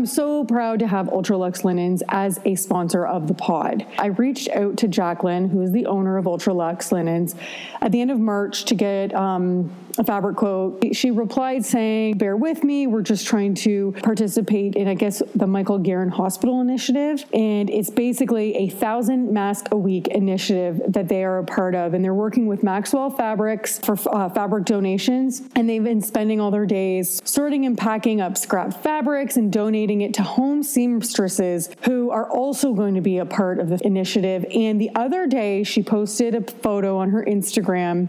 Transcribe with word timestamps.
I'm 0.00 0.06
so 0.06 0.46
proud 0.46 0.78
to 0.78 0.86
have 0.86 1.08
Ultralux 1.08 1.62
Linens 1.62 2.02
as 2.08 2.40
a 2.46 2.54
sponsor 2.54 3.06
of 3.06 3.28
the 3.28 3.34
pod. 3.34 3.84
I 3.98 4.06
reached 4.06 4.48
out 4.48 4.78
to 4.78 4.88
Jacqueline, 4.88 5.50
who 5.50 5.60
is 5.60 5.72
the 5.72 5.84
owner 5.84 6.16
of 6.16 6.24
Ultralux 6.24 6.90
Linens, 6.90 7.34
at 7.82 7.92
the 7.92 8.00
end 8.00 8.10
of 8.10 8.18
March 8.18 8.64
to 8.64 8.74
get 8.74 9.14
um, 9.14 9.70
a 9.98 10.04
fabric 10.04 10.36
quote. 10.36 10.96
She 10.96 11.10
replied 11.10 11.64
saying, 11.64 12.16
Bear 12.18 12.36
with 12.36 12.64
me, 12.64 12.86
we're 12.86 13.02
just 13.02 13.26
trying 13.26 13.54
to 13.56 13.94
participate 14.02 14.74
in, 14.74 14.88
I 14.88 14.94
guess, 14.94 15.22
the 15.34 15.46
Michael 15.46 15.78
Garron 15.78 16.10
Hospital 16.10 16.60
Initiative. 16.60 17.24
And 17.34 17.68
it's 17.68 17.90
basically 17.90 18.56
a 18.56 18.68
thousand 18.68 19.32
mask 19.32 19.66
a 19.72 19.76
week 19.76 20.08
initiative 20.08 20.80
that 20.88 21.08
they 21.08 21.24
are 21.24 21.38
a 21.38 21.44
part 21.44 21.74
of. 21.74 21.92
And 21.94 22.04
they're 22.04 22.14
working 22.14 22.46
with 22.46 22.62
Maxwell 22.62 23.10
Fabrics 23.10 23.78
for 23.78 23.96
uh, 24.08 24.28
fabric 24.30 24.64
donations. 24.64 25.42
And 25.54 25.68
they've 25.68 25.84
been 25.84 26.00
spending 26.00 26.40
all 26.40 26.50
their 26.50 26.66
days 26.66 27.20
sorting 27.24 27.66
and 27.66 27.76
packing 27.76 28.20
up 28.20 28.38
scrap 28.38 28.82
fabrics 28.82 29.36
and 29.36 29.52
donating 29.52 29.89
it 29.98 30.14
to 30.14 30.22
home 30.22 30.62
seamstresses 30.62 31.68
who 31.82 32.10
are 32.10 32.30
also 32.30 32.72
going 32.72 32.94
to 32.94 33.00
be 33.00 33.18
a 33.18 33.26
part 33.26 33.58
of 33.58 33.68
the 33.68 33.84
initiative. 33.84 34.46
And 34.54 34.80
the 34.80 34.90
other 34.94 35.26
day, 35.26 35.64
she 35.64 35.82
posted 35.82 36.36
a 36.36 36.42
photo 36.42 36.96
on 36.98 37.10
her 37.10 37.24
Instagram 37.24 38.06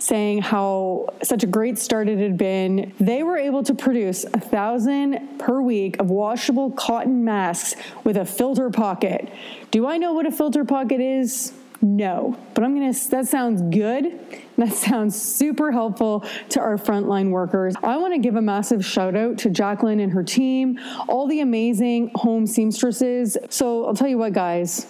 saying 0.00 0.42
how 0.42 1.14
such 1.22 1.44
a 1.44 1.46
great 1.46 1.78
start 1.78 2.08
it 2.08 2.18
had 2.18 2.36
been. 2.36 2.92
They 2.98 3.22
were 3.22 3.38
able 3.38 3.62
to 3.62 3.74
produce 3.74 4.24
a 4.24 4.40
thousand 4.40 5.38
per 5.38 5.62
week 5.62 6.00
of 6.00 6.10
washable 6.10 6.72
cotton 6.72 7.24
masks 7.24 7.80
with 8.02 8.16
a 8.16 8.24
filter 8.24 8.68
pocket. 8.70 9.28
Do 9.70 9.86
I 9.86 9.98
know 9.98 10.12
what 10.12 10.26
a 10.26 10.32
filter 10.32 10.64
pocket 10.64 11.00
is? 11.00 11.52
No, 11.82 12.36
but 12.54 12.62
I'm 12.62 12.74
gonna, 12.74 12.92
that 12.92 13.26
sounds 13.26 13.62
good. 13.62 14.18
That 14.60 14.72
sounds 14.74 15.20
super 15.20 15.72
helpful 15.72 16.24
to 16.50 16.60
our 16.60 16.76
frontline 16.76 17.30
workers. 17.30 17.74
I 17.82 17.96
wanna 17.96 18.18
give 18.18 18.36
a 18.36 18.42
massive 18.42 18.84
shout 18.84 19.16
out 19.16 19.38
to 19.38 19.50
Jacqueline 19.50 20.00
and 20.00 20.12
her 20.12 20.22
team, 20.22 20.78
all 21.08 21.26
the 21.26 21.40
amazing 21.40 22.10
home 22.14 22.46
seamstresses. 22.46 23.38
So 23.48 23.86
I'll 23.86 23.94
tell 23.94 24.08
you 24.08 24.18
what, 24.18 24.34
guys, 24.34 24.86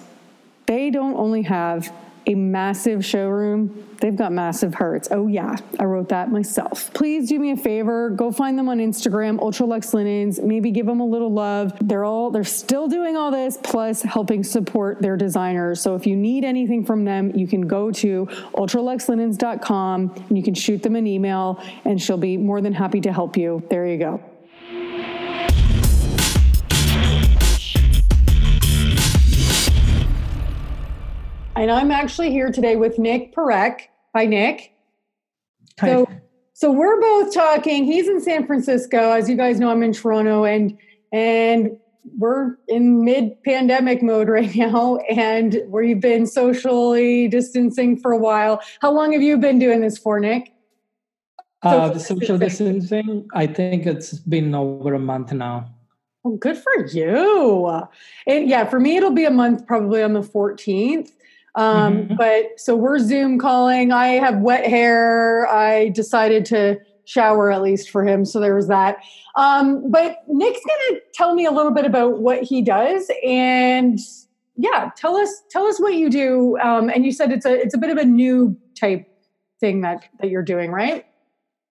they 0.67 0.91
don't 0.91 1.17
only 1.17 1.43
have 1.43 1.93
a 2.27 2.35
massive 2.35 3.05
showroom. 3.05 3.87
They've 4.01 4.17
got 4.17 4.33
massive 4.33 4.75
hearts. 4.75 5.09
Oh, 5.11 5.27
yeah, 5.27 5.57
I 5.79 5.85
wrote 5.85 6.09
that 6.09 6.31
myself. 6.31 6.93
Please 6.95 7.29
do 7.29 7.39
me 7.39 7.51
a 7.51 7.57
favor. 7.57 8.11
Go 8.11 8.31
find 8.31 8.59
them 8.59 8.69
on 8.69 8.79
Instagram, 8.79 9.39
Ultralux 9.39 9.93
Linens. 9.93 10.41
Maybe 10.41 10.71
give 10.71 10.87
them 10.87 11.01
a 11.01 11.07
little 11.07 11.33
love. 11.33 11.73
They're 11.81 12.05
all, 12.05 12.31
they're 12.31 12.45
still 12.45 12.89
doing 12.89 13.17
all 13.17 13.31
this, 13.31 13.59
plus 13.63 14.03
helping 14.03 14.43
support 14.43 15.03
their 15.03 15.17
designers. 15.17 15.81
So 15.81 15.95
if 15.97 16.07
you 16.07 16.17
need 16.17 16.45
anything 16.45 16.85
from 16.85 17.05
them, 17.05 17.31
you 17.37 17.47
can 17.47 17.63
go 17.63 17.91
to 17.91 18.27
ultraluxlinens.com 18.55 20.25
and 20.29 20.37
you 20.37 20.43
can 20.43 20.55
shoot 20.55 20.83
them 20.83 20.97
an 20.97 21.07
email, 21.07 21.63
and 21.85 22.01
she'll 22.01 22.17
be 22.17 22.37
more 22.37 22.61
than 22.61 22.73
happy 22.73 23.01
to 23.03 23.13
help 23.13 23.37
you. 23.37 23.63
There 23.69 23.87
you 23.87 23.99
go. 23.99 24.30
And 31.61 31.71
I'm 31.71 31.91
actually 31.91 32.31
here 32.31 32.51
today 32.51 32.77
with 32.77 32.99
Nick 32.99 33.35
Perek. 33.35 33.83
Hi, 34.17 34.25
Nick. 34.25 34.73
Hi. 35.79 35.89
So, 35.89 36.11
so 36.55 36.73
we're 36.73 36.99
both 36.99 37.35
talking. 37.35 37.85
He's 37.85 38.09
in 38.09 38.19
San 38.23 38.47
Francisco, 38.47 39.13
as 39.13 39.29
you 39.29 39.37
guys 39.37 39.61
know. 39.61 39.71
I'm 39.71 39.83
in 39.83 39.93
Toronto, 39.93 40.47
and 40.47 40.79
and 41.13 41.77
we're 42.17 42.57
in 42.67 43.05
mid-pandemic 43.05 44.03
mode 44.03 44.31
right 44.31 44.55
now, 44.57 44.97
and 45.11 45.61
we've 45.67 46.01
been 46.01 46.25
socially 46.25 47.29
distancing 47.29 47.99
for 47.99 48.11
a 48.11 48.19
while. 48.19 48.63
How 48.81 48.91
long 48.91 49.13
have 49.13 49.21
you 49.21 49.37
been 49.37 49.59
doing 49.59 49.83
this 49.83 49.99
for, 49.99 50.19
Nick? 50.19 50.55
Uh, 51.61 51.91
the 51.91 52.01
social 52.01 52.39
distancing, 52.39 53.29
I 53.35 53.47
think 53.47 53.85
it's 53.85 54.15
been 54.15 54.55
over 54.55 54.95
a 54.95 54.99
month 54.99 55.31
now. 55.35 55.71
Oh, 56.25 56.37
good 56.37 56.57
for 56.57 56.87
you. 56.87 57.83
And 58.27 58.49
yeah, 58.49 58.65
for 58.65 58.81
me, 58.81 58.97
it'll 58.97 59.11
be 59.11 59.27
a 59.27 59.31
month 59.31 59.67
probably 59.67 60.03
on 60.03 60.15
the 60.15 60.23
14th. 60.23 61.11
Um, 61.55 61.97
mm-hmm. 61.97 62.15
But 62.17 62.59
so 62.59 62.77
we're 62.77 62.99
Zoom 62.99 63.39
calling. 63.39 63.93
I 63.93 64.09
have 64.09 64.39
wet 64.39 64.67
hair. 64.67 65.49
I 65.49 65.89
decided 65.91 66.45
to 66.47 66.79
shower 67.05 67.51
at 67.51 67.61
least 67.63 67.91
for 67.91 68.07
him. 68.07 68.25
So 68.25 68.39
there 68.39 68.55
was 68.55 68.69
that. 68.69 68.99
Um, 69.37 69.91
but 69.91 70.19
Nick's 70.29 70.61
going 70.65 70.95
to 70.95 71.01
tell 71.13 71.35
me 71.35 71.45
a 71.45 71.51
little 71.51 71.73
bit 71.73 71.85
about 71.85 72.21
what 72.21 72.43
he 72.43 72.63
does 72.63 73.11
and 73.25 73.99
yeah, 74.57 74.91
tell 74.97 75.17
us 75.17 75.43
tell 75.51 75.65
us 75.65 75.81
what 75.81 75.95
you 75.95 76.11
do. 76.11 76.59
Um, 76.59 76.91
and 76.91 77.05
you 77.05 77.13
said 77.13 77.33
it's 77.33 77.47
a 77.47 77.61
it's 77.61 77.75
a 77.75 77.79
bit 77.79 77.91
of 77.91 77.97
a 77.97 78.05
new 78.05 78.57
type 78.79 79.07
thing 79.59 79.81
that 79.81 80.09
that 80.21 80.29
you're 80.31 80.43
doing, 80.43 80.71
right? 80.71 81.07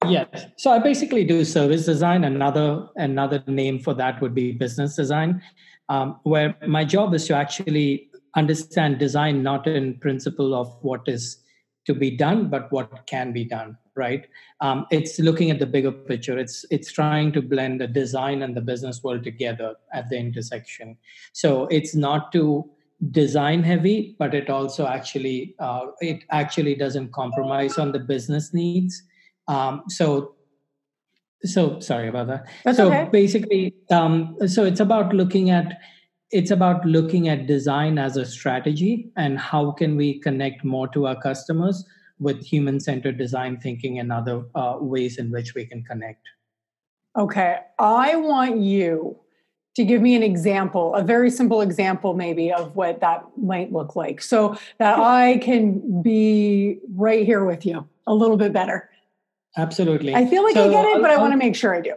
Yes. 0.07 0.45
So 0.57 0.71
I 0.71 0.79
basically 0.79 1.23
do 1.23 1.45
service 1.45 1.85
design. 1.85 2.23
Another 2.23 2.87
another 2.95 3.43
name 3.47 3.79
for 3.79 3.93
that 3.93 4.21
would 4.21 4.33
be 4.33 4.53
business 4.53 4.95
design, 4.95 5.41
um, 5.89 6.19
where 6.23 6.55
my 6.67 6.83
job 6.83 7.13
is 7.13 7.27
to 7.27 7.35
actually 7.35 8.08
understand 8.35 8.99
design 8.99 9.43
not 9.43 9.67
in 9.67 9.97
principle 9.99 10.53
of 10.53 10.75
what 10.81 11.01
is 11.07 11.37
to 11.85 11.93
be 11.93 12.11
done 12.15 12.49
but 12.49 12.71
what 12.71 13.05
can 13.07 13.31
be 13.31 13.43
done 13.43 13.77
right? 13.99 14.25
Um, 14.61 14.87
it's 14.89 15.19
looking 15.19 15.51
at 15.51 15.59
the 15.59 15.65
bigger 15.65 15.91
picture. 15.91 16.39
It's 16.39 16.65
it's 16.71 16.91
trying 16.91 17.31
to 17.33 17.41
blend 17.41 17.81
the 17.81 17.87
design 17.87 18.41
and 18.41 18.55
the 18.55 18.61
business 18.61 19.03
world 19.03 19.23
together 19.23 19.75
at 19.93 20.09
the 20.09 20.17
intersection. 20.17 20.97
So 21.33 21.67
it's 21.67 21.93
not 21.93 22.31
too 22.31 22.71
design 23.11 23.63
heavy 23.63 24.13
but 24.19 24.33
it 24.33 24.49
also 24.49 24.85
actually 24.85 25.55
uh, 25.59 25.85
it 26.01 26.23
actually 26.31 26.75
doesn't 26.75 27.13
compromise 27.13 27.77
on 27.77 27.91
the 27.91 27.99
business 27.99 28.53
needs. 28.53 29.01
Um, 29.47 29.83
so 29.87 30.35
so 31.43 31.79
sorry 31.79 32.09
about 32.09 32.27
that. 32.27 32.47
That's 32.65 32.77
so 32.77 32.87
okay. 32.87 33.07
basically 33.11 33.73
um, 33.91 34.35
so 34.47 34.65
it's 34.65 34.81
about 34.81 35.13
looking 35.13 35.49
at 35.49 35.79
it's 36.31 36.51
about 36.51 36.85
looking 36.85 37.27
at 37.27 37.47
design 37.47 37.97
as 37.97 38.17
a 38.17 38.25
strategy 38.25 39.11
and 39.17 39.39
how 39.39 39.71
can 39.71 39.95
we 39.95 40.19
connect 40.19 40.63
more 40.63 40.87
to 40.89 41.07
our 41.07 41.19
customers 41.19 41.85
with 42.19 42.43
human-centered 42.45 43.17
design 43.17 43.59
thinking 43.59 43.97
and 43.97 44.11
other 44.11 44.43
uh, 44.53 44.75
ways 44.79 45.17
in 45.17 45.31
which 45.31 45.55
we 45.55 45.65
can 45.65 45.83
connect. 45.83 46.21
Okay 47.17 47.59
i 47.79 48.15
want 48.15 48.59
you 48.59 49.17
to 49.75 49.83
give 49.83 50.01
me 50.01 50.15
an 50.15 50.23
example 50.23 50.93
a 50.95 51.03
very 51.03 51.29
simple 51.29 51.61
example 51.61 52.13
maybe 52.13 52.51
of 52.51 52.75
what 52.75 52.99
that 52.99 53.23
might 53.37 53.71
look 53.71 53.95
like 53.95 54.21
so 54.21 54.55
that 54.77 54.99
i 54.99 55.37
can 55.39 56.01
be 56.01 56.79
right 56.95 57.25
here 57.25 57.45
with 57.45 57.65
you 57.65 57.87
a 58.07 58.13
little 58.13 58.37
bit 58.37 58.51
better. 58.51 58.89
Absolutely. 59.57 60.15
I 60.15 60.25
feel 60.25 60.43
like 60.43 60.55
so 60.55 60.67
i 60.67 60.71
get 60.71 60.85
it 60.85 60.95
I'll, 60.95 61.01
but 61.01 61.09
i 61.09 61.17
want 61.17 61.31
to 61.33 61.37
make 61.37 61.55
sure 61.55 61.73
i 61.73 61.81
do 61.81 61.95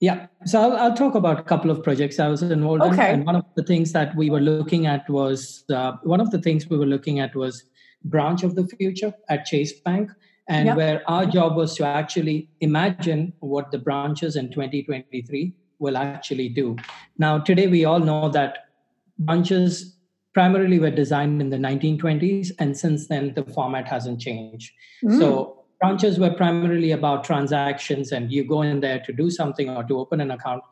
yeah, 0.00 0.26
so 0.44 0.60
I'll, 0.60 0.76
I'll, 0.76 0.94
talk 0.94 1.14
about 1.14 1.40
a 1.40 1.42
couple 1.42 1.70
of 1.70 1.82
projects 1.82 2.20
I 2.20 2.28
was 2.28 2.42
involved 2.42 2.82
okay. 2.82 3.08
in, 3.08 3.14
and 3.14 3.26
one 3.26 3.36
of 3.36 3.46
the 3.54 3.62
things 3.62 3.92
that 3.92 4.14
we 4.14 4.28
were 4.28 4.40
looking 4.40 4.86
at 4.86 5.08
was 5.08 5.64
uh, 5.72 5.92
one 6.02 6.20
of 6.20 6.30
the 6.30 6.40
things 6.40 6.68
we 6.68 6.76
were 6.76 6.86
looking 6.86 7.18
at 7.18 7.34
was 7.34 7.64
branch 8.04 8.42
of 8.42 8.56
the 8.56 8.66
future 8.66 9.14
at 9.30 9.46
Chase 9.46 9.72
Bank, 9.80 10.10
and 10.48 10.66
yep. 10.66 10.76
where 10.76 11.10
our 11.10 11.24
job 11.24 11.56
was 11.56 11.74
to 11.76 11.86
actually 11.86 12.50
imagine 12.60 13.32
what 13.40 13.70
the 13.70 13.78
branches 13.78 14.36
in 14.36 14.50
2023 14.50 15.54
will 15.78 15.96
actually 15.96 16.50
do. 16.50 16.76
Now, 17.18 17.38
today 17.38 17.66
we 17.66 17.84
all 17.84 17.98
know 17.98 18.28
that 18.28 18.66
branches 19.18 19.96
primarily 20.34 20.78
were 20.78 20.90
designed 20.90 21.40
in 21.40 21.48
the 21.48 21.56
1920s, 21.56 22.50
and 22.58 22.76
since 22.76 23.08
then 23.08 23.32
the 23.34 23.44
format 23.44 23.88
hasn't 23.88 24.20
changed. 24.20 24.72
Mm. 25.02 25.18
So 25.18 25.55
branches 25.80 26.18
were 26.18 26.30
primarily 26.30 26.92
about 26.92 27.24
transactions 27.24 28.12
and 28.12 28.32
you 28.32 28.44
go 28.44 28.62
in 28.62 28.80
there 28.80 29.00
to 29.00 29.12
do 29.12 29.30
something 29.30 29.68
or 29.70 29.84
to 29.84 29.98
open 29.98 30.20
an 30.20 30.30
account. 30.30 30.62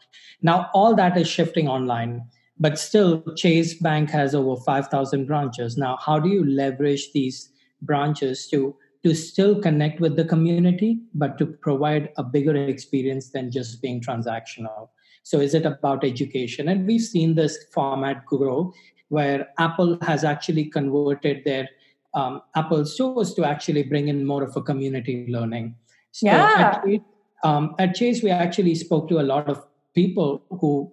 Now 0.42 0.70
all 0.72 0.94
that 0.97 1.16
is 1.16 1.28
shifting 1.28 1.69
online 1.69 2.22
but 2.59 2.78
still 2.78 3.22
chase 3.34 3.75
bank 3.75 4.10
has 4.10 4.34
over 4.34 4.60
5000 4.60 5.26
branches. 5.26 5.76
Now 5.76 5.98
how 6.00 6.19
do 6.19 6.28
you 6.28 6.44
leverage 6.44 7.12
these 7.12 7.50
branches 7.82 8.48
to 8.48 8.76
to 9.03 9.14
still 9.14 9.60
connect 9.60 10.00
with 10.00 10.16
the 10.16 10.25
community 10.25 10.99
but 11.12 11.37
to 11.37 11.44
provide 11.44 12.08
a 12.17 12.23
bigger 12.23 12.56
experience 12.56 13.31
than 13.31 13.50
just 13.50 13.82
being 13.82 14.00
transactional? 14.00 14.88
So 15.25 15.40
is 15.40 15.55
it 15.55 15.67
about 15.67 16.05
education? 16.05 16.69
And 16.69 16.87
we've 16.87 17.02
seen 17.02 17.34
this 17.34 17.67
format 17.73 18.25
grow 18.25 18.73
where 19.08 19.49
apple 19.58 19.99
has 20.02 20.25
actually 20.25 20.64
converted 20.67 21.43
their 21.44 21.69
um, 22.14 22.43
Apple 22.55 22.84
stores 22.84 23.34
to 23.34 23.44
actually 23.44 23.82
bring 23.82 24.08
in 24.08 24.25
more 24.25 24.43
of 24.43 24.56
a 24.56 24.62
community 24.62 25.26
learning. 25.28 25.75
So 26.12 26.26
yeah. 26.26 26.55
At 26.58 26.84
Chase, 26.84 27.00
um, 27.43 27.75
at 27.78 27.94
Chase, 27.94 28.22
we 28.22 28.31
actually 28.31 28.75
spoke 28.75 29.08
to 29.08 29.20
a 29.20 29.22
lot 29.22 29.49
of 29.49 29.64
people 29.94 30.43
who 30.50 30.93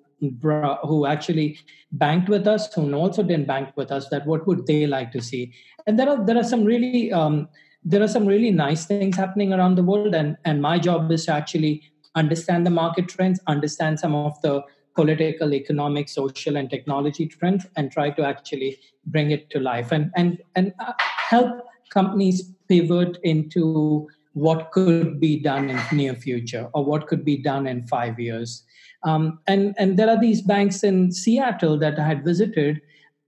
who 0.84 1.08
actually 1.08 1.58
banked 1.94 2.30
with 2.30 2.48
us, 2.48 2.72
who 2.74 2.94
also 2.94 3.24
didn't 3.24 3.48
bank 3.48 3.70
with 3.76 3.92
us. 3.92 4.10
That 4.10 4.28
what 4.28 4.46
would 4.46 4.68
they 4.68 4.86
like 4.86 5.12
to 5.14 5.22
see? 5.22 5.54
And 5.88 5.98
there 5.98 6.10
are 6.10 6.24
there 6.26 6.38
are 6.38 6.44
some 6.44 6.64
really 6.64 7.12
um, 7.12 7.48
there 7.84 8.04
are 8.04 8.08
some 8.08 8.26
really 8.26 8.52
nice 8.52 8.86
things 8.86 9.18
happening 9.18 9.54
around 9.54 9.76
the 9.76 9.84
world, 9.84 10.14
and 10.14 10.38
and 10.46 10.62
my 10.62 10.78
job 10.78 11.12
is 11.12 11.26
to 11.26 11.34
actually 11.34 11.82
understand 12.16 12.66
the 12.66 12.70
market 12.70 13.08
trends, 13.08 13.40
understand 13.48 14.00
some 14.00 14.14
of 14.14 14.40
the 14.42 14.62
political, 14.96 15.54
economic, 15.54 16.10
social, 16.10 16.58
and 16.58 16.70
technology 16.70 17.28
trends, 17.28 17.66
and 17.76 17.92
try 17.92 18.10
to 18.12 18.24
actually 18.24 18.80
bring 19.06 19.32
it 19.32 19.50
to 19.50 19.60
life 19.60 19.92
and 19.92 20.12
and 20.16 20.40
and 20.56 20.74
uh, 20.80 20.94
help 21.30 21.62
companies 21.90 22.52
pivot 22.68 23.18
into 23.24 24.08
what 24.34 24.72
could 24.72 25.20
be 25.20 25.40
done 25.40 25.70
in 25.70 25.80
near 25.92 26.16
future 26.16 26.70
or 26.74 26.86
what 26.86 27.08
could 27.08 27.26
be 27.26 27.38
done 27.38 27.68
in 27.68 27.86
five 27.88 28.20
years. 28.20 28.64
Um, 29.04 29.40
and 29.48 29.76
and 29.78 29.98
there 29.98 30.10
are 30.10 30.20
these 30.20 30.42
banks 30.42 30.84
in 30.84 31.12
Seattle 31.12 31.78
that 31.80 32.00
I 32.00 32.06
had 32.06 32.24
visited. 32.24 32.82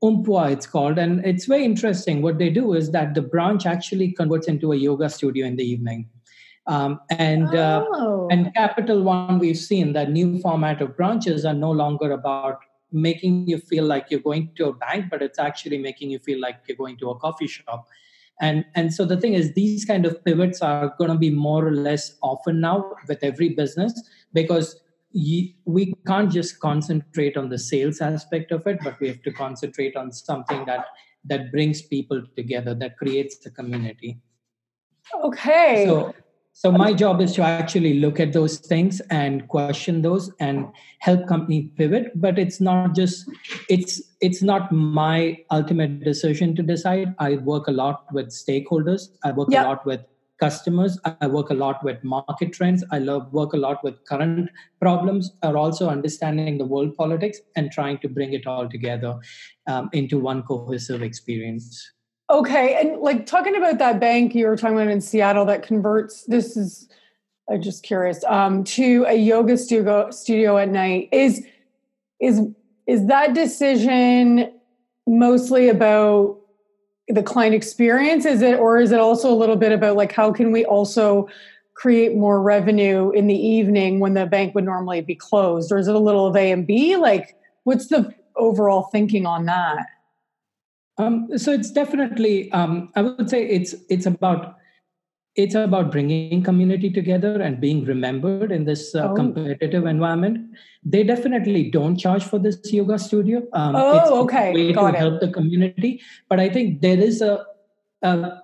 Umpqua, 0.03 0.51
it's 0.51 0.67
called, 0.67 0.97
and 0.97 1.25
it's 1.25 1.45
very 1.45 1.63
interesting. 1.63 2.21
What 2.21 2.37
they 2.37 2.49
do 2.49 2.73
is 2.73 2.91
that 2.91 3.13
the 3.15 3.21
branch 3.21 3.65
actually 3.65 4.11
converts 4.11 4.47
into 4.47 4.73
a 4.73 4.75
yoga 4.75 5.09
studio 5.09 5.45
in 5.45 5.55
the 5.55 5.63
evening. 5.63 6.09
Um, 6.65 7.01
and 7.09 7.53
oh. 7.53 8.27
uh, 8.29 8.33
and 8.33 8.53
Capital 8.53 9.01
One, 9.03 9.39
we've 9.39 9.57
seen 9.57 9.93
that 9.93 10.11
new 10.11 10.39
format 10.39 10.81
of 10.81 10.95
branches 10.95 11.45
are 11.45 11.53
no 11.53 11.71
longer 11.71 12.11
about 12.11 12.59
making 12.91 13.47
you 13.47 13.57
feel 13.57 13.85
like 13.85 14.07
you're 14.09 14.19
going 14.19 14.51
to 14.55 14.67
a 14.67 14.73
bank, 14.73 15.07
but 15.09 15.21
it's 15.21 15.39
actually 15.39 15.77
making 15.77 16.11
you 16.11 16.19
feel 16.19 16.39
like 16.39 16.59
you're 16.67 16.77
going 16.77 16.97
to 16.97 17.09
a 17.09 17.17
coffee 17.19 17.47
shop. 17.47 17.87
And 18.41 18.65
and 18.75 18.93
so 18.93 19.05
the 19.05 19.17
thing 19.17 19.33
is, 19.33 19.53
these 19.53 19.85
kind 19.85 20.05
of 20.05 20.23
pivots 20.23 20.61
are 20.61 20.93
going 20.97 21.11
to 21.11 21.17
be 21.17 21.29
more 21.29 21.67
or 21.67 21.71
less 21.71 22.15
often 22.21 22.61
now 22.61 22.93
with 23.07 23.23
every 23.23 23.49
business 23.49 23.93
because 24.33 24.79
we 25.13 25.93
can't 26.07 26.31
just 26.31 26.59
concentrate 26.59 27.37
on 27.37 27.49
the 27.49 27.59
sales 27.59 28.01
aspect 28.01 28.51
of 28.51 28.65
it, 28.65 28.79
but 28.83 28.99
we 28.99 29.07
have 29.07 29.21
to 29.23 29.31
concentrate 29.31 29.95
on 29.95 30.11
something 30.11 30.65
that 30.65 30.85
that 31.25 31.51
brings 31.51 31.81
people 31.81 32.21
together, 32.35 32.73
that 32.75 32.97
creates 32.97 33.37
the 33.37 33.49
community. 33.49 34.19
Okay. 35.23 35.85
So 35.87 36.13
so 36.55 36.71
my 36.71 36.93
job 36.93 37.19
is 37.19 37.33
to 37.33 37.41
actually 37.41 37.95
look 37.95 38.19
at 38.19 38.31
those 38.31 38.59
things 38.59 39.01
and 39.09 39.47
question 39.47 40.03
those 40.03 40.31
and 40.39 40.67
help 40.99 41.27
company 41.27 41.63
pivot. 41.77 42.11
But 42.15 42.37
it's 42.37 42.61
not 42.61 42.93
just 42.95 43.27
it's 43.69 44.01
it's 44.21 44.43
not 44.43 44.71
my 44.71 45.37
ultimate 45.49 46.03
decision 46.03 46.55
to 46.55 46.61
decide. 46.61 47.15
I 47.17 47.35
work 47.37 47.67
a 47.67 47.71
lot 47.71 48.05
with 48.13 48.27
stakeholders. 48.27 49.09
I 49.23 49.31
work 49.31 49.49
yep. 49.51 49.65
a 49.65 49.69
lot 49.69 49.85
with 49.85 50.01
customers. 50.39 50.99
I 51.19 51.25
work 51.25 51.49
a 51.49 51.55
lot 51.55 51.83
with 51.83 52.03
market 52.03 52.53
trends. 52.53 52.83
I 52.91 52.99
love 52.99 53.33
work 53.33 53.53
a 53.53 53.57
lot 53.57 53.83
with 53.83 54.05
current 54.05 54.49
problems 54.79 55.31
are 55.41 55.57
also 55.57 55.89
understanding 55.89 56.59
the 56.59 56.65
world 56.65 56.95
politics 56.95 57.39
and 57.55 57.71
trying 57.71 57.97
to 57.99 58.07
bring 58.07 58.33
it 58.33 58.45
all 58.45 58.69
together 58.69 59.19
um, 59.65 59.89
into 59.91 60.19
one 60.19 60.43
cohesive 60.43 61.01
experience 61.01 61.93
Okay, 62.33 62.75
and 62.81 62.99
like 62.99 63.27
talking 63.27 63.55
about 63.55 63.77
that 63.77 63.99
bank 63.99 64.33
you 64.33 64.47
were 64.47 64.57
talking 64.57 64.75
about 64.75 64.87
in 64.87 65.01
Seattle 65.01 65.45
that 65.45 65.61
converts. 65.61 66.23
This 66.23 66.57
is, 66.57 66.89
I'm 67.47 67.61
just 67.61 67.83
curious, 67.83 68.23
um, 68.23 68.63
to 68.63 69.05
a 69.07 69.13
yoga 69.13 69.55
studio 69.55 70.09
studio 70.09 70.57
at 70.57 70.69
night. 70.69 71.09
Is 71.11 71.45
is 72.19 72.41
is 72.87 73.05
that 73.05 73.35
decision 73.35 74.51
mostly 75.05 75.69
about 75.69 76.39
the 77.07 77.21
client 77.21 77.53
experience? 77.53 78.25
Is 78.25 78.41
it, 78.41 78.57
or 78.57 78.79
is 78.79 78.91
it 78.91 78.99
also 78.99 79.31
a 79.31 79.35
little 79.35 79.55
bit 79.55 79.71
about 79.71 79.95
like 79.95 80.11
how 80.11 80.31
can 80.31 80.51
we 80.51 80.65
also 80.65 81.29
create 81.75 82.15
more 82.15 82.41
revenue 82.41 83.11
in 83.11 83.27
the 83.27 83.35
evening 83.35 83.99
when 83.99 84.15
the 84.15 84.25
bank 84.25 84.55
would 84.55 84.65
normally 84.65 85.01
be 85.01 85.13
closed, 85.13 85.71
or 85.71 85.77
is 85.77 85.87
it 85.87 85.93
a 85.93 85.99
little 85.99 86.25
of 86.25 86.35
A 86.35 86.51
and 86.51 86.65
B? 86.65 86.95
Like, 86.95 87.37
what's 87.63 87.89
the 87.89 88.11
overall 88.35 88.89
thinking 88.91 89.27
on 89.27 89.45
that? 89.45 89.85
Um, 90.97 91.27
so 91.37 91.51
it's 91.51 91.71
definitely, 91.71 92.51
um, 92.51 92.89
I 92.95 93.01
would 93.01 93.29
say 93.29 93.47
it's 93.47 93.75
it's 93.89 94.05
about 94.05 94.57
it's 95.35 95.55
about 95.55 95.91
bringing 95.91 96.43
community 96.43 96.91
together 96.91 97.41
and 97.41 97.59
being 97.59 97.83
remembered 97.85 98.51
in 98.51 98.65
this 98.65 98.93
uh, 98.93 99.09
oh. 99.09 99.15
competitive 99.15 99.85
environment. 99.87 100.55
They 100.83 101.03
definitely 101.03 101.71
don't 101.71 101.97
charge 101.97 102.23
for 102.23 102.37
this 102.37 102.59
yoga 102.71 102.99
studio. 102.99 103.41
Um, 103.53 103.75
oh, 103.75 103.97
it's 103.97 104.11
okay, 104.11 104.53
way 104.53 104.73
Got 104.73 104.91
to 104.91 104.97
it. 104.97 104.99
help 104.99 105.21
the 105.21 105.29
community. 105.29 106.01
But 106.29 106.39
I 106.39 106.49
think 106.49 106.81
there 106.81 106.99
is 106.99 107.21
a, 107.21 107.43
a 108.03 108.43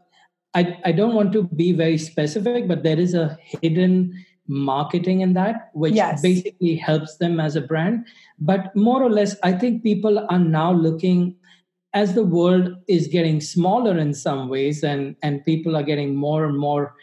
I, 0.55 0.79
I 0.83 0.91
don't 0.91 1.13
want 1.13 1.31
to 1.33 1.43
be 1.43 1.73
very 1.73 1.99
specific, 1.99 2.67
but 2.67 2.81
there 2.81 2.99
is 2.99 3.13
a 3.13 3.37
hidden 3.39 4.25
marketing 4.47 5.21
in 5.21 5.33
that, 5.33 5.69
which 5.73 5.93
yes. 5.93 6.21
basically 6.21 6.75
helps 6.75 7.17
them 7.17 7.39
as 7.39 7.55
a 7.55 7.61
brand. 7.61 8.07
But 8.39 8.75
more 8.75 9.03
or 9.03 9.11
less, 9.11 9.35
I 9.43 9.51
think 9.51 9.83
people 9.83 10.25
are 10.27 10.39
now 10.39 10.73
looking 10.73 11.35
as 11.93 12.13
the 12.13 12.23
world 12.23 12.75
is 12.87 13.07
getting 13.07 13.41
smaller 13.41 13.97
in 13.97 14.13
some 14.13 14.47
ways 14.47 14.83
and 14.83 15.15
and 15.23 15.43
people 15.45 15.75
are 15.75 15.83
getting 15.83 16.15
more 16.15 16.45
and 16.45 16.57
more 16.57 16.95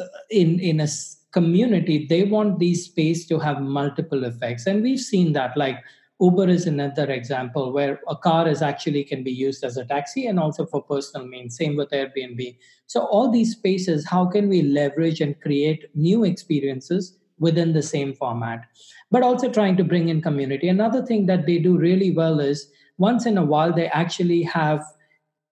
uh, 0.00 0.04
in 0.30 0.60
in 0.60 0.80
a 0.80 0.88
community 1.32 2.06
they 2.06 2.22
want 2.24 2.58
these 2.58 2.86
space 2.86 3.26
to 3.26 3.38
have 3.38 3.60
multiple 3.60 4.24
effects. 4.24 4.66
And 4.66 4.82
we've 4.82 5.00
seen 5.00 5.32
that 5.34 5.56
like 5.56 5.78
uber 6.20 6.48
is 6.48 6.66
another 6.66 7.10
example 7.10 7.72
where 7.72 8.00
a 8.08 8.16
car 8.16 8.48
is 8.48 8.62
actually 8.62 9.04
can 9.04 9.22
be 9.22 9.32
used 9.32 9.62
as 9.62 9.76
a 9.76 9.84
taxi 9.84 10.26
and 10.26 10.40
also 10.40 10.64
for 10.64 10.82
personal 10.82 11.26
means 11.26 11.56
same 11.56 11.76
with 11.76 11.90
airbnb. 11.90 12.56
So 12.86 13.04
all 13.06 13.30
these 13.30 13.52
spaces 13.52 14.06
how 14.06 14.26
can 14.26 14.48
we 14.48 14.62
leverage 14.62 15.20
and 15.20 15.38
create 15.40 15.84
new 15.94 16.24
experiences 16.24 17.18
within 17.38 17.74
the 17.74 17.82
same 17.82 18.14
format? 18.14 18.64
But 19.10 19.22
also 19.22 19.50
trying 19.50 19.76
to 19.76 19.84
bring 19.84 20.08
in 20.08 20.22
community. 20.22 20.68
Another 20.68 21.04
thing 21.04 21.26
that 21.26 21.46
they 21.46 21.58
do 21.58 21.76
really 21.76 22.12
well 22.12 22.40
is 22.40 22.70
once 22.98 23.26
in 23.26 23.38
a 23.38 23.44
while 23.44 23.72
they 23.72 23.88
actually 23.88 24.42
have 24.42 24.84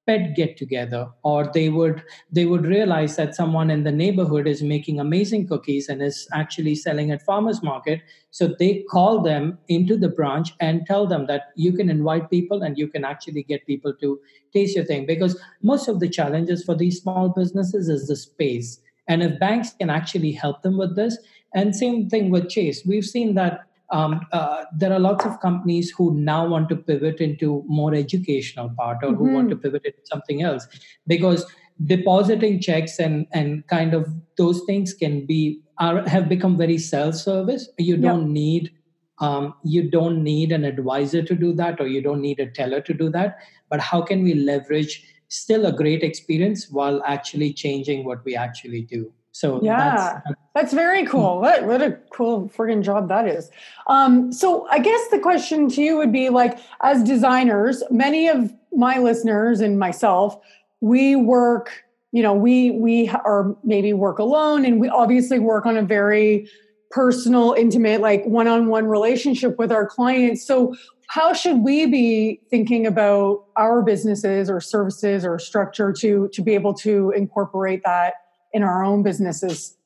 pet 0.06 0.36
get 0.36 0.56
together 0.56 1.08
or 1.22 1.50
they 1.52 1.68
would 1.70 2.02
they 2.30 2.44
would 2.44 2.66
realize 2.66 3.16
that 3.16 3.34
someone 3.34 3.70
in 3.70 3.84
the 3.84 3.92
neighborhood 3.92 4.46
is 4.46 4.62
making 4.62 5.00
amazing 5.00 5.46
cookies 5.46 5.88
and 5.88 6.02
is 6.02 6.28
actually 6.32 6.74
selling 6.74 7.10
at 7.10 7.22
farmers 7.22 7.62
market. 7.62 8.02
So 8.30 8.54
they 8.58 8.84
call 8.90 9.22
them 9.22 9.58
into 9.68 9.96
the 9.96 10.08
branch 10.08 10.52
and 10.60 10.86
tell 10.86 11.06
them 11.06 11.26
that 11.26 11.52
you 11.56 11.72
can 11.72 11.88
invite 11.88 12.30
people 12.30 12.62
and 12.62 12.76
you 12.76 12.88
can 12.88 13.04
actually 13.04 13.44
get 13.44 13.66
people 13.66 13.94
to 14.00 14.20
taste 14.52 14.76
your 14.76 14.84
thing. 14.84 15.06
Because 15.06 15.40
most 15.62 15.88
of 15.88 16.00
the 16.00 16.08
challenges 16.08 16.64
for 16.64 16.74
these 16.74 17.00
small 17.00 17.30
businesses 17.30 17.88
is 17.88 18.06
the 18.06 18.16
space. 18.16 18.80
And 19.08 19.22
if 19.22 19.38
banks 19.38 19.72
can 19.78 19.90
actually 19.90 20.32
help 20.32 20.62
them 20.62 20.76
with 20.76 20.96
this 20.96 21.18
and 21.54 21.74
same 21.74 22.10
thing 22.10 22.30
with 22.30 22.48
chase. 22.48 22.84
We've 22.84 23.04
seen 23.04 23.34
that 23.34 23.66
um, 23.90 24.20
uh, 24.32 24.64
there 24.76 24.92
are 24.92 24.98
lots 24.98 25.24
of 25.24 25.40
companies 25.40 25.90
who 25.90 26.14
now 26.14 26.46
want 26.46 26.68
to 26.70 26.76
pivot 26.76 27.20
into 27.20 27.64
more 27.66 27.94
educational 27.94 28.70
part 28.70 28.98
or 29.02 29.08
mm-hmm. 29.08 29.16
who 29.16 29.32
want 29.32 29.50
to 29.50 29.56
mm-hmm. 29.56 29.62
pivot 29.62 29.84
into 29.84 30.00
something 30.04 30.42
else 30.42 30.66
because 31.06 31.44
depositing 31.86 32.60
checks 32.60 32.98
and 32.98 33.26
and 33.32 33.66
kind 33.66 33.94
of 33.94 34.08
those 34.36 34.62
things 34.66 34.94
can 34.94 35.26
be 35.26 35.60
are 35.78 36.08
have 36.08 36.28
become 36.28 36.56
very 36.56 36.78
self-service 36.78 37.68
you 37.78 37.96
don't 37.96 38.26
yep. 38.26 38.30
need 38.30 38.70
um, 39.18 39.54
you 39.64 39.90
don't 39.90 40.22
need 40.22 40.52
an 40.52 40.64
advisor 40.64 41.22
to 41.22 41.34
do 41.34 41.52
that 41.52 41.80
or 41.80 41.86
you 41.86 42.00
don't 42.00 42.20
need 42.20 42.38
a 42.38 42.50
teller 42.50 42.80
to 42.80 42.94
do 42.94 43.08
that 43.10 43.38
but 43.70 43.80
how 43.80 44.00
can 44.00 44.22
we 44.22 44.34
leverage 44.34 45.04
still 45.28 45.66
a 45.66 45.72
great 45.72 46.04
experience 46.04 46.70
while 46.70 47.02
actually 47.04 47.52
changing 47.52 48.04
what 48.04 48.24
we 48.24 48.36
actually 48.36 48.82
do 48.82 49.12
so 49.34 49.60
yeah, 49.64 50.20
that's, 50.24 50.40
that's 50.54 50.72
very 50.72 51.04
cool. 51.12 51.40
What 51.40 51.64
what 51.66 51.82
a 51.82 51.98
cool 52.12 52.48
friggin' 52.56 52.84
job 52.84 53.08
that 53.08 53.26
is. 53.26 53.50
Um, 53.88 54.32
so 54.32 54.66
I 54.68 54.78
guess 54.78 55.08
the 55.08 55.18
question 55.18 55.68
to 55.70 55.82
you 55.82 55.96
would 55.96 56.12
be 56.12 56.30
like, 56.30 56.60
as 56.82 57.02
designers, 57.02 57.82
many 57.90 58.28
of 58.28 58.52
my 58.72 58.98
listeners 58.98 59.60
and 59.60 59.78
myself, 59.78 60.38
we 60.80 61.16
work. 61.16 61.84
You 62.12 62.22
know, 62.22 62.32
we 62.32 62.70
we 62.70 63.08
are 63.08 63.56
maybe 63.64 63.92
work 63.92 64.20
alone, 64.20 64.64
and 64.64 64.80
we 64.80 64.88
obviously 64.88 65.40
work 65.40 65.66
on 65.66 65.76
a 65.76 65.82
very 65.82 66.48
personal, 66.92 67.54
intimate, 67.54 68.00
like 68.00 68.24
one-on-one 68.24 68.86
relationship 68.86 69.58
with 69.58 69.72
our 69.72 69.84
clients. 69.84 70.46
So 70.46 70.76
how 71.08 71.32
should 71.32 71.64
we 71.64 71.86
be 71.86 72.40
thinking 72.50 72.86
about 72.86 73.46
our 73.56 73.82
businesses 73.82 74.48
or 74.48 74.60
services 74.60 75.24
or 75.24 75.40
structure 75.40 75.92
to 75.94 76.28
to 76.28 76.40
be 76.40 76.54
able 76.54 76.74
to 76.74 77.10
incorporate 77.16 77.82
that 77.84 78.14
in 78.54 78.62
our 78.62 78.84
own 78.84 79.02
businesses. 79.02 79.76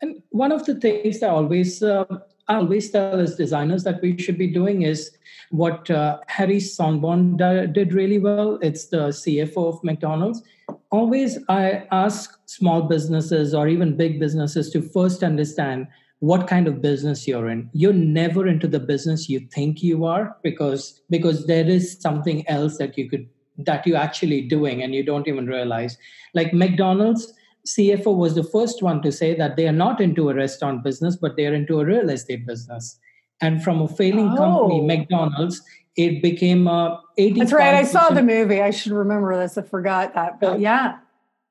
And 0.00 0.22
one 0.30 0.52
of 0.52 0.64
the 0.64 0.76
things 0.76 1.20
that 1.20 1.30
I 1.30 1.32
always 1.32 1.82
uh, 1.82 2.04
I 2.48 2.56
always 2.56 2.90
tell 2.90 3.20
as 3.20 3.36
designers 3.36 3.84
that 3.84 4.02
we 4.02 4.16
should 4.18 4.38
be 4.38 4.48
doing 4.48 4.82
is 4.82 5.10
what 5.50 5.90
uh, 5.90 6.18
Harry 6.26 6.56
Sonneborn 6.56 7.36
did 7.72 7.92
really 7.92 8.18
well. 8.18 8.58
It's 8.62 8.86
the 8.86 9.08
CFO 9.08 9.74
of 9.74 9.84
McDonald's. 9.84 10.42
Always, 10.90 11.38
I 11.48 11.86
ask 11.90 12.38
small 12.46 12.82
businesses 12.82 13.54
or 13.54 13.68
even 13.68 13.96
big 13.96 14.18
businesses 14.18 14.70
to 14.70 14.82
first 14.82 15.22
understand 15.22 15.86
what 16.20 16.46
kind 16.46 16.68
of 16.68 16.82
business 16.82 17.26
you're 17.26 17.48
in 17.48 17.70
you're 17.72 17.94
never 17.94 18.46
into 18.46 18.68
the 18.68 18.78
business 18.78 19.26
you 19.26 19.40
think 19.54 19.82
you 19.82 20.04
are 20.04 20.36
because 20.42 21.00
because 21.08 21.46
there 21.46 21.66
is 21.66 21.98
something 21.98 22.46
else 22.46 22.76
that 22.76 22.98
you 22.98 23.08
could 23.08 23.26
that 23.66 23.86
you're 23.86 23.96
actually 23.96 24.42
doing 24.42 24.82
and 24.82 24.94
you 24.94 25.02
don't 25.02 25.28
even 25.28 25.46
realize. 25.46 25.96
Like 26.34 26.52
McDonald's 26.52 27.32
CFO 27.66 28.16
was 28.16 28.34
the 28.34 28.44
first 28.44 28.82
one 28.82 29.02
to 29.02 29.12
say 29.12 29.34
that 29.34 29.56
they 29.56 29.68
are 29.68 29.72
not 29.72 30.00
into 30.00 30.30
a 30.30 30.34
restaurant 30.34 30.82
business, 30.82 31.16
but 31.16 31.36
they 31.36 31.46
are 31.46 31.54
into 31.54 31.80
a 31.80 31.84
real 31.84 32.10
estate 32.10 32.46
business. 32.46 32.98
And 33.40 33.62
from 33.62 33.80
a 33.80 33.88
failing 33.88 34.30
oh. 34.32 34.36
company, 34.36 34.80
McDonald's, 34.80 35.62
it 35.96 36.22
became 36.22 36.66
a 36.66 37.00
80 37.18 37.40
That's 37.40 37.52
right. 37.52 37.74
I 37.74 37.84
saw 37.84 38.10
the 38.10 38.22
movie. 38.22 38.62
I 38.62 38.70
should 38.70 38.92
remember 38.92 39.36
this. 39.36 39.58
I 39.58 39.62
forgot 39.62 40.14
that. 40.14 40.40
But 40.40 40.60
yeah. 40.60 40.98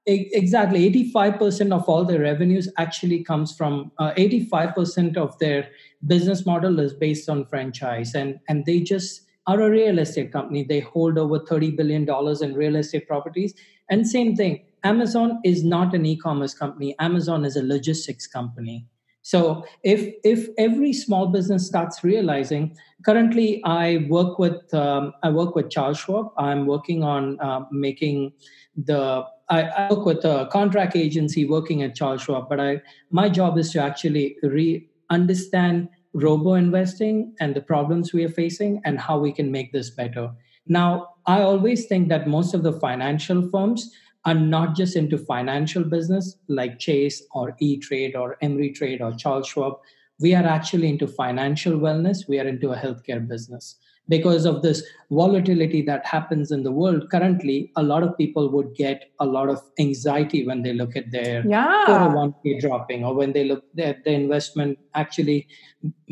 Exactly. 0.06 0.92
85% 1.14 1.72
of 1.72 1.88
all 1.88 2.04
their 2.04 2.22
revenues 2.22 2.68
actually 2.78 3.24
comes 3.24 3.56
from 3.56 3.92
uh, 4.00 4.12
85% 4.18 5.18
of 5.18 5.38
their 5.38 5.70
business 6.08 6.48
model 6.48 6.80
is 6.80 6.94
based 6.94 7.30
on 7.30 7.46
franchise. 7.46 8.16
And, 8.16 8.40
and 8.48 8.66
they 8.66 8.80
just 8.80 9.22
are 9.50 9.62
a 9.62 9.70
real 9.70 9.98
estate 10.00 10.32
company. 10.32 10.64
They 10.64 10.80
hold 10.80 11.18
over 11.18 11.40
$30 11.40 11.76
billion 11.76 12.08
in 12.42 12.54
real 12.54 12.76
estate 12.76 13.08
properties. 13.08 13.54
And 13.90 14.08
same 14.08 14.36
thing, 14.36 14.64
Amazon 14.84 15.40
is 15.44 15.64
not 15.64 15.96
an 15.96 16.06
e-commerce 16.06 16.54
company. 16.54 16.96
Amazon 17.00 17.46
is 17.46 17.56
a 17.56 17.64
logistics 17.64 18.28
company. 18.28 18.86
So 19.22 19.66
if 19.84 20.14
if 20.24 20.48
every 20.58 20.94
small 20.94 21.28
business 21.28 21.68
starts 21.68 22.04
realizing, 22.04 22.78
currently 23.06 23.62
I 23.66 24.06
work 24.10 24.40
with 24.40 24.74
um, 24.74 25.14
I 25.24 25.30
work 25.30 25.56
with 25.56 25.70
Charles 25.70 26.00
Schwab. 26.00 26.32
I'm 26.38 26.66
working 26.66 27.04
on 27.04 27.40
uh, 27.40 27.66
making 27.72 28.32
the 28.78 29.26
I, 29.50 29.64
I, 29.64 29.94
work 29.94 30.06
with 30.06 30.24
a 30.24 30.48
contract 30.52 30.96
agency 30.96 31.46
working 31.46 31.84
at 31.84 31.96
Charles 31.96 32.22
Schwab, 32.22 32.48
but 32.48 32.60
I 32.60 32.82
my 33.12 33.28
job 33.30 33.58
is 33.58 33.72
to 33.74 33.82
actually 33.82 34.38
re 34.42 34.88
understand 35.10 35.90
robo 36.14 36.54
investing 36.54 37.34
and 37.40 37.56
the 37.56 37.62
problems 37.62 38.14
we 38.14 38.24
are 38.24 38.30
facing 38.30 38.82
and 38.86 39.00
how 39.00 39.20
we 39.20 39.32
can 39.32 39.52
make 39.52 39.72
this 39.72 39.90
better. 39.92 40.32
Now, 40.68 41.16
I 41.26 41.42
always 41.42 41.86
think 41.86 42.10
that 42.10 42.28
most 42.28 42.54
of 42.54 42.64
the 42.64 42.74
financial 42.74 43.50
firms 43.50 43.92
are 44.26 44.34
not 44.34 44.76
just 44.76 44.96
into 44.96 45.18
financial 45.18 45.84
business 45.84 46.38
like 46.48 46.80
Chase 46.80 47.24
or 47.34 47.56
E 47.60 47.78
Trade 47.78 48.16
or 48.16 48.38
Ameritrade 48.44 49.02
or 49.02 49.14
Charles 49.14 49.48
Schwab. 49.48 49.80
We 50.20 50.36
are 50.36 50.44
actually 50.44 50.90
into 50.90 51.08
financial 51.08 51.74
wellness. 51.74 52.28
We 52.28 52.40
are 52.40 52.48
into 52.48 52.72
a 52.72 52.76
healthcare 52.76 53.26
business. 53.26 53.78
Because 54.10 54.46
of 54.46 54.64
this 54.64 54.84
volatility 55.12 55.82
that 55.84 56.06
happens 56.06 56.52
in 56.52 56.64
the 56.64 56.72
world 56.72 57.10
currently, 57.10 57.72
a 57.76 57.84
lot 57.84 58.04
of 58.04 58.18
people 58.18 58.50
would 58.50 58.76
get 58.76 59.12
a 59.20 59.26
lot 59.26 59.50
of 59.50 59.62
anxiety 59.80 60.46
when 60.46 60.64
they 60.64 60.74
look 60.74 60.96
at 60.96 61.12
their 61.12 61.46
yeah. 61.48 61.86
401k 61.88 62.60
dropping 62.60 63.06
or 63.06 63.14
when 63.14 63.34
they 63.34 63.44
look 63.46 63.64
at 63.78 64.04
the 64.04 64.12
investment 64.12 64.80
actually 64.96 65.48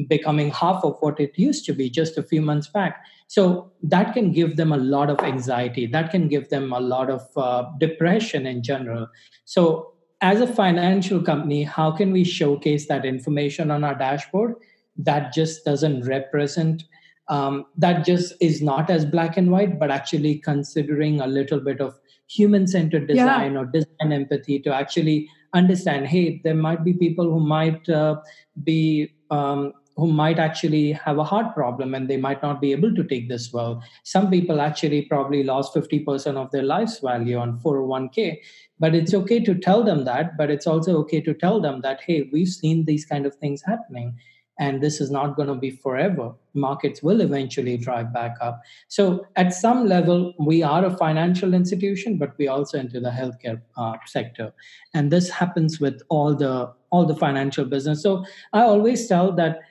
becoming 0.08 0.52
half 0.52 0.84
of 0.84 0.96
what 1.00 1.20
it 1.20 1.38
used 1.38 1.66
to 1.66 1.74
be 1.74 1.90
just 1.90 2.18
a 2.18 2.24
few 2.24 2.42
months 2.42 2.68
back. 2.68 3.04
So 3.28 3.72
that 3.84 4.14
can 4.14 4.32
give 4.32 4.56
them 4.56 4.72
a 4.72 4.78
lot 4.78 5.10
of 5.10 5.20
anxiety. 5.20 5.86
That 5.88 6.12
can 6.12 6.28
give 6.28 6.50
them 6.50 6.72
a 6.72 6.80
lot 6.80 7.10
of 7.10 7.28
uh, 7.36 7.66
depression 7.80 8.46
in 8.46 8.64
general. 8.64 9.08
So 9.46 9.94
as 10.22 10.42
a 10.42 10.48
financial 10.48 11.22
company 11.22 11.64
how 11.64 11.92
can 11.92 12.12
we 12.12 12.24
showcase 12.24 12.88
that 12.88 13.06
information 13.06 13.70
on 13.72 13.84
our 13.84 13.96
dashboard? 13.96 14.56
That 14.98 15.34
just 15.34 15.64
doesn't 15.64 16.08
represent 16.08 16.84
um, 17.30 17.66
that 17.78 18.06
just 18.06 18.34
is 18.40 18.62
not 18.62 18.90
as 18.90 19.06
black 19.06 19.38
and 19.38 19.52
white 19.52 19.80
but 19.80 19.92
actually 19.92 20.36
considering 20.40 21.22
a 21.22 21.28
little 21.28 21.60
bit 21.60 21.82
of 21.82 22.00
human 22.28 22.68
centered 22.68 23.08
design 23.08 23.54
yeah. 23.54 23.60
or 23.60 23.66
design 23.66 24.12
empathy 24.12 24.60
to 24.60 24.74
actually 24.74 25.30
understand 25.54 26.08
hey 26.08 26.42
there 26.44 26.56
might 26.56 26.84
be 26.84 26.94
people 26.94 27.26
who 27.26 27.40
might 27.40 27.90
uh, 27.90 28.16
be 28.64 29.12
um, 29.30 29.74
who 29.98 30.08
might 30.14 30.38
actually 30.38 30.92
have 30.92 31.18
a 31.18 31.24
heart 31.24 31.56
problem 31.56 31.96
and 31.96 32.08
they 32.08 32.18
might 32.18 32.42
not 32.44 32.62
be 32.62 32.72
able 32.72 32.94
to 32.94 33.04
take 33.04 33.28
this 33.28 33.52
well. 33.52 33.84
Some 34.04 34.30
people 34.30 34.62
actually 34.62 35.02
probably 35.04 35.44
lost 35.44 35.74
50% 35.74 36.38
of 36.38 36.52
their 36.52 36.62
life's 36.62 37.00
value 37.00 37.38
on 37.38 37.60
401k. 37.60 38.38
But 38.80 38.94
it's 38.94 39.16
okay 39.16 39.40
to 39.40 39.56
tell 39.56 39.84
them 39.84 40.06
that, 40.06 40.38
but 40.38 40.52
it's 40.52 40.68
also 40.68 40.98
okay 41.00 41.20
to 41.22 41.34
tell 41.34 41.60
them 41.60 41.82
that, 41.82 42.02
hey, 42.02 42.30
we've 42.32 42.48
seen 42.48 42.86
these 42.86 43.06
kind 43.06 43.26
of 43.26 43.34
things 43.36 43.64
happening 43.66 44.16
and 44.60 44.82
this 44.82 45.00
is 45.00 45.12
not 45.12 45.36
going 45.36 45.48
to 45.48 45.56
be 45.56 45.70
forever. 45.70 46.34
Markets 46.54 47.04
will 47.04 47.22
eventually 47.22 47.78
drive 47.78 48.12
back 48.14 48.36
up. 48.42 48.62
So, 48.88 49.28
at 49.36 49.54
some 49.54 49.88
level, 49.88 50.34
we 50.40 50.64
are 50.64 50.86
a 50.86 50.98
financial 50.98 51.54
institution, 51.54 52.18
but 52.18 52.38
we 52.38 52.48
also 52.48 52.80
enter 52.80 53.00
the 53.00 53.10
healthcare 53.10 53.62
uh, 53.78 53.98
sector, 54.06 54.54
and 54.94 55.12
this 55.12 55.30
happens 55.30 55.80
with 55.80 56.02
all 56.10 56.36
the 56.36 56.74
all 56.90 57.06
the 57.06 57.16
financial 57.16 57.66
business. 57.66 58.02
So, 58.02 58.26
I 58.54 58.62
always 58.62 59.08
tell 59.08 59.32
that 59.34 59.62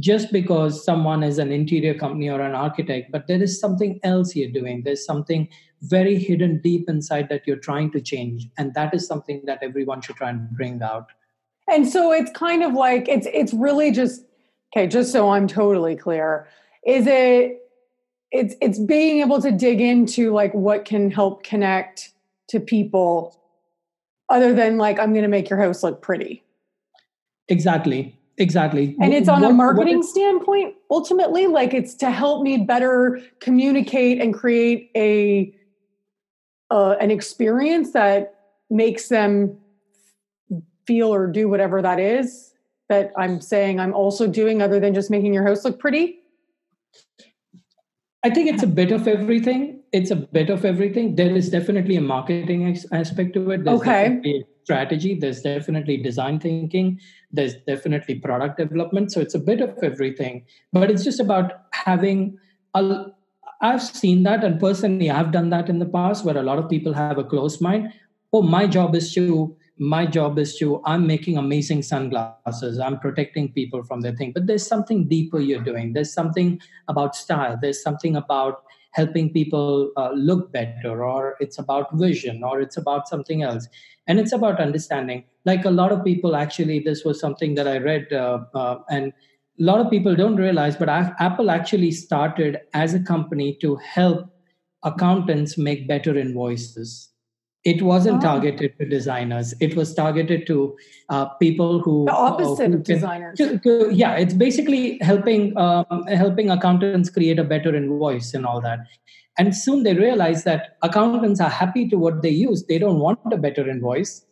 just 0.00 0.32
because 0.32 0.84
someone 0.84 1.22
is 1.22 1.38
an 1.38 1.52
interior 1.52 1.94
company 1.94 2.28
or 2.28 2.40
an 2.40 2.54
architect, 2.54 3.12
but 3.12 3.26
there 3.28 3.42
is 3.42 3.60
something 3.60 4.00
else 4.02 4.34
you're 4.34 4.50
doing. 4.50 4.82
There's 4.84 5.04
something 5.06 5.48
very 5.82 6.18
hidden 6.18 6.60
deep 6.62 6.88
inside 6.88 7.28
that 7.28 7.46
you're 7.46 7.56
trying 7.56 7.90
to 7.92 8.00
change. 8.00 8.48
And 8.58 8.74
that 8.74 8.94
is 8.94 9.06
something 9.06 9.42
that 9.46 9.58
everyone 9.62 10.00
should 10.00 10.16
try 10.16 10.30
and 10.30 10.50
bring 10.50 10.82
out. 10.82 11.10
And 11.68 11.88
so 11.88 12.12
it's 12.12 12.30
kind 12.32 12.62
of 12.62 12.74
like 12.74 13.08
it's 13.08 13.26
it's 13.32 13.54
really 13.54 13.90
just 13.90 14.22
okay, 14.74 14.86
just 14.86 15.12
so 15.12 15.30
I'm 15.30 15.46
totally 15.46 15.96
clear. 15.96 16.48
Is 16.86 17.06
it 17.06 17.60
it's 18.30 18.54
it's 18.60 18.78
being 18.78 19.20
able 19.20 19.40
to 19.40 19.52
dig 19.52 19.80
into 19.80 20.32
like 20.32 20.52
what 20.52 20.84
can 20.84 21.10
help 21.10 21.44
connect 21.44 22.10
to 22.48 22.60
people 22.60 23.38
other 24.28 24.52
than 24.52 24.76
like 24.76 24.98
I'm 24.98 25.14
gonna 25.14 25.28
make 25.28 25.48
your 25.48 25.60
house 25.60 25.82
look 25.82 26.02
pretty. 26.02 26.42
Exactly 27.48 28.18
exactly 28.36 28.96
and 29.00 29.14
it's 29.14 29.28
on 29.28 29.42
what, 29.42 29.52
a 29.52 29.54
marketing 29.54 30.02
standpoint 30.02 30.74
ultimately 30.90 31.46
like 31.46 31.72
it's 31.72 31.94
to 31.94 32.10
help 32.10 32.42
me 32.42 32.56
better 32.58 33.20
communicate 33.40 34.20
and 34.20 34.34
create 34.34 34.90
a 34.96 35.54
uh, 36.72 36.96
an 37.00 37.12
experience 37.12 37.92
that 37.92 38.34
makes 38.70 39.08
them 39.08 39.56
feel 40.84 41.14
or 41.14 41.28
do 41.28 41.48
whatever 41.48 41.80
that 41.80 42.00
is 42.00 42.53
that 42.88 43.12
i'm 43.16 43.40
saying 43.40 43.80
i'm 43.80 43.94
also 43.94 44.26
doing 44.26 44.62
other 44.62 44.80
than 44.80 44.94
just 44.94 45.10
making 45.10 45.34
your 45.34 45.46
house 45.46 45.64
look 45.64 45.78
pretty 45.78 46.20
I 48.24 48.30
think 48.30 48.48
it's 48.48 48.62
a 48.62 48.66
bit 48.66 48.90
of 48.90 49.06
everything. 49.06 49.82
It's 49.92 50.10
a 50.10 50.16
bit 50.16 50.48
of 50.48 50.64
everything. 50.64 51.14
There 51.14 51.36
is 51.36 51.50
definitely 51.50 51.96
a 51.96 52.00
marketing 52.00 52.74
aspect 52.90 53.34
to 53.34 53.50
it. 53.50 53.64
There's 53.64 53.80
okay. 53.80 54.42
strategy. 54.62 55.14
There's 55.14 55.42
definitely 55.42 55.98
design 55.98 56.40
thinking. 56.40 57.00
There's 57.30 57.56
definitely 57.66 58.14
product 58.14 58.56
development. 58.56 59.12
So 59.12 59.20
it's 59.20 59.34
a 59.34 59.38
bit 59.38 59.60
of 59.60 59.76
everything. 59.82 60.46
But 60.72 60.90
it's 60.90 61.04
just 61.04 61.20
about 61.20 61.52
having 61.72 62.38
a. 62.72 63.08
I've 63.60 63.82
seen 63.82 64.22
that, 64.22 64.42
and 64.42 64.58
personally, 64.58 65.10
I've 65.10 65.30
done 65.30 65.50
that 65.50 65.68
in 65.68 65.78
the 65.78 65.86
past, 65.86 66.24
where 66.24 66.38
a 66.38 66.42
lot 66.42 66.58
of 66.58 66.70
people 66.70 66.94
have 66.94 67.18
a 67.18 67.24
closed 67.24 67.60
mind. 67.60 67.92
Oh, 68.32 68.40
my 68.40 68.66
job 68.66 68.94
is 68.94 69.12
to 69.14 69.54
my 69.78 70.06
job 70.06 70.38
is 70.38 70.56
to 70.56 70.80
i'm 70.84 71.06
making 71.06 71.36
amazing 71.36 71.82
sunglasses. 71.82 72.78
I'm 72.78 72.98
protecting 72.98 73.52
people 73.52 73.82
from 73.82 74.00
their 74.00 74.14
thing. 74.14 74.32
But 74.32 74.46
there's 74.46 74.66
something 74.66 75.08
deeper 75.08 75.40
you're 75.40 75.62
doing. 75.62 75.92
There's 75.92 76.12
something 76.12 76.60
about 76.88 77.16
style. 77.16 77.58
There's 77.60 77.82
something 77.82 78.16
about 78.16 78.62
helping 78.92 79.32
people 79.32 79.90
uh, 79.96 80.12
look 80.12 80.52
better 80.52 81.04
or 81.04 81.34
it's 81.40 81.58
about 81.58 81.92
vision 81.94 82.44
or 82.44 82.60
it's 82.60 82.76
about 82.76 83.08
something 83.08 83.42
else. 83.42 83.66
And 84.06 84.20
it's 84.20 84.32
about 84.32 84.60
understanding. 84.60 85.24
Like 85.44 85.64
a 85.64 85.70
lot 85.70 85.90
of 85.90 86.04
people 86.04 86.36
actually 86.36 86.78
this 86.78 87.04
was 87.04 87.20
something 87.20 87.54
that 87.56 87.68
i 87.68 87.78
read 87.78 88.12
uh, 88.12 88.38
uh, 88.54 88.78
and 88.90 89.12
a 89.60 89.62
lot 89.62 89.80
of 89.80 89.90
people 89.90 90.16
don't 90.16 90.36
realize 90.36 90.74
but 90.74 90.88
apple 90.88 91.50
actually 91.50 91.90
started 91.90 92.58
as 92.72 92.94
a 92.94 93.00
company 93.00 93.56
to 93.60 93.76
help 93.76 94.26
accountants 94.82 95.56
make 95.56 95.86
better 95.86 96.16
invoices 96.18 97.10
it 97.64 97.80
wasn't 97.82 98.18
oh. 98.18 98.20
targeted 98.20 98.78
to 98.78 98.84
designers. 98.86 99.54
It 99.60 99.74
was 99.74 99.94
targeted 99.94 100.46
to 100.48 100.76
uh, 101.08 101.26
people 101.40 101.80
who 101.80 102.04
the 102.04 102.12
opposite 102.12 102.64
uh, 102.64 102.68
who 102.68 102.78
of 102.78 102.84
can, 102.84 102.94
designers. 102.94 103.38
to, 103.38 103.58
to, 103.60 103.90
yeah 103.92 104.16
it's 104.16 104.34
basically 104.34 104.98
helping 105.00 105.56
um, 105.56 106.04
helping 106.08 106.50
accountants 106.50 107.10
create 107.10 107.38
a 107.38 107.44
better 107.44 107.74
invoice 107.74 108.34
and 108.34 108.44
all 108.44 108.60
that. 108.60 108.80
And 109.38 109.56
soon 109.56 109.82
they 109.82 109.94
realize 109.94 110.44
that 110.44 110.76
accountants 110.82 111.40
are 111.40 111.50
happy 111.50 111.88
to 111.88 111.96
what 111.96 112.22
they 112.22 112.30
use. 112.30 112.64
They 112.66 112.78
don't 112.78 113.00
want 113.00 113.18
a 113.32 113.36
better 113.36 113.68
invoice 113.68 114.24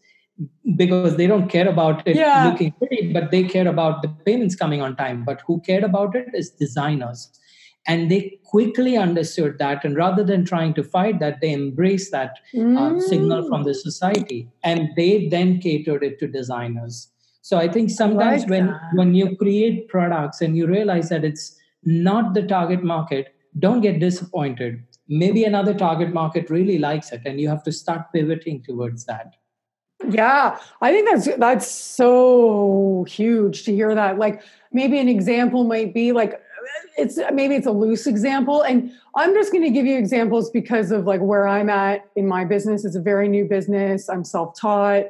because 0.77 1.17
they 1.17 1.27
don't 1.27 1.49
care 1.49 1.69
about 1.69 2.07
it 2.07 2.17
yeah. 2.17 2.49
looking 2.49 2.73
pretty 2.73 3.13
but 3.13 3.31
they 3.31 3.43
care 3.45 3.69
about 3.69 4.03
the 4.03 4.09
payments 4.27 4.55
coming 4.55 4.83
on 4.83 4.95
time. 4.97 5.25
But 5.25 5.41
who 5.47 5.61
cared 5.61 5.85
about 5.85 6.15
it 6.15 6.29
is 6.35 6.51
designers 6.51 7.31
and 7.87 8.11
they 8.11 8.39
quickly 8.45 8.97
understood 8.97 9.59
that 9.59 9.85
and 9.85 9.97
rather 9.97 10.23
than 10.23 10.45
trying 10.45 10.75
to 10.75 10.85
fight 10.85 11.19
that 11.19 11.41
they 11.41 11.53
embraced 11.53 12.13
that 12.13 12.39
mm. 12.55 12.79
uh, 12.79 13.01
signal 13.01 13.49
from 13.49 13.65
the 13.65 13.75
society 13.75 14.49
and 14.63 14.91
they 14.97 15.29
then 15.29 15.59
catered 15.61 16.03
it 16.03 16.19
to 16.19 16.27
designers 16.27 17.09
so 17.41 17.59
i 17.59 17.69
think 17.69 17.91
sometimes 17.91 18.43
like 18.43 18.51
when 18.51 18.67
that. 18.67 18.81
when 18.95 19.15
you 19.15 19.37
create 19.37 19.89
products 19.89 20.41
and 20.41 20.57
you 20.57 20.67
realize 20.67 21.09
that 21.09 21.25
it's 21.25 21.59
not 21.85 22.35
the 22.35 22.43
target 22.43 22.83
market 22.83 23.35
don't 23.59 23.81
get 23.81 23.99
disappointed 24.01 24.83
maybe 25.09 25.45
another 25.45 25.75
target 25.75 26.13
market 26.13 26.49
really 26.51 26.79
likes 26.79 27.13
it 27.13 27.23
and 27.27 27.41
you 27.41 27.49
have 27.49 27.63
to 27.63 27.73
start 27.73 28.13
pivoting 28.13 28.63
towards 28.63 29.05
that 29.07 29.35
yeah 30.11 30.59
i 30.81 30.93
think 30.93 31.09
that's 31.09 31.37
that's 31.39 31.71
so 31.71 33.05
huge 33.09 33.65
to 33.65 33.75
hear 33.75 33.95
that 33.95 34.19
like 34.19 34.43
maybe 34.73 34.99
an 34.99 35.09
example 35.09 35.65
might 35.65 35.95
be 35.95 36.13
like 36.13 36.42
it's 36.97 37.19
maybe 37.33 37.55
it's 37.55 37.67
a 37.67 37.73
loose 37.73 38.07
example 38.07 38.63
and 38.63 38.93
i'm 39.17 39.35
just 39.35 39.53
going 39.53 39.65
to 39.65 39.71
give 39.71 39.87
you 39.87 39.99
examples 39.99 40.51
because 40.51 40.91
of 40.91 41.07
like 41.07 41.21
where 41.21 41.47
i'm 41.47 41.69
at 41.71 42.07
in 42.17 42.27
my 42.27 42.45
business. 42.45 42.85
It's 42.85 42.97
a 42.97 43.01
very 43.01 43.29
new 43.29 43.45
business. 43.45 44.09
I'm 44.09 44.25
self-taught. 44.25 45.05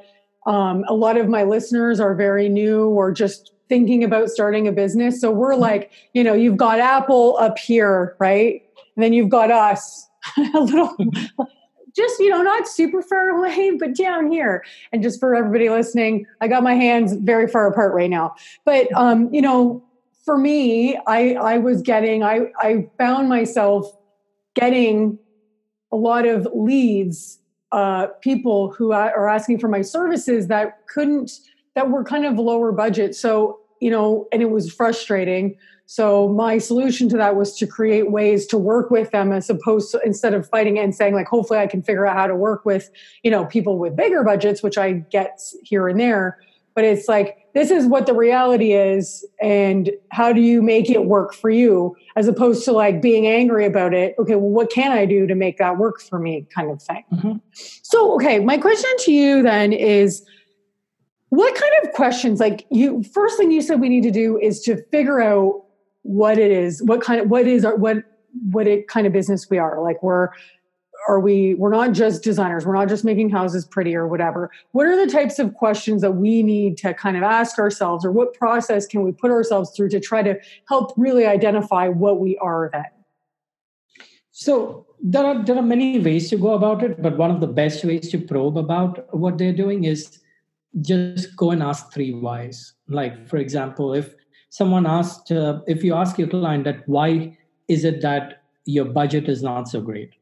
Um, 0.47 0.85
a 0.89 0.95
lot 0.95 1.17
of 1.17 1.29
my 1.29 1.45
listeners 1.45 2.01
are 2.01 2.15
very 2.15 2.49
new 2.49 2.87
or 2.89 3.13
just 3.13 3.53
thinking 3.69 4.03
about 4.03 4.29
starting 4.29 4.67
a 4.67 4.73
business. 4.73 5.21
So 5.21 5.31
we're 5.31 5.53
mm-hmm. 5.53 5.61
like 5.61 5.93
you 6.15 6.25
know 6.25 6.35
you've 6.35 6.57
got 6.57 6.79
apple 6.79 7.37
up 7.39 7.59
here 7.59 8.17
right? 8.19 8.63
And 8.97 9.03
then 9.03 9.13
you've 9.13 9.29
got 9.29 9.51
us 9.51 10.09
a 10.55 10.61
little 10.61 10.97
just 11.95 12.19
you 12.21 12.31
know 12.31 12.43
not 12.43 12.67
super 12.67 13.03
far 13.03 13.29
away 13.31 13.77
but 13.79 13.95
down 13.95 14.31
here. 14.31 14.65
And 14.93 15.03
just 15.03 15.21
for 15.21 15.35
everybody 15.35 15.69
listening 15.69 16.27
i 16.41 16.49
got 16.49 16.63
my 16.63 16.75
hands 16.75 17.15
very 17.15 17.49
far 17.49 17.67
apart 17.67 17.95
right 17.95 18.11
now. 18.11 18.35
But 18.65 18.93
um 18.95 19.33
you 19.33 19.43
know 19.43 19.83
for 20.25 20.39
me, 20.39 20.97
I 21.07 21.35
I 21.35 21.59
was 21.59 21.83
getting 21.83 22.23
I 22.23 22.47
I 22.59 22.89
found 22.99 23.29
myself 23.29 23.87
getting 24.55 25.19
a 25.91 25.97
lot 25.97 26.27
of 26.27 26.49
leads 26.55 27.39
uh, 27.73 28.09
people 28.21 28.71
who 28.73 28.93
are 28.93 29.29
asking 29.29 29.59
for 29.59 29.69
my 29.69 29.81
services 29.81 30.49
that 30.49 30.87
couldn't, 30.89 31.31
that 31.75 31.91
were 31.91 32.05
kind 32.05 32.27
of 32.27 32.39
lower 32.39 32.71
budget. 32.71 33.15
So, 33.15 33.59
you 33.81 33.91
know, 33.91 34.29
and 34.31 34.43
it 34.43 34.51
was 34.51 34.73
frustrating. 34.73 35.57
So 35.87 36.29
my 36.29 36.59
solution 36.59 37.09
to 37.11 37.17
that 37.17 37.35
was 37.35 37.57
to 37.59 37.67
create 37.67 38.11
ways 38.11 38.47
to 38.49 38.59
work 38.59 38.91
with 38.91 39.11
them 39.11 39.33
as 39.33 39.49
opposed 39.51 39.91
to 39.93 40.01
instead 40.05 40.35
of 40.35 40.49
fighting 40.49 40.79
and 40.79 40.95
saying 40.95 41.15
like, 41.15 41.27
hopefully 41.27 41.59
I 41.59 41.67
can 41.67 41.83
figure 41.83 42.07
out 42.07 42.17
how 42.17 42.27
to 42.27 42.37
work 42.37 42.65
with, 42.65 42.91
you 43.23 43.31
know, 43.31 43.47
people 43.47 43.79
with 43.79 43.97
bigger 43.97 44.23
budgets, 44.23 44.63
which 44.63 44.79
I 44.79 44.93
get 44.93 45.41
here 45.63 45.89
and 45.89 45.99
there. 45.99 46.39
But 46.75 46.85
it's 46.85 47.09
like, 47.09 47.39
this 47.55 47.71
is 47.71 47.87
what 47.87 48.07
the 48.07 48.15
reality 48.15 48.73
is. 48.73 49.27
And 49.41 49.91
how 50.11 50.33
do 50.33 50.41
you 50.41 50.63
make 50.63 50.89
it 50.89 51.05
work 51.05 51.35
for 51.35 51.51
you 51.51 51.97
as 52.17 52.29
opposed 52.29 52.65
to 52.65 52.73
like 52.73 53.03
being 53.03 53.27
angry 53.27 53.67
about 53.67 53.95
it? 53.95 54.15
Okay, 54.19 54.37
well, 54.37 54.51
what 54.51 54.71
can 54.71 54.93
I 54.93 55.05
do 55.05 55.27
to 55.27 55.35
make 55.35 55.59
that 55.59 55.79
work 55.79 56.01
for 56.01 56.19
me 56.19 56.47
kind 56.55 56.71
of 56.71 56.83
thing? 56.83 57.05
Mm-hmm. 57.13 57.33
So, 57.53 58.15
okay, 58.15 58.39
my 58.39 58.57
question 58.57 58.91
to 59.01 59.13
you 59.13 59.43
then 59.43 59.73
is, 59.73 60.25
what 61.33 61.55
kind 61.55 61.73
of 61.83 61.93
questions 61.95 62.41
like 62.41 62.67
you 62.71 63.03
first 63.05 63.39
thing 63.39 63.51
you 63.51 63.63
said 63.63 63.81
we 63.81 63.89
need 63.89 64.03
to 64.03 64.11
do 64.11 64.39
is 64.39 64.61
to 64.61 64.77
figure 64.91 65.19
out 65.19 65.65
what 66.03 66.37
it 66.37 66.51
is 66.51 66.83
what 66.83 67.01
kind 67.01 67.23
of 67.23 67.31
what 67.31 67.47
is 67.47 67.65
our 67.65 67.75
what 67.75 68.05
what 68.51 68.67
it 68.67 68.87
kind 68.87 69.07
of 69.07 69.15
business 69.15 69.49
we 69.49 69.57
are 69.57 69.81
like 69.83 70.03
we're 70.03 70.29
are 71.09 71.21
we 71.21 71.55
we're 71.55 71.71
not 71.71 71.93
just 71.93 72.23
designers 72.23 72.65
we're 72.67 72.75
not 72.75 72.89
just 72.89 73.05
making 73.05 73.31
houses 73.31 73.65
pretty 73.65 73.95
or 73.95 74.07
whatever 74.07 74.51
what 74.73 74.87
are 74.87 75.05
the 75.05 75.11
types 75.11 75.39
of 75.39 75.55
questions 75.55 76.03
that 76.03 76.13
we 76.13 76.43
need 76.43 76.77
to 76.77 76.95
kind 76.95 77.17
of 77.17 77.23
ask 77.23 77.59
ourselves 77.59 78.05
or 78.05 78.13
what 78.13 78.35
process 78.35 78.87
can 78.87 79.03
we 79.03 79.13
put 79.13 79.31
ourselves 79.31 79.71
through 79.77 79.89
to 79.89 80.01
try 80.01 80.23
to 80.23 80.35
help 80.69 80.93
really 80.97 81.27
identify 81.27 81.89
what 81.89 82.21
we 82.21 82.37
are 82.39 82.71
then 82.73 82.85
so 84.31 84.87
there 85.03 85.25
are 85.25 85.45
there 85.45 85.57
are 85.57 85.63
many 85.63 85.99
ways 85.99 86.31
to 86.31 86.37
go 86.37 86.55
about 86.55 86.83
it 86.83 87.01
but 87.03 87.17
one 87.17 87.31
of 87.31 87.41
the 87.41 87.47
best 87.47 87.85
ways 87.85 88.11
to 88.11 88.19
probe 88.19 88.57
about 88.57 89.13
what 89.15 89.39
they're 89.39 89.53
doing 89.53 89.85
is 89.85 90.23
just 90.81 91.37
go 91.37 91.51
and 91.51 91.63
ask 91.63 91.93
three 91.93 92.15
whys. 92.15 92.75
Like, 92.89 93.29
for 93.29 93.37
example, 93.37 93.93
if 93.93 94.15
someone 94.49 94.87
asked, 94.87 95.31
uh, 95.31 95.61
if 95.67 95.85
you 95.85 95.95
ask 95.95 96.19
your 96.19 96.29
client 96.29 96.65
that 96.65 96.89
why 96.89 97.37
is 97.69 97.85
it 97.85 98.01
that 98.03 98.43
your 98.65 98.87
budget 98.87 99.29
is 99.29 99.43
not 99.43 99.69
so 99.69 99.81
great? 99.81 100.15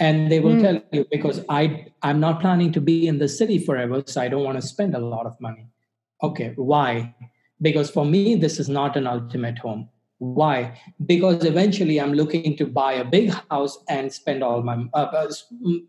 And 0.00 0.30
they 0.30 0.38
will 0.40 0.54
mm. 0.54 0.62
tell 0.62 0.82
you 0.92 1.06
because 1.10 1.44
I 1.48 1.86
I'm 2.02 2.20
not 2.20 2.40
planning 2.40 2.72
to 2.72 2.80
be 2.80 3.08
in 3.08 3.18
the 3.18 3.28
city 3.28 3.58
forever, 3.58 4.02
so 4.06 4.20
I 4.20 4.28
don't 4.28 4.44
want 4.44 4.60
to 4.60 4.66
spend 4.66 4.94
a 4.94 4.98
lot 4.98 5.26
of 5.26 5.40
money. 5.40 5.66
Okay, 6.22 6.52
why? 6.56 7.14
Because 7.60 7.90
for 7.90 8.04
me, 8.04 8.36
this 8.36 8.60
is 8.60 8.68
not 8.68 8.96
an 8.96 9.06
ultimate 9.06 9.58
home. 9.58 9.88
Why? 10.18 10.76
Because 11.06 11.44
eventually 11.44 12.00
I'm 12.00 12.12
looking 12.12 12.56
to 12.56 12.66
buy 12.66 12.94
a 12.94 13.04
big 13.04 13.32
house 13.50 13.78
and 13.88 14.12
spend 14.12 14.42
all 14.42 14.62
my 14.62 14.84
uh, 14.92 14.96
uh 14.96 15.32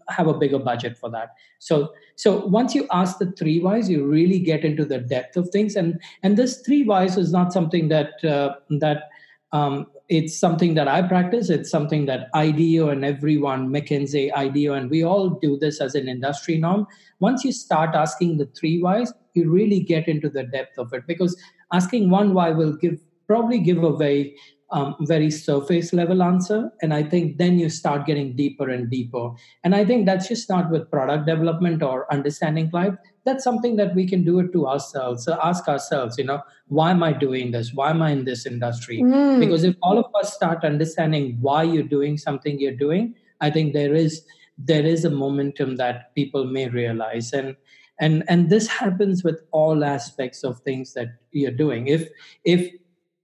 have 0.08 0.28
a 0.28 0.36
bigger 0.36 0.60
budget 0.60 0.98
for 0.98 1.10
that. 1.10 1.34
So 1.58 1.94
so 2.16 2.46
once 2.46 2.76
you 2.76 2.88
ask 2.92 3.18
the 3.18 3.32
three 3.32 3.60
whys, 3.60 3.90
you 3.90 4.06
really 4.06 4.40
get 4.40 4.64
into 4.64 4.86
the 4.86 5.00
depth 5.00 5.36
of 5.36 5.50
things. 5.50 5.76
And 5.76 6.00
and 6.22 6.38
this 6.38 6.62
three 6.62 6.84
whys 6.84 7.18
is 7.18 7.32
not 7.32 7.52
something 7.54 7.90
that 7.90 8.24
uh, 8.24 8.56
that 8.80 9.09
um, 9.52 9.88
it's 10.10 10.38
something 10.38 10.74
that 10.76 10.88
I 10.88 11.02
practice. 11.02 11.50
It's 11.50 11.70
something 11.70 12.06
that 12.08 12.30
IDEO 12.34 12.90
and 12.90 13.06
everyone, 13.06 13.70
McKinsey, 13.70 14.34
IDEO, 14.34 14.74
and 14.74 14.90
we 14.90 15.04
all 15.04 15.30
do 15.30 15.58
this 15.58 15.82
as 15.82 15.96
an 15.96 16.08
industry 16.08 16.58
norm. 16.58 16.88
Once 17.20 17.44
you 17.44 17.52
start 17.52 17.96
asking 17.96 18.38
the 18.38 18.48
three 18.48 18.82
whys, 18.82 19.14
you 19.34 19.50
really 19.50 19.80
get 19.80 20.08
into 20.08 20.30
the 20.30 20.44
depth 20.44 20.78
of 20.78 20.94
it 20.94 21.06
because 21.08 21.40
asking 21.74 22.10
one 22.10 22.34
why 22.34 22.50
will 22.50 22.74
give 22.74 23.00
probably 23.28 23.60
give 23.60 23.84
a 23.84 23.96
very 23.96 24.36
um, 24.72 24.96
very 25.02 25.32
surface 25.32 25.94
level 25.94 26.22
answer. 26.22 26.72
And 26.82 26.94
i 26.94 27.04
think 27.04 27.38
then 27.38 27.60
you 27.60 27.70
start 27.70 28.06
getting 28.06 28.36
deeper 28.36 28.70
and 28.70 28.90
deeper. 28.90 29.32
And 29.64 29.76
i 29.76 29.84
think 29.84 30.06
that's 30.06 30.28
just 30.28 30.50
not 30.50 30.70
with 30.70 30.90
product 30.92 31.26
development 31.26 31.84
or 31.84 32.12
understanding 32.14 32.70
life 32.74 32.96
that's 33.26 33.44
something 33.44 33.76
that 33.76 33.94
we 33.94 34.08
can 34.08 34.24
do 34.24 34.40
it 34.40 34.52
to 34.54 34.66
ourselves. 34.66 35.26
So 35.26 35.38
ask 35.44 35.68
ourselves 35.68 36.18
you 36.18 36.24
know 36.24 36.42
why 36.68 36.92
am 36.92 37.04
i 37.04 37.14
doing 37.14 37.52
this? 37.52 37.74
Why 37.74 37.90
am 37.90 38.02
i 38.02 38.12
in 38.12 38.26
this 38.26 38.46
industry? 38.46 39.02
Mm. 39.02 39.40
because 39.40 39.64
if 39.64 39.76
all 39.82 39.98
of 39.98 40.06
us 40.16 40.34
start 40.34 40.64
understanding 40.64 41.38
why 41.42 41.64
you're 41.64 41.92
doing 41.98 42.18
something 42.18 42.60
you're 42.60 42.82
doing 42.88 43.16
i 43.42 43.50
think 43.50 43.74
there 43.74 43.96
is 43.96 44.24
there 44.60 44.86
is 44.86 45.06
a 45.06 45.10
momentum 45.10 45.78
that 45.78 46.14
people 46.16 46.46
may 46.46 46.68
realize. 46.68 47.34
And 47.34 47.56
and 48.00 48.24
and 48.28 48.50
this 48.50 48.68
happens 48.68 49.24
with 49.24 49.42
all 49.52 49.84
aspects 49.84 50.44
of 50.44 50.60
things 50.60 50.94
that 50.94 51.08
you're 51.32 51.52
doing. 51.52 51.88
If 51.88 52.10
if 52.44 52.74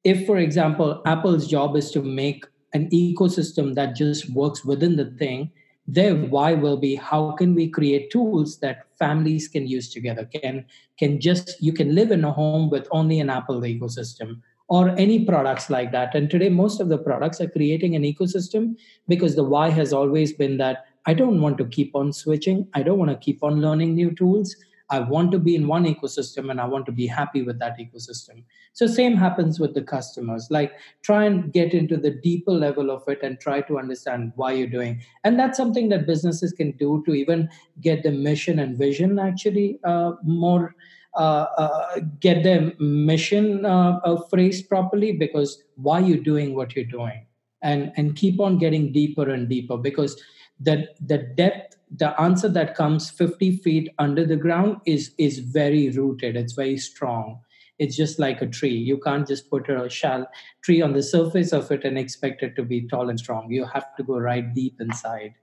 if 0.06 0.26
for 0.26 0.38
example 0.38 1.02
apple's 1.06 1.48
job 1.48 1.76
is 1.76 1.92
to 1.92 2.02
make 2.02 2.46
an 2.74 2.90
ecosystem 2.92 3.76
that 3.76 3.96
just 3.96 4.30
works 4.32 4.64
within 4.64 4.96
the 4.96 5.12
thing 5.24 5.52
their 5.88 6.16
why 6.16 6.54
will 6.54 6.78
be 6.78 6.96
how 6.96 7.32
can 7.32 7.54
we 7.54 7.68
create 7.68 8.10
tools 8.10 8.58
that 8.60 8.86
families 8.98 9.48
can 9.48 9.68
use 9.68 9.92
together? 9.92 10.26
Can 10.26 10.66
can 10.98 11.20
just 11.20 11.62
you 11.62 11.74
can 11.74 11.94
live 11.94 12.12
in 12.12 12.24
a 12.24 12.32
home 12.32 12.70
with 12.70 12.88
only 12.92 13.20
an 13.20 13.30
apple 13.30 13.62
ecosystem 13.62 14.42
or 14.68 14.90
any 14.98 15.24
products 15.24 15.70
like 15.70 15.92
that. 15.92 16.16
And 16.16 16.30
today 16.30 16.50
most 16.50 16.82
of 16.82 16.90
the 16.90 16.98
products 16.98 17.40
are 17.40 17.50
creating 17.50 17.96
an 17.96 18.02
ecosystem 18.02 18.76
because 19.08 19.36
the 19.36 19.44
why 19.44 19.70
has 19.70 19.94
always 19.94 20.34
been 20.34 20.58
that 20.58 20.86
i 21.06 21.14
don't 21.14 21.40
want 21.40 21.58
to 21.60 21.66
keep 21.66 21.96
on 21.96 22.12
switching. 22.12 22.68
I 22.74 22.82
don't 22.82 22.98
want 22.98 23.12
to 23.12 23.18
keep 23.18 23.44
on 23.44 23.62
learning 23.62 23.94
new 23.94 24.12
tools 24.16 24.56
I 24.90 25.00
want 25.00 25.32
to 25.32 25.40
be 25.40 25.56
in 25.56 25.68
one 25.68 25.86
ecosystem 25.86 26.52
and 26.52 26.62
I 26.62 26.66
want 26.66 26.86
to 26.86 26.92
be 26.92 27.08
happy 27.08 27.42
with 27.42 27.60
that 27.60 27.78
ecosystem. 27.80 28.44
So 28.74 28.86
same 28.86 29.16
happens 29.16 29.60
with 29.60 29.74
the 29.74 29.82
customers. 29.82 30.48
Like 30.52 30.74
try 31.02 31.26
and 31.26 31.52
get 31.52 31.74
into 31.74 31.98
the 31.98 32.12
deeper 32.12 32.52
level 32.52 32.92
of 32.92 33.04
it 33.08 33.24
and 33.24 33.40
try 33.40 33.62
to 33.62 33.80
understand 33.80 34.32
why 34.36 34.52
you're 34.52 34.68
doing. 34.68 35.02
And 35.24 35.40
that's 35.40 35.58
something 35.58 35.90
that 35.90 36.06
businesses 36.06 36.52
can 36.52 36.72
do 36.72 37.04
to 37.06 37.14
even 37.14 37.50
get 37.82 38.04
the 38.04 38.12
mission 38.12 38.60
and 38.60 38.78
vision 38.78 39.18
actually 39.20 39.80
uh, 39.84 40.14
more. 40.24 40.76
Uh, 41.18 41.48
uh, 41.58 42.00
get 42.20 42.44
their 42.44 42.74
mission 42.78 43.66
uh, 43.66 44.02
uh, 44.04 44.22
phrased 44.24 44.68
properly 44.68 45.14
because 45.14 45.64
why 45.76 45.98
you're 45.98 46.18
doing 46.18 46.54
what 46.54 46.76
you're 46.76 46.84
doing 46.84 47.26
and 47.62 47.94
and 47.96 48.18
keep 48.18 48.42
on 48.42 48.58
getting 48.58 48.92
deeper 48.92 49.30
and 49.30 49.48
deeper 49.48 49.78
because 49.78 50.22
the 50.60 50.88
the 51.06 51.20
depth 51.38 51.75
the 51.92 52.20
answer 52.20 52.50
that 52.50 52.76
comes 52.76 53.10
50 53.10 53.58
feet 53.58 53.90
under 54.00 54.26
the 54.26 54.36
ground 54.36 54.78
is 54.86 55.14
is 55.18 55.40
very 55.40 55.90
rooted. 55.90 56.36
It's 56.36 56.54
very 56.54 56.78
strong. 56.78 57.40
It's 57.78 57.96
just 57.96 58.20
like 58.20 58.42
a 58.42 58.48
tree. 58.48 58.76
You 58.76 58.98
can't 58.98 59.28
just 59.28 59.50
put 59.50 59.70
a 59.70 59.90
shell 59.90 60.28
tree 60.64 60.82
on 60.82 60.94
the 60.94 61.04
surface 61.04 61.52
of 61.52 61.70
it 61.72 61.84
and 61.84 61.98
expect 61.98 62.42
it 62.42 62.56
to 62.56 62.64
be 62.64 62.88
tall 62.88 63.10
and 63.10 63.20
strong. 63.20 63.52
You 63.52 63.66
have 63.66 63.96
to 63.98 64.04
go 64.04 64.18
right 64.18 64.54
deep 64.54 64.80
inside. 64.80 65.34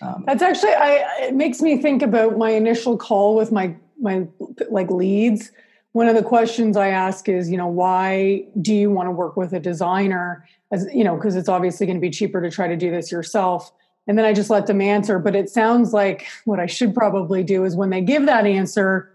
Um, 0.00 0.24
that's 0.26 0.42
actually 0.42 0.74
I, 0.74 1.06
it 1.22 1.34
makes 1.34 1.60
me 1.60 1.76
think 1.80 2.02
about 2.02 2.38
my 2.38 2.50
initial 2.50 2.96
call 2.96 3.36
with 3.36 3.52
my 3.52 3.74
my 4.00 4.26
like 4.70 4.90
leads. 4.90 5.52
One 5.92 6.06
of 6.06 6.14
the 6.14 6.22
questions 6.22 6.76
i 6.76 6.88
ask 6.88 7.28
is 7.28 7.50
you 7.50 7.56
know 7.56 7.66
why 7.66 8.46
do 8.60 8.74
you 8.74 8.90
want 8.90 9.06
to 9.06 9.12
work 9.12 9.36
with 9.36 9.52
a 9.52 9.60
designer? 9.60 10.46
As 10.72 10.86
you 10.92 11.04
know 11.04 11.16
because 11.16 11.36
it's 11.36 11.48
obviously 11.48 11.86
going 11.86 11.96
to 11.96 12.00
be 12.00 12.10
cheaper 12.10 12.40
to 12.40 12.50
try 12.50 12.68
to 12.68 12.76
do 12.76 12.90
this 12.90 13.12
yourself 13.12 13.72
and 14.08 14.16
then 14.16 14.24
I 14.24 14.32
just 14.32 14.48
let 14.48 14.66
them 14.66 14.80
answer. 14.80 15.18
But 15.18 15.36
it 15.36 15.50
sounds 15.50 15.92
like 15.92 16.26
what 16.46 16.58
I 16.58 16.66
should 16.66 16.94
probably 16.94 17.44
do 17.44 17.64
is 17.64 17.76
when 17.76 17.90
they 17.90 18.00
give 18.00 18.24
that 18.26 18.46
answer, 18.46 19.12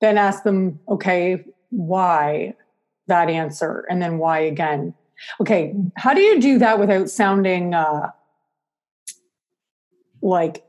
then 0.00 0.18
ask 0.18 0.42
them, 0.42 0.80
okay, 0.88 1.44
why 1.70 2.54
that 3.06 3.30
answer? 3.30 3.86
And 3.88 4.02
then 4.02 4.18
why 4.18 4.40
again? 4.40 4.92
Okay, 5.40 5.74
how 5.96 6.12
do 6.12 6.20
you 6.20 6.40
do 6.40 6.58
that 6.58 6.78
without 6.78 7.08
sounding 7.08 7.72
uh, 7.72 8.10
like 10.20 10.64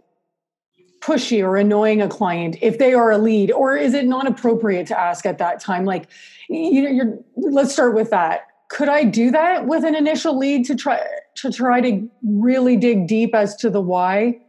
pushy 1.02 1.44
or 1.44 1.58
annoying 1.58 2.02
a 2.02 2.08
client 2.08 2.58
if 2.62 2.78
they 2.78 2.94
are 2.94 3.12
a 3.12 3.18
lead? 3.18 3.52
Or 3.52 3.76
is 3.76 3.96
it 3.96 4.06
not 4.06 4.28
appropriate 4.28 4.88
to 4.88 5.00
ask 5.00 5.26
at 5.26 5.40
that 5.40 5.60
time? 5.60 5.84
Like, 5.84 6.08
you 6.48 6.84
know, 6.84 6.90
you're, 6.90 7.20
let's 7.36 7.74
start 7.74 7.96
with 7.96 8.12
that 8.12 8.48
could 8.70 8.90
I 8.90 9.04
do 9.04 9.32
that 9.32 9.66
with 9.66 9.84
an 9.84 9.96
initial 9.96 10.38
lead 10.38 10.66
to 10.66 10.76
try 10.76 11.02
to 11.38 11.52
try 11.52 11.82
to 11.82 12.10
really 12.24 12.78
dig 12.78 13.08
deep 13.08 13.36
as 13.36 13.56
to 13.58 13.70
the 13.70 13.82
why 13.82 14.40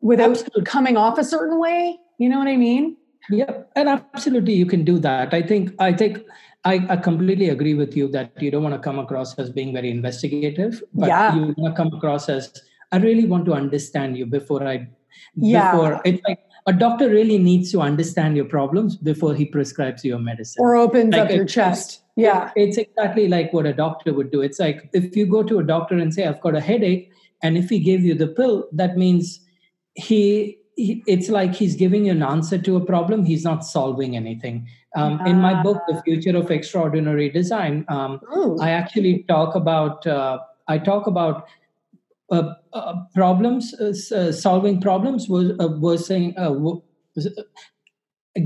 without 0.00 0.30
absolutely. 0.30 0.64
coming 0.64 0.96
off 0.96 1.18
a 1.18 1.24
certain 1.24 1.58
way? 1.58 1.98
You 2.18 2.28
know 2.28 2.38
what 2.38 2.48
I 2.48 2.56
mean? 2.56 2.96
Yeah, 3.30 3.62
and 3.74 3.88
absolutely 3.88 4.54
you 4.54 4.66
can 4.66 4.84
do 4.84 4.98
that. 5.00 5.34
I 5.34 5.42
think 5.42 5.74
I 5.78 5.92
think 5.92 6.22
I, 6.64 6.84
I 6.88 6.96
completely 6.96 7.48
agree 7.48 7.74
with 7.74 7.96
you 7.96 8.08
that 8.08 8.40
you 8.40 8.50
don't 8.50 8.62
want 8.62 8.74
to 8.74 8.80
come 8.80 8.98
across 8.98 9.38
as 9.38 9.50
being 9.50 9.72
very 9.72 9.90
investigative, 9.90 10.82
but 10.94 11.08
yeah. 11.08 11.34
you 11.34 11.54
want 11.56 11.74
to 11.76 11.82
come 11.82 11.92
across 11.92 12.28
as 12.28 12.52
I 12.92 12.98
really 12.98 13.26
want 13.26 13.46
to 13.46 13.54
understand 13.54 14.16
you 14.16 14.26
before 14.26 14.66
I 14.66 14.88
yeah. 15.34 15.72
before 15.72 16.00
it's 16.04 16.22
like 16.26 16.40
a 16.66 16.72
doctor 16.72 17.08
really 17.08 17.38
needs 17.38 17.70
to 17.72 17.80
understand 17.80 18.36
your 18.36 18.44
problems 18.44 18.96
before 18.96 19.34
he 19.34 19.44
prescribes 19.44 20.04
you 20.04 20.16
a 20.16 20.18
medicine. 20.18 20.62
Or 20.62 20.74
opens 20.76 21.12
like 21.12 21.22
up 21.22 21.30
your 21.30 21.44
chest. 21.44 22.02
yeah. 22.16 22.50
it's 22.56 22.76
exactly 22.76 23.28
like 23.28 23.52
what 23.52 23.66
a 23.66 23.72
doctor 23.72 24.12
would 24.12 24.32
do. 24.32 24.40
It's 24.40 24.58
like 24.58 24.90
if 24.92 25.16
you 25.16 25.26
go 25.26 25.42
to 25.44 25.60
a 25.60 25.64
doctor 25.64 25.96
and 25.96 26.12
say 26.12 26.26
i've 26.26 26.40
got 26.40 26.56
a 26.56 26.60
headache 26.60 27.10
and 27.42 27.56
if 27.56 27.68
he 27.68 27.78
gave 27.78 28.02
you 28.02 28.14
the 28.14 28.26
pill 28.26 28.68
that 28.72 28.96
means 28.96 29.40
he, 29.94 30.58
he 30.76 31.04
it's 31.06 31.28
like 31.28 31.54
he's 31.54 31.76
giving 31.76 32.06
you 32.06 32.12
an 32.12 32.22
answer 32.22 32.58
to 32.58 32.76
a 32.76 32.84
problem. 32.84 33.24
He's 33.24 33.44
not 33.44 33.64
solving 33.64 34.16
anything. 34.16 34.68
Um, 34.94 35.24
in 35.26 35.40
my 35.40 35.62
book 35.62 35.82
the 35.88 36.00
future 36.02 36.36
of 36.36 36.50
extraordinary 36.50 37.28
design 37.28 37.84
um, 37.88 38.18
i 38.62 38.70
actually 38.70 39.24
talk 39.28 39.54
about 39.54 40.06
uh, 40.06 40.38
i 40.68 40.78
talk 40.78 41.06
about 41.06 41.46
uh, 42.30 42.54
uh, 42.72 42.94
problems, 43.14 43.72
uh, 43.74 44.32
solving 44.32 44.80
problems 44.80 45.28
was 45.28 45.52
was 45.58 46.06
saying 46.06 46.34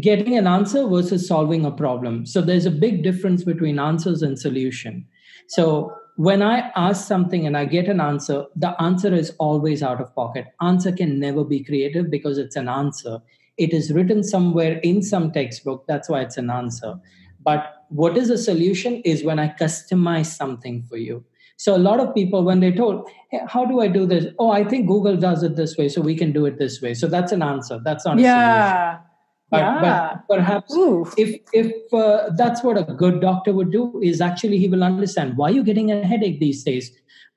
getting 0.01 0.37
an 0.37 0.47
answer 0.47 0.87
versus 0.87 1.27
solving 1.27 1.65
a 1.65 1.71
problem. 1.71 2.27
So 2.27 2.41
there's 2.41 2.67
a 2.67 2.71
big 2.71 3.03
difference 3.03 3.43
between 3.43 3.79
answers 3.79 4.23
and 4.23 4.39
solution. 4.39 5.07
So 5.49 5.93
when 6.17 6.43
I 6.43 6.71
ask 6.77 7.09
something 7.09 7.47
and 7.47 7.57
I 7.57 7.65
get 7.65 7.89
an 7.89 8.01
answer, 8.01 8.45
the 8.55 8.81
answer 8.81 9.13
is 9.13 9.33
always 9.39 9.83
out 9.83 10.01
of 10.01 10.15
pocket. 10.15 10.47
Answer 10.61 10.93
can 10.93 11.19
never 11.19 11.45
be 11.45 11.65
creative 11.65 12.11
because 12.11 12.39
it's 12.39 12.57
an 12.57 12.69
answer. 12.69 13.21
It 13.57 13.73
is 13.73 13.93
written 13.93 14.23
somewhere 14.23 14.79
in 14.79 15.03
some 15.03 15.33
textbook. 15.33 15.87
That's 15.89 16.09
why 16.09 16.21
it's 16.21 16.37
an 16.37 16.51
answer. 16.51 16.95
But 17.43 17.87
what 17.89 18.17
is 18.17 18.31
a 18.31 18.39
solution 18.39 19.01
is 19.05 19.25
when 19.25 19.39
I 19.39 19.49
customize 19.49 20.27
something 20.27 20.83
for 20.83 20.99
you. 20.99 21.25
So 21.61 21.77
a 21.77 21.83
lot 21.85 22.01
of 22.01 22.15
people, 22.15 22.43
when 22.43 22.61
they 22.61 22.73
told, 22.73 23.07
hey, 23.31 23.41
"How 23.47 23.67
do 23.67 23.81
I 23.81 23.87
do 23.87 24.07
this?" 24.07 24.29
Oh, 24.39 24.51
I 24.51 24.65
think 24.65 24.87
Google 24.89 25.19
does 25.25 25.43
it 25.43 25.57
this 25.57 25.77
way, 25.77 25.91
so 25.91 26.01
we 26.01 26.15
can 26.21 26.33
do 26.33 26.47
it 26.47 26.59
this 26.59 26.81
way. 26.81 26.95
So 26.95 27.07
that's 27.07 27.33
an 27.33 27.43
answer. 27.43 27.79
That's 27.85 28.07
not 28.07 28.19
yeah. 28.19 29.01
But, 29.51 29.59
yeah. 29.59 29.81
but 29.83 30.37
perhaps 30.37 30.75
Ooh. 30.75 31.05
if 31.19 31.37
if 31.53 31.93
uh, 31.93 32.31
that's 32.39 32.65
what 32.65 32.79
a 32.79 32.85
good 33.03 33.21
doctor 33.21 33.53
would 33.53 33.71
do 33.71 34.01
is 34.01 34.23
actually 34.23 34.57
he 34.57 34.69
will 34.69 34.83
understand 34.83 35.37
why 35.37 35.51
you're 35.51 35.69
getting 35.71 35.93
a 35.93 36.03
headache 36.15 36.41
these 36.41 36.65
days. 36.65 36.91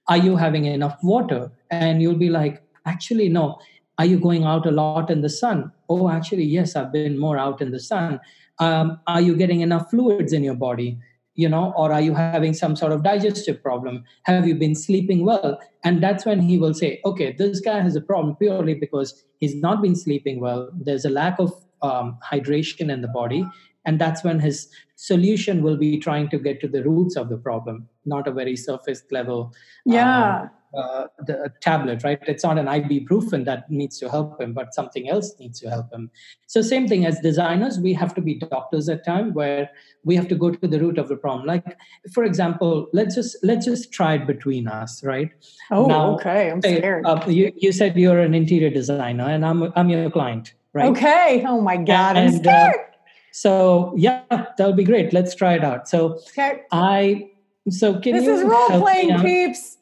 Are 0.08 0.22
you 0.30 0.38
having 0.38 0.66
enough 0.72 0.98
water? 1.04 1.52
And 1.70 2.02
you'll 2.02 2.24
be 2.26 2.30
like, 2.30 2.64
actually 2.86 3.28
no. 3.28 3.60
Are 3.98 4.06
you 4.06 4.20
going 4.20 4.46
out 4.46 4.66
a 4.66 4.72
lot 4.72 5.10
in 5.10 5.20
the 5.20 5.34
sun? 5.42 5.70
Oh, 5.90 6.10
actually 6.10 6.46
yes, 6.46 6.78
I've 6.78 6.94
been 6.94 7.20
more 7.20 7.38
out 7.38 7.62
in 7.62 7.72
the 7.72 7.80
sun. 7.92 8.22
Um, 8.60 9.00
are 9.06 9.20
you 9.20 9.36
getting 9.36 9.60
enough 9.60 9.90
fluids 9.90 10.32
in 10.32 10.46
your 10.46 10.56
body? 10.56 10.98
You 11.36 11.50
know 11.50 11.74
or 11.76 11.92
are 11.92 12.02
you 12.02 12.14
having 12.14 12.54
some 12.54 12.76
sort 12.76 12.92
of 12.92 13.04
digestive 13.04 13.62
problem? 13.62 14.04
Have 14.24 14.48
you 14.48 14.56
been 14.56 14.76
sleeping 14.76 15.26
well? 15.26 15.60
And 15.84 16.02
that's 16.02 16.26
when 16.26 16.40
he 16.40 16.58
will 16.58 16.74
say 16.74 17.02
okay 17.06 17.34
this 17.38 17.60
guy 17.60 17.82
has 17.82 17.96
a 17.96 18.02
problem 18.02 18.36
purely 18.36 18.74
because 18.74 19.24
he's 19.40 19.56
not 19.56 19.82
been 19.82 19.96
sleeping 19.96 20.40
well. 20.40 20.70
There's 20.74 21.06
a 21.06 21.10
lack 21.10 21.40
of 21.40 21.54
um, 21.82 22.18
hydration 22.24 22.92
in 22.92 23.02
the 23.02 23.08
body. 23.10 23.46
And 23.86 24.00
that's 24.00 24.24
when 24.24 24.40
his 24.40 24.70
solution 24.96 25.62
will 25.62 25.76
be 25.76 26.00
trying 26.00 26.30
to 26.30 26.40
get 26.40 26.62
to 26.62 26.68
the 26.70 26.84
roots 26.84 27.18
of 27.18 27.28
the 27.28 27.38
problem 27.38 27.90
not 28.06 28.28
a 28.28 28.32
very 28.32 28.56
surface 28.56 29.04
level 29.12 29.54
yeah. 29.86 30.42
um, 30.42 30.50
uh, 30.76 31.08
the 31.20 31.52
tablet, 31.62 32.04
right? 32.04 32.20
It's 32.28 32.44
not 32.44 32.58
an 32.58 32.66
ibuprofen 32.66 33.46
that 33.46 33.70
needs 33.70 34.00
to 34.00 34.10
help 34.10 34.42
him, 34.42 34.54
but 34.54 34.74
something 34.74 35.10
else 35.10 35.34
needs 35.40 35.60
to 35.62 35.70
help 35.70 35.94
him. 35.94 36.10
So 36.48 36.62
same 36.62 36.88
thing 36.88 37.06
as 37.06 37.20
designers, 37.20 37.80
we 37.80 37.94
have 37.94 38.14
to 38.16 38.22
be 38.22 38.36
doctors 38.36 38.90
at 38.90 39.06
time 39.06 39.34
where 39.34 39.70
we 40.04 40.16
have 40.16 40.28
to 40.30 40.36
go 40.36 40.52
to 40.52 40.68
the 40.68 40.80
root 40.80 40.98
of 40.98 41.08
the 41.08 41.16
problem. 41.16 41.46
Like, 41.46 41.78
for 42.14 42.24
example, 42.24 42.88
let's 42.94 43.16
just 43.16 43.38
let's 43.44 43.66
just 43.66 43.92
try 43.92 44.16
it 44.16 44.28
between 44.28 44.68
us, 44.68 45.04
right? 45.04 45.32
Oh, 45.72 45.86
now, 45.86 46.16
okay. 46.16 46.52
I'm 46.52 46.62
scared. 46.62 47.06
Uh, 47.06 47.24
you, 47.28 47.52
you 47.56 47.72
said 47.72 47.96
you're 47.98 48.20
an 48.20 48.34
interior 48.34 48.70
designer, 48.70 49.26
and 49.26 49.46
I'm 49.46 49.72
I'm 49.76 49.90
your 49.90 50.10
client, 50.10 50.54
right? 50.74 50.90
Okay. 50.92 51.44
Oh 51.48 51.62
my 51.62 51.78
God, 51.78 52.18
and, 52.18 52.30
I'm 52.30 52.36
uh, 52.36 52.40
scared. 52.40 52.76
Uh, 52.76 52.94
so 53.32 53.94
yeah, 53.98 54.24
that'll 54.30 54.74
be 54.74 54.84
great. 54.84 55.14
Let's 55.14 55.34
try 55.36 55.56
it 55.56 55.64
out. 55.64 55.90
So 55.90 56.20
okay. 56.30 56.62
I 56.72 57.30
so 57.70 58.00
can 58.00 58.14
this 58.14 58.26
you 58.26 58.36
is 58.36 58.44
role 58.44 58.82
playing, 58.82 59.20
peeps. 59.22 59.78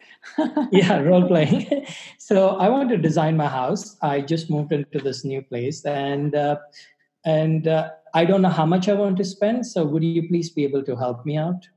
Yeah, 0.72 1.00
role 1.00 1.28
playing. 1.28 1.86
so 2.18 2.50
I 2.58 2.70
want 2.70 2.90
to 2.90 2.98
design 2.98 3.38
my 3.38 3.48
house. 3.48 3.98
I 4.02 4.22
just 4.22 4.50
moved 4.50 4.72
into 4.72 5.00
this 5.00 5.24
new 5.24 5.42
place, 5.42 5.86
and 5.86 6.36
uh, 6.36 6.58
and 7.26 7.68
uh, 7.68 7.90
I 8.14 8.26
don't 8.26 8.42
know 8.42 8.50
how 8.50 8.66
much 8.66 8.90
I 8.90 8.94
want 8.94 9.18
to 9.18 9.26
spend. 9.26 9.66
So 9.66 9.86
would 9.86 10.04
you 10.04 10.28
please 10.28 10.50
be 10.50 10.64
able 10.64 10.84
to 10.84 10.96
help 10.96 11.26
me 11.26 11.38
out? 11.38 11.68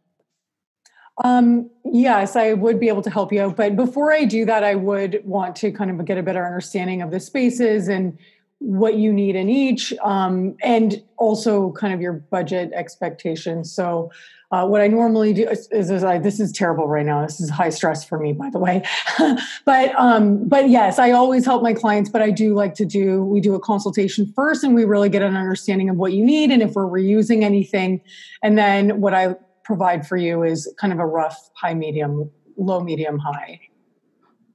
Um, 1.23 1.71
yes, 1.85 2.35
I 2.35 2.55
would 2.55 2.81
be 2.81 2.89
able 2.89 3.03
to 3.03 3.11
help 3.11 3.33
you 3.33 3.41
out. 3.41 3.57
But 3.57 3.77
before 3.77 4.13
I 4.13 4.25
do 4.25 4.45
that, 4.47 4.65
I 4.65 4.75
would 4.75 5.23
want 5.25 5.55
to 5.57 5.71
kind 5.71 5.91
of 5.91 6.05
get 6.05 6.19
a 6.19 6.23
better 6.23 6.45
understanding 6.45 7.03
of 7.03 7.13
the 7.13 7.21
spaces 7.21 7.89
and 7.89 8.19
what 8.65 8.97
you 8.97 9.13
need 9.13 9.37
in 9.37 9.51
each, 9.51 9.93
um, 10.03 10.57
and 10.63 11.03
also 11.19 11.73
kind 11.73 11.93
of 11.93 12.01
your 12.01 12.15
budget 12.15 12.73
expectations. 12.75 13.71
So 13.71 14.11
uh, 14.51 14.67
what 14.67 14.81
I 14.81 14.87
normally 14.87 15.35
do 15.35 15.47
is, 15.49 15.69
is, 15.71 15.91
is 15.91 16.03
I, 16.03 16.19
this 16.19 16.41
is 16.41 16.51
terrible 16.51 16.89
right 16.89 17.05
now. 17.05 17.23
This 17.23 17.41
is 17.41 17.51
high 17.51 17.69
stress 17.69 18.05
for 18.05 18.19
me, 18.19 18.33
by 18.33 18.49
the 18.49 18.59
way. 18.59 18.83
but 19.67 19.95
um, 19.97 20.49
but 20.49 20.71
yes, 20.71 20.99
I 20.99 21.11
always 21.11 21.45
help 21.45 21.63
my 21.63 21.75
clients. 21.75 22.09
But 22.09 22.23
I 22.23 22.31
do 22.31 22.55
like 22.55 22.75
to 22.77 22.87
do 22.87 23.23
we 23.23 23.41
do 23.41 23.55
a 23.55 23.61
consultation 23.61 24.33
first, 24.35 24.65
and 24.65 24.75
we 24.75 24.85
really 24.85 25.11
get 25.11 25.21
an 25.21 25.37
understanding 25.37 25.91
of 25.91 25.97
what 25.97 26.15
you 26.15 26.25
need 26.25 26.51
and 26.51 26.63
if 26.63 26.73
we're 26.73 26.87
reusing 26.87 27.43
anything. 27.43 28.01
And 28.43 28.57
then 28.57 29.01
what 29.01 29.13
I 29.13 29.35
provide 29.63 30.07
for 30.07 30.17
you 30.17 30.43
is 30.43 30.73
kind 30.81 30.93
of 30.93 31.01
a 31.01 31.07
rough 31.07 31.51
high, 31.55 31.75
medium, 31.75 32.31
low, 32.57 32.81
medium, 32.81 33.19
high. 33.19 33.61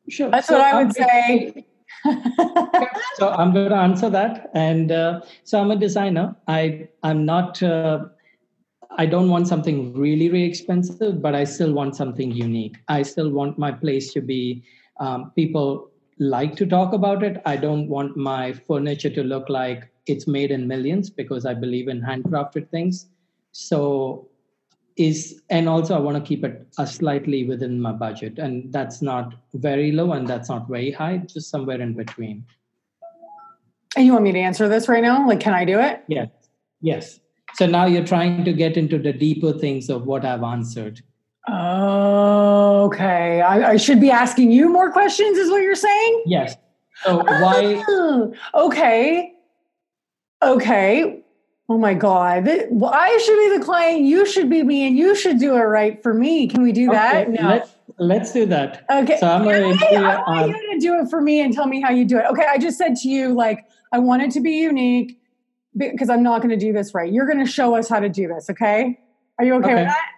Sure. 0.09 0.31
That's 0.31 0.47
so 0.47 0.55
what 0.57 0.63
I 0.63 0.83
would 0.83 0.95
say. 0.95 1.65
So 3.15 3.29
I'm 3.29 3.53
going 3.53 3.69
to 3.69 3.75
answer 3.75 4.09
that. 4.09 4.49
And 4.53 4.91
uh, 4.91 5.21
so 5.43 5.59
I'm 5.59 5.71
a 5.71 5.75
designer. 5.75 6.35
I 6.47 6.87
I'm 7.03 7.25
not. 7.25 7.61
Uh, 7.61 8.05
I 8.97 9.05
don't 9.05 9.29
want 9.29 9.47
something 9.47 9.93
really, 9.93 10.29
really 10.29 10.45
expensive, 10.45 11.21
but 11.21 11.35
I 11.35 11.43
still 11.43 11.73
want 11.73 11.95
something 11.95 12.31
unique. 12.31 12.77
I 12.87 13.03
still 13.03 13.29
want 13.29 13.57
my 13.57 13.71
place 13.71 14.11
to 14.13 14.21
be 14.21 14.63
um, 14.99 15.31
people 15.35 15.91
like 16.17 16.55
to 16.57 16.65
talk 16.65 16.93
about 16.93 17.23
it. 17.23 17.41
I 17.45 17.55
don't 17.55 17.87
want 17.87 18.17
my 18.17 18.51
furniture 18.51 19.09
to 19.11 19.23
look 19.23 19.47
like 19.47 19.89
it's 20.07 20.27
made 20.27 20.51
in 20.51 20.67
millions 20.67 21.09
because 21.09 21.45
I 21.45 21.53
believe 21.53 21.87
in 21.87 22.01
handcrafted 22.01 22.69
things. 22.69 23.07
So 23.51 24.28
is 24.99 25.41
and 25.49 25.69
also 25.69 25.95
I 25.95 25.99
want 25.99 26.17
to 26.17 26.27
keep 26.27 26.43
it 26.43 26.67
a 26.77 26.85
slightly 26.85 27.45
within 27.45 27.81
my 27.81 27.93
budget, 27.93 28.37
and 28.37 28.71
that's 28.71 29.01
not 29.01 29.33
very 29.53 29.91
low 29.91 30.11
and 30.11 30.27
that's 30.27 30.49
not 30.49 30.67
very 30.67 30.91
high, 30.91 31.17
just 31.17 31.49
somewhere 31.49 31.81
in 31.81 31.93
between. 31.93 32.45
And 33.95 34.05
you 34.05 34.11
want 34.11 34.25
me 34.25 34.33
to 34.33 34.39
answer 34.39 34.67
this 34.67 34.87
right 34.87 35.01
now? 35.01 35.25
Like, 35.27 35.39
can 35.39 35.53
I 35.53 35.65
do 35.65 35.79
it? 35.79 36.03
Yes. 36.07 36.29
Yes. 36.81 37.19
So 37.55 37.65
now 37.65 37.85
you're 37.87 38.05
trying 38.05 38.45
to 38.45 38.53
get 38.53 38.77
into 38.77 38.99
the 38.99 39.11
deeper 39.11 39.53
things 39.53 39.89
of 39.89 40.05
what 40.05 40.23
I've 40.25 40.43
answered. 40.43 41.01
Oh, 41.47 42.85
okay. 42.85 43.41
I, 43.41 43.71
I 43.71 43.77
should 43.77 43.99
be 43.99 44.11
asking 44.11 44.51
you 44.51 44.69
more 44.69 44.91
questions, 44.91 45.37
is 45.37 45.49
what 45.49 45.63
you're 45.63 45.75
saying? 45.75 46.23
Yes. 46.27 46.55
So 47.03 47.23
why? 47.23 47.83
Oh, 47.87 48.33
okay. 48.53 49.33
Okay. 50.43 51.18
Oh 51.71 51.77
my 51.77 51.93
God. 51.93 52.49
Well, 52.71 52.91
I 52.91 53.15
should 53.23 53.37
be 53.37 53.57
the 53.59 53.63
client. 53.63 54.01
You 54.01 54.25
should 54.25 54.49
be 54.49 54.63
me, 54.63 54.87
and 54.87 54.97
you 54.97 55.15
should 55.15 55.39
do 55.39 55.55
it 55.55 55.59
right 55.59 56.01
for 56.01 56.15
me. 56.15 56.47
Can 56.47 56.63
we 56.63 56.71
do 56.71 56.89
okay, 56.89 56.97
that? 56.97 57.29
No. 57.29 57.47
Let's, 57.47 57.71
let's 57.99 58.31
do 58.33 58.47
that. 58.47 58.85
Okay. 58.89 59.17
So 59.19 59.27
I'm 59.27 59.43
going 59.43 59.77
to. 59.77 59.85
I 59.95 60.15
want 60.15 60.27
um, 60.27 60.49
you 60.49 60.73
to 60.73 60.79
do 60.79 60.99
it 60.99 61.09
for 61.11 61.21
me 61.21 61.41
and 61.41 61.53
tell 61.53 61.67
me 61.67 61.79
how 61.79 61.91
you 61.91 62.05
do 62.05 62.17
it. 62.17 62.25
Okay. 62.25 62.45
I 62.49 62.57
just 62.57 62.79
said 62.79 62.95
to 62.97 63.07
you, 63.07 63.35
like, 63.35 63.67
I 63.91 63.99
want 63.99 64.23
it 64.23 64.31
to 64.31 64.41
be 64.41 64.53
unique 64.53 65.19
because 65.77 66.09
I'm 66.09 66.23
not 66.23 66.41
going 66.41 66.49
to 66.49 66.57
do 66.57 66.73
this 66.73 66.95
right. 66.95 67.11
You're 67.11 67.27
going 67.27 67.45
to 67.45 67.49
show 67.49 67.75
us 67.75 67.87
how 67.87 67.99
to 67.99 68.09
do 68.09 68.27
this. 68.27 68.49
Okay. 68.49 68.99
Are 69.37 69.45
you 69.45 69.53
okay, 69.55 69.65
okay. 69.65 69.75
with 69.75 69.85
that? 69.85 70.09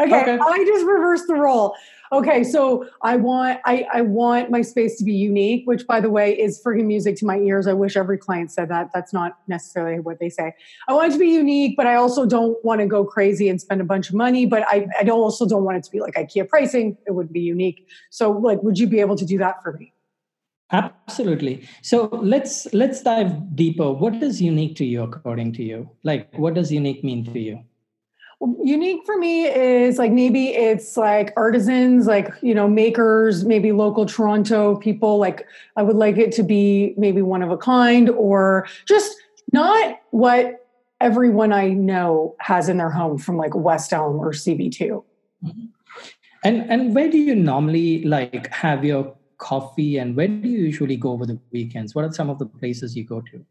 Okay. 0.00 0.22
okay. 0.22 0.38
I 0.40 0.64
just 0.64 0.86
reversed 0.86 1.26
the 1.26 1.34
role. 1.34 1.74
Okay. 2.12 2.44
So 2.44 2.86
I 3.00 3.16
want, 3.16 3.60
I, 3.64 3.86
I 3.92 4.02
want 4.02 4.50
my 4.50 4.60
space 4.60 4.98
to 4.98 5.04
be 5.04 5.14
unique, 5.14 5.62
which 5.66 5.86
by 5.86 5.98
the 5.98 6.10
way 6.10 6.38
is 6.38 6.62
freaking 6.62 6.84
music 6.84 7.16
to 7.16 7.26
my 7.26 7.38
ears. 7.38 7.66
I 7.66 7.72
wish 7.72 7.96
every 7.96 8.18
client 8.18 8.52
said 8.52 8.68
that. 8.68 8.90
That's 8.92 9.14
not 9.14 9.38
necessarily 9.48 9.98
what 9.98 10.20
they 10.20 10.28
say. 10.28 10.52
I 10.88 10.92
want 10.92 11.08
it 11.08 11.12
to 11.14 11.18
be 11.18 11.28
unique, 11.28 11.74
but 11.74 11.86
I 11.86 11.94
also 11.94 12.26
don't 12.26 12.62
want 12.64 12.82
to 12.82 12.86
go 12.86 13.02
crazy 13.04 13.48
and 13.48 13.58
spend 13.58 13.80
a 13.80 13.84
bunch 13.84 14.10
of 14.10 14.14
money, 14.14 14.44
but 14.44 14.62
I, 14.68 14.86
I 15.00 15.08
also 15.08 15.48
don't 15.48 15.64
want 15.64 15.78
it 15.78 15.84
to 15.84 15.90
be 15.90 16.00
like 16.00 16.14
IKEA 16.14 16.48
pricing. 16.48 16.98
It 17.06 17.12
wouldn't 17.12 17.32
be 17.32 17.40
unique. 17.40 17.88
So 18.10 18.30
like, 18.30 18.62
would 18.62 18.78
you 18.78 18.86
be 18.86 19.00
able 19.00 19.16
to 19.16 19.24
do 19.24 19.38
that 19.38 19.62
for 19.62 19.72
me? 19.72 19.94
Absolutely. 20.72 21.68
So 21.82 22.08
let's 22.22 22.66
let's 22.72 23.02
dive 23.02 23.54
deeper. 23.54 23.92
What 23.92 24.22
is 24.22 24.40
unique 24.40 24.74
to 24.76 24.86
you 24.86 25.02
according 25.02 25.52
to 25.54 25.62
you? 25.62 25.90
Like 26.02 26.32
what 26.38 26.54
does 26.54 26.72
unique 26.72 27.04
mean 27.04 27.24
to 27.26 27.38
you? 27.38 27.62
Unique 28.62 29.04
for 29.06 29.16
me 29.18 29.44
is 29.44 29.98
like 29.98 30.10
maybe 30.10 30.48
it's 30.48 30.96
like 30.96 31.32
artisans, 31.36 32.06
like 32.06 32.28
you 32.42 32.54
know, 32.54 32.68
makers, 32.68 33.44
maybe 33.44 33.72
local 33.72 34.04
Toronto 34.04 34.76
people. 34.76 35.18
Like 35.18 35.46
I 35.76 35.82
would 35.82 35.96
like 35.96 36.18
it 36.18 36.32
to 36.32 36.42
be 36.42 36.94
maybe 36.96 37.22
one 37.22 37.42
of 37.42 37.50
a 37.50 37.56
kind 37.56 38.10
or 38.10 38.66
just 38.86 39.16
not 39.52 40.00
what 40.10 40.66
everyone 41.00 41.52
I 41.52 41.68
know 41.68 42.34
has 42.40 42.68
in 42.68 42.78
their 42.78 42.90
home 42.90 43.18
from 43.18 43.36
like 43.36 43.54
West 43.54 43.92
Elm 43.92 44.16
or 44.16 44.32
CB2. 44.32 45.04
Mm-hmm. 45.44 45.64
And 46.44 46.70
and 46.70 46.94
where 46.94 47.08
do 47.08 47.18
you 47.18 47.36
normally 47.36 48.02
like 48.04 48.48
have 48.48 48.84
your 48.84 49.14
coffee 49.42 49.98
and 49.98 50.16
where 50.16 50.28
do 50.28 50.48
you 50.48 50.60
usually 50.60 50.96
go 50.96 51.10
over 51.10 51.26
the 51.26 51.36
weekends 51.50 51.96
what 51.96 52.04
are 52.04 52.12
some 52.12 52.30
of 52.30 52.38
the 52.38 52.46
places 52.46 52.96
you 52.96 53.02
go 53.02 53.20
to 53.20 53.44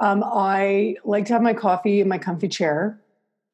um, 0.00 0.24
i 0.26 0.96
like 1.04 1.24
to 1.24 1.32
have 1.32 1.40
my 1.40 1.54
coffee 1.54 2.00
in 2.00 2.08
my 2.08 2.18
comfy 2.18 2.48
chair 2.48 3.00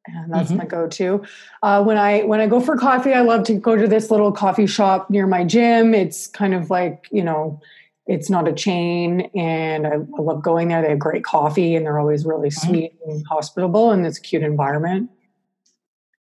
and 0.07 0.33
that's 0.33 0.49
mm-hmm. 0.49 0.59
my 0.59 0.65
go-to 0.65 1.23
uh, 1.63 1.83
when 1.83 1.97
i 1.97 2.23
when 2.23 2.41
i 2.41 2.47
go 2.47 2.61
for 2.61 2.77
coffee 2.77 3.13
i 3.13 3.21
love 3.21 3.45
to 3.45 3.55
go 3.55 3.77
to 3.77 3.87
this 3.87 4.11
little 4.11 4.33
coffee 4.33 4.67
shop 4.67 5.09
near 5.11 5.27
my 5.27 5.45
gym 5.45 5.95
it's 5.95 6.27
kind 6.29 6.55
of 6.55 6.71
like 6.71 7.07
you 7.11 7.23
know 7.23 7.61
it's 8.07 8.29
not 8.29 8.49
a 8.49 8.53
chain 8.53 9.31
and 9.37 9.87
I, 9.87 9.93
I 9.93 10.21
love 10.21 10.43
going 10.43 10.69
there 10.69 10.83
they 10.83 10.91
have 10.91 10.99
great 10.99 11.23
coffee 11.23 11.77
and 11.77 11.87
they're 11.87 12.01
always 12.01 12.25
really 12.25 12.49
mm-hmm. 12.49 12.69
sweet 12.69 12.95
and 13.07 13.25
hospitable 13.27 13.91
and 13.91 14.05
it's 14.05 14.19
a 14.19 14.21
cute 14.21 14.43
environment 14.43 15.11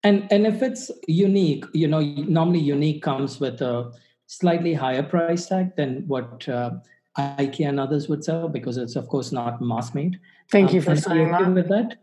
and 0.03 0.27
and 0.31 0.45
if 0.45 0.61
it's 0.61 0.91
unique 1.07 1.65
you 1.73 1.87
know 1.87 2.01
normally 2.01 2.59
unique 2.59 3.01
comes 3.01 3.39
with 3.39 3.61
a 3.61 3.91
slightly 4.27 4.73
higher 4.73 5.03
price 5.03 5.47
tag 5.47 5.75
than 5.75 6.07
what 6.07 6.47
uh, 6.47 6.71
IKEA 7.17 7.67
and 7.67 7.79
others 7.79 8.07
would 8.07 8.23
sell 8.23 8.47
because 8.47 8.77
it's 8.77 8.95
of 8.95 9.07
course 9.09 9.31
not 9.31 9.61
mass 9.61 9.93
made. 9.93 10.19
Thank 10.49 10.69
um, 10.69 10.75
you 10.75 10.81
for 10.81 10.95
saying 10.95 11.31
that. 11.31 11.53
With 11.53 11.67
that, 11.67 11.97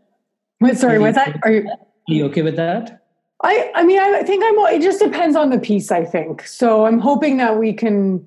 Wait, 0.61 0.77
sorry, 0.77 0.99
what's 0.99 1.15
that? 1.15 1.39
Are 1.43 1.51
you? 1.51 1.69
Are 1.69 2.13
you 2.13 2.25
okay 2.25 2.41
with 2.41 2.55
that? 2.55 3.03
I, 3.41 3.71
I 3.73 3.83
mean, 3.83 3.99
I 3.99 4.23
think 4.23 4.43
I'm. 4.43 4.57
It 4.73 4.81
just 4.81 4.99
depends 4.99 5.35
on 5.35 5.49
the 5.49 5.59
piece. 5.59 5.91
I 5.91 6.03
think 6.03 6.45
so. 6.45 6.85
I'm 6.85 6.99
hoping 6.99 7.37
that 7.37 7.57
we 7.57 7.73
can 7.73 8.25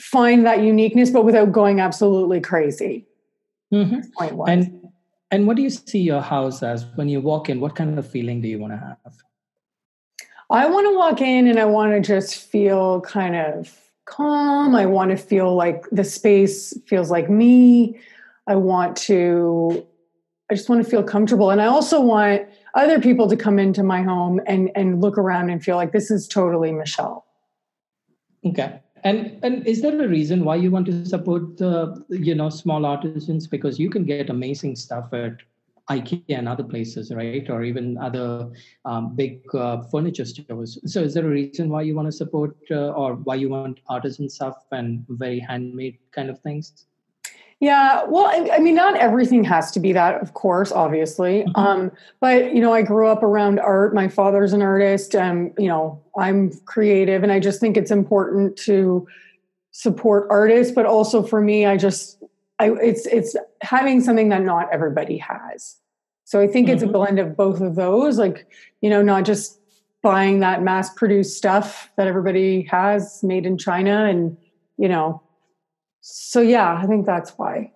find 0.00 0.46
that 0.46 0.62
uniqueness, 0.62 1.10
but 1.10 1.24
without 1.24 1.52
going 1.52 1.80
absolutely 1.80 2.40
crazy. 2.40 3.06
Mm-hmm. 3.72 4.40
And 4.48 4.88
and 5.30 5.46
what 5.46 5.56
do 5.56 5.62
you 5.62 5.70
see 5.70 6.00
your 6.00 6.22
house 6.22 6.62
as 6.62 6.86
when 6.94 7.08
you 7.08 7.20
walk 7.20 7.48
in? 7.48 7.60
What 7.60 7.76
kind 7.76 7.98
of 7.98 8.08
feeling 8.08 8.40
do 8.40 8.48
you 8.48 8.58
want 8.58 8.72
to 8.72 8.78
have? 8.78 9.14
I 10.50 10.68
want 10.68 10.86
to 10.86 10.96
walk 10.96 11.20
in 11.20 11.46
and 11.46 11.60
I 11.60 11.64
want 11.64 11.92
to 11.92 12.00
just 12.00 12.36
feel 12.36 13.00
kind 13.02 13.36
of 13.36 13.72
calm. 14.06 14.74
I 14.74 14.86
want 14.86 15.12
to 15.12 15.16
feel 15.16 15.54
like 15.54 15.84
the 15.92 16.02
space 16.02 16.76
feels 16.88 17.10
like 17.10 17.30
me. 17.30 18.00
I 18.48 18.56
want 18.56 18.96
to, 18.96 19.86
I 20.50 20.54
just 20.54 20.68
want 20.68 20.84
to 20.84 20.90
feel 20.90 21.02
comfortable. 21.04 21.50
And 21.50 21.62
I 21.62 21.66
also 21.66 22.00
want 22.00 22.42
other 22.74 23.00
people 23.00 23.28
to 23.28 23.36
come 23.36 23.58
into 23.58 23.82
my 23.82 24.02
home 24.02 24.40
and, 24.46 24.70
and 24.74 25.00
look 25.00 25.16
around 25.16 25.50
and 25.50 25.62
feel 25.62 25.76
like 25.76 25.92
this 25.92 26.10
is 26.10 26.26
totally 26.26 26.72
Michelle. 26.72 27.24
Okay. 28.44 28.80
And 29.02 29.38
and 29.42 29.66
is 29.66 29.80
there 29.80 29.98
a 29.98 30.08
reason 30.08 30.44
why 30.44 30.56
you 30.56 30.70
want 30.70 30.86
to 30.86 31.06
support 31.06 31.56
the 31.56 32.04
you 32.10 32.34
know 32.34 32.50
small 32.50 32.84
artisans? 32.84 33.46
Because 33.46 33.78
you 33.78 33.88
can 33.88 34.04
get 34.04 34.28
amazing 34.28 34.76
stuff 34.76 35.12
at 35.14 35.38
IKEA 35.90 36.38
and 36.38 36.46
other 36.46 36.62
places, 36.62 37.10
right? 37.10 37.48
Or 37.48 37.64
even 37.64 37.96
other 37.96 38.50
um, 38.84 39.16
big 39.16 39.42
uh, 39.54 39.82
furniture 39.84 40.26
stores. 40.26 40.78
So, 40.84 41.00
is 41.00 41.14
there 41.14 41.24
a 41.24 41.30
reason 41.30 41.70
why 41.70 41.82
you 41.82 41.94
want 41.94 42.08
to 42.08 42.12
support 42.12 42.56
uh, 42.70 42.90
or 42.90 43.14
why 43.14 43.36
you 43.36 43.48
want 43.48 43.80
artisan 43.88 44.28
stuff 44.28 44.66
and 44.70 45.04
very 45.08 45.40
handmade 45.40 45.98
kind 46.12 46.28
of 46.28 46.38
things? 46.40 46.86
Yeah, 47.60 48.04
well, 48.04 48.24
I, 48.24 48.56
I, 48.56 48.58
mean, 48.58 48.74
not 48.74 48.96
everything 48.96 49.44
has 49.44 49.70
to 49.72 49.80
be 49.80 49.92
that, 49.92 50.22
of 50.22 50.32
course, 50.32 50.72
obviously. 50.72 51.42
Mm-hmm. 51.42 51.60
Um, 51.60 51.92
but 52.18 52.54
you 52.54 52.60
know, 52.62 52.72
I 52.72 52.80
grew 52.80 53.06
up 53.06 53.22
around 53.22 53.60
art. 53.60 53.94
My 53.94 54.08
father's 54.08 54.54
an 54.54 54.62
artist, 54.62 55.14
and 55.14 55.52
you 55.58 55.68
know, 55.68 56.02
I'm 56.18 56.52
creative, 56.64 57.22
and 57.22 57.30
I 57.30 57.38
just 57.38 57.60
think 57.60 57.76
it's 57.76 57.90
important 57.90 58.56
to 58.60 59.06
support 59.72 60.26
artists. 60.30 60.72
But 60.74 60.86
also 60.86 61.22
for 61.22 61.42
me, 61.42 61.66
I 61.66 61.76
just, 61.76 62.22
I, 62.58 62.70
it's 62.80 63.04
it's 63.04 63.36
having 63.60 64.00
something 64.00 64.30
that 64.30 64.42
not 64.42 64.72
everybody 64.72 65.18
has. 65.18 65.76
So 66.24 66.40
I 66.40 66.46
think 66.46 66.66
mm-hmm. 66.66 66.74
it's 66.74 66.82
a 66.82 66.86
mm-hmm. 66.86 66.94
blend 66.94 67.18
of 67.18 67.36
both 67.36 67.60
of 67.60 67.74
those, 67.74 68.16
like 68.18 68.46
you 68.80 68.88
know, 68.88 69.02
not 69.02 69.26
just 69.26 69.60
buying 70.02 70.40
that 70.40 70.62
mass-produced 70.62 71.36
stuff 71.36 71.90
that 71.98 72.06
everybody 72.06 72.62
has 72.62 73.22
made 73.22 73.44
in 73.44 73.58
China, 73.58 74.06
and 74.06 74.38
you 74.78 74.88
know 74.88 75.20
so 76.00 76.40
yeah 76.40 76.76
i 76.76 76.86
think 76.86 77.06
that's 77.06 77.32
why. 77.36 77.70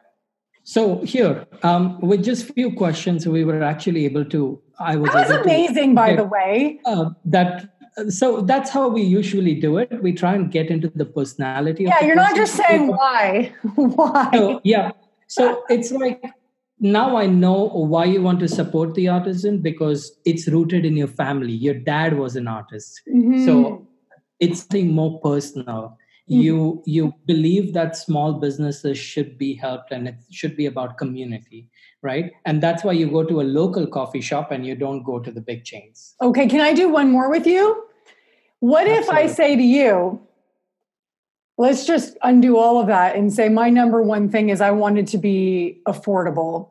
So 0.67 1.03
here 1.03 1.47
um, 1.63 2.01
with 2.01 2.25
just 2.25 2.51
few 2.55 2.73
questions 2.73 3.29
we 3.29 3.45
were 3.45 3.63
actually 3.63 4.07
able 4.07 4.25
to 4.27 4.61
i 4.79 4.97
was 4.97 5.13
that 5.13 5.29
was 5.29 5.41
amazing 5.41 5.91
to, 5.91 5.95
by 5.95 6.09
get, 6.11 6.17
the 6.17 6.25
way. 6.25 6.81
Uh, 6.87 7.11
that 7.27 7.69
so 8.09 8.41
that's 8.41 8.71
how 8.71 8.89
we 8.89 9.03
usually 9.03 9.55
do 9.55 9.77
it. 9.79 10.03
We 10.03 10.13
try 10.13 10.35
and 10.35 10.51
get 10.51 10.69
into 10.69 10.91
the 10.95 11.05
personality 11.05 11.85
yeah 11.85 12.03
you're 12.03 12.17
not 12.17 12.35
just 12.35 12.55
saying 12.55 12.89
why. 12.89 13.53
Why? 13.75 14.31
So, 14.33 14.61
yeah. 14.65 14.93
So 15.27 15.65
it's 15.69 15.93
like 15.93 16.23
now 16.81 17.17
i 17.17 17.27
know 17.27 17.69
why 17.93 18.05
you 18.05 18.21
want 18.21 18.41
to 18.41 18.49
support 18.49 18.95
the 18.95 19.09
artisan 19.09 19.59
because 19.59 20.19
it's 20.25 20.49
rooted 20.49 20.87
in 20.87 20.97
your 20.97 21.09
family. 21.09 21.53
Your 21.53 21.75
dad 21.75 22.19
was 22.19 22.37
an 22.37 22.49
artist. 22.49 23.03
Mm-hmm. 23.09 23.45
so 23.45 23.87
it's 24.41 24.61
something 24.61 24.93
more 24.93 25.21
personal. 25.21 25.99
You 26.27 26.83
you 26.87 27.15
believe 27.27 27.75
that 27.75 27.97
small 27.97 28.35
businesses 28.35 28.97
should 28.97 29.37
be 29.37 29.55
helped 29.55 29.93
and 29.93 30.09
it 30.09 30.17
should 30.31 30.57
be 30.57 30.67
about 30.67 30.97
community 30.97 31.69
right? 32.03 32.33
And 32.45 32.63
that's 32.63 32.85
why 32.85 32.93
you 32.93 33.11
go 33.11 33.25
to 33.25 33.41
a 33.41 33.43
local 33.43 33.87
coffee 33.87 34.21
shop 34.21 34.51
and 34.51 34.67
you 34.67 34.75
don't 34.75 35.05
go 35.05 35.19
to 35.19 35.31
the 35.31 35.41
big 35.41 35.65
chains. 35.65 36.15
Okay 36.21 36.47
can 36.47 36.61
i 36.61 36.73
do 36.73 36.89
one 36.89 37.11
more 37.11 37.31
with 37.31 37.47
you? 37.47 37.87
What 38.61 38.87
Absolutely. 38.87 39.25
if 39.25 39.31
i 39.31 39.35
say 39.35 39.57
to 39.57 39.63
you 39.63 40.21
let's 41.57 41.87
just 41.87 42.17
undo 42.23 42.57
all 42.57 42.81
of 42.81 42.89
that 42.89 43.15
and 43.15 43.33
say 43.33 43.49
my 43.49 43.71
number 43.71 44.03
one 44.03 44.29
thing 44.29 44.49
is 44.49 44.61
i 44.61 44.71
wanted 44.71 45.07
to 45.09 45.19
be 45.19 45.83
affordable. 45.87 46.71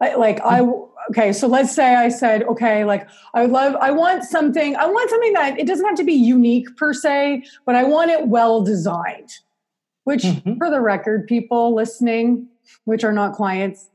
I, 0.00 0.14
like 0.14 0.40
i 0.40 0.60
mm-hmm 0.60 0.93
okay 1.10 1.32
so 1.32 1.46
let's 1.46 1.74
say 1.74 1.94
i 1.94 2.08
said 2.08 2.42
okay 2.44 2.84
like 2.84 3.08
i 3.34 3.42
would 3.42 3.50
love 3.50 3.74
i 3.80 3.90
want 3.90 4.24
something 4.24 4.76
i 4.76 4.86
want 4.86 5.10
something 5.10 5.32
that 5.32 5.58
it 5.58 5.66
doesn't 5.66 5.86
have 5.86 5.96
to 5.96 6.04
be 6.04 6.12
unique 6.12 6.74
per 6.76 6.92
se 6.92 7.42
but 7.66 7.74
i 7.74 7.84
want 7.84 8.10
it 8.10 8.28
well 8.28 8.62
designed 8.62 9.30
which 10.04 10.22
mm-hmm. 10.22 10.56
for 10.56 10.70
the 10.70 10.80
record 10.80 11.26
people 11.26 11.74
listening 11.74 12.46
which 12.84 13.04
are 13.04 13.12
not 13.12 13.34
clients 13.34 13.90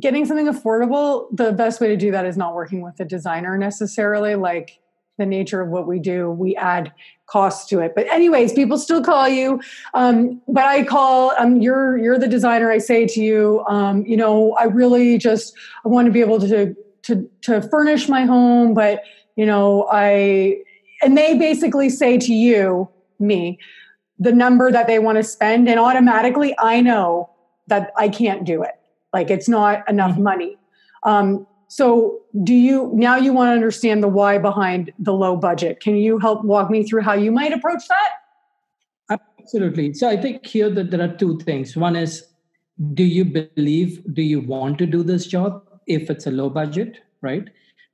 getting 0.00 0.24
something 0.24 0.46
affordable 0.46 1.28
the 1.36 1.52
best 1.52 1.80
way 1.80 1.88
to 1.88 1.96
do 1.96 2.10
that 2.10 2.26
is 2.26 2.36
not 2.36 2.54
working 2.54 2.80
with 2.80 2.98
a 3.00 3.04
designer 3.04 3.56
necessarily 3.56 4.34
like 4.34 4.80
the 5.18 5.26
nature 5.26 5.60
of 5.60 5.68
what 5.68 5.86
we 5.86 5.98
do 5.98 6.30
we 6.30 6.56
add 6.56 6.92
costs 7.26 7.68
to 7.70 7.80
it. 7.80 7.94
But 7.94 8.06
anyways 8.08 8.52
people 8.52 8.78
still 8.78 9.02
call 9.02 9.28
you. 9.28 9.60
Um, 9.94 10.40
but 10.48 10.64
i 10.64 10.82
call 10.82 11.32
um, 11.38 11.60
you're 11.60 11.96
you're 11.98 12.18
the 12.18 12.28
designer 12.28 12.70
i 12.70 12.78
say 12.78 13.06
to 13.06 13.20
you 13.20 13.64
um, 13.68 14.04
you 14.06 14.16
know 14.16 14.52
i 14.54 14.64
really 14.64 15.18
just 15.18 15.54
i 15.84 15.88
want 15.88 16.06
to 16.06 16.12
be 16.12 16.20
able 16.20 16.40
to 16.40 16.74
to 17.02 17.30
to 17.42 17.62
furnish 17.62 18.08
my 18.08 18.24
home 18.24 18.74
but 18.74 19.02
you 19.36 19.46
know 19.46 19.86
i 19.90 20.56
and 21.02 21.16
they 21.16 21.36
basically 21.36 21.88
say 21.88 22.18
to 22.18 22.32
you 22.32 22.88
me 23.18 23.58
the 24.18 24.32
number 24.32 24.70
that 24.70 24.86
they 24.86 24.98
want 24.98 25.16
to 25.16 25.22
spend 25.22 25.68
and 25.68 25.78
automatically 25.78 26.54
i 26.58 26.80
know 26.80 27.30
that 27.66 27.92
i 27.96 28.08
can't 28.08 28.44
do 28.44 28.62
it. 28.62 28.74
Like 29.12 29.30
it's 29.30 29.48
not 29.48 29.88
enough 29.88 30.12
mm-hmm. 30.12 30.22
money. 30.24 30.58
Um, 31.04 31.46
so, 31.76 32.20
do 32.44 32.54
you 32.54 32.92
now 32.94 33.16
you 33.16 33.32
want 33.32 33.48
to 33.48 33.52
understand 33.52 34.00
the 34.00 34.06
why 34.06 34.38
behind 34.38 34.92
the 34.96 35.12
low 35.12 35.36
budget? 35.36 35.80
Can 35.80 35.96
you 35.96 36.20
help 36.20 36.44
walk 36.44 36.70
me 36.70 36.84
through 36.84 37.02
how 37.02 37.14
you 37.14 37.32
might 37.32 37.52
approach 37.52 37.82
that? 37.88 39.18
Absolutely. 39.40 39.92
So, 39.92 40.08
I 40.08 40.16
think 40.16 40.46
here 40.46 40.70
that 40.70 40.92
there 40.92 41.02
are 41.02 41.16
two 41.16 41.36
things. 41.40 41.76
One 41.76 41.96
is, 41.96 42.28
do 42.92 43.02
you 43.02 43.24
believe, 43.24 44.04
do 44.14 44.22
you 44.22 44.40
want 44.40 44.78
to 44.78 44.86
do 44.86 45.02
this 45.02 45.26
job 45.26 45.64
if 45.88 46.10
it's 46.10 46.28
a 46.28 46.30
low 46.30 46.48
budget, 46.48 46.98
right? 47.22 47.48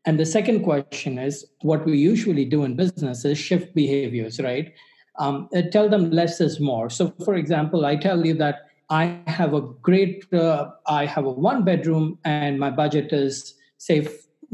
And 0.05 0.21
the 0.21 0.27
second 0.27 0.62
question 0.62 1.19
is, 1.19 1.47
what 1.62 1.87
we 1.87 1.97
usually 1.97 2.45
do 2.45 2.64
in 2.64 2.77
business 2.77 3.25
is 3.25 3.38
shift 3.38 3.75
behaviors, 3.75 4.40
right? 4.40 4.75
Um, 5.19 5.49
uh, 5.57 5.62
tell 5.73 5.88
them 5.88 6.11
less 6.11 6.38
is 6.43 6.61
more. 6.61 6.90
So, 6.90 7.14
for 7.25 7.35
example, 7.35 7.87
I 7.87 7.97
tell 7.97 8.27
you 8.27 8.35
that 8.35 8.57
I 8.90 9.21
have 9.27 9.55
a 9.55 9.62
great, 9.62 10.31
uh, 10.35 10.73
I 10.87 11.07
have 11.07 11.25
a 11.25 11.31
one 11.33 11.64
bedroom 11.64 12.19
and 12.27 12.61
my 12.61 12.69
budget 12.69 13.14
is 13.14 13.55
say 13.81 14.07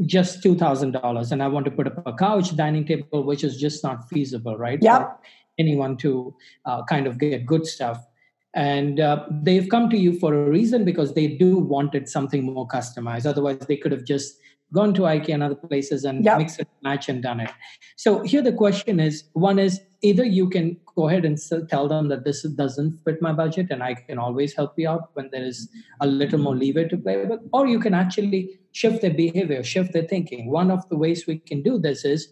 just 0.05 0.41
$2,000 0.41 1.31
and 1.31 1.43
I 1.43 1.47
want 1.49 1.65
to 1.65 1.71
put 1.71 1.85
up 1.87 2.01
a 2.05 2.13
couch, 2.13 2.55
dining 2.55 2.85
table, 2.85 3.23
which 3.23 3.43
is 3.43 3.59
just 3.59 3.83
not 3.83 4.07
feasible, 4.07 4.57
right? 4.57 4.79
Yeah. 4.81 4.99
For 4.99 5.17
anyone 5.59 5.97
to 5.97 6.33
uh, 6.65 6.83
kind 6.85 7.07
of 7.07 7.17
get 7.19 7.45
good 7.45 7.67
stuff. 7.67 8.05
And 8.53 9.01
uh, 9.01 9.25
they've 9.29 9.67
come 9.69 9.89
to 9.89 9.97
you 9.97 10.17
for 10.17 10.33
a 10.33 10.49
reason 10.49 10.85
because 10.85 11.13
they 11.13 11.27
do 11.27 11.57
wanted 11.57 12.07
something 12.07 12.43
more 12.43 12.67
customized. 12.67 13.25
Otherwise, 13.25 13.59
they 13.67 13.75
could 13.75 13.91
have 13.91 14.05
just 14.05 14.37
gone 14.73 14.93
to 14.93 15.01
IKEA 15.01 15.33
and 15.33 15.43
other 15.43 15.55
places 15.55 16.05
and 16.05 16.23
yep. 16.23 16.37
mix 16.37 16.57
and 16.57 16.67
match 16.81 17.09
and 17.09 17.21
done 17.21 17.41
it. 17.41 17.51
So 17.97 18.21
here 18.23 18.41
the 18.41 18.53
question 18.53 18.99
is: 18.99 19.25
one 19.33 19.59
is 19.59 19.81
either 20.01 20.25
you 20.25 20.49
can 20.49 20.77
go 20.95 21.07
ahead 21.07 21.25
and 21.25 21.37
tell 21.69 21.87
them 21.87 22.07
that 22.09 22.23
this 22.23 22.43
doesn't 22.43 22.99
fit 23.03 23.21
my 23.21 23.31
budget, 23.31 23.67
and 23.69 23.83
I 23.83 23.93
can 23.93 24.17
always 24.17 24.53
help 24.53 24.73
you 24.77 24.89
out 24.89 25.09
when 25.13 25.29
there 25.31 25.43
is 25.43 25.69
a 26.01 26.07
little 26.07 26.39
more 26.39 26.55
leeway 26.55 26.87
to 26.87 26.97
play 26.97 27.25
with, 27.25 27.39
or 27.53 27.67
you 27.67 27.79
can 27.79 27.93
actually 27.93 28.59
shift 28.71 29.01
their 29.01 29.13
behavior, 29.13 29.63
shift 29.63 29.93
their 29.93 30.03
thinking. 30.03 30.51
One 30.51 30.71
of 30.71 30.87
the 30.89 30.97
ways 30.97 31.25
we 31.27 31.39
can 31.39 31.61
do 31.61 31.79
this 31.79 32.05
is 32.05 32.27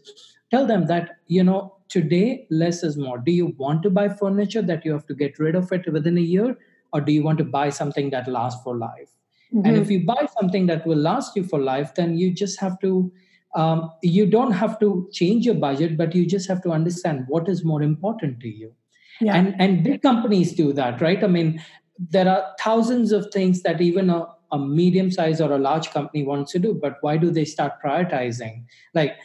tell 0.52 0.66
them 0.68 0.86
that 0.88 1.18
you 1.28 1.44
know 1.44 1.76
today 1.90 2.48
less 2.50 2.84
is 2.84 2.98
more. 2.98 3.18
Do 3.18 3.32
you 3.32 3.48
want 3.58 3.84
to 3.84 3.90
buy 3.90 4.10
furniture 4.10 4.62
that 4.62 4.86
you 4.86 4.92
have 4.92 5.06
to 5.08 5.16
get 5.16 5.40
rid 5.40 5.56
of 5.56 5.72
it 5.72 5.92
within 5.92 6.18
a 6.18 6.22
year, 6.22 6.58
or 6.94 7.02
do 7.02 7.12
you 7.12 7.24
want 7.24 7.38
to 7.40 7.44
buy 7.44 7.70
something 7.70 8.10
that 8.12 8.28
lasts 8.28 8.64
for 8.64 8.76
life? 8.76 9.10
Mm-hmm. 9.54 9.66
And 9.66 9.78
if 9.78 9.92
you 9.92 10.06
buy 10.06 10.28
something 10.40 10.66
that 10.68 10.86
will 10.88 10.98
last 10.98 11.36
you 11.36 11.44
for 11.44 11.60
life, 11.60 11.94
then 11.96 12.18
you 12.18 12.34
just 12.34 12.60
have 12.60 12.80
to, 12.80 13.12
um, 13.56 13.92
you 14.04 14.26
don't 14.26 14.52
have 14.52 14.80
to 14.82 15.10
change 15.12 15.46
your 15.46 15.56
budget, 15.56 15.98
but 15.98 16.14
you 16.14 16.26
just 16.26 16.48
have 16.48 16.62
to 16.64 16.72
understand 16.72 17.26
what 17.28 17.48
is 17.50 17.64
more 17.64 17.82
important 17.82 18.40
to 18.42 18.50
you. 18.50 18.74
Yeah. 19.22 19.36
And, 19.36 19.56
and 19.60 19.84
big 19.84 20.02
companies 20.02 20.54
do 20.54 20.74
that, 20.74 21.02
right? 21.02 21.24
I 21.24 21.28
mean, 21.28 21.64
there 21.98 22.28
are 22.28 22.54
thousands 22.60 23.14
of 23.14 23.32
things 23.32 23.62
that 23.62 23.80
even 23.80 24.10
a, 24.10 24.28
a 24.52 24.60
medium 24.60 25.10
size 25.10 25.40
or 25.40 25.54
a 25.54 25.58
large 25.58 25.90
company 25.92 26.24
wants 26.26 26.52
to 26.52 26.60
do, 26.60 26.74
but 26.74 26.98
why 27.00 27.16
do 27.16 27.32
they 27.32 27.46
start 27.46 27.82
prioritizing? 27.84 28.66
Like, 28.94 29.16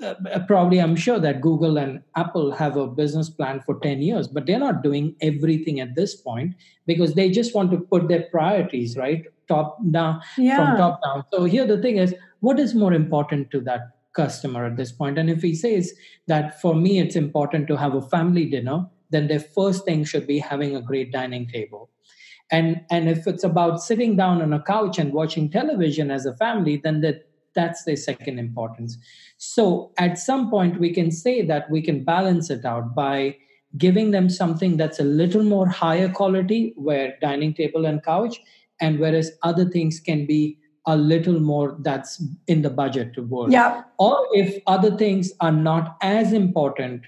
uh, 0.00 0.14
probably 0.46 0.78
i'm 0.78 0.94
sure 0.94 1.18
that 1.18 1.40
google 1.40 1.76
and 1.76 2.00
apple 2.14 2.52
have 2.52 2.76
a 2.76 2.86
business 2.86 3.28
plan 3.28 3.60
for 3.60 3.80
10 3.80 4.00
years 4.00 4.28
but 4.28 4.46
they're 4.46 4.56
not 4.60 4.80
doing 4.80 5.16
everything 5.20 5.80
at 5.80 5.96
this 5.96 6.14
point 6.14 6.54
because 6.86 7.14
they 7.14 7.28
just 7.28 7.52
want 7.52 7.68
to 7.72 7.78
put 7.78 8.06
their 8.06 8.22
priorities 8.30 8.96
right 8.96 9.24
top 9.48 9.76
down 9.90 10.20
yeah. 10.36 10.56
from 10.56 10.76
top 10.76 11.02
down 11.02 11.24
so 11.32 11.42
here 11.46 11.66
the 11.66 11.82
thing 11.82 11.96
is 11.96 12.14
what 12.40 12.58
is 12.58 12.74
more 12.74 12.94
important 12.94 13.50
to 13.50 13.60
that 13.62 13.98
customer 14.14 14.66
at 14.66 14.76
this 14.76 14.92
point. 14.92 15.18
And 15.18 15.30
if 15.30 15.42
he 15.42 15.54
says 15.54 15.92
that 16.26 16.60
for 16.60 16.74
me, 16.74 16.98
it's 16.98 17.16
important 17.16 17.68
to 17.68 17.76
have 17.76 17.94
a 17.94 18.02
family 18.02 18.46
dinner, 18.46 18.86
then 19.10 19.28
their 19.28 19.40
first 19.40 19.84
thing 19.84 20.04
should 20.04 20.26
be 20.26 20.38
having 20.38 20.74
a 20.74 20.82
great 20.82 21.12
dining 21.12 21.46
table. 21.46 21.88
And, 22.50 22.80
and 22.90 23.08
if 23.08 23.26
it's 23.26 23.44
about 23.44 23.82
sitting 23.82 24.16
down 24.16 24.42
on 24.42 24.52
a 24.52 24.62
couch 24.62 24.98
and 24.98 25.12
watching 25.12 25.50
television 25.50 26.10
as 26.10 26.26
a 26.26 26.34
family, 26.36 26.80
then 26.82 27.00
that, 27.02 27.28
that's 27.54 27.84
the 27.84 27.94
second 27.96 28.38
importance. 28.38 28.98
So 29.36 29.92
at 29.98 30.18
some 30.18 30.50
point, 30.50 30.80
we 30.80 30.92
can 30.92 31.10
say 31.10 31.42
that 31.42 31.70
we 31.70 31.82
can 31.82 32.04
balance 32.04 32.50
it 32.50 32.64
out 32.64 32.94
by 32.94 33.36
giving 33.76 34.10
them 34.12 34.30
something 34.30 34.78
that's 34.78 34.98
a 34.98 35.04
little 35.04 35.42
more 35.42 35.68
higher 35.68 36.08
quality, 36.08 36.72
where 36.76 37.16
dining 37.20 37.52
table 37.52 37.84
and 37.84 38.02
couch, 38.02 38.40
and 38.80 38.98
whereas 38.98 39.32
other 39.42 39.66
things 39.66 40.00
can 40.00 40.26
be 40.26 40.58
a 40.88 40.96
little 40.96 41.38
more 41.38 41.76
that's 41.80 42.22
in 42.46 42.62
the 42.62 42.70
budget 42.70 43.12
to 43.14 43.22
work. 43.22 43.50
Yeah. 43.52 43.82
Or 43.98 44.26
if 44.32 44.60
other 44.66 44.96
things 44.96 45.32
are 45.40 45.52
not 45.52 45.98
as 46.00 46.32
important, 46.32 47.02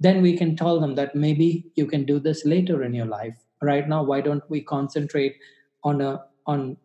then 0.00 0.22
we 0.22 0.36
can 0.36 0.56
tell 0.56 0.80
them 0.80 0.94
that 0.94 1.14
maybe 1.14 1.66
you 1.74 1.86
can 1.86 2.04
do 2.04 2.18
this 2.18 2.46
later 2.46 2.82
in 2.82 2.94
your 2.94 3.06
life. 3.06 3.36
Right 3.60 3.88
now, 3.88 4.02
why 4.02 4.22
don't 4.22 4.42
we 4.48 4.62
concentrate 4.62 5.36
on 5.84 6.00
a 6.00 6.24
on 6.46 6.76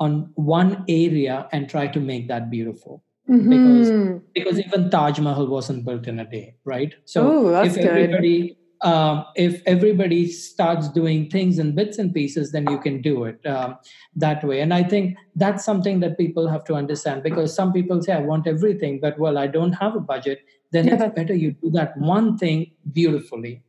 on 0.00 0.30
one 0.34 0.84
area 0.88 1.48
and 1.52 1.68
try 1.68 1.86
to 1.86 2.00
make 2.00 2.28
that 2.28 2.50
beautiful? 2.50 3.02
Mm-hmm. 3.28 3.50
Because 3.50 4.22
because 4.34 4.58
even 4.58 4.90
Taj 4.90 5.20
Mahal 5.20 5.46
wasn't 5.46 5.84
built 5.84 6.08
in 6.08 6.18
a 6.18 6.24
day, 6.24 6.56
right? 6.64 6.94
So 7.04 7.30
Ooh, 7.30 7.62
if 7.62 7.76
everybody 7.76 8.48
good 8.48 8.56
um, 8.82 9.26
if 9.36 9.62
everybody 9.66 10.26
starts 10.26 10.88
doing 10.88 11.28
things 11.28 11.58
in 11.58 11.74
bits 11.74 11.98
and 11.98 12.14
pieces, 12.14 12.52
then 12.52 12.68
you 12.70 12.78
can 12.78 13.02
do 13.02 13.24
it 13.24 13.44
um, 13.46 13.76
that 14.16 14.42
way. 14.42 14.60
And 14.60 14.72
I 14.72 14.82
think 14.82 15.18
that's 15.36 15.64
something 15.64 16.00
that 16.00 16.16
people 16.16 16.48
have 16.48 16.64
to 16.64 16.74
understand 16.74 17.22
because 17.22 17.54
some 17.54 17.72
people 17.72 18.02
say, 18.02 18.14
I 18.14 18.20
want 18.20 18.46
everything, 18.46 19.00
but 19.00 19.18
well, 19.18 19.36
I 19.36 19.46
don't 19.46 19.72
have 19.72 19.96
a 19.96 20.00
budget. 20.00 20.40
Then 20.72 20.86
yeah, 20.86 21.04
it's 21.04 21.14
better 21.14 21.34
you 21.34 21.52
do 21.52 21.70
that 21.72 21.96
one 21.98 22.38
thing 22.38 22.72
beautifully. 22.92 23.62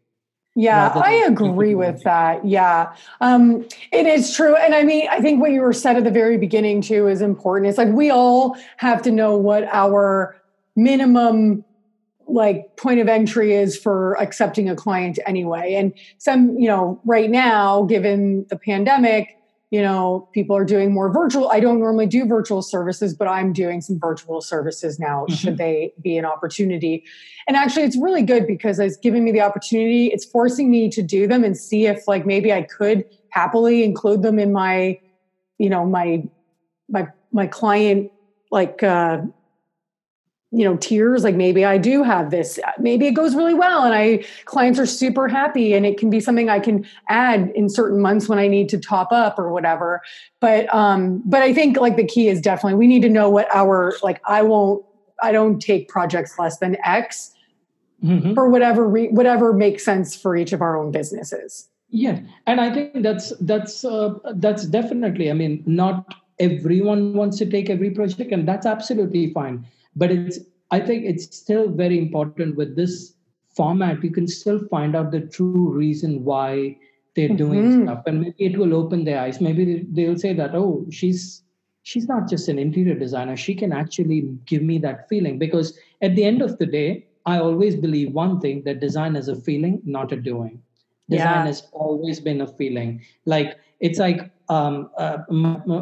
Yeah, 0.53 0.89
I 0.89 1.13
agree 1.13 1.75
with 1.75 2.03
that. 2.03 2.45
Yeah, 2.45 2.93
um, 3.21 3.65
it 3.93 4.05
is 4.05 4.35
true. 4.35 4.55
And 4.55 4.75
I 4.75 4.83
mean, 4.83 5.07
I 5.09 5.21
think 5.21 5.39
what 5.39 5.51
you 5.51 5.61
were 5.61 5.71
said 5.71 5.95
at 5.95 6.03
the 6.03 6.11
very 6.11 6.37
beginning 6.37 6.81
too 6.81 7.07
is 7.07 7.21
important. 7.21 7.69
It's 7.69 7.77
like 7.77 7.87
we 7.87 8.09
all 8.09 8.57
have 8.75 9.01
to 9.03 9.11
know 9.11 9.37
what 9.37 9.63
our 9.71 10.35
minimum 10.75 11.63
like 12.33 12.77
point 12.77 12.99
of 12.99 13.07
entry 13.07 13.53
is 13.53 13.77
for 13.77 14.19
accepting 14.21 14.69
a 14.69 14.75
client 14.75 15.19
anyway. 15.25 15.73
And 15.73 15.93
some, 16.17 16.57
you 16.57 16.67
know, 16.67 16.99
right 17.05 17.29
now, 17.29 17.83
given 17.83 18.45
the 18.49 18.57
pandemic, 18.57 19.37
you 19.69 19.81
know, 19.81 20.27
people 20.33 20.55
are 20.55 20.65
doing 20.65 20.93
more 20.93 21.11
virtual. 21.11 21.49
I 21.49 21.61
don't 21.61 21.79
normally 21.79 22.05
do 22.05 22.25
virtual 22.25 22.61
services, 22.61 23.13
but 23.13 23.29
I'm 23.29 23.53
doing 23.53 23.79
some 23.79 23.97
virtual 23.97 24.41
services 24.41 24.99
now, 24.99 25.21
mm-hmm. 25.23 25.33
should 25.33 25.57
they 25.57 25.93
be 26.01 26.17
an 26.17 26.25
opportunity. 26.25 27.05
And 27.47 27.55
actually, 27.55 27.83
it's 27.83 27.97
really 27.97 28.21
good 28.21 28.45
because 28.45 28.79
it's 28.79 28.97
giving 28.97 29.23
me 29.23 29.31
the 29.31 29.39
opportunity. 29.39 30.07
It's 30.07 30.25
forcing 30.25 30.69
me 30.69 30.89
to 30.89 31.01
do 31.01 31.25
them 31.25 31.45
and 31.45 31.57
see 31.57 31.87
if, 31.87 32.05
like, 32.05 32.25
maybe 32.25 32.51
I 32.51 32.63
could 32.63 33.05
happily 33.29 33.85
include 33.85 34.23
them 34.23 34.39
in 34.39 34.51
my, 34.51 34.99
you 35.57 35.69
know, 35.69 35.85
my, 35.85 36.23
my, 36.89 37.07
my 37.31 37.47
client, 37.47 38.11
like, 38.51 38.83
uh, 38.83 39.21
you 40.51 40.65
know 40.65 40.75
tears 40.77 41.23
like 41.23 41.35
maybe 41.35 41.63
i 41.63 41.77
do 41.77 42.03
have 42.03 42.29
this 42.29 42.59
maybe 42.77 43.07
it 43.07 43.13
goes 43.13 43.35
really 43.35 43.53
well 43.53 43.83
and 43.83 43.95
i 43.95 44.23
clients 44.45 44.77
are 44.77 44.85
super 44.85 45.27
happy 45.27 45.73
and 45.73 45.85
it 45.85 45.97
can 45.97 46.09
be 46.09 46.19
something 46.19 46.49
i 46.49 46.59
can 46.59 46.85
add 47.07 47.51
in 47.55 47.69
certain 47.69 48.01
months 48.01 48.27
when 48.27 48.37
i 48.37 48.47
need 48.47 48.67
to 48.67 48.77
top 48.77 49.11
up 49.11 49.39
or 49.39 49.51
whatever. 49.51 50.01
But 50.39 50.73
um 50.73 51.21
but 51.25 51.41
i 51.41 51.53
think 51.53 51.77
like 51.77 51.95
the 51.95 52.05
key 52.05 52.27
is 52.27 52.41
definitely 52.41 52.77
we 52.77 52.87
need 52.87 53.01
to 53.03 53.09
know 53.09 53.29
what 53.29 53.47
our 53.55 53.93
like 54.03 54.21
i 54.25 54.41
won't 54.41 54.83
i 55.21 55.31
don't 55.31 55.59
take 55.59 55.87
projects 55.87 56.37
less 56.37 56.57
than 56.57 56.75
x 56.83 57.31
mm-hmm. 58.03 58.33
for 58.33 58.49
whatever 58.49 58.87
re- 58.87 59.09
whatever 59.09 59.53
makes 59.53 59.85
sense 59.85 60.15
for 60.15 60.35
each 60.35 60.51
of 60.51 60.61
our 60.61 60.77
own 60.77 60.91
businesses. 60.91 61.69
Yeah 61.89 62.19
and 62.47 62.59
i 62.59 62.73
think 62.73 63.03
that's 63.03 63.31
that's 63.41 63.85
uh, 63.85 64.15
that's 64.35 64.65
definitely 64.65 65.29
i 65.29 65.33
mean 65.33 65.63
not 65.65 66.15
everyone 66.39 67.13
wants 67.13 67.37
to 67.37 67.45
take 67.45 67.69
every 67.69 67.91
project 67.91 68.31
and 68.31 68.47
that's 68.47 68.65
absolutely 68.65 69.31
fine 69.33 69.65
but 69.95 70.11
it's 70.11 70.39
i 70.71 70.79
think 70.79 71.05
it's 71.05 71.35
still 71.35 71.67
very 71.69 71.97
important 71.97 72.55
with 72.55 72.75
this 72.75 73.15
format 73.55 74.03
you 74.03 74.11
can 74.11 74.27
still 74.27 74.59
find 74.69 74.95
out 74.95 75.11
the 75.11 75.21
true 75.21 75.71
reason 75.71 76.23
why 76.23 76.75
they're 77.15 77.29
doing 77.29 77.63
mm-hmm. 77.63 77.83
stuff. 77.83 78.03
And 78.05 78.21
maybe 78.21 78.35
it 78.37 78.57
will 78.57 78.73
open 78.73 79.03
their 79.03 79.19
eyes. 79.19 79.41
Maybe 79.41 79.85
they'll 79.91 80.17
say 80.17 80.33
that 80.33 80.55
oh 80.55 80.85
she's 80.89 81.43
she's 81.83 82.07
not 82.07 82.29
just 82.29 82.47
an 82.47 82.59
interior 82.59 82.95
designer. 82.95 83.35
She 83.35 83.55
can 83.55 83.73
actually 83.73 84.21
give 84.45 84.61
me 84.61 84.77
that 84.79 85.09
feeling. 85.09 85.37
Because 85.37 85.77
at 86.01 86.15
the 86.15 86.23
end 86.23 86.41
of 86.41 86.57
the 86.57 86.65
day 86.65 87.07
i 87.25 87.37
always 87.37 87.75
believe 87.75 88.11
one 88.13 88.39
thing 88.39 88.63
that 88.63 88.79
design 88.79 89.15
is 89.15 89.27
a 89.27 89.35
feeling 89.35 89.79
not 89.85 90.11
a 90.11 90.15
doing 90.15 90.59
design 91.11 91.41
yeah. 91.41 91.45
has 91.45 91.63
always 91.71 92.19
been 92.19 92.41
a 92.41 92.47
feeling 92.47 93.01
like 93.25 93.57
it's 93.79 93.99
like 93.99 94.29
um, 94.49 94.89
uh, 94.97 95.19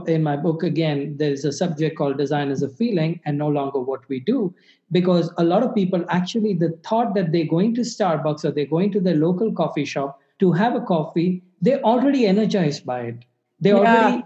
in 0.08 0.24
my 0.24 0.36
book 0.38 0.64
again 0.64 1.16
there's 1.18 1.46
a 1.46 1.52
subject 1.52 1.98
called 1.98 2.18
design 2.18 2.52
as 2.52 2.62
a 2.62 2.70
feeling 2.70 3.20
and 3.26 3.38
no 3.38 3.48
longer 3.48 3.80
what 3.80 4.08
we 4.10 4.20
do 4.20 4.54
because 4.92 5.32
a 5.38 5.44
lot 5.44 5.64
of 5.64 5.74
people 5.76 6.06
actually 6.10 6.54
the 6.54 6.70
thought 6.90 7.14
that 7.16 7.32
they're 7.32 7.54
going 7.58 7.74
to 7.76 7.82
starbucks 7.82 8.46
or 8.46 8.52
they're 8.52 8.74
going 8.78 8.92
to 8.92 9.00
their 9.00 9.16
local 9.16 9.52
coffee 9.52 9.86
shop 9.86 10.20
to 10.40 10.52
have 10.52 10.76
a 10.76 10.82
coffee 10.82 11.44
they're 11.62 11.84
already 11.84 12.26
energized 12.28 12.86
by 12.86 13.02
it 13.02 13.26
they 13.60 13.72
yeah. 13.72 13.78
already 13.78 14.24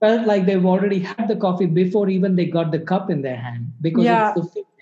felt 0.00 0.26
like 0.26 0.44
they've 0.46 0.66
already 0.66 0.98
had 0.98 1.28
the 1.28 1.36
coffee 1.36 1.66
before 1.66 2.08
even 2.08 2.36
they 2.36 2.46
got 2.46 2.70
the 2.72 2.78
cup 2.78 3.10
in 3.10 3.22
their 3.22 3.36
hand 3.36 3.72
because 3.80 4.04
yeah. 4.04 4.32
it's 4.32 4.40
the 4.40 4.48
feeling 4.52 4.73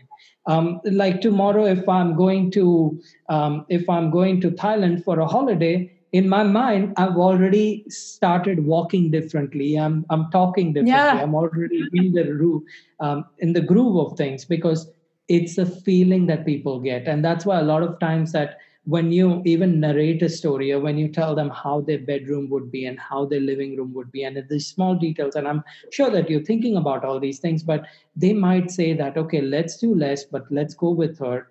um, 0.47 0.81
like 0.85 1.21
tomorrow 1.21 1.65
if 1.65 1.89
i'm 1.89 2.15
going 2.17 2.51
to 2.51 3.01
um, 3.29 3.65
if 3.69 3.89
i'm 3.89 4.11
going 4.11 4.41
to 4.41 4.51
thailand 4.51 5.03
for 5.05 5.21
a 5.21 5.27
holiday 5.27 5.91
in 6.13 6.29
my 6.29 6.43
mind 6.43 6.93
i've 6.97 7.17
already 7.17 7.85
started 7.89 8.65
walking 8.67 9.11
differently. 9.11 9.77
I'm 9.77 10.05
i'm 10.11 10.31
talking 10.31 10.73
differently. 10.73 10.93
Yeah. 10.93 11.23
i'm 11.23 11.35
already 11.35 11.89
in 11.95 12.13
the 12.13 12.25
groove 12.25 12.63
um, 13.01 13.25
in 13.39 13.53
the 13.53 13.63
groove 13.63 13.97
of 13.97 14.19
things 14.19 14.45
because 14.45 14.91
it's 15.29 15.59
a 15.59 15.67
feeling 15.67 16.27
that 16.27 16.45
people 16.45 16.81
get. 16.81 17.07
And 17.07 17.25
that's 17.25 17.47
why 17.47 17.59
a 17.59 17.63
lot 17.63 17.83
of 17.83 17.99
times 18.01 18.33
that 18.33 18.59
when 18.85 19.13
you 19.13 19.43
even 19.45 19.79
narrate 19.79 20.23
a 20.23 20.29
story 20.29 20.73
or 20.73 20.81
when 20.81 20.99
you 20.99 21.09
tell 21.09 21.35
them 21.35 21.51
how 21.51 21.81
their 21.81 21.99
bedroom 21.99 22.49
would 22.51 22.71
be 22.71 22.85
and 22.85 22.99
how 22.99 23.25
their 23.25 23.41
living 23.41 23.77
room 23.77 23.95
would 23.95 24.11
be 24.11 24.25
and 24.25 24.43
these 24.51 24.67
small 24.67 24.97
details 24.97 25.37
and 25.37 25.47
i'm 25.47 25.63
sure 25.91 26.11
that 26.11 26.29
you're 26.29 26.43
thinking 26.43 26.77
about 26.77 27.05
all 27.05 27.21
these 27.21 27.39
things 27.39 27.63
but 27.63 27.87
they 28.17 28.33
might 28.33 28.71
say 28.71 28.93
that 28.93 29.17
okay 29.17 29.41
let's 29.41 29.77
do 29.77 29.95
less 29.95 30.25
but 30.25 30.45
let's 30.51 30.75
go 30.75 30.91
with 30.91 31.17
her 31.19 31.47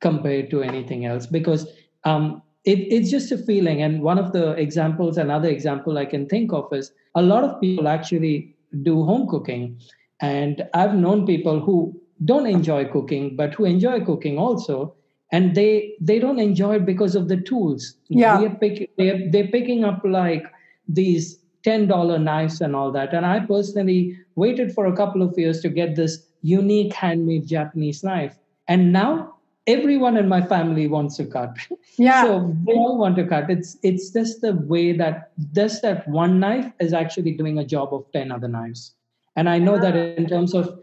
compared 0.00 0.50
to 0.50 0.62
anything 0.62 1.06
else 1.06 1.26
because 1.26 1.68
um, 2.04 2.42
it, 2.66 2.80
it's 2.92 3.10
just 3.10 3.32
a 3.32 3.38
feeling. 3.38 3.80
And 3.82 4.02
one 4.02 4.18
of 4.18 4.32
the 4.32 4.50
examples, 4.52 5.16
another 5.16 5.48
example 5.48 5.96
I 5.96 6.04
can 6.04 6.26
think 6.26 6.52
of 6.52 6.72
is 6.72 6.92
a 7.14 7.22
lot 7.22 7.44
of 7.44 7.60
people 7.60 7.88
actually 7.88 8.54
do 8.82 9.04
home 9.04 9.28
cooking. 9.28 9.80
And 10.20 10.68
I've 10.74 10.94
known 10.94 11.26
people 11.26 11.60
who 11.60 11.98
don't 12.24 12.46
enjoy 12.46 12.86
cooking, 12.86 13.36
but 13.36 13.54
who 13.54 13.64
enjoy 13.64 14.04
cooking 14.04 14.38
also. 14.38 14.94
And 15.32 15.54
they 15.54 15.94
they 16.00 16.18
don't 16.18 16.38
enjoy 16.38 16.76
it 16.76 16.86
because 16.86 17.16
of 17.16 17.28
the 17.28 17.36
tools. 17.36 17.94
Yeah. 18.08 18.40
They're, 18.40 18.54
pick, 18.54 18.96
they're, 18.96 19.30
they're 19.30 19.48
picking 19.48 19.84
up 19.84 20.02
like 20.04 20.44
these 20.88 21.38
$10 21.64 22.22
knives 22.22 22.60
and 22.60 22.76
all 22.76 22.92
that. 22.92 23.12
And 23.12 23.26
I 23.26 23.40
personally 23.40 24.16
waited 24.36 24.72
for 24.72 24.86
a 24.86 24.96
couple 24.96 25.22
of 25.22 25.36
years 25.36 25.60
to 25.62 25.68
get 25.68 25.96
this 25.96 26.24
unique 26.42 26.92
handmade 26.92 27.48
Japanese 27.48 28.04
knife. 28.04 28.38
And 28.68 28.92
now 28.92 29.36
everyone 29.66 30.16
in 30.16 30.28
my 30.28 30.40
family 30.40 30.86
wants 30.86 31.16
to 31.16 31.24
cut 31.24 31.56
yeah 31.98 32.22
so 32.22 32.54
they 32.64 32.72
all 32.72 32.96
want 32.96 33.16
to 33.16 33.26
cut 33.26 33.50
it's 33.50 33.76
it's 33.82 34.10
just 34.10 34.40
the 34.40 34.52
way 34.52 34.92
that 34.92 35.32
just 35.52 35.82
that 35.82 36.06
one 36.08 36.38
knife 36.38 36.70
is 36.80 36.92
actually 36.92 37.32
doing 37.32 37.58
a 37.58 37.64
job 37.64 37.92
of 37.92 38.04
10 38.12 38.30
other 38.30 38.48
knives 38.48 38.94
and 39.34 39.48
i 39.48 39.58
know 39.58 39.78
that 39.78 39.94
ah. 39.94 40.20
in 40.20 40.26
terms 40.26 40.54
of 40.54 40.78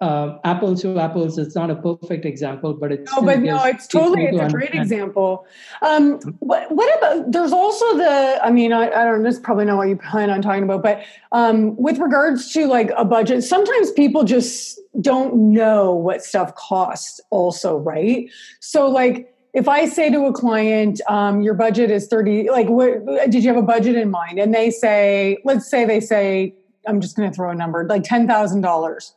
uh, 0.00 0.38
apples 0.44 0.82
to 0.82 0.98
apples 0.98 1.38
it's 1.38 1.54
not 1.54 1.70
a 1.70 1.76
perfect 1.76 2.26
example 2.26 2.74
but 2.74 2.92
it's 2.92 3.10
no 3.12 3.22
but 3.22 3.40
no 3.40 3.64
it's 3.64 3.86
totally 3.86 4.26
it's 4.26 4.38
a 4.38 4.48
great 4.48 4.74
example. 4.74 5.46
Um 5.80 6.20
what, 6.40 6.70
what 6.70 6.98
about 6.98 7.32
there's 7.32 7.52
also 7.52 7.96
the 7.96 8.38
i 8.42 8.50
mean 8.50 8.74
I, 8.74 8.90
I 8.90 9.04
don't 9.04 9.18
know 9.18 9.22
this 9.22 9.36
is 9.36 9.40
probably 9.40 9.64
not 9.64 9.78
what 9.78 9.88
you 9.88 9.96
plan 9.96 10.28
on 10.28 10.42
talking 10.42 10.64
about 10.64 10.82
but 10.82 11.02
um 11.32 11.76
with 11.76 11.98
regards 11.98 12.52
to 12.52 12.66
like 12.66 12.90
a 12.96 13.06
budget 13.06 13.42
sometimes 13.42 13.90
people 13.92 14.22
just 14.22 14.78
don't 15.00 15.34
know 15.34 15.94
what 15.94 16.22
stuff 16.22 16.54
costs 16.56 17.20
also 17.30 17.78
right? 17.78 18.30
So 18.60 18.88
like 18.88 19.34
if 19.54 19.66
i 19.66 19.86
say 19.86 20.10
to 20.10 20.26
a 20.26 20.32
client 20.32 21.00
um, 21.08 21.40
your 21.40 21.54
budget 21.54 21.90
is 21.90 22.06
30 22.08 22.50
like 22.50 22.68
what 22.68 23.06
did 23.30 23.42
you 23.42 23.48
have 23.48 23.56
a 23.56 23.66
budget 23.66 23.96
in 23.96 24.10
mind? 24.10 24.38
And 24.38 24.54
they 24.54 24.70
say 24.70 25.38
let's 25.44 25.70
say 25.70 25.86
they 25.86 26.00
say 26.00 26.54
i'm 26.86 27.00
just 27.00 27.16
going 27.16 27.30
to 27.30 27.34
throw 27.34 27.50
a 27.50 27.54
number 27.54 27.86
like 27.88 28.02
$10000 28.02 29.12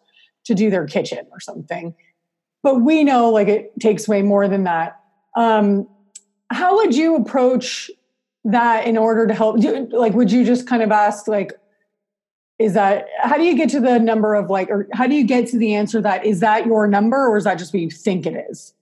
to 0.49 0.55
do 0.55 0.69
their 0.69 0.85
kitchen 0.85 1.25
or 1.31 1.39
something. 1.39 1.95
But 2.63 2.81
we 2.81 3.03
know 3.03 3.29
like 3.29 3.47
it 3.47 3.71
takes 3.79 4.07
way 4.07 4.21
more 4.23 4.47
than 4.47 4.63
that. 4.63 4.99
Um, 5.35 5.87
how 6.51 6.75
would 6.77 6.95
you 6.95 7.15
approach 7.15 7.91
that 8.43 8.87
in 8.87 8.97
order 8.97 9.27
to 9.27 9.33
help? 9.33 9.57
Like, 9.91 10.13
would 10.13 10.31
you 10.31 10.43
just 10.43 10.67
kind 10.67 10.81
of 10.81 10.91
ask 10.91 11.27
like, 11.27 11.53
is 12.57 12.73
that 12.73 13.07
how 13.21 13.37
do 13.37 13.43
you 13.43 13.55
get 13.55 13.69
to 13.69 13.79
the 13.79 13.99
number 13.99 14.33
of 14.33 14.49
like 14.49 14.69
or 14.69 14.87
how 14.91 15.07
do 15.07 15.15
you 15.15 15.23
get 15.23 15.47
to 15.47 15.57
the 15.57 15.73
answer 15.75 16.01
that 16.01 16.25
is 16.25 16.41
that 16.41 16.65
your 16.65 16.87
number 16.87 17.27
or 17.27 17.37
is 17.37 17.45
that 17.45 17.57
just 17.57 17.73
what 17.73 17.79
you 17.79 17.89
think 17.89 18.25
it 18.25 18.45
is 18.49 18.73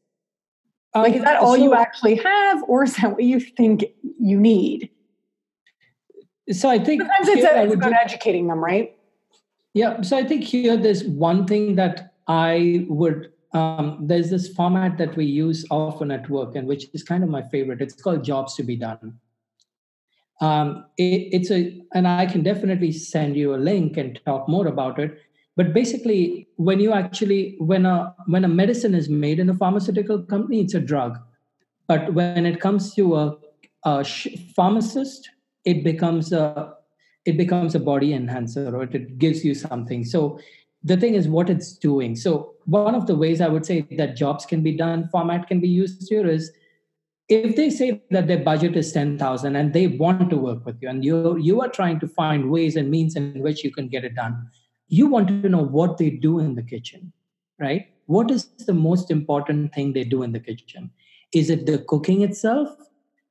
like 0.96 1.14
is 1.14 1.24
that 1.24 1.40
all 1.40 1.56
so, 1.56 1.64
you 1.64 1.76
actually 1.76 2.16
have 2.16 2.64
or 2.64 2.86
is 2.86 2.96
that 2.96 3.12
what 3.12 3.22
you 3.22 3.40
think 3.40 3.86
you 4.20 4.40
need 4.40 4.90
so 6.52 6.68
i 6.68 6.80
think 6.80 7.04
sometimes 7.04 7.28
it's, 7.28 7.44
a, 7.44 7.64
it's 7.66 7.74
about 7.76 7.92
just, 7.92 8.04
educating 8.04 8.48
them 8.48 8.58
right 8.58 8.97
yeah 9.78 10.02
so 10.02 10.18
i 10.18 10.24
think 10.24 10.44
here 10.44 10.76
there's 10.76 11.04
one 11.26 11.46
thing 11.46 11.76
that 11.76 12.14
i 12.28 12.86
would 12.90 13.32
um, 13.54 13.98
there's 14.02 14.30
this 14.30 14.48
format 14.50 14.98
that 14.98 15.16
we 15.16 15.26
use 15.26 15.66
often 15.70 16.12
at 16.12 16.30
work 16.30 16.56
and 16.56 16.68
which 16.68 16.88
is 16.94 17.04
kind 17.04 17.24
of 17.24 17.30
my 17.30 17.42
favorite. 17.44 17.82
It's 17.82 18.02
called 18.02 18.24
jobs 18.24 18.56
to 18.56 18.64
be 18.64 18.76
done. 18.76 19.20
Um, 20.42 20.86
it, 20.98 21.30
it's 21.32 21.50
a 21.50 21.82
and 21.94 22.08
i 22.08 22.26
can 22.28 22.44
definitely 22.44 22.92
send 22.92 23.36
you 23.36 23.56
a 23.56 23.58
link 23.58 23.98
and 23.98 24.20
talk 24.26 24.48
more 24.48 24.68
about 24.68 25.00
it. 25.00 25.20
But 25.56 25.74
basically 25.74 26.48
when 26.58 26.80
you 26.80 26.94
actually 26.94 27.56
when 27.60 27.86
a 27.86 28.14
when 28.28 28.46
a 28.46 28.48
medicine 28.48 28.94
is 28.94 29.10
made 29.10 29.40
in 29.40 29.50
a 29.50 29.56
pharmaceutical 29.56 30.22
company 30.22 30.62
it's 30.62 30.76
a 30.76 30.80
drug. 30.80 31.18
But 31.88 32.14
when 32.14 32.46
it 32.46 32.60
comes 32.60 32.94
to 32.96 33.16
a, 33.16 33.38
a 33.84 34.04
pharmacist 34.56 35.30
it 35.66 35.84
becomes 35.84 36.32
a 36.32 36.77
it 37.28 37.38
becomes 37.38 37.76
a 37.76 37.80
body 37.80 38.14
enhancer 38.14 38.76
or 38.76 38.84
it 38.84 39.18
gives 39.18 39.44
you 39.46 39.54
something. 39.54 40.06
So 40.06 40.40
the 40.84 40.98
thing 40.98 41.16
is 41.16 41.28
what 41.28 41.50
it's 41.50 41.74
doing. 41.74 42.16
So 42.16 42.54
one 42.66 42.96
of 42.96 43.08
the 43.08 43.16
ways 43.16 43.40
i 43.40 43.48
would 43.48 43.66
say 43.66 43.76
that 43.98 44.18
jobs 44.18 44.46
can 44.46 44.62
be 44.62 44.74
done 44.80 45.08
format 45.12 45.48
can 45.48 45.62
be 45.62 45.70
used 45.70 46.10
here 46.10 46.28
is 46.28 46.52
if 47.30 47.56
they 47.56 47.70
say 47.70 48.02
that 48.12 48.28
their 48.28 48.44
budget 48.44 48.76
is 48.76 48.92
10000 48.92 49.56
and 49.56 49.74
they 49.74 49.88
want 49.88 50.30
to 50.30 50.36
work 50.36 50.66
with 50.66 50.82
you 50.82 50.90
and 50.90 51.06
you 51.06 51.38
you 51.38 51.62
are 51.62 51.70
trying 51.70 51.98
to 52.02 52.10
find 52.10 52.50
ways 52.56 52.76
and 52.76 52.92
means 52.92 53.16
in 53.16 53.40
which 53.46 53.64
you 53.64 53.72
can 53.72 53.88
get 53.88 54.04
it 54.10 54.16
done 54.16 54.36
you 54.90 55.08
want 55.08 55.30
to 55.30 55.50
know 55.56 55.64
what 55.78 55.98
they 55.98 56.10
do 56.10 56.40
in 56.40 56.56
the 56.56 56.62
kitchen 56.62 57.14
right? 57.60 57.88
What 58.06 58.32
is 58.32 58.46
the 58.66 58.74
most 58.74 59.12
important 59.12 59.74
thing 59.74 59.94
they 59.94 60.04
do 60.04 60.24
in 60.24 60.32
the 60.32 60.40
kitchen? 60.40 60.92
Is 61.34 61.50
it 61.50 61.66
the 61.66 61.80
cooking 61.80 62.22
itself 62.22 62.70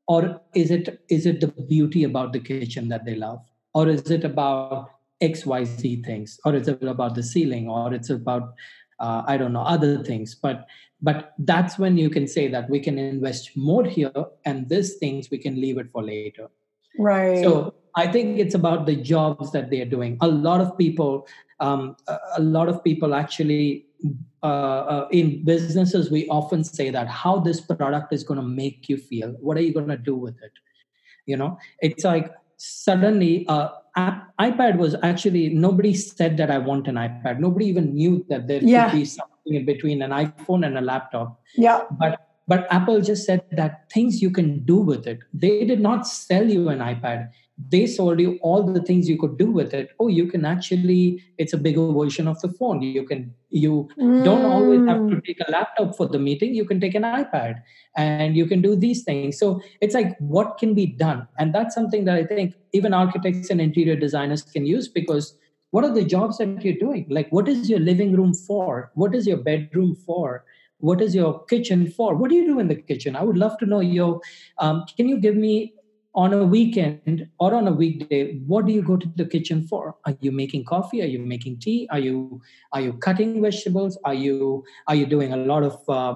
or 0.06 0.40
is 0.54 0.70
it 0.70 1.02
is 1.08 1.26
it 1.26 1.40
the 1.40 1.48
beauty 1.48 2.04
about 2.04 2.32
the 2.32 2.40
kitchen 2.40 2.88
that 2.88 3.04
they 3.04 3.14
love 3.14 3.40
or 3.76 3.88
is 3.88 4.10
it 4.10 4.24
about 4.24 4.90
xyz 5.22 6.04
things? 6.04 6.40
Or 6.44 6.54
is 6.54 6.66
it 6.66 6.82
about 6.82 7.14
the 7.14 7.22
ceiling? 7.22 7.68
Or 7.68 7.92
it's 7.92 8.10
about 8.10 8.54
uh, 8.98 9.22
i 9.26 9.36
don't 9.36 9.52
know 9.52 9.66
other 9.76 10.02
things. 10.02 10.34
But 10.34 10.66
but 11.08 11.32
that's 11.50 11.78
when 11.78 11.98
you 12.02 12.10
can 12.16 12.26
say 12.26 12.48
that 12.48 12.70
we 12.70 12.80
can 12.86 12.98
invest 12.98 13.50
more 13.54 13.84
here 13.84 14.22
and 14.46 14.66
these 14.70 14.94
things 15.02 15.30
we 15.30 15.38
can 15.46 15.60
leave 15.64 15.76
it 15.82 15.90
for 15.92 16.02
later. 16.02 16.48
Right. 16.98 17.42
So 17.44 17.74
i 18.02 18.06
think 18.14 18.38
it's 18.44 18.56
about 18.60 18.86
the 18.86 18.96
jobs 19.10 19.52
that 19.56 19.68
they 19.70 19.82
are 19.82 19.92
doing. 19.96 20.16
A 20.28 20.30
lot 20.46 20.62
of 20.66 20.78
people 20.78 21.28
um, 21.66 21.84
a 22.36 22.42
lot 22.56 22.68
of 22.72 22.82
people 22.88 23.14
actually 23.20 23.86
uh, 24.42 24.80
uh, 24.94 25.08
in 25.20 25.44
businesses 25.44 26.10
we 26.16 26.26
often 26.38 26.64
say 26.64 26.88
that 26.96 27.08
how 27.20 27.36
this 27.50 27.60
product 27.60 28.12
is 28.16 28.24
going 28.30 28.40
to 28.40 28.48
make 28.62 28.90
you 28.90 28.98
feel 29.12 29.30
what 29.46 29.56
are 29.58 29.68
you 29.68 29.76
going 29.78 29.94
to 29.98 30.02
do 30.10 30.16
with 30.26 30.42
it? 30.48 30.58
You 31.26 31.36
know 31.44 31.52
it's 31.90 32.04
like 32.12 32.34
suddenly 32.56 33.46
uh, 33.48 33.68
ipad 34.40 34.76
was 34.76 34.94
actually 35.02 35.48
nobody 35.50 35.94
said 35.94 36.36
that 36.36 36.50
i 36.50 36.58
want 36.58 36.88
an 36.88 36.96
ipad. 36.96 37.38
Nobody 37.38 37.66
even 37.66 37.94
knew 37.94 38.24
that 38.28 38.46
there 38.46 38.62
yeah. 38.62 38.90
could 38.90 38.98
be 38.98 39.04
something 39.04 39.54
in 39.54 39.64
between 39.64 40.02
an 40.02 40.10
iphone 40.10 40.66
and 40.66 40.76
a 40.78 40.80
laptop. 40.80 41.40
Yeah. 41.56 41.84
But 41.98 42.20
but 42.48 42.66
apple 42.70 43.00
just 43.00 43.26
said 43.26 43.42
that 43.52 43.90
things 43.90 44.22
you 44.22 44.30
can 44.30 44.64
do 44.64 44.76
with 44.76 45.06
it. 45.06 45.20
They 45.32 45.64
did 45.64 45.80
not 45.80 46.06
sell 46.06 46.48
you 46.48 46.68
an 46.68 46.78
ipad 46.78 47.30
they 47.58 47.86
sold 47.86 48.20
you 48.20 48.38
all 48.42 48.62
the 48.62 48.82
things 48.82 49.08
you 49.08 49.16
could 49.18 49.38
do 49.38 49.50
with 49.50 49.72
it. 49.72 49.90
Oh 49.98 50.08
you 50.08 50.26
can 50.26 50.44
actually 50.44 51.22
it's 51.38 51.54
a 51.54 51.58
bigger 51.58 51.90
version 51.90 52.28
of 52.28 52.40
the 52.42 52.50
phone. 52.50 52.82
You 52.82 53.04
can 53.04 53.32
you 53.48 53.88
mm. 53.98 54.24
don't 54.24 54.44
always 54.44 54.86
have 54.86 55.08
to 55.08 55.16
mm. 55.16 55.24
take 55.24 55.38
a 55.46 55.50
laptop 55.50 55.96
for 55.96 56.06
the 56.06 56.18
meeting. 56.18 56.54
You 56.54 56.66
can 56.66 56.80
take 56.80 56.94
an 56.94 57.02
ipad 57.02 57.62
and 57.96 58.36
you 58.36 58.46
can 58.46 58.60
do 58.60 58.76
these 58.76 59.04
things. 59.04 59.38
So 59.38 59.62
it's 59.80 59.94
like 59.94 60.16
what 60.18 60.58
can 60.58 60.74
be 60.74 60.86
done? 60.86 61.26
And 61.38 61.54
that's 61.54 61.74
something 61.74 62.04
that 62.04 62.16
i 62.16 62.24
think 62.24 62.54
even 62.72 62.92
architects 62.92 63.48
and 63.48 63.60
interior 63.60 63.96
designers 63.96 64.42
can 64.42 64.66
use 64.66 64.88
because 64.88 65.38
what 65.70 65.84
are 65.84 65.94
the 65.94 66.04
jobs 66.04 66.38
that 66.38 66.62
you're 66.62 66.74
doing? 66.74 67.06
Like 67.08 67.30
what 67.30 67.48
is 67.48 67.70
your 67.70 67.80
living 67.80 68.14
room 68.14 68.34
for? 68.34 68.90
What 68.94 69.14
is 69.14 69.26
your 69.26 69.38
bedroom 69.38 69.94
for? 69.94 70.44
What 70.78 71.00
is 71.00 71.14
your 71.14 71.42
kitchen 71.46 71.90
for? 71.90 72.14
What 72.14 72.28
do 72.28 72.36
you 72.36 72.46
do 72.46 72.60
in 72.60 72.68
the 72.68 72.74
kitchen? 72.74 73.16
I 73.16 73.22
would 73.22 73.38
love 73.38 73.56
to 73.58 73.66
know 73.66 73.80
your 73.80 74.20
um, 74.58 74.84
can 74.94 75.08
you 75.08 75.18
give 75.18 75.36
me 75.36 75.72
on 76.16 76.32
a 76.32 76.44
weekend 76.44 77.28
or 77.38 77.54
on 77.54 77.68
a 77.68 77.72
weekday 77.72 78.38
what 78.46 78.64
do 78.64 78.72
you 78.72 78.80
go 78.80 78.96
to 78.96 79.06
the 79.16 79.24
kitchen 79.26 79.66
for? 79.66 79.94
Are 80.06 80.16
you 80.20 80.32
making 80.32 80.64
coffee? 80.64 81.02
Are 81.02 81.06
you 81.06 81.18
making 81.18 81.58
tea? 81.58 81.86
Are 81.90 81.98
you 81.98 82.40
are 82.72 82.80
you 82.80 82.94
cutting 82.94 83.42
vegetables? 83.42 83.98
Are 84.04 84.14
you 84.14 84.64
are 84.88 84.94
you 84.94 85.04
doing 85.04 85.34
a 85.34 85.36
lot 85.36 85.62
of 85.62 85.78
uh, 85.88 86.14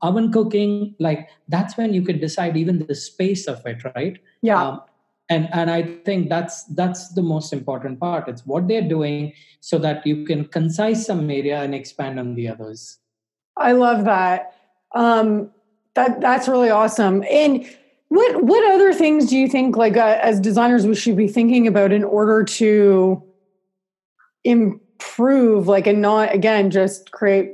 oven 0.00 0.30
cooking? 0.30 0.94
Like 1.00 1.28
that's 1.48 1.76
when 1.76 1.92
you 1.92 2.02
can 2.02 2.20
decide 2.20 2.56
even 2.56 2.86
the 2.86 2.94
space 2.94 3.48
of 3.48 3.66
it 3.66 3.82
right? 3.96 4.18
Yeah. 4.42 4.62
Um, 4.62 4.80
and 5.28 5.48
and 5.52 5.70
i 5.70 5.82
think 6.04 6.28
that's 6.28 6.64
that's 6.74 7.14
the 7.14 7.22
most 7.22 7.52
important 7.52 7.98
part. 7.98 8.28
It's 8.28 8.46
what 8.46 8.68
they're 8.68 8.88
doing 8.88 9.32
so 9.60 9.78
that 9.78 10.06
you 10.06 10.24
can 10.24 10.46
concise 10.46 11.06
some 11.06 11.30
area 11.30 11.62
and 11.62 11.74
expand 11.74 12.20
on 12.20 12.34
the 12.34 12.48
others. 12.48 12.98
I 13.56 13.72
love 13.72 14.04
that. 14.04 14.54
Um 14.94 15.50
that 15.94 16.20
that's 16.20 16.48
really 16.48 16.70
awesome. 16.70 17.24
And 17.30 17.66
what 18.12 18.44
what 18.44 18.72
other 18.72 18.92
things 18.92 19.30
do 19.30 19.38
you 19.38 19.48
think 19.48 19.76
like 19.76 19.96
uh, 19.96 20.18
as 20.20 20.38
designers 20.38 20.86
we 20.86 20.94
should 20.94 21.16
be 21.16 21.28
thinking 21.28 21.66
about 21.66 21.92
in 21.92 22.04
order 22.04 22.44
to 22.44 23.22
improve 24.44 25.66
like 25.66 25.86
and 25.86 26.02
not 26.02 26.34
again 26.34 26.70
just 26.70 27.10
create 27.12 27.52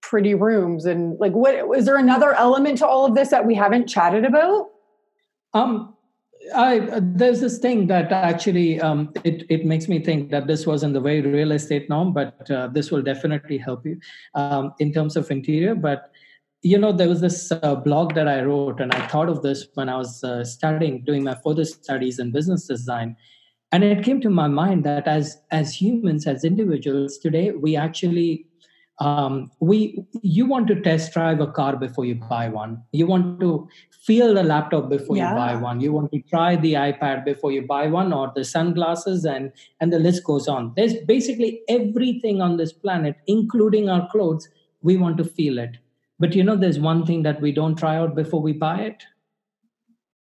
pretty 0.00 0.34
rooms 0.34 0.86
and 0.86 1.18
like 1.20 1.32
what 1.32 1.54
is 1.76 1.84
there 1.86 1.96
another 1.96 2.34
element 2.34 2.78
to 2.78 2.86
all 2.86 3.06
of 3.06 3.14
this 3.14 3.30
that 3.30 3.46
we 3.46 3.54
haven't 3.54 3.86
chatted 3.86 4.24
about? 4.24 4.70
Um 5.54 5.94
I 6.54 7.00
there's 7.00 7.40
this 7.40 7.58
thing 7.58 7.86
that 7.88 8.10
actually 8.12 8.80
um, 8.80 9.12
it 9.24 9.44
it 9.48 9.64
makes 9.64 9.88
me 9.88 9.98
think 9.98 10.30
that 10.30 10.46
this 10.46 10.64
wasn't 10.64 10.94
the 10.94 11.00
very 11.00 11.20
real 11.20 11.50
estate 11.50 11.88
norm, 11.88 12.12
but 12.12 12.48
uh, 12.48 12.68
this 12.68 12.92
will 12.92 13.02
definitely 13.02 13.58
help 13.58 13.84
you 13.84 13.98
um, 14.34 14.72
in 14.78 14.92
terms 14.92 15.16
of 15.16 15.28
interior. 15.28 15.74
But 15.74 16.12
you 16.66 16.78
know 16.78 16.90
there 16.90 17.08
was 17.08 17.20
this 17.20 17.52
uh, 17.52 17.74
blog 17.86 18.14
that 18.14 18.28
i 18.28 18.40
wrote 18.42 18.80
and 18.80 18.92
i 18.92 19.06
thought 19.06 19.28
of 19.28 19.42
this 19.42 19.66
when 19.74 19.88
i 19.88 19.96
was 19.96 20.24
uh, 20.24 20.44
studying 20.44 21.02
doing 21.10 21.22
my 21.22 21.36
further 21.44 21.64
studies 21.64 22.18
in 22.18 22.30
business 22.30 22.66
design. 22.66 23.16
And 23.72 23.82
it 23.84 24.04
came 24.04 24.20
to 24.22 24.30
my 24.30 24.46
mind 24.48 24.84
that 24.84 25.08
as 25.12 25.36
as 25.50 25.74
humans 25.78 26.26
as 26.32 26.44
individuals 26.44 27.18
today 27.18 27.50
we 27.50 27.76
actually 27.76 28.46
um, 29.06 29.50
we 29.60 29.78
you 30.22 30.46
want 30.46 30.68
to 30.68 30.76
test 30.80 31.12
drive 31.12 31.40
a 31.40 31.48
car 31.58 31.76
before 31.76 32.04
you 32.04 32.14
buy 32.14 32.48
one. 32.48 32.76
You 32.92 33.06
want 33.06 33.40
to 33.40 33.68
feel 34.06 34.32
the 34.34 34.44
laptop 34.44 34.88
before 34.88 35.16
yeah. 35.16 35.30
you 35.30 35.36
buy 35.36 35.56
one. 35.56 35.80
You 35.80 35.92
want 35.92 36.12
to 36.12 36.20
try 36.30 36.56
the 36.56 36.74
ipad 36.74 37.24
before 37.24 37.52
you 37.52 37.66
buy 37.66 37.88
one 37.88 38.12
or 38.12 38.32
the 38.36 38.44
sunglasses 38.44 39.26
and 39.34 39.52
and 39.80 39.92
the 39.92 39.98
list 39.98 40.24
goes 40.30 40.48
on. 40.48 40.72
There's 40.76 40.94
basically 41.14 41.60
everything 41.68 42.40
on 42.40 42.56
this 42.62 42.72
planet 42.72 43.16
including 43.26 43.90
our 43.96 44.08
clothes 44.14 44.48
we 44.82 44.96
want 44.96 45.18
to 45.18 45.24
feel 45.24 45.58
it 45.58 45.76
but 46.18 46.34
you 46.34 46.42
know, 46.42 46.56
there's 46.56 46.78
one 46.78 47.04
thing 47.04 47.22
that 47.24 47.40
we 47.40 47.52
don't 47.52 47.76
try 47.76 47.96
out 47.96 48.14
before 48.14 48.40
we 48.40 48.52
buy. 48.52 48.96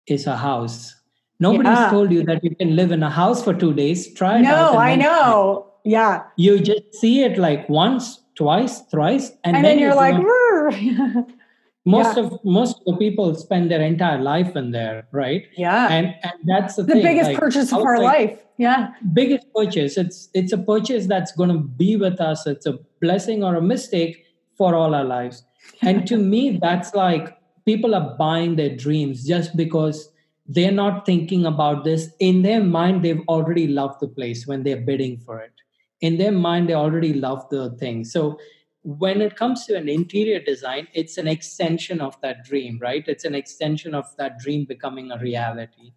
It's 0.07 0.27
a 0.27 0.37
house. 0.37 0.95
Nobody's 1.39 1.67
yeah. 1.67 1.91
told 1.91 2.13
you 2.13 2.23
that 2.25 2.43
you 2.43 2.55
can 2.57 2.77
live 2.77 2.93
in 2.93 3.03
a 3.03 3.11
house 3.11 3.45
for 3.45 3.53
two 3.53 3.75
days. 3.75 4.15
Try 4.15 4.39
it 4.39 4.43
no, 4.43 4.79
I 4.79 4.95
know. 4.95 5.73
Yeah. 5.85 6.23
You 6.37 6.59
just 6.61 6.95
see 6.95 7.23
it 7.23 7.39
like 7.39 7.69
once, 7.69 8.23
twice, 8.37 8.81
thrice, 8.91 9.31
and, 9.45 9.57
and 9.57 9.65
then, 9.65 9.77
then, 9.77 9.79
you're, 9.79 9.95
like, 9.95 10.17
most 11.85 12.17
yeah. 12.17 12.25
of 12.25 12.45
most 12.45 12.79
of 12.79 12.85
the 12.87 12.97
people 12.97 13.35
spend 13.35 13.71
their 13.71 13.83
entire 13.83 14.21
life 14.21 14.57
in 14.57 14.71
there, 14.71 15.07
right? 15.13 15.47
Yeah. 15.57 15.89
And 15.91 16.15
and 16.23 16.33
that's 16.47 16.77
the, 16.77 16.85
the 16.85 16.95
thing. 16.95 17.03
biggest 17.03 17.31
like, 17.31 17.39
purchase 17.39 17.73
of 17.73 17.81
our 17.83 17.99
like, 17.99 18.31
life. 18.31 18.43
Yeah. 18.57 18.95
Biggest 19.13 19.47
purchase. 19.55 19.99
It's 19.99 20.31
it's 20.33 20.53
a 20.53 20.59
purchase 20.59 21.07
that's 21.07 21.33
gonna 21.33 21.59
be 21.59 21.97
with 21.97 22.19
us. 22.19 22.47
It's 22.47 22.65
a 22.65 22.79
blessing 23.03 23.45
or 23.45 23.57
a 23.57 23.63
mistake 23.63 24.25
for 24.57 24.75
all 24.75 24.95
our 24.95 25.05
lives 25.05 25.45
and 25.83 26.07
to 26.07 26.17
me 26.17 26.59
that's 26.61 26.95
like 26.95 27.37
people 27.65 27.95
are 27.95 28.17
buying 28.17 28.57
their 28.57 28.75
dreams 28.75 29.25
just 29.25 29.57
because 29.57 30.11
they're 30.49 30.73
not 30.73 31.05
thinking 31.05 31.45
about 31.45 31.83
this. 31.83 32.11
In 32.21 32.43
their 32.43 32.63
mind 32.63 33.05
they've 33.05 33.23
already 33.29 33.67
loved 33.67 34.01
the 34.01 34.09
place 34.09 34.47
when 34.47 34.63
they're 34.63 34.81
bidding 34.81 35.19
for 35.19 35.41
it. 35.41 35.53
In 36.01 36.19
their 36.19 36.33
mind 36.33 36.69
they 36.69 36.75
already 36.75 37.13
love 37.13 37.49
the 37.51 37.71
thing. 37.77 38.05
So 38.05 38.39
when 38.83 39.21
it 39.21 39.35
comes 39.35 39.67
to 39.67 39.77
an 39.77 39.89
interior 39.89 40.41
design 40.41 40.87
it's 40.95 41.19
an 41.19 41.27
extension 41.27 42.01
of 42.01 42.21
that 42.21 42.45
dream 42.45 42.79
right? 42.81 43.05
It's 43.07 43.25
an 43.25 43.35
extension 43.35 43.95
of 43.95 44.07
that 44.17 44.39
dream 44.39 44.65
becoming 44.65 45.11
a 45.11 45.19
reality. 45.19 45.93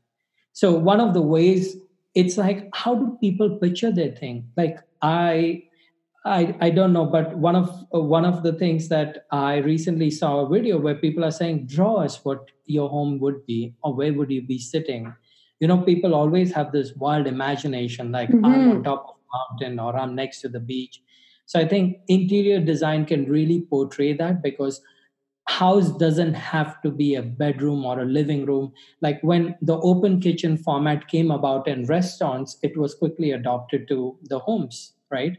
So 0.54 0.74
one 0.74 1.00
of 1.00 1.14
the 1.14 1.22
ways 1.22 1.78
it's 2.16 2.38
like 2.38 2.68
how 2.74 2.96
do 2.96 3.18
people 3.22 3.58
picture 3.58 3.92
their 3.92 4.12
thing? 4.12 4.50
Like 4.58 4.80
i 5.02 5.64
I, 6.26 6.56
I 6.60 6.70
don't 6.70 6.92
know, 6.92 7.06
but 7.06 7.38
one 7.38 7.56
of 7.56 7.70
uh, 7.94 8.00
one 8.02 8.26
of 8.26 8.44
the 8.44 8.54
things 8.54 8.90
that 8.90 9.26
I 9.32 9.58
recently 9.58 10.12
saw 10.12 10.40
a 10.40 10.50
video 10.50 10.78
where 10.78 10.96
people 10.96 11.24
are 11.24 11.32
saying, 11.32 11.68
draw 11.68 11.96
us 12.04 12.24
what 12.26 12.52
your 12.66 12.90
home 12.90 13.20
would 13.20 13.46
be, 13.46 13.74
or 13.84 13.94
where 13.94 14.14
would 14.14 14.30
you 14.30 14.42
be 14.42 14.60
sitting, 14.60 15.14
you 15.60 15.68
know 15.68 15.78
people 15.78 16.16
always 16.16 16.52
have 16.52 16.72
this 16.72 16.96
wild 16.96 17.28
imagination 17.28 18.12
like 18.12 18.30
mm-hmm. 18.30 18.46
i'm 18.46 18.72
on 18.72 18.84
top 18.84 19.06
of 19.10 19.16
a 19.16 19.38
mountain 19.38 19.80
or 19.80 19.96
i'm 19.98 20.16
next 20.16 20.42
to 20.42 20.50
the 20.50 20.60
beach. 20.60 21.02
So 21.46 21.60
i 21.60 21.68
think 21.68 21.98
interior 22.08 22.60
design 22.60 23.06
can 23.06 23.26
really 23.26 23.62
portray 23.62 24.14
that 24.14 24.42
because 24.42 24.82
house 25.48 25.90
doesn't 25.98 26.36
have 26.36 26.82
to 26.84 26.92
be 26.92 27.16
a 27.16 27.24
bedroom 27.24 27.84
or 27.84 28.02
a 28.02 28.06
living 28.06 28.46
room. 28.46 28.72
Like 29.02 29.20
when 29.24 29.56
the 29.64 29.80
open 29.80 30.22
kitchen 30.22 30.58
format 30.58 31.08
came 31.08 31.32
about 31.32 31.68
in 31.68 31.86
restaurants 31.86 32.58
it 32.62 32.78
was 32.78 32.94
quickly 32.94 33.32
adopted 33.32 33.88
to 33.88 34.18
the 34.24 34.40
homes 34.40 34.94
right 35.12 35.38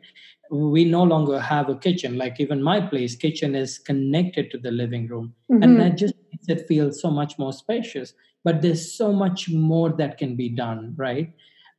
we 0.50 0.84
no 0.84 1.02
longer 1.02 1.38
have 1.38 1.68
a 1.68 1.76
kitchen 1.76 2.18
like 2.18 2.40
even 2.40 2.62
my 2.62 2.80
place 2.80 3.14
kitchen 3.14 3.54
is 3.54 3.78
connected 3.78 4.50
to 4.50 4.58
the 4.58 4.70
living 4.70 5.06
room 5.06 5.32
mm-hmm. 5.50 5.62
and 5.62 5.80
that 5.80 5.96
just 5.96 6.14
makes 6.32 6.48
it 6.48 6.66
feel 6.66 6.92
so 6.92 7.10
much 7.10 7.38
more 7.38 7.52
spacious 7.52 8.14
but 8.42 8.60
there's 8.60 8.92
so 8.92 9.12
much 9.12 9.48
more 9.48 9.90
that 9.90 10.18
can 10.18 10.34
be 10.34 10.48
done 10.48 10.92
right 10.96 11.32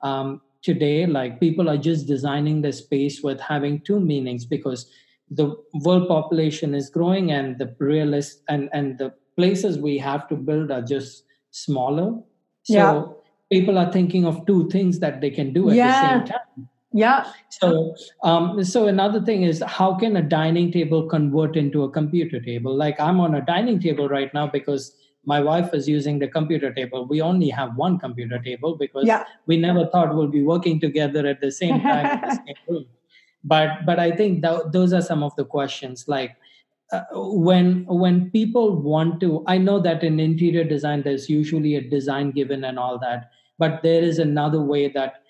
um, 0.04 0.42
today 0.62 1.06
like 1.06 1.40
people 1.40 1.70
are 1.70 1.78
just 1.78 2.08
designing 2.08 2.62
the 2.62 2.72
space 2.72 3.22
with 3.22 3.40
having 3.42 3.82
two 3.82 4.00
meanings 4.00 4.46
because 4.46 4.90
the 5.30 5.56
world 5.84 6.08
population 6.08 6.74
is 6.74 6.90
growing 6.90 7.32
and 7.32 7.58
the 7.58 7.76
realist 7.80 8.42
and 8.48 8.70
and 8.74 8.98
the 8.98 9.14
places 9.36 9.78
we 9.78 9.98
have 9.98 10.28
to 10.28 10.36
build 10.36 10.72
are 10.72 10.82
just 10.82 11.26
smaller 11.52 12.18
so 12.64 12.74
yeah. 12.74 13.04
people 13.52 13.78
are 13.78 13.92
thinking 13.92 14.26
of 14.26 14.46
two 14.46 14.70
things 14.70 15.00
that 15.00 15.20
they 15.20 15.30
can 15.30 15.52
do 15.52 15.70
at 15.70 15.76
yeah. 15.76 16.02
the 16.02 16.20
same 16.20 16.28
time 16.28 16.70
yeah. 16.94 17.32
So, 17.50 17.96
um, 18.24 18.64
so 18.64 18.88
another 18.88 19.22
thing 19.22 19.44
is 19.44 19.64
how 19.66 19.96
can 19.96 20.18
a 20.18 20.22
dining 20.22 20.72
table 20.72 21.08
convert 21.08 21.56
into 21.56 21.84
a 21.84 21.90
computer 21.90 22.40
table? 22.40 22.76
Like 22.76 23.00
I'm 23.00 23.20
on 23.20 23.36
a 23.36 23.42
dining 23.42 23.80
table 23.80 24.10
right 24.10 24.34
now 24.34 24.48
because 24.48 24.96
my 25.26 25.40
wife 25.40 25.74
is 25.74 25.88
using 25.88 26.20
the 26.20 26.28
computer 26.28 26.74
table. 26.74 27.06
We 27.06 27.22
only 27.22 27.50
have 27.50 27.76
one 27.76 28.00
computer 28.00 28.40
table 28.40 28.76
because 28.76 29.06
yeah. 29.06 29.24
we 29.46 29.58
never 29.58 29.86
thought 29.88 30.16
we'll 30.16 30.28
be 30.28 30.44
working 30.44 30.80
together 30.80 31.26
at 31.28 31.40
the 31.42 31.52
same 31.52 31.82
time 31.82 32.06
in 32.06 32.22
the 32.22 32.36
same 32.36 32.56
room. 32.68 32.86
But 33.44 33.86
but 33.86 34.00
I 34.00 34.12
think 34.12 34.44
th- 34.44 34.72
those 34.72 34.94
are 34.94 35.02
some 35.02 35.24
of 35.24 35.36
the 35.36 35.46
questions. 35.46 36.06
Like 36.08 36.36
uh, 36.92 37.04
when 37.14 37.86
when 37.86 38.30
people 38.32 38.76
want 38.76 39.20
to, 39.22 39.44
I 39.48 39.58
know 39.58 39.80
that 39.80 40.04
in 40.04 40.20
interior 40.20 40.64
design 40.64 41.04
there's 41.04 41.30
usually 41.30 41.76
a 41.76 41.82
design 41.82 42.32
given 42.32 42.64
and 42.64 42.78
all 42.78 43.00
that, 43.00 43.32
but 43.58 43.82
there 43.82 44.04
is 44.04 44.20
another 44.20 44.62
way 44.62 44.90
that 44.90 45.22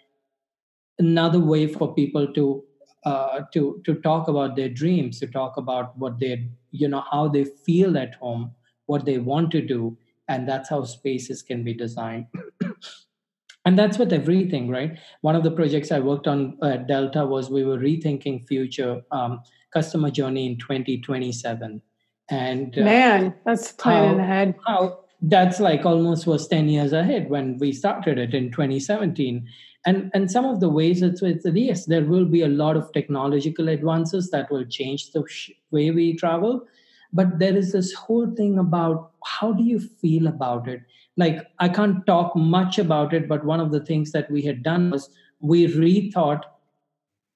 another 1.00 1.40
way 1.40 1.68
for 1.68 1.94
people 1.94 2.32
to 2.34 2.64
uh, 3.04 3.42
to 3.54 3.82
to 3.86 3.96
talk 3.96 4.28
about 4.28 4.56
their 4.56 4.70
dreams, 4.70 5.20
to 5.20 5.28
talk 5.28 5.58
about 5.58 5.98
what 5.98 6.20
they 6.20 6.48
you 6.72 6.88
know 6.88 7.04
how 7.12 7.28
they 7.28 7.46
feel 7.46 7.98
at 7.98 8.16
home, 8.16 8.52
what 8.86 9.06
they 9.06 9.18
want 9.18 9.52
to 9.52 9.62
do, 9.62 9.98
and 10.28 10.48
that's 10.48 10.70
how 10.70 10.84
spaces 10.84 11.42
can 11.42 11.64
be 11.64 11.74
designed. 11.74 12.28
and 13.66 13.78
that's 13.78 13.98
with 13.98 14.14
everything, 14.14 14.70
right? 14.70 14.98
One 15.22 15.36
of 15.36 15.44
the 15.44 15.52
projects 15.52 15.92
I 15.92 16.00
worked 16.00 16.28
on 16.28 16.58
at 16.64 16.88
Delta 16.88 17.26
was 17.26 17.50
we 17.50 17.64
were 17.64 17.78
rethinking 17.78 18.48
future 18.48 19.02
um, 19.12 19.42
customer 19.74 20.10
journey 20.10 20.46
in 20.48 20.58
2027. 20.58 21.82
And 22.30 22.78
uh, 22.78 22.82
man, 22.82 23.34
that's 23.46 23.72
planning 23.74 24.20
ahead. 24.20 24.56
How 24.66 25.00
that's 25.22 25.60
like 25.60 25.86
almost 25.86 26.26
was 26.26 26.48
10 26.48 26.70
years 26.70 26.94
ahead 26.94 27.30
when 27.30 27.58
we 27.60 27.72
started 27.72 28.18
it 28.18 28.34
in 28.34 28.52
2017 28.52 29.48
and 29.86 30.12
and 30.14 30.30
some 30.30 30.46
of 30.46 30.60
the 30.60 30.70
ways 30.70 31.02
it's, 31.02 31.22
it's 31.22 31.46
yes 31.46 31.86
there 31.86 32.06
will 32.06 32.26
be 32.26 32.42
a 32.42 32.48
lot 32.48 32.78
of 32.78 32.92
technological 32.94 33.70
advances 33.70 34.30
that 34.30 34.52
will 34.52 34.66
change 34.66 35.12
the 35.12 35.24
way 35.72 35.92
we 35.92 36.16
travel. 36.16 36.66
But 37.14 37.40
there 37.40 37.58
is 37.58 37.74
this 37.74 37.92
whole 37.94 38.30
thing 38.36 38.58
about 38.58 39.12
how 39.26 39.52
do 39.52 39.64
you 39.64 39.80
feel 39.80 40.28
about 40.28 40.68
it? 40.68 40.82
Like 41.18 41.46
i 41.60 41.68
can't 41.68 42.06
talk 42.06 42.36
much 42.36 42.80
about 42.80 43.14
it 43.14 43.28
but 43.28 43.44
one 43.46 43.60
of 43.60 43.72
the 43.72 43.84
things 43.86 44.12
that 44.14 44.32
we 44.32 44.42
had 44.42 44.64
done 44.64 44.92
was 44.92 45.10
we 45.40 45.68
rethought 45.68 46.44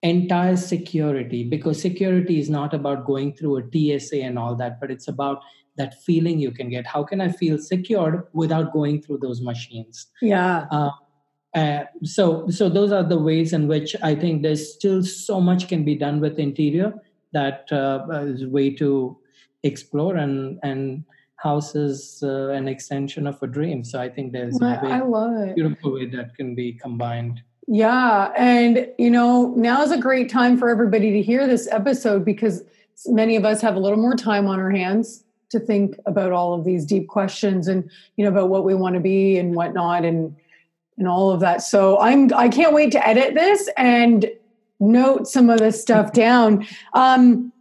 entire 0.01 0.55
security 0.55 1.43
because 1.43 1.81
security 1.81 2.39
is 2.39 2.49
not 2.49 2.73
about 2.73 3.05
going 3.05 3.33
through 3.33 3.57
a 3.57 3.99
tsa 3.99 4.21
and 4.21 4.39
all 4.39 4.55
that 4.55 4.79
but 4.79 4.89
it's 4.91 5.09
about 5.09 5.41
that 5.77 6.01
feeling 6.03 6.39
you 6.39 6.51
can 6.51 6.69
get. 6.69 6.85
How 6.87 7.03
can 7.03 7.21
i 7.21 7.29
feel 7.29 7.57
secured 7.57 8.23
without 8.33 8.73
going 8.73 9.01
through 9.01 9.19
those 9.19 9.41
machines? 9.41 10.07
Yeah. 10.21 10.65
Uh, 10.71 10.91
uh, 11.55 11.85
so 12.03 12.47
so 12.49 12.69
those 12.69 12.91
are 12.91 13.03
the 13.03 13.17
ways 13.17 13.53
in 13.53 13.67
which 13.67 13.95
i 14.03 14.13
think 14.13 14.41
there's 14.41 14.73
still 14.73 15.01
so 15.03 15.39
much 15.39 15.67
can 15.67 15.83
be 15.83 15.95
done 15.95 16.19
with 16.19 16.37
interior 16.37 16.93
that 17.31 17.71
uh, 17.71 18.05
is 18.23 18.43
a 18.43 18.49
way 18.49 18.69
to 18.69 19.17
explore 19.63 20.15
and 20.15 20.59
and 20.63 21.03
house 21.37 21.75
is 21.75 22.21
uh, 22.23 22.49
an 22.49 22.67
extension 22.67 23.25
of 23.25 23.41
a 23.41 23.47
dream 23.47 23.83
so 23.83 24.01
i 24.01 24.09
think 24.09 24.31
there's 24.31 24.57
well, 24.59 24.73
a 24.73 25.47
it. 25.47 25.55
beautiful 25.55 25.93
way 25.93 26.05
that 26.05 26.35
can 26.35 26.55
be 26.55 26.73
combined 26.73 27.41
yeah 27.67 28.31
and 28.37 28.87
you 28.97 29.09
know 29.09 29.53
now 29.55 29.81
is 29.81 29.91
a 29.91 29.97
great 29.97 30.29
time 30.29 30.57
for 30.57 30.69
everybody 30.69 31.11
to 31.11 31.21
hear 31.21 31.47
this 31.47 31.67
episode 31.71 32.23
because 32.23 32.63
many 33.07 33.35
of 33.35 33.45
us 33.45 33.61
have 33.61 33.75
a 33.75 33.79
little 33.79 33.97
more 33.97 34.15
time 34.15 34.47
on 34.47 34.59
our 34.59 34.71
hands 34.71 35.23
to 35.49 35.59
think 35.59 35.97
about 36.05 36.31
all 36.31 36.53
of 36.53 36.65
these 36.65 36.85
deep 36.85 37.07
questions 37.07 37.67
and 37.67 37.89
you 38.17 38.25
know 38.25 38.31
about 38.31 38.49
what 38.49 38.65
we 38.65 38.73
want 38.73 38.95
to 38.95 39.01
be 39.01 39.37
and 39.37 39.55
whatnot 39.55 40.03
and 40.03 40.35
and 40.97 41.07
all 41.07 41.31
of 41.31 41.39
that. 41.41 41.61
So 41.61 41.99
I'm 41.99 42.33
I 42.33 42.49
can't 42.49 42.73
wait 42.73 42.91
to 42.93 43.07
edit 43.07 43.33
this 43.33 43.69
and 43.77 44.29
note 44.79 45.27
some 45.27 45.49
of 45.49 45.59
this 45.59 45.81
stuff 45.81 46.13
down. 46.13 46.65
Um, 46.93 47.51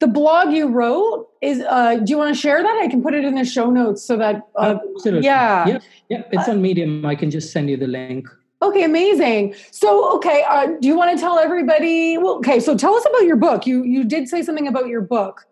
the 0.00 0.06
blog 0.06 0.52
you 0.52 0.68
wrote 0.68 1.28
is 1.42 1.62
uh, 1.68 1.96
do 1.96 2.10
you 2.10 2.18
want 2.18 2.34
to 2.34 2.40
share 2.40 2.62
that? 2.62 2.80
I 2.82 2.88
can 2.88 3.02
put 3.02 3.14
it 3.14 3.24
in 3.24 3.34
the 3.34 3.44
show 3.44 3.70
notes 3.70 4.02
so 4.02 4.16
that 4.16 4.42
uh, 4.56 4.78
Absolutely. 4.96 5.26
yeah. 5.26 5.66
yeah. 5.66 5.78
Yeah, 6.08 6.22
it's 6.32 6.48
on 6.48 6.60
Medium. 6.60 7.06
I 7.06 7.14
can 7.14 7.30
just 7.30 7.52
send 7.52 7.70
you 7.70 7.76
the 7.76 7.86
link. 7.86 8.26
Okay, 8.62 8.82
amazing. 8.82 9.54
So, 9.70 10.14
okay, 10.16 10.44
uh, 10.46 10.66
do 10.80 10.88
you 10.88 10.96
want 10.96 11.16
to 11.16 11.22
tell 11.22 11.38
everybody? 11.38 12.18
Well, 12.18 12.34
okay, 12.36 12.60
so 12.60 12.76
tell 12.76 12.94
us 12.94 13.06
about 13.08 13.24
your 13.24 13.36
book. 13.36 13.66
You 13.66 13.84
you 13.84 14.04
did 14.04 14.28
say 14.28 14.42
something 14.42 14.66
about 14.66 14.88
your 14.88 15.00
book. 15.00 15.46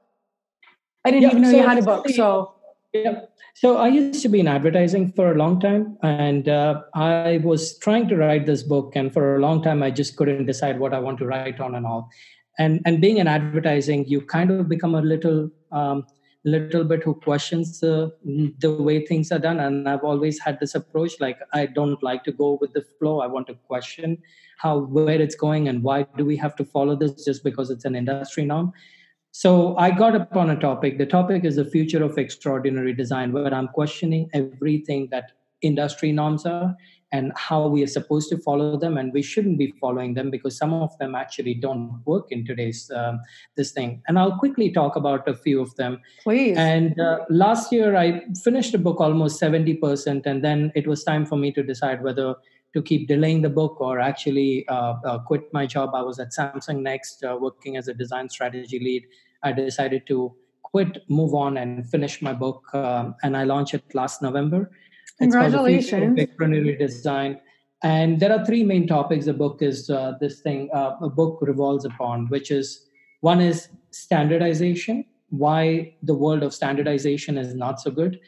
I 1.05 1.11
didn't 1.11 1.22
yeah, 1.22 1.28
even 1.30 1.43
know 1.43 1.51
so 1.51 1.57
you 1.57 1.66
had 1.66 1.78
a 1.78 1.82
book. 1.82 2.09
So, 2.11 2.55
yeah. 2.93 3.20
So 3.61 3.78
I 3.78 3.88
used 3.88 4.22
to 4.22 4.28
be 4.28 4.38
in 4.38 4.46
advertising 4.46 5.11
for 5.11 5.32
a 5.32 5.34
long 5.34 5.59
time, 5.59 5.98
and 6.04 6.48
uh, 6.48 6.82
I 6.94 7.40
was 7.42 7.76
trying 7.78 8.06
to 8.06 8.16
write 8.16 8.46
this 8.46 8.62
book, 8.62 8.92
and 8.94 9.12
for 9.12 9.34
a 9.34 9.40
long 9.40 9.64
time 9.64 9.82
I 9.82 9.90
just 9.90 10.14
couldn't 10.14 10.46
decide 10.46 10.78
what 10.78 10.94
I 10.94 11.00
want 11.00 11.18
to 11.18 11.26
write 11.26 11.59
on 11.59 11.74
and 11.74 11.84
all. 11.84 12.09
And 12.61 12.80
and 12.86 13.00
being 13.00 13.16
in 13.16 13.26
advertising, 13.26 14.04
you 14.06 14.20
kind 14.20 14.52
of 14.52 14.68
become 14.68 14.94
a 14.94 15.02
little 15.02 15.50
um, 15.72 16.06
little 16.44 16.84
bit 16.84 17.02
who 17.02 17.14
questions 17.14 17.80
the 17.80 18.12
the 18.61 18.72
way 18.72 19.04
things 19.04 19.32
are 19.32 19.40
done. 19.40 19.59
And 19.59 19.88
I've 19.88 20.04
always 20.04 20.38
had 20.38 20.61
this 20.61 20.76
approach, 20.76 21.18
like 21.18 21.40
I 21.52 21.66
don't 21.66 22.00
like 22.00 22.22
to 22.30 22.32
go 22.44 22.59
with 22.61 22.72
the 22.74 22.84
flow. 23.00 23.18
I 23.22 23.26
want 23.26 23.48
to 23.48 23.54
question 23.54 24.18
how 24.59 24.78
where 24.78 25.20
it's 25.20 25.34
going 25.34 25.66
and 25.66 25.82
why 25.82 26.06
do 26.16 26.24
we 26.24 26.36
have 26.36 26.54
to 26.62 26.64
follow 26.64 26.94
this 26.94 27.24
just 27.24 27.42
because 27.42 27.70
it's 27.70 27.84
an 27.84 27.96
industry 27.96 28.44
norm 28.44 28.72
so 29.33 29.76
I 29.76 29.91
got 29.91 30.14
upon 30.14 30.51
a 30.51 30.59
topic. 30.59 30.99
The 30.99 31.07
topic 31.07 31.45
is 31.45 31.57
the 31.57 31.64
future 31.64 32.03
of 32.03 32.18
extraordinary 32.18 32.93
design, 32.93 33.33
where 33.33 33.53
I'm 33.53 33.68
questioning 33.68 34.29
everything 34.33 35.09
that 35.11 35.33
industry 35.61 36.12
norms 36.12 36.47
are 36.47 36.76
and 37.11 37.33
how 37.37 37.66
we 37.66 37.83
are 37.83 37.89
supposed 37.89 38.29
to 38.29 38.39
follow 38.39 38.76
them 38.76 38.99
and 38.99 39.12
we 39.12 39.22
shouldn't 39.22 39.59
be 39.59 39.72
following 39.81 40.14
them 40.14 40.31
because 40.31 40.57
some 40.57 40.74
of 40.74 40.97
them 40.99 41.14
actually 41.14 41.55
don't 41.55 42.03
work 42.05 42.31
in 42.31 42.45
today's 42.45 42.91
um, 42.95 43.18
this 43.57 43.72
thing. 43.72 44.03
And 44.07 44.18
i'll 44.18 44.39
quickly 44.39 44.70
talk 44.70 44.95
about 44.95 45.26
a 45.26 45.35
few 45.35 45.61
of 45.61 45.74
them. 45.76 46.01
Please. 46.22 46.57
And 46.57 47.01
uh, 47.01 47.20
last 47.31 47.72
year 47.72 47.97
i 47.97 48.22
finished 48.45 48.74
a 48.74 48.79
book 48.79 49.01
almost 49.01 49.41
70% 49.41 50.26
and 50.26 50.45
then 50.45 50.70
it 50.74 50.87
was 50.87 51.03
time 51.03 51.24
for 51.24 51.37
me 51.37 51.51
to 51.53 51.62
decide 51.62 52.03
whether 52.03 52.35
to 52.75 52.83
keep 52.83 53.09
delaying 53.09 53.43
the 53.43 53.49
book 53.49 53.81
or 53.81 53.99
actually 53.99 54.66
uh, 54.69 54.95
uh, 55.05 55.19
quit 55.21 55.53
my 55.53 55.66
job. 55.66 55.91
I 55.95 56.03
was 56.03 56.19
at 56.19 56.33
Samsung 56.33 56.83
Next 56.83 57.25
uh, 57.25 57.37
working 57.41 57.77
as 57.77 57.89
a 57.89 57.95
design 57.95 58.29
strategy 58.29 58.79
lead. 58.79 59.05
I 59.43 59.53
decided 59.53 60.07
to 60.09 60.35
quit, 60.62 60.99
move 61.09 61.35
on, 61.35 61.57
and 61.57 61.89
finish 61.89 62.21
my 62.21 62.33
book. 62.33 62.62
Um, 62.75 63.14
and 63.23 63.37
I 63.37 63.45
launched 63.45 63.75
it 63.75 63.95
last 63.95 64.21
November. 64.21 64.71
Congratulations. 65.19 66.19
It's 66.19 66.33
design. 66.79 67.41
And 67.83 68.21
there 68.21 68.33
are 68.33 68.45
three 68.45 68.64
main 68.64 68.87
topics 68.87 69.27
the 69.27 69.33
book 69.33 69.62
is 69.62 69.89
uh, 69.89 70.12
this 70.21 70.41
thing, 70.41 70.69
uh, 70.75 70.97
a 71.01 71.09
book 71.09 71.39
revolves 71.41 71.85
upon, 71.85 72.27
which 72.29 72.51
is 72.51 72.87
one 73.21 73.41
is 73.41 73.69
standardization, 73.91 75.05
why 75.31 75.95
the 76.03 76.14
world 76.14 76.43
of 76.43 76.53
standardization 76.53 77.39
is 77.39 77.55
not 77.55 77.81
so 77.81 77.91
good. 77.91 78.19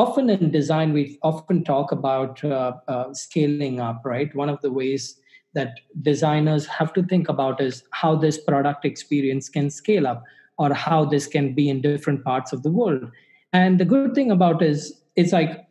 Often 0.00 0.30
in 0.30 0.50
design, 0.50 0.94
we 0.94 1.18
often 1.22 1.62
talk 1.62 1.92
about 1.92 2.42
uh, 2.42 2.72
uh, 2.88 3.12
scaling 3.12 3.80
up, 3.80 4.00
right? 4.02 4.34
One 4.34 4.48
of 4.48 4.58
the 4.62 4.72
ways 4.72 5.20
that 5.52 5.80
designers 6.00 6.64
have 6.64 6.94
to 6.94 7.02
think 7.02 7.28
about 7.28 7.60
is 7.60 7.82
how 7.90 8.16
this 8.16 8.38
product 8.38 8.86
experience 8.86 9.50
can 9.50 9.68
scale 9.68 10.06
up 10.06 10.24
or 10.56 10.72
how 10.72 11.04
this 11.04 11.26
can 11.26 11.54
be 11.54 11.68
in 11.68 11.82
different 11.82 12.24
parts 12.24 12.54
of 12.54 12.62
the 12.62 12.70
world. 12.70 13.10
And 13.52 13.78
the 13.78 13.84
good 13.84 14.14
thing 14.14 14.30
about 14.30 14.62
is 14.62 15.02
it's 15.16 15.32
like 15.32 15.66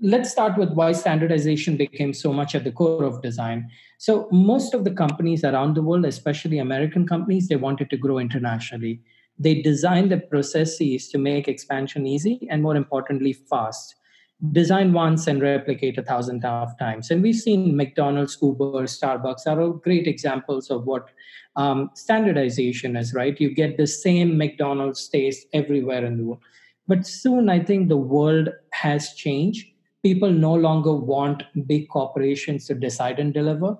let's 0.00 0.30
start 0.30 0.56
with 0.56 0.70
why 0.70 0.92
standardization 0.92 1.76
became 1.76 2.14
so 2.14 2.32
much 2.32 2.54
at 2.54 2.64
the 2.64 2.72
core 2.72 3.04
of 3.04 3.20
design. 3.20 3.70
So 3.98 4.30
most 4.32 4.72
of 4.72 4.84
the 4.84 4.92
companies 4.92 5.44
around 5.44 5.74
the 5.74 5.82
world, 5.82 6.06
especially 6.06 6.58
American 6.58 7.06
companies, 7.06 7.48
they 7.48 7.56
wanted 7.56 7.90
to 7.90 7.98
grow 7.98 8.18
internationally 8.18 9.02
they 9.38 9.62
design 9.62 10.08
the 10.08 10.18
processes 10.18 11.08
to 11.08 11.18
make 11.18 11.48
expansion 11.48 12.06
easy 12.06 12.46
and 12.50 12.62
more 12.62 12.76
importantly 12.76 13.32
fast 13.32 13.94
design 14.52 14.92
once 14.92 15.26
and 15.26 15.42
replicate 15.42 15.98
a 15.98 16.02
thousand 16.02 16.40
times. 16.40 17.10
And 17.10 17.22
we've 17.22 17.34
seen 17.34 17.76
McDonald's, 17.76 18.38
Uber, 18.40 18.84
Starbucks 18.84 19.46
are 19.46 19.60
all 19.60 19.72
great 19.72 20.06
examples 20.06 20.70
of 20.70 20.86
what 20.86 21.08
um, 21.56 21.90
standardization 21.94 22.96
is, 22.96 23.12
right? 23.14 23.40
You 23.40 23.52
get 23.52 23.76
the 23.76 23.86
same 23.86 24.38
McDonald's 24.38 25.08
taste 25.08 25.46
everywhere 25.52 26.04
in 26.04 26.18
the 26.18 26.24
world. 26.24 26.42
But 26.86 27.06
soon, 27.06 27.48
I 27.48 27.58
think 27.58 27.88
the 27.88 27.96
world 27.96 28.50
has 28.72 29.12
changed. 29.14 29.66
People 30.04 30.30
no 30.30 30.54
longer 30.54 30.94
want 30.94 31.42
big 31.66 31.88
corporations 31.88 32.66
to 32.66 32.74
decide 32.74 33.18
and 33.18 33.34
deliver. 33.34 33.76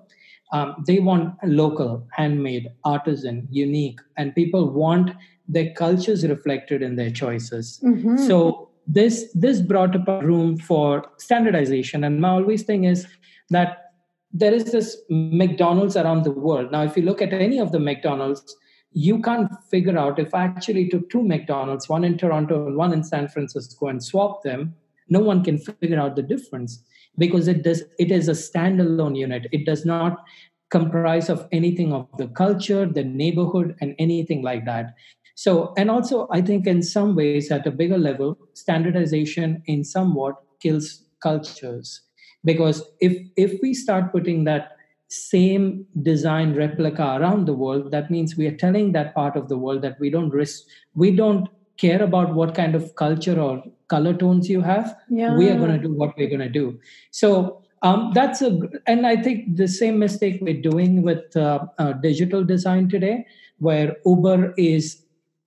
Um, 0.51 0.83
they 0.87 0.99
want 0.99 1.35
local, 1.43 2.07
handmade, 2.11 2.69
artisan, 2.83 3.47
unique, 3.51 3.99
and 4.17 4.33
people 4.33 4.71
want 4.71 5.11
their 5.47 5.73
cultures 5.73 6.25
reflected 6.25 6.81
in 6.81 6.95
their 6.95 7.11
choices. 7.11 7.79
Mm-hmm. 7.83 8.17
So 8.17 8.69
this 8.87 9.31
this 9.35 9.61
brought 9.61 9.95
up 9.95 10.07
a 10.07 10.25
room 10.25 10.57
for 10.57 11.05
standardization. 11.17 12.03
And 12.03 12.19
my 12.19 12.29
always 12.29 12.63
thing 12.63 12.85
is 12.85 13.07
that 13.51 13.91
there 14.31 14.53
is 14.53 14.71
this 14.71 14.97
McDonald's 15.09 15.95
around 15.95 16.23
the 16.23 16.31
world. 16.31 16.71
Now, 16.71 16.83
if 16.83 16.95
you 16.97 17.03
look 17.03 17.21
at 17.21 17.33
any 17.33 17.59
of 17.59 17.71
the 17.71 17.79
McDonald's, 17.79 18.55
you 18.91 19.21
can't 19.21 19.51
figure 19.69 19.97
out 19.97 20.19
if 20.19 20.33
I 20.33 20.43
actually 20.43 20.89
took 20.89 21.09
two 21.09 21.23
McDonald's, 21.23 21.89
one 21.89 22.03
in 22.03 22.17
Toronto 22.17 22.67
and 22.67 22.75
one 22.75 22.93
in 22.93 23.03
San 23.03 23.27
Francisco, 23.27 23.87
and 23.87 24.03
swap 24.03 24.43
them, 24.43 24.75
no 25.09 25.19
one 25.19 25.43
can 25.43 25.57
figure 25.57 25.99
out 25.99 26.15
the 26.15 26.23
difference 26.23 26.83
because 27.17 27.47
it 27.47 27.63
does 27.63 27.83
it 27.97 28.11
is 28.11 28.27
a 28.27 28.33
standalone 28.33 29.17
unit. 29.17 29.47
It 29.51 29.65
does 29.65 29.85
not 29.85 30.23
comprise 30.69 31.29
of 31.29 31.47
anything 31.51 31.93
of 31.93 32.07
the 32.17 32.27
culture, 32.27 32.85
the 32.85 33.03
neighborhood, 33.03 33.75
and 33.81 33.95
anything 33.97 34.41
like 34.43 34.65
that. 34.65 34.93
So, 35.35 35.73
and 35.77 35.89
also, 35.89 36.27
I 36.31 36.41
think 36.41 36.67
in 36.67 36.83
some 36.83 37.15
ways, 37.15 37.49
at 37.49 37.65
a 37.65 37.71
bigger 37.71 37.97
level, 37.97 38.37
standardization 38.53 39.63
in 39.65 39.83
somewhat 39.83 40.35
kills 40.59 41.03
cultures 41.21 42.01
because 42.45 42.83
if 42.99 43.17
if 43.35 43.59
we 43.61 43.73
start 43.73 44.11
putting 44.11 44.43
that 44.45 44.77
same 45.07 45.85
design 46.03 46.53
replica 46.53 47.17
around 47.19 47.45
the 47.45 47.53
world 47.53 47.91
that 47.91 48.11
means 48.11 48.37
we 48.37 48.47
are 48.47 48.55
telling 48.55 48.91
that 48.91 49.13
part 49.15 49.35
of 49.35 49.49
the 49.49 49.57
world 49.57 49.81
that 49.81 49.99
we 49.99 50.09
don't 50.09 50.29
risk 50.29 50.63
we 50.93 51.11
don't 51.15 51.49
care 51.77 52.03
about 52.03 52.33
what 52.33 52.53
kind 52.53 52.75
of 52.75 52.95
culture 52.95 53.39
or 53.39 53.63
color 53.89 54.13
tones 54.13 54.49
you 54.49 54.61
have 54.61 54.95
yeah. 55.09 55.35
we 55.35 55.49
are 55.49 55.57
going 55.57 55.71
to 55.71 55.87
do 55.87 55.93
what 55.93 56.15
we're 56.17 56.29
going 56.29 56.47
to 56.47 56.49
do 56.49 56.79
so 57.11 57.61
um, 57.81 58.11
that's 58.13 58.41
a 58.41 58.59
and 58.87 59.05
i 59.07 59.15
think 59.15 59.55
the 59.57 59.67
same 59.67 59.99
mistake 59.99 60.39
we're 60.41 60.61
doing 60.61 61.01
with 61.01 61.35
uh, 61.35 61.65
uh, 61.77 61.93
digital 61.93 62.43
design 62.43 62.89
today 62.89 63.25
where 63.59 63.95
uber 64.05 64.53
is 64.57 65.03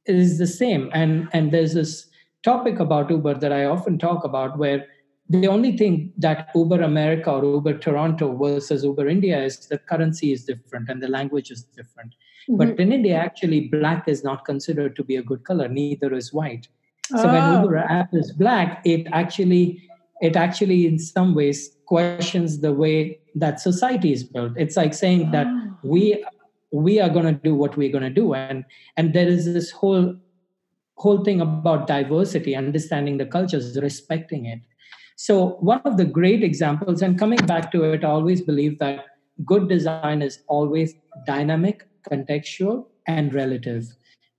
is 0.06 0.38
the 0.38 0.46
same 0.46 0.90
and 0.92 1.28
and 1.32 1.52
there's 1.52 1.74
this 1.74 2.06
topic 2.42 2.80
about 2.80 3.10
uber 3.10 3.34
that 3.34 3.52
i 3.52 3.64
often 3.64 3.98
talk 3.98 4.24
about 4.24 4.58
where 4.58 4.86
the 5.28 5.46
only 5.46 5.76
thing 5.76 6.12
that 6.18 6.48
uber 6.54 6.82
america 6.82 7.30
or 7.30 7.44
uber 7.44 7.78
toronto 7.78 8.34
versus 8.36 8.84
uber 8.84 9.08
india 9.08 9.42
is 9.44 9.66
the 9.68 9.78
currency 9.78 10.32
is 10.32 10.44
different 10.44 10.88
and 10.88 11.02
the 11.02 11.08
language 11.08 11.50
is 11.50 11.62
different 11.76 12.14
mm-hmm. 12.14 12.56
but 12.56 12.80
in 12.80 12.92
india 12.92 13.16
actually 13.16 13.60
black 13.68 14.08
is 14.08 14.24
not 14.24 14.44
considered 14.44 14.96
to 14.96 15.04
be 15.04 15.16
a 15.16 15.22
good 15.22 15.44
color 15.44 15.68
neither 15.68 16.12
is 16.12 16.32
white 16.32 16.66
so 17.12 17.28
oh. 17.28 17.32
when 17.32 17.62
uber 17.62 17.78
ah. 17.78 18.00
app 18.00 18.14
is 18.14 18.32
black 18.32 18.80
it 18.84 19.06
actually 19.12 19.82
it 20.20 20.36
actually 20.36 20.86
in 20.86 20.98
some 20.98 21.34
ways 21.34 21.76
questions 21.86 22.60
the 22.60 22.72
way 22.72 23.18
that 23.34 23.60
society 23.60 24.12
is 24.12 24.24
built 24.24 24.52
it's 24.56 24.76
like 24.76 24.94
saying 24.94 25.30
that 25.30 25.46
oh. 25.46 25.76
we 25.82 26.24
we 26.72 26.98
are 27.00 27.10
going 27.10 27.26
to 27.26 27.40
do 27.48 27.54
what 27.54 27.76
we're 27.76 27.92
going 27.92 28.02
to 28.02 28.10
do 28.22 28.34
and 28.34 28.64
and 28.96 29.12
there 29.12 29.28
is 29.28 29.44
this 29.52 29.70
whole 29.70 30.14
whole 30.96 31.22
thing 31.24 31.40
about 31.40 31.86
diversity 31.86 32.54
understanding 32.56 33.18
the 33.18 33.26
cultures 33.26 33.78
respecting 33.80 34.46
it 34.46 34.60
so 35.16 35.56
one 35.72 35.80
of 35.84 35.96
the 35.96 36.04
great 36.04 36.42
examples 36.42 37.02
and 37.02 37.18
coming 37.18 37.44
back 37.52 37.70
to 37.72 37.82
it 37.84 38.04
i 38.04 38.08
always 38.08 38.40
believe 38.40 38.78
that 38.78 39.06
good 39.44 39.68
design 39.68 40.22
is 40.22 40.38
always 40.48 40.94
dynamic 41.26 41.86
contextual 42.10 42.86
and 43.06 43.34
relative 43.34 43.94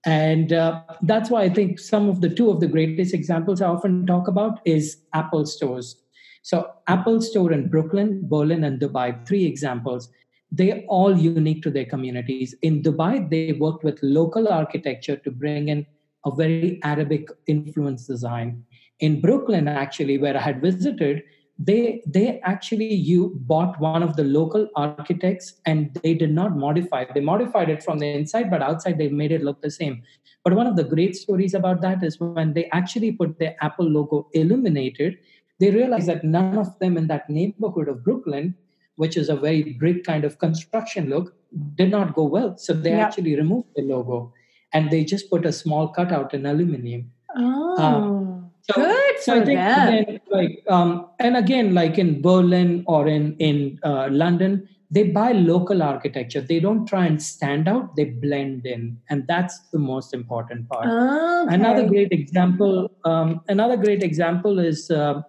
and 0.05 0.51
uh, 0.51 0.81
that's 1.03 1.29
why 1.29 1.41
i 1.43 1.49
think 1.49 1.79
some 1.79 2.09
of 2.09 2.21
the 2.21 2.29
two 2.29 2.49
of 2.49 2.59
the 2.59 2.67
greatest 2.67 3.13
examples 3.13 3.61
i 3.61 3.67
often 3.67 4.05
talk 4.05 4.27
about 4.27 4.59
is 4.65 4.97
apple 5.13 5.45
stores 5.45 5.95
so 6.41 6.69
apple 6.87 7.21
store 7.21 7.51
in 7.53 7.69
brooklyn 7.69 8.21
berlin 8.27 8.63
and 8.63 8.79
dubai 8.79 9.07
three 9.27 9.45
examples 9.45 10.09
they're 10.53 10.83
all 10.87 11.17
unique 11.17 11.63
to 11.63 11.71
their 11.71 11.85
communities. 11.85 12.53
In 12.61 12.83
Dubai, 12.83 13.27
they 13.27 13.53
worked 13.53 13.83
with 13.83 13.97
local 14.03 14.47
architecture 14.47 15.15
to 15.17 15.31
bring 15.31 15.69
in 15.69 15.85
a 16.25 16.35
very 16.35 16.79
Arabic 16.83 17.27
influence 17.47 18.05
design. 18.05 18.63
In 18.99 19.19
Brooklyn, 19.19 19.67
actually, 19.67 20.19
where 20.19 20.37
I 20.37 20.41
had 20.41 20.61
visited, 20.61 21.23
they 21.59 22.01
they 22.05 22.39
actually 22.41 22.93
you 22.93 23.33
bought 23.41 23.79
one 23.79 24.01
of 24.01 24.15
the 24.15 24.23
local 24.23 24.67
architects 24.75 25.53
and 25.65 25.93
they 26.01 26.13
did 26.13 26.31
not 26.31 26.57
modify 26.57 27.05
they 27.13 27.19
modified 27.19 27.69
it 27.69 27.83
from 27.83 27.99
the 27.99 28.07
inside 28.07 28.49
but 28.49 28.61
outside 28.61 28.97
they 28.97 29.07
made 29.09 29.31
it 29.31 29.43
look 29.43 29.61
the 29.61 29.69
same 29.69 30.01
but 30.43 30.53
one 30.53 30.65
of 30.65 30.75
the 30.75 30.83
great 30.83 31.15
stories 31.15 31.53
about 31.53 31.79
that 31.79 32.03
is 32.03 32.19
when 32.19 32.53
they 32.53 32.65
actually 32.71 33.11
put 33.11 33.37
their 33.37 33.55
apple 33.61 33.85
logo 33.85 34.27
illuminated 34.33 35.15
they 35.59 35.69
realized 35.69 36.07
that 36.07 36.23
none 36.23 36.57
of 36.57 36.77
them 36.79 36.97
in 36.97 37.05
that 37.05 37.29
neighborhood 37.29 37.87
of 37.87 38.03
brooklyn 38.03 38.55
which 38.95 39.17
is 39.17 39.29
a 39.29 39.35
very 39.35 39.73
brick 39.73 40.03
kind 40.03 40.23
of 40.23 40.37
construction 40.39 41.09
look, 41.09 41.35
did 41.75 41.89
not 41.89 42.13
go 42.13 42.23
well. 42.23 42.57
So 42.57 42.73
they 42.73 42.91
yep. 42.91 43.07
actually 43.07 43.35
removed 43.35 43.69
the 43.75 43.81
logo 43.81 44.33
and 44.71 44.89
they 44.91 45.03
just 45.03 45.29
put 45.29 45.45
a 45.45 45.51
small 45.51 45.87
cutout 45.87 46.33
in 46.33 46.45
aluminum. 46.45 47.11
Oh, 47.35 47.77
um, 47.77 48.51
so, 48.61 48.73
good 48.75 49.02
so 49.25 49.39
them. 49.39 49.49
Again, 49.49 50.19
like, 50.29 50.63
um, 50.69 51.07
and 51.19 51.37
again, 51.37 51.73
like 51.73 51.97
in 51.97 52.21
Berlin 52.21 52.83
or 52.87 53.07
in 53.07 53.35
in 53.37 53.79
uh, 53.83 54.07
London, 54.11 54.67
they 54.91 55.03
buy 55.03 55.31
local 55.31 55.81
architecture. 55.83 56.41
They 56.41 56.59
don't 56.59 56.85
try 56.85 57.05
and 57.05 57.21
stand 57.21 57.67
out; 57.67 57.95
they 57.95 58.05
blend 58.05 58.65
in, 58.65 58.97
and 59.09 59.25
that's 59.27 59.59
the 59.71 59.79
most 59.79 60.13
important 60.13 60.69
part. 60.69 60.87
Okay. 60.87 61.55
Another 61.55 61.87
great 61.87 62.11
example. 62.11 62.91
Um, 63.05 63.41
another 63.47 63.77
great 63.77 64.03
example 64.03 64.59
is. 64.59 64.89
Uh, 64.89 65.21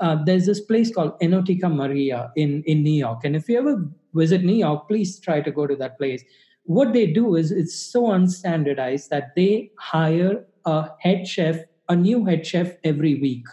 uh, 0.00 0.16
there's 0.24 0.46
this 0.46 0.60
place 0.60 0.92
called 0.92 1.12
Enoteca 1.20 1.70
Maria 1.70 2.32
in, 2.34 2.62
in 2.64 2.82
New 2.82 2.98
York. 2.98 3.20
And 3.22 3.36
if 3.36 3.50
you 3.50 3.58
ever 3.58 3.86
visit 4.14 4.42
New 4.42 4.54
York, 4.54 4.88
please 4.88 5.20
try 5.20 5.42
to 5.42 5.50
go 5.50 5.66
to 5.66 5.76
that 5.76 5.98
place. 5.98 6.24
What 6.64 6.92
they 6.92 7.06
do 7.06 7.36
is 7.36 7.50
it's 7.50 7.74
so 7.74 8.04
unstandardized 8.04 9.08
that 9.08 9.34
they 9.36 9.70
hire 9.78 10.46
a 10.64 10.88
head 11.00 11.26
chef, 11.26 11.58
a 11.90 11.96
new 11.96 12.24
head 12.24 12.46
chef 12.46 12.72
every 12.84 13.16
week. 13.16 13.46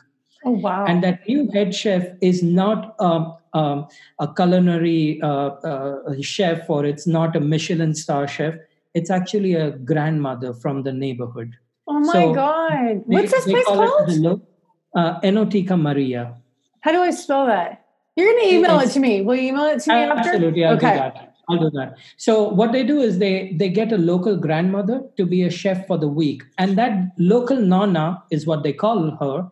Oh, 0.46 0.52
wow. 0.52 0.86
And 0.86 1.04
that 1.04 1.28
new 1.28 1.50
head 1.52 1.76
chef 1.76 2.08
is 2.22 2.42
not 2.42 2.96
um, 3.00 3.36
um, 3.54 3.88
a 4.20 4.34
culinary 4.34 5.20
uh, 5.22 5.50
uh, 5.72 6.22
chef 6.22 6.70
or 6.70 6.86
it's 6.86 7.08
not 7.08 7.36
a 7.36 7.40
Michelin 7.40 7.94
star 7.96 8.28
chef. 8.28 8.54
It's 8.94 9.10
actually 9.10 9.56
a 9.56 9.72
grandmother 9.72 10.54
from 10.54 10.84
the 10.84 10.94
neighborhood. 10.94 11.58
Oh 11.88 12.00
my 12.00 12.14
so 12.14 12.34
God. 12.34 13.02
What's 13.06 13.32
this 13.32 13.46
place 13.46 13.66
called? 13.66 14.42
uh, 14.96 15.20
Enoteca 15.22 15.80
Maria. 15.80 16.36
How 16.82 16.92
do 16.92 17.02
I 17.02 17.12
spell 17.12 17.48
that? 17.48 17.86
You're 18.16 18.32
going 18.32 18.50
to 18.50 18.56
email 18.56 18.80
it 18.80 18.92
to 18.92 19.00
me. 19.00 19.22
Will 19.22 19.36
you 19.36 19.50
email 19.50 19.66
it 19.66 19.82
to 19.82 19.90
me 19.94 19.96
after? 19.96 20.30
Absolutely, 20.30 20.66
I'll 20.66 20.76
okay. 20.78 20.92
do 20.92 20.98
that. 20.98 21.27
I'll 21.50 21.60
do 21.60 21.70
that. 21.72 21.98
So 22.18 22.50
what 22.50 22.72
they 22.72 22.84
do 22.84 23.00
is 23.00 23.20
they 23.20 23.54
they 23.54 23.70
get 23.70 23.92
a 23.92 23.98
local 23.98 24.36
grandmother 24.36 25.02
to 25.16 25.26
be 25.26 25.44
a 25.44 25.50
chef 25.50 25.88
for 25.88 25.98
the 25.98 26.08
week, 26.08 26.44
and 26.58 26.78
that 26.78 27.12
local 27.18 27.62
nana 27.62 28.24
is 28.32 28.46
what 28.46 28.64
they 28.64 28.74
call 28.74 29.12
her. 29.22 29.50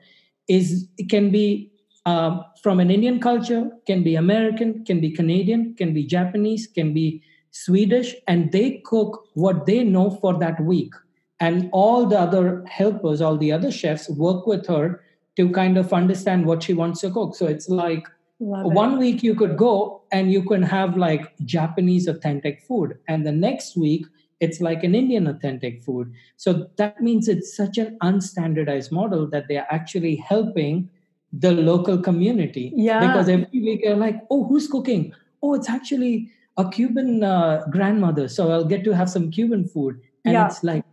Is 0.47 0.87
can 1.09 1.31
be 1.31 1.71
uh, 2.05 2.41
from 2.61 2.79
an 2.79 2.91
Indian 2.91 3.19
culture, 3.19 3.69
can 3.87 4.03
be 4.03 4.15
American, 4.15 4.83
can 4.85 4.99
be 4.99 5.09
Canadian, 5.09 5.73
can 5.75 5.93
be 5.93 6.05
Japanese, 6.05 6.67
can 6.67 6.93
be 6.93 7.23
Swedish, 7.51 8.13
and 8.27 8.51
they 8.51 8.81
cook 8.85 9.27
what 9.33 9.65
they 9.65 9.83
know 9.83 10.11
for 10.11 10.37
that 10.39 10.59
week. 10.61 10.93
And 11.39 11.69
all 11.71 12.05
the 12.05 12.19
other 12.19 12.63
helpers, 12.67 13.21
all 13.21 13.37
the 13.37 13.51
other 13.51 13.71
chefs 13.71 14.09
work 14.09 14.45
with 14.45 14.67
her 14.67 15.01
to 15.37 15.49
kind 15.51 15.77
of 15.77 15.93
understand 15.93 16.45
what 16.45 16.63
she 16.63 16.73
wants 16.73 17.01
to 17.01 17.11
cook. 17.11 17.35
So 17.35 17.45
it's 17.45 17.69
like 17.69 18.07
Love 18.39 18.73
one 18.73 18.93
it. 18.93 18.99
week 18.99 19.23
you 19.23 19.33
could 19.35 19.57
go 19.57 20.03
and 20.11 20.31
you 20.31 20.43
can 20.43 20.61
have 20.61 20.97
like 20.97 21.37
Japanese 21.45 22.07
authentic 22.07 22.61
food, 22.61 22.97
and 23.07 23.25
the 23.25 23.31
next 23.31 23.77
week 23.77 24.05
it's 24.41 24.59
like 24.59 24.83
an 24.83 24.93
Indian 24.93 25.27
authentic 25.27 25.81
food. 25.81 26.13
So 26.35 26.67
that 26.75 27.01
means 27.01 27.27
it's 27.27 27.55
such 27.55 27.77
an 27.77 27.97
unstandardized 28.03 28.91
model 28.91 29.27
that 29.27 29.47
they 29.47 29.57
are 29.57 29.67
actually 29.71 30.17
helping 30.17 30.89
the 31.31 31.51
local 31.51 31.97
community. 31.97 32.73
Yeah. 32.75 32.99
Because 32.99 33.29
every 33.29 33.47
week 33.53 33.81
you're 33.83 33.95
like, 33.95 34.21
oh, 34.29 34.45
who's 34.45 34.67
cooking? 34.67 35.13
Oh, 35.41 35.53
it's 35.53 35.69
actually 35.69 36.31
a 36.57 36.69
Cuban 36.69 37.23
uh, 37.23 37.65
grandmother. 37.71 38.27
So 38.27 38.51
I'll 38.51 38.65
get 38.65 38.83
to 38.83 38.91
have 38.91 39.09
some 39.09 39.31
Cuban 39.31 39.67
food. 39.67 40.01
And 40.25 40.33
yeah. 40.33 40.47
it's 40.47 40.63
like, 40.63 40.83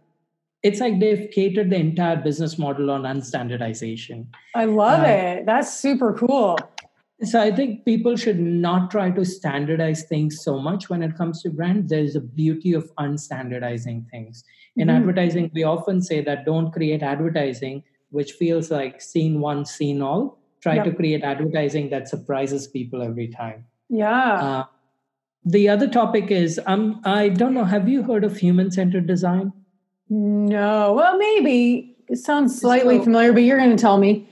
it's 0.63 0.81
like 0.81 1.01
they've 1.01 1.29
catered 1.33 1.71
the 1.71 1.77
entire 1.77 2.17
business 2.17 2.59
model 2.59 2.91
on 2.91 3.03
unstandardization. 3.03 4.27
I 4.55 4.67
love 4.67 5.01
uh, 5.01 5.07
it. 5.07 5.47
That's 5.47 5.77
super 5.77 6.13
cool. 6.13 6.57
So 7.25 7.41
I 7.41 7.53
think 7.53 7.85
people 7.85 8.17
should 8.17 8.41
not 8.41 8.91
try 8.91 9.11
to 9.11 9.25
standardize 9.25 10.05
things 10.05 10.43
so 10.43 10.59
much 10.59 10.91
when 10.91 11.03
it 11.03 11.17
comes 11.17 11.43
to 11.43 11.51
brand. 11.51 11.89
There's 11.89 12.17
a 12.17 12.21
beauty 12.21 12.73
of 12.73 12.91
unstandardizing 12.97 14.11
things. 14.11 14.45
In 14.77 14.89
mm 14.89 14.97
advertising, 14.97 15.51
we 15.55 15.65
often 15.65 16.01
say 16.01 16.23
that 16.23 16.47
don't 16.47 16.73
create 16.73 17.03
advertising 17.03 17.85
which 18.13 18.33
feels 18.33 18.71
like 18.71 19.01
scene 19.01 19.41
one, 19.41 19.65
scene 19.65 20.01
all. 20.01 20.39
try 20.61 20.77
yep. 20.77 20.85
to 20.85 20.93
create 20.95 21.25
advertising 21.25 21.91
that 21.91 22.09
surprises 22.09 22.69
people 22.69 23.03
every 23.03 23.27
time. 23.27 23.65
Yeah. 23.89 24.35
Uh, 24.35 24.65
the 25.45 25.69
other 25.69 25.89
topic 25.89 26.31
is 26.31 26.61
um, 26.67 27.01
I 27.05 27.31
don't 27.31 27.55
know, 27.55 27.65
have 27.65 27.89
you 27.89 28.05
heard 28.05 28.23
of 28.23 28.37
human 28.37 28.71
centered 28.71 29.09
design? 29.09 29.53
No. 30.09 30.93
Well, 30.93 31.19
maybe. 31.19 31.97
It 32.09 32.19
sounds 32.19 32.61
slightly 32.61 32.99
so, 32.99 33.05
familiar, 33.05 33.33
but 33.33 33.43
you're 33.43 33.59
going 33.59 33.77
to 33.77 33.81
tell 33.81 33.99
me. 33.99 34.29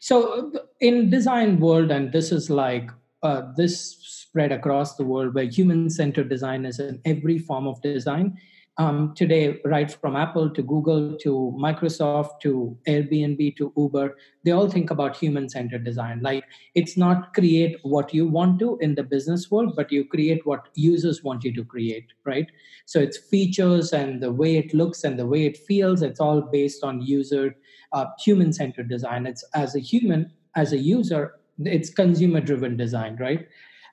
So, 0.00 0.52
in 0.80 1.10
design 1.10 1.60
world, 1.60 1.90
and 1.90 2.12
this 2.12 2.32
is 2.32 2.50
like 2.50 2.90
uh, 3.22 3.42
this 3.56 3.98
spread 4.00 4.52
across 4.52 4.96
the 4.96 5.04
world 5.04 5.34
where 5.34 5.44
human 5.44 5.90
centered 5.90 6.28
design 6.28 6.64
is 6.64 6.80
in 6.80 7.00
every 7.04 7.38
form 7.38 7.66
of 7.66 7.80
design 7.82 8.38
um, 8.78 9.12
today, 9.14 9.60
right 9.64 9.90
from 9.90 10.16
Apple 10.16 10.48
to 10.48 10.62
Google 10.62 11.16
to 11.18 11.54
Microsoft 11.60 12.40
to 12.40 12.76
Airbnb 12.88 13.56
to 13.56 13.72
Uber, 13.76 14.16
they 14.44 14.52
all 14.52 14.68
think 14.68 14.90
about 14.90 15.16
human 15.16 15.48
centered 15.48 15.84
design. 15.84 16.20
Like 16.22 16.44
it's 16.74 16.96
not 16.96 17.34
create 17.34 17.76
what 17.82 18.14
you 18.14 18.26
want 18.26 18.58
to 18.60 18.78
in 18.80 18.94
the 18.94 19.02
business 19.02 19.50
world, 19.50 19.74
but 19.76 19.92
you 19.92 20.06
create 20.06 20.46
what 20.46 20.68
users 20.74 21.22
want 21.22 21.44
you 21.44 21.54
to 21.54 21.64
create, 21.64 22.06
right? 22.24 22.46
So 22.86 22.98
it's 22.98 23.18
features 23.18 23.92
and 23.92 24.22
the 24.22 24.32
way 24.32 24.56
it 24.56 24.72
looks 24.72 25.04
and 25.04 25.18
the 25.18 25.26
way 25.26 25.44
it 25.44 25.58
feels, 25.58 26.00
it's 26.00 26.20
all 26.20 26.40
based 26.40 26.82
on 26.82 27.02
user 27.02 27.54
uh, 27.92 28.06
human 28.18 28.52
centered 28.52 28.88
design. 28.88 29.26
It's 29.26 29.44
as 29.54 29.74
a 29.74 29.80
human, 29.80 30.30
as 30.56 30.72
a 30.72 30.78
user, 30.78 31.34
it's 31.58 31.90
consumer 31.90 32.40
driven 32.40 32.76
design, 32.76 33.16
right? 33.20 33.46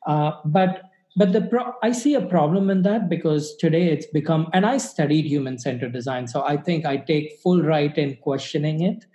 Uh, 0.08 0.32
but 0.46 0.84
but 1.16 1.34
the 1.34 1.42
pro- 1.42 1.74
i 1.84 1.92
see 1.92 2.14
a 2.16 2.26
problem 2.28 2.70
in 2.70 2.82
that 2.84 3.10
because 3.10 3.56
today 3.58 3.90
it's 3.90 4.06
become 4.08 4.48
and 4.54 4.66
i 4.66 4.78
studied 4.78 5.26
human 5.26 5.58
centered 5.58 5.92
design 5.92 6.28
so 6.28 6.44
i 6.44 6.56
think 6.56 6.86
i 6.86 6.96
take 6.98 7.38
full 7.44 7.62
right 7.62 7.98
in 7.98 8.16
questioning 8.18 8.82
it 8.82 9.06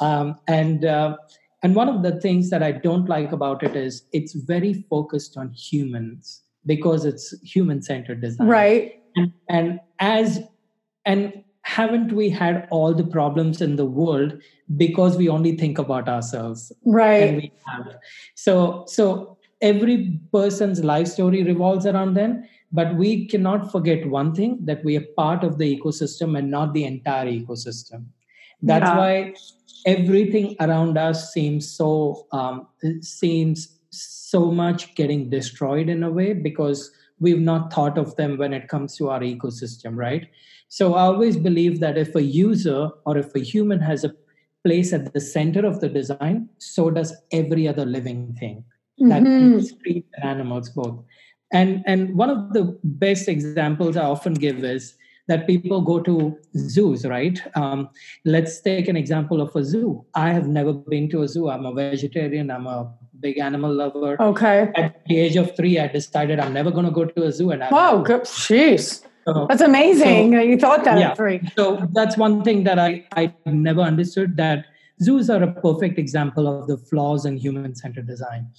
um, 0.00 0.38
and 0.46 0.84
uh, 0.84 1.16
and 1.62 1.74
one 1.74 1.88
of 1.88 2.02
the 2.02 2.20
things 2.20 2.50
that 2.50 2.62
i 2.62 2.70
don't 2.70 3.08
like 3.08 3.32
about 3.32 3.62
it 3.62 3.76
is 3.76 4.04
it's 4.12 4.34
very 4.34 4.74
focused 4.88 5.36
on 5.36 5.50
humans 5.50 6.42
because 6.66 7.04
it's 7.04 7.34
human 7.42 7.82
centered 7.82 8.20
design 8.20 8.46
right 8.46 9.02
and, 9.16 9.32
and 9.48 9.80
as 9.98 10.40
and 11.04 11.44
haven't 11.62 12.12
we 12.12 12.30
had 12.30 12.66
all 12.70 12.94
the 12.94 13.04
problems 13.04 13.60
in 13.60 13.76
the 13.76 13.84
world 13.84 14.40
because 14.76 15.16
we 15.16 15.28
only 15.28 15.56
think 15.56 15.78
about 15.78 16.08
ourselves? 16.08 16.72
Right. 16.84 17.52
So 18.34 18.84
so 18.86 19.36
every 19.60 20.18
person's 20.32 20.82
life 20.82 21.06
story 21.06 21.42
revolves 21.42 21.84
around 21.84 22.14
them 22.14 22.44
but 22.72 22.94
we 22.94 23.26
cannot 23.26 23.70
forget 23.70 24.08
one 24.08 24.34
thing 24.34 24.58
that 24.64 24.84
we 24.84 24.96
are 24.96 25.04
part 25.16 25.42
of 25.42 25.58
the 25.58 25.76
ecosystem 25.76 26.38
and 26.38 26.50
not 26.50 26.72
the 26.72 26.84
entire 26.84 27.26
ecosystem. 27.26 28.06
That's 28.62 28.84
yeah. 28.84 28.96
why 28.96 29.34
everything 29.86 30.56
around 30.60 30.96
us 30.96 31.32
seems 31.32 31.68
so 31.68 32.26
um, 32.32 32.68
seems 33.00 33.78
so 33.90 34.52
much 34.52 34.94
getting 34.94 35.30
destroyed 35.30 35.88
in 35.88 36.02
a 36.02 36.10
way 36.10 36.32
because 36.32 36.92
we've 37.18 37.40
not 37.40 37.72
thought 37.72 37.98
of 37.98 38.14
them 38.16 38.38
when 38.38 38.52
it 38.52 38.68
comes 38.68 38.96
to 38.96 39.08
our 39.10 39.20
ecosystem 39.20 39.96
right 39.96 40.28
so 40.78 40.94
i 40.94 41.02
always 41.02 41.36
believe 41.48 41.78
that 41.84 41.98
if 41.98 42.14
a 42.14 42.22
user 42.22 42.80
or 43.04 43.18
if 43.18 43.34
a 43.34 43.44
human 43.52 43.80
has 43.90 44.04
a 44.08 44.14
place 44.64 44.92
at 44.92 45.12
the 45.14 45.20
center 45.20 45.64
of 45.66 45.80
the 45.80 45.88
design 45.88 46.48
so 46.58 46.90
does 46.90 47.14
every 47.40 47.68
other 47.68 47.86
living 47.96 48.24
thing 48.40 48.64
that 49.08 49.22
mm-hmm. 49.22 50.00
animals 50.22 50.68
both. 50.70 50.98
And 51.52 51.82
and 51.86 52.16
one 52.16 52.30
of 52.30 52.52
the 52.52 52.78
best 52.84 53.28
examples 53.28 53.96
I 53.96 54.04
often 54.04 54.34
give 54.34 54.62
is 54.62 54.94
that 55.26 55.46
people 55.46 55.80
go 55.80 56.00
to 56.00 56.36
zoos, 56.56 57.06
right? 57.06 57.40
Um, 57.56 57.88
let's 58.24 58.60
take 58.60 58.88
an 58.88 58.96
example 58.96 59.40
of 59.40 59.54
a 59.56 59.64
zoo. 59.64 60.04
I 60.14 60.32
have 60.32 60.48
never 60.48 60.72
been 60.72 61.08
to 61.10 61.22
a 61.22 61.28
zoo. 61.28 61.48
I'm 61.48 61.66
a 61.66 61.72
vegetarian. 61.72 62.50
I'm 62.50 62.66
a 62.66 62.92
big 63.20 63.38
animal 63.38 63.72
lover. 63.72 64.20
Okay. 64.20 64.70
At 64.76 65.04
the 65.06 65.18
age 65.18 65.36
of 65.36 65.56
three, 65.56 65.78
I 65.78 65.88
decided 65.88 66.40
I'm 66.40 66.52
never 66.52 66.70
going 66.70 66.86
to 66.86 66.90
go 66.92 67.04
to 67.04 67.24
a 67.24 67.32
zoo. 67.32 67.50
And 67.50 67.64
I 67.64 67.70
wow, 67.70 68.02
jeez, 68.04 69.04
so, 69.26 69.46
that's 69.48 69.62
amazing. 69.62 70.32
So, 70.32 70.40
you 70.40 70.56
thought 70.58 70.84
that 70.84 70.98
yeah, 70.98 71.10
at 71.10 71.16
three. 71.16 71.40
So 71.56 71.88
that's 71.92 72.16
one 72.16 72.42
thing 72.42 72.64
that 72.64 72.78
I 72.78 73.06
I 73.12 73.34
never 73.46 73.80
understood 73.80 74.36
that 74.36 74.66
zoos 75.02 75.30
are 75.30 75.42
a 75.42 75.52
perfect 75.52 75.98
example 75.98 76.46
of 76.46 76.66
the 76.66 76.76
flaws 76.76 77.24
in 77.24 77.36
human-centered 77.36 78.06
design 78.06 78.50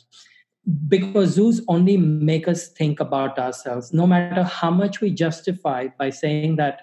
because 0.87 1.31
zoos 1.31 1.61
only 1.67 1.97
make 1.97 2.47
us 2.47 2.69
think 2.69 2.99
about 2.99 3.39
ourselves 3.39 3.93
no 3.93 4.05
matter 4.05 4.43
how 4.43 4.69
much 4.69 5.01
we 5.01 5.09
justify 5.09 5.87
by 5.97 6.09
saying 6.09 6.55
that 6.55 6.81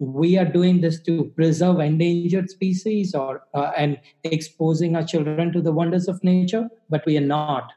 we 0.00 0.36
are 0.38 0.44
doing 0.44 0.80
this 0.80 1.00
to 1.02 1.24
preserve 1.36 1.78
endangered 1.78 2.50
species 2.50 3.14
or 3.14 3.42
uh, 3.54 3.70
and 3.76 4.00
exposing 4.24 4.96
our 4.96 5.04
children 5.04 5.52
to 5.52 5.60
the 5.60 5.70
wonders 5.70 6.08
of 6.08 6.22
nature 6.24 6.68
but 6.88 7.04
we 7.06 7.16
are 7.16 7.28
not 7.32 7.72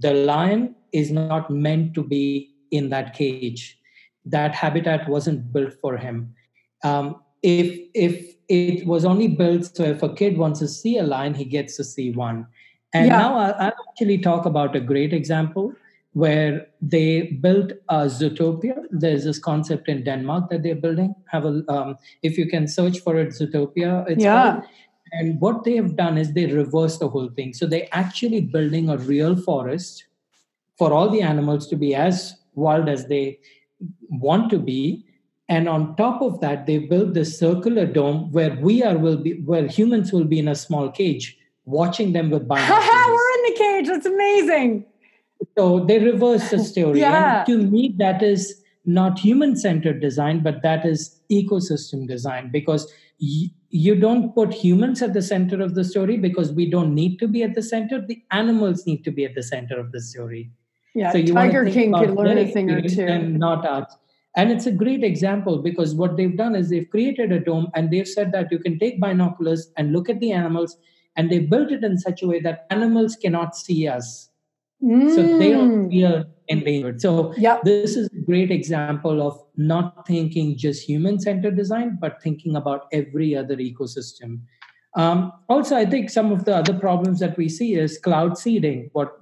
the 0.00 0.12
lion 0.12 0.74
is 0.92 1.10
not 1.10 1.50
meant 1.50 1.94
to 1.94 2.02
be 2.02 2.54
in 2.70 2.88
that 2.88 3.14
cage 3.14 3.78
that 4.24 4.54
habitat 4.54 5.08
wasn't 5.08 5.52
built 5.52 5.74
for 5.80 5.96
him 5.96 6.34
um, 6.84 7.16
if 7.42 7.78
if 7.94 8.34
it 8.48 8.86
was 8.86 9.04
only 9.04 9.28
built 9.28 9.64
so 9.64 9.84
if 9.84 10.02
a 10.02 10.14
kid 10.14 10.36
wants 10.36 10.58
to 10.58 10.68
see 10.68 10.98
a 10.98 11.02
lion 11.02 11.34
he 11.34 11.44
gets 11.44 11.76
to 11.76 11.84
see 11.84 12.10
one 12.12 12.46
and 12.92 13.06
yeah. 13.06 13.18
now 13.18 13.36
I'll, 13.36 13.54
I'll 13.54 13.72
actually 13.90 14.18
talk 14.18 14.46
about 14.46 14.76
a 14.76 14.80
great 14.80 15.12
example 15.12 15.72
where 16.14 16.66
they 16.80 17.38
built 17.40 17.72
a 17.88 18.04
Zootopia. 18.04 18.84
There's 18.90 19.24
this 19.24 19.38
concept 19.38 19.88
in 19.88 20.04
Denmark 20.04 20.50
that 20.50 20.62
they're 20.62 20.74
building. 20.74 21.14
Have 21.28 21.46
a 21.46 21.64
um, 21.68 21.96
if 22.22 22.36
you 22.36 22.46
can 22.46 22.68
search 22.68 23.00
for 23.00 23.18
it, 23.18 23.28
Zootopia. 23.28 24.08
It's 24.08 24.22
yeah. 24.22 24.52
Called. 24.52 24.64
And 25.12 25.40
what 25.40 25.64
they 25.64 25.76
have 25.76 25.96
done 25.96 26.16
is 26.16 26.32
they 26.32 26.46
reverse 26.46 26.98
the 26.98 27.08
whole 27.08 27.28
thing. 27.28 27.52
So 27.52 27.66
they're 27.66 27.88
actually 27.92 28.40
building 28.40 28.88
a 28.88 28.96
real 28.96 29.36
forest 29.36 30.06
for 30.78 30.92
all 30.92 31.10
the 31.10 31.20
animals 31.20 31.66
to 31.68 31.76
be 31.76 31.94
as 31.94 32.34
wild 32.54 32.88
as 32.88 33.06
they 33.08 33.38
want 34.08 34.50
to 34.50 34.58
be. 34.58 35.04
And 35.48 35.68
on 35.68 35.96
top 35.96 36.22
of 36.22 36.40
that, 36.40 36.66
they 36.66 36.78
built 36.78 37.14
this 37.14 37.38
circular 37.38 37.84
dome 37.86 38.30
where 38.32 38.56
we 38.60 38.82
are 38.82 38.96
will 38.96 39.16
be 39.18 39.40
where 39.44 39.66
humans 39.66 40.12
will 40.12 40.24
be 40.24 40.38
in 40.38 40.48
a 40.48 40.54
small 40.54 40.90
cage 40.90 41.36
watching 41.64 42.12
them 42.12 42.30
with 42.30 42.48
binoculars. 42.48 43.06
We're 43.06 43.34
in 43.38 43.52
the 43.52 43.58
cage. 43.58 43.86
That's 43.88 44.06
amazing. 44.06 44.86
So 45.58 45.84
they 45.84 45.98
reverse 45.98 46.50
the 46.50 46.58
story. 46.60 47.00
yeah. 47.00 47.38
And 47.38 47.46
to 47.46 47.58
me, 47.70 47.94
that 47.98 48.22
is 48.22 48.62
not 48.84 49.18
human 49.18 49.56
centered 49.56 50.00
design, 50.00 50.42
but 50.42 50.62
that 50.62 50.84
is 50.86 51.20
ecosystem 51.30 52.06
design 52.08 52.50
because 52.52 52.92
y- 53.20 53.50
you 53.70 53.94
don't 53.94 54.34
put 54.34 54.52
humans 54.52 55.02
at 55.02 55.12
the 55.14 55.22
center 55.22 55.60
of 55.60 55.74
the 55.74 55.84
story 55.84 56.16
because 56.16 56.52
we 56.52 56.70
don't 56.70 56.94
need 56.94 57.18
to 57.18 57.28
be 57.28 57.42
at 57.42 57.54
the 57.54 57.62
center. 57.62 58.00
The 58.00 58.22
animals 58.30 58.86
need 58.86 59.04
to 59.04 59.10
be 59.10 59.24
at 59.24 59.34
the 59.34 59.42
center 59.42 59.78
of 59.78 59.92
the 59.92 60.00
story. 60.00 60.50
Yeah, 60.94 61.12
so 61.12 61.18
you 61.18 61.32
Tiger 61.32 61.70
King 61.70 61.92
could 61.92 62.10
learn 62.10 62.38
a 62.38 62.50
thing 62.50 62.70
or 62.70 62.82
two. 62.82 63.06
And 63.06 63.38
not 63.38 63.66
us. 63.66 63.96
And 64.36 64.50
it's 64.50 64.66
a 64.66 64.72
great 64.72 65.04
example 65.04 65.58
because 65.58 65.94
what 65.94 66.16
they've 66.16 66.36
done 66.36 66.54
is 66.54 66.70
they've 66.70 66.88
created 66.88 67.32
a 67.32 67.40
dome 67.40 67.68
and 67.74 67.90
they've 67.90 68.08
said 68.08 68.32
that 68.32 68.50
you 68.50 68.58
can 68.58 68.78
take 68.78 69.00
binoculars 69.00 69.70
and 69.76 69.92
look 69.92 70.08
at 70.08 70.20
the 70.20 70.32
animals 70.32 70.78
and 71.16 71.30
they 71.30 71.40
built 71.40 71.70
it 71.70 71.84
in 71.84 71.98
such 71.98 72.22
a 72.22 72.26
way 72.26 72.40
that 72.40 72.66
animals 72.70 73.16
cannot 73.16 73.54
see 73.54 73.86
us 73.86 74.30
mm. 74.82 75.14
so 75.14 75.38
they 75.38 75.50
don't 75.50 75.86
mm. 75.86 75.90
feel 75.90 76.24
endangered 76.48 77.00
so 77.00 77.32
yep. 77.36 77.62
this 77.62 77.96
is 77.96 78.08
a 78.08 78.20
great 78.20 78.50
example 78.50 79.26
of 79.26 79.38
not 79.56 80.06
thinking 80.06 80.56
just 80.56 80.82
human 80.82 81.20
centered 81.20 81.56
design 81.56 81.98
but 82.00 82.22
thinking 82.22 82.56
about 82.56 82.86
every 82.92 83.36
other 83.36 83.56
ecosystem 83.56 84.40
um, 84.96 85.32
also 85.48 85.76
i 85.76 85.84
think 85.84 86.10
some 86.10 86.32
of 86.32 86.44
the 86.44 86.54
other 86.54 86.74
problems 86.74 87.20
that 87.20 87.36
we 87.36 87.48
see 87.48 87.74
is 87.74 87.98
cloud 87.98 88.36
seeding 88.36 88.90
what 88.92 89.21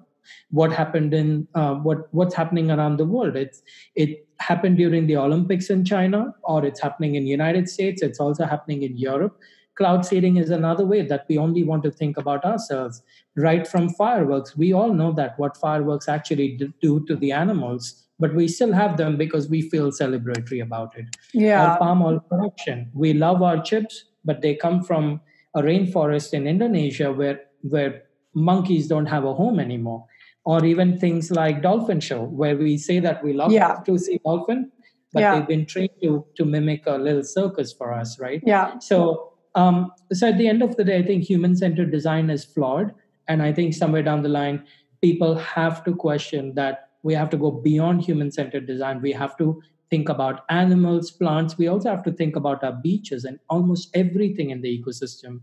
what 0.51 0.73
happened 0.73 1.15
in 1.15 1.47
uh, 1.55 1.75
what 1.75 2.13
what's 2.13 2.35
happening 2.35 2.71
around 2.71 2.99
the 2.99 3.05
world. 3.05 3.37
It's 3.37 3.63
it 3.95 4.27
happened 4.39 4.79
during 4.79 5.07
the 5.07 5.17
olympics 5.19 5.69
in 5.69 5.85
china 5.85 6.35
or 6.45 6.65
it's 6.65 6.81
happening 6.81 7.15
in 7.15 7.27
united 7.27 7.69
states. 7.69 8.03
It's 8.03 8.21
also 8.21 8.45
happening 8.45 8.83
in 8.83 8.97
europe. 8.97 9.39
Cloud 9.77 10.05
seeding 10.05 10.37
is 10.37 10.51
another 10.51 10.85
way 10.85 11.03
that 11.03 11.25
we 11.29 11.39
only 11.39 11.63
want 11.65 11.83
to 11.85 11.91
think 11.91 12.17
about 12.19 12.45
ourselves. 12.45 13.03
Right 13.37 13.67
from 13.67 13.89
fireworks 13.91 14.57
we 14.57 14.73
all 14.73 14.93
know 14.93 15.13
that 15.13 15.39
what 15.39 15.57
fireworks 15.57 16.09
actually 16.09 16.59
do 16.81 17.05
to 17.07 17.17
the 17.17 17.33
animals 17.33 18.07
but 18.19 18.35
we 18.35 18.47
still 18.49 18.73
have 18.75 18.99
them 18.99 19.17
because 19.17 19.49
we 19.49 19.63
feel 19.63 19.91
celebratory 19.91 20.63
about 20.63 20.95
it. 20.95 21.07
Yeah. 21.33 21.65
Our 21.65 21.79
palm 21.79 22.03
oil 22.03 22.21
production. 22.21 22.91
We 22.93 23.15
love 23.15 23.43
our 23.43 23.63
chips 23.63 24.05
but 24.25 24.43
they 24.43 24.55
come 24.55 24.83
from 24.83 25.21
a 25.55 25.63
rainforest 25.63 26.33
in 26.33 26.47
indonesia 26.47 27.13
where 27.13 27.41
where 27.63 28.03
monkeys 28.35 28.87
don't 28.89 29.07
have 29.07 29.25
a 29.25 29.35
home 29.35 29.59
anymore 29.59 30.05
or 30.45 30.65
even 30.65 30.99
things 30.99 31.31
like 31.31 31.63
dolphin 31.63 32.01
show 32.01 32.25
where 32.25 32.57
we 32.57 32.77
say 32.79 33.01
that 33.01 33.23
we 33.23 33.33
love 33.33 33.53
yeah. 33.53 33.77
to 33.85 33.99
see 33.99 34.19
dolphin 34.25 34.71
but 35.13 35.21
yeah. 35.21 35.35
they've 35.35 35.49
been 35.49 35.67
trained 35.67 35.91
to 36.03 36.25
to 36.37 36.45
mimic 36.45 36.85
a 36.87 36.97
little 36.97 37.25
circus 37.25 37.73
for 37.73 37.93
us 37.93 38.19
right 38.21 38.43
yeah 38.47 38.79
so 38.79 39.31
um, 39.55 39.93
so 40.13 40.29
at 40.29 40.39
the 40.39 40.49
end 40.49 40.63
of 40.63 40.77
the 40.77 40.85
day, 40.85 40.99
I 40.99 41.03
think 41.03 41.25
human 41.25 41.57
centered 41.57 41.91
design 41.91 42.31
is 42.31 42.45
flawed. 42.45 42.95
And 43.29 43.43
I 43.43 43.53
think 43.53 43.75
somewhere 43.75 44.03
down 44.03 44.23
the 44.23 44.29
line, 44.29 44.65
people 45.03 45.35
have 45.37 45.85
to 45.85 45.95
question 45.95 46.55
that 46.55 46.91
we 47.03 47.15
have 47.15 47.31
to 47.31 47.37
go 47.37 47.51
beyond 47.51 48.03
human 48.03 48.31
centered 48.31 48.67
design. 48.67 49.01
We 49.01 49.13
have 49.13 49.37
to 49.39 49.63
think 49.89 50.09
about 50.09 50.45
animals, 50.51 51.11
plants. 51.11 51.59
We 51.59 51.69
also 51.69 51.91
have 51.91 52.05
to 52.05 52.13
think 52.13 52.37
about 52.37 52.63
our 52.63 52.73
beaches 52.73 53.25
and 53.25 53.39
almost 53.49 53.91
everything 53.95 54.51
in 54.51 54.61
the 54.61 54.83
ecosystem. 54.83 55.41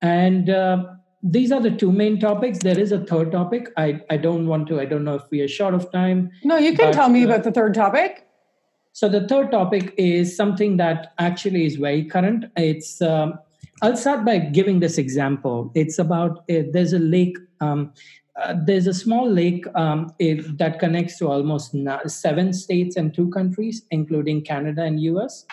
And 0.00 0.50
uh, 0.50 0.84
these 1.22 1.50
are 1.50 1.60
the 1.60 1.70
two 1.70 1.90
main 1.90 2.20
topics. 2.20 2.58
There 2.58 2.78
is 2.78 2.92
a 2.92 3.00
third 3.04 3.32
topic. 3.32 3.70
I, 3.76 4.00
I 4.10 4.16
don't 4.16 4.46
want 4.46 4.68
to, 4.68 4.80
I 4.80 4.84
don't 4.84 5.04
know 5.04 5.16
if 5.16 5.22
we 5.30 5.40
are 5.40 5.48
short 5.48 5.74
of 5.74 5.90
time. 5.90 6.30
No, 6.44 6.56
you 6.56 6.76
can 6.76 6.86
but, 6.88 6.94
tell 6.94 7.08
me 7.08 7.24
uh, 7.24 7.26
about 7.26 7.44
the 7.44 7.52
third 7.52 7.74
topic. 7.74 8.26
So 8.92 9.08
the 9.08 9.26
third 9.28 9.50
topic 9.50 9.94
is 9.96 10.36
something 10.36 10.76
that 10.78 11.12
actually 11.18 11.66
is 11.66 11.76
very 11.76 12.04
current. 12.04 12.46
It's 12.56 13.00
um, 13.00 13.38
I'll 13.82 13.96
start 13.96 14.24
by 14.24 14.38
giving 14.38 14.80
this 14.80 14.98
example. 14.98 15.70
It's 15.74 15.98
about 15.98 16.38
uh, 16.50 16.62
there's 16.72 16.92
a 16.92 16.98
lake. 16.98 17.36
Um, 17.60 17.92
uh, 18.40 18.54
there's 18.64 18.86
a 18.86 18.94
small 18.94 19.28
lake 19.28 19.66
um, 19.74 20.12
it, 20.20 20.58
that 20.58 20.78
connects 20.78 21.18
to 21.18 21.28
almost 21.28 21.74
seven 22.06 22.52
states 22.52 22.96
and 22.96 23.12
two 23.12 23.28
countries, 23.30 23.82
including 23.90 24.42
Canada 24.42 24.82
and 24.82 25.00
US, 25.02 25.44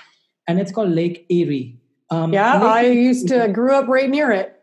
and 0.48 0.60
it's 0.60 0.72
called 0.72 0.90
Lake 0.90 1.26
Erie. 1.30 1.78
Um, 2.12 2.32
yeah, 2.32 2.54
Lake 2.54 2.64
I 2.64 2.86
used 2.90 3.28
to 3.30 3.48
grew 3.50 3.74
up 3.74 3.88
right 3.88 4.10
near 4.10 4.32
it. 4.32 4.55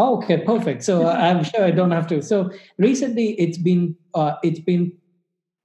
Oh, 0.00 0.16
okay, 0.16 0.38
perfect. 0.38 0.82
So 0.82 1.06
uh, 1.06 1.12
I'm 1.12 1.44
sure 1.44 1.62
I 1.62 1.72
don't 1.72 1.90
have 1.90 2.06
to. 2.06 2.22
So 2.22 2.50
recently, 2.78 3.38
it's 3.38 3.58
been 3.58 3.96
uh, 4.14 4.36
it's 4.42 4.58
been 4.60 4.92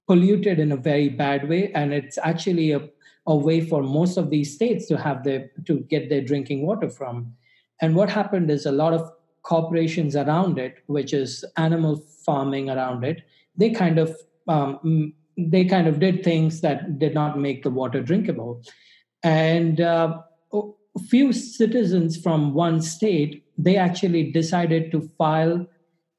polluted 0.06 0.58
in 0.58 0.72
a 0.72 0.76
very 0.76 1.08
bad 1.08 1.48
way, 1.48 1.72
and 1.72 1.94
it's 1.94 2.18
actually 2.18 2.72
a, 2.72 2.86
a 3.26 3.34
way 3.34 3.62
for 3.62 3.82
most 3.82 4.18
of 4.18 4.28
these 4.28 4.52
states 4.54 4.88
to 4.88 4.98
have 4.98 5.24
their 5.24 5.50
to 5.64 5.80
get 5.88 6.10
their 6.10 6.20
drinking 6.20 6.66
water 6.66 6.90
from. 6.90 7.32
And 7.80 7.96
what 7.96 8.10
happened 8.10 8.50
is 8.50 8.66
a 8.66 8.72
lot 8.72 8.92
of 8.92 9.10
corporations 9.42 10.14
around 10.14 10.58
it, 10.58 10.82
which 10.86 11.14
is 11.14 11.42
animal 11.56 12.04
farming 12.26 12.68
around 12.68 13.04
it, 13.04 13.22
they 13.56 13.70
kind 13.70 13.98
of 13.98 14.14
um, 14.48 15.14
they 15.38 15.64
kind 15.64 15.88
of 15.88 15.98
did 15.98 16.22
things 16.22 16.60
that 16.60 16.98
did 16.98 17.14
not 17.14 17.38
make 17.38 17.62
the 17.62 17.70
water 17.70 18.02
drinkable, 18.02 18.60
and 19.22 19.80
uh, 19.80 20.18
few 21.08 21.32
citizens 21.32 22.20
from 22.20 22.52
one 22.52 22.82
state 22.82 23.45
they 23.58 23.76
actually 23.76 24.30
decided 24.32 24.90
to 24.92 25.00
file. 25.18 25.66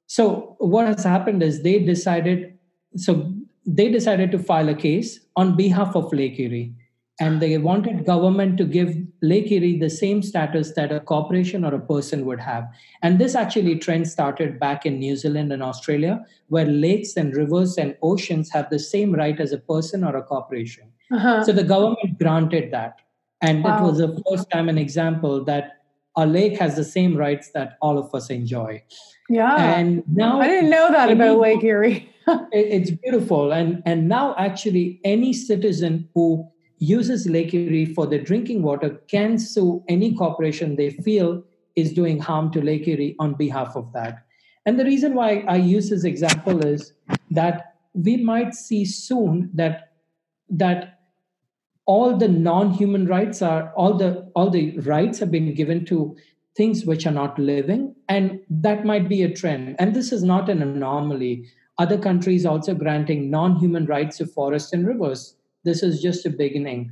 So 0.08 0.56
what 0.60 0.88
has 0.88 1.04
happened 1.04 1.44
is 1.44 1.64
they 1.64 1.80
decided 1.80 2.58
so 2.96 3.32
they 3.66 3.90
decided 3.92 4.32
to 4.32 4.40
file 4.40 4.70
a 4.70 4.76
case 4.76 5.20
on 5.36 5.56
behalf 5.56 5.96
of 5.96 6.12
lake 6.14 6.40
erie 6.40 6.74
and 7.20 7.42
they 7.42 7.58
wanted 7.58 8.06
government 8.06 8.58
to 8.58 8.64
give 8.64 8.96
lake 9.22 9.52
erie 9.52 9.78
the 9.78 9.90
same 9.90 10.22
status 10.22 10.74
that 10.74 10.92
a 10.92 11.00
corporation 11.00 11.66
or 11.66 11.74
a 11.74 11.80
person 11.80 12.26
would 12.26 12.40
have. 12.40 12.68
And 13.02 13.20
this 13.20 13.34
actually 13.34 13.78
trend 13.80 14.08
started 14.08 14.60
back 14.60 14.86
in 14.86 15.00
new 15.00 15.16
zealand 15.16 15.52
and 15.52 15.64
australia 15.64 16.26
where 16.48 16.66
lakes 16.66 17.18
and 17.18 17.36
rivers 17.36 17.78
and 17.78 17.98
oceans 18.02 18.50
have 18.52 18.70
the 18.70 18.80
same 18.80 19.14
right 19.14 19.40
as 19.40 19.52
a 19.52 19.58
person 19.58 20.04
or 20.04 20.16
a 20.16 20.24
corporation. 20.24 20.92
Uh-huh. 21.12 21.44
so 21.44 21.54
the 21.54 21.64
government 21.64 22.20
granted 22.20 22.72
that. 22.72 23.00
And 23.42 23.64
wow. 23.64 23.78
it 23.78 23.84
was 23.84 23.98
the 24.00 24.24
first 24.30 24.50
time 24.50 24.68
an 24.68 24.78
example 24.78 25.44
that 25.46 25.78
a 26.18 26.26
lake 26.26 26.58
has 26.58 26.76
the 26.76 26.84
same 26.84 27.16
rights 27.16 27.52
that 27.54 27.78
all 27.82 27.98
of 27.98 28.14
us 28.14 28.30
enjoy. 28.30 28.84
Yeah. 29.30 29.56
And 29.56 30.04
now 30.08 30.42
I 30.42 30.48
didn't 30.48 30.72
know 30.72 30.92
that 30.92 31.12
about 31.12 31.38
Lake 31.38 31.64
Erie. 31.64 32.12
it's 32.52 32.92
beautiful. 32.92 33.54
And 33.54 33.84
and 33.86 34.10
now 34.10 34.36
actually 34.38 35.00
any 35.04 35.32
citizen 35.32 36.10
who 36.14 36.50
uses 36.80 37.28
Lake 37.28 37.54
Erie 37.54 37.86
for 37.86 38.08
their 38.08 38.22
drinking 38.22 38.64
water 38.64 38.90
can 39.08 39.38
sue 39.38 39.84
any 39.88 40.16
corporation 40.16 40.76
they 40.76 40.90
feel 40.90 41.44
is 41.76 41.94
doing 41.94 42.20
harm 42.20 42.52
to 42.52 42.62
Lake 42.62 42.88
Erie 42.88 43.16
on 43.20 43.34
behalf 43.36 43.76
of 43.76 43.94
that. 43.94 44.26
And 44.66 44.80
the 44.80 44.86
reason 44.86 45.14
why 45.14 45.46
I 45.48 45.58
use 45.58 45.90
this 45.90 46.04
example 46.04 46.66
is 46.66 46.94
that 47.32 47.76
we 47.94 48.18
might 48.18 48.54
see 48.54 48.86
soon 48.86 49.50
that 49.54 49.94
that 50.50 50.97
all 51.88 52.16
the 52.18 52.28
non-human 52.28 53.08
rights 53.08 53.42
are 53.42 53.72
all 53.76 53.94
the 53.98 54.30
all 54.36 54.50
the 54.50 54.78
rights 54.80 55.20
have 55.20 55.32
been 55.32 55.54
given 55.56 55.86
to 55.86 56.16
things 56.56 56.86
which 56.86 57.08
are 57.08 57.12
not 57.12 57.40
living 57.40 57.96
and 58.10 58.40
that 58.50 58.86
might 58.86 59.08
be 59.08 59.24
a 59.24 59.34
trend. 59.34 59.76
And 59.80 59.96
this 59.96 60.12
is 60.12 60.24
not 60.24 60.50
an 60.50 60.62
anomaly. 60.62 61.46
Other 61.78 61.98
countries 61.98 62.46
also 62.46 62.74
granting 62.74 63.30
non-human 63.30 63.86
rights 63.86 64.18
to 64.18 64.26
forests 64.26 64.74
and 64.74 64.86
rivers. 64.86 65.36
This 65.64 65.84
is 65.84 66.02
just 66.02 66.26
a 66.26 66.30
beginning. 66.30 66.92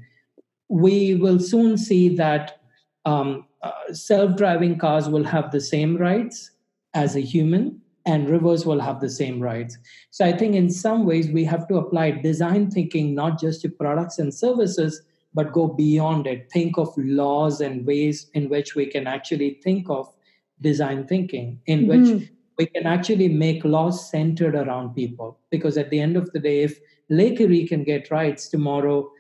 We 0.70 1.16
will 1.16 1.40
soon 1.40 1.78
see 1.78 2.16
that 2.16 2.62
um, 3.06 3.48
uh, 3.64 3.72
self-driving 3.92 4.78
cars 4.78 5.10
will 5.10 5.24
have 5.24 5.52
the 5.52 5.62
same 5.62 5.98
rights 5.98 6.52
as 6.94 7.16
a 7.16 7.22
human 7.22 7.82
and 8.06 8.30
rivers 8.30 8.66
will 8.66 8.80
have 8.80 9.02
the 9.02 9.10
same 9.10 9.40
rights. 9.40 9.78
So 10.12 10.26
I 10.26 10.32
think 10.32 10.56
in 10.56 10.70
some 10.70 11.06
ways 11.06 11.30
we 11.30 11.44
have 11.46 11.68
to 11.70 11.78
apply 11.78 12.12
design 12.12 12.70
thinking 12.70 13.16
not 13.16 13.40
just 13.40 13.62
to 13.62 13.70
products 13.70 14.20
and 14.20 14.34
services, 14.34 15.02
but 15.34 15.52
go 15.52 15.68
beyond 15.68 16.28
it. 16.28 16.52
Think 16.52 16.78
of 16.78 16.94
laws 16.98 17.62
and 17.62 17.86
ways 17.86 18.30
in 18.34 18.48
which 18.48 18.76
we 18.76 18.86
can 18.86 19.08
actually 19.08 19.60
think 19.64 19.90
of 19.90 20.14
design 20.62 21.08
thinking, 21.08 21.60
in 21.66 21.88
mm-hmm. 21.88 22.18
which 22.18 22.30
we 22.58 22.66
can 22.68 22.86
actually 22.86 23.28
make 23.28 23.66
laws 23.66 24.10
centered 24.10 24.56
around 24.56 24.94
people. 24.94 25.40
Because 25.50 25.78
at 25.78 25.90
the 25.90 26.00
end 26.00 26.16
of 26.16 26.32
the 26.32 26.40
day, 26.40 26.62
if 26.62 26.80
Lake 27.10 27.42
Erie 27.42 27.68
can 27.68 27.84
get 27.84 28.12
rights 28.12 28.48
tomorrow, 28.48 29.12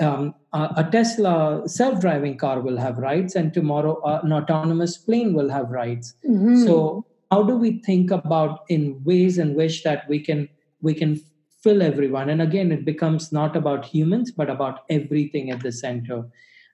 um, 0.00 0.34
a, 0.52 0.88
Tesla 0.90 1.62
self-driving 1.66 2.36
car 2.36 2.60
will 2.60 2.76
have 2.76 2.98
rights, 2.98 3.34
and 3.34 3.52
tomorrow 3.52 4.00
uh, 4.02 4.20
an 4.22 4.32
autonomous 4.32 4.96
plane 4.96 5.34
will 5.34 5.48
have 5.48 5.70
rights. 5.70 6.14
Mm-hmm. 6.28 6.64
So 6.64 7.06
how 7.34 7.42
do 7.42 7.56
we 7.56 7.70
think 7.80 8.12
about 8.12 8.60
in 8.68 9.02
ways 9.02 9.38
in 9.38 9.54
which 9.54 9.82
that 9.82 10.08
we 10.08 10.18
can 10.20 10.48
we 10.80 10.94
can 10.94 11.20
fill 11.62 11.82
everyone? 11.82 12.30
And 12.30 12.40
again 12.40 12.70
it 12.70 12.84
becomes 12.84 13.32
not 13.32 13.56
about 13.56 13.84
humans 13.84 14.30
but 14.30 14.50
about 14.50 14.82
everything 14.88 15.50
at 15.50 15.60
the 15.60 15.72
center. 15.72 16.18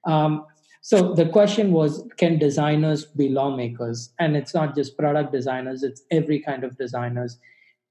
Um, 0.04 0.44
so 0.82 1.14
the 1.14 1.28
question 1.36 1.72
was 1.72 2.04
can 2.18 2.38
designers 2.38 3.06
be 3.22 3.28
lawmakers? 3.30 4.12
And 4.18 4.36
it's 4.36 4.54
not 4.58 4.74
just 4.74 4.98
product 4.98 5.32
designers 5.32 5.82
it's 5.82 6.02
every 6.10 6.40
kind 6.40 6.62
of 6.64 6.76
designers. 6.76 7.38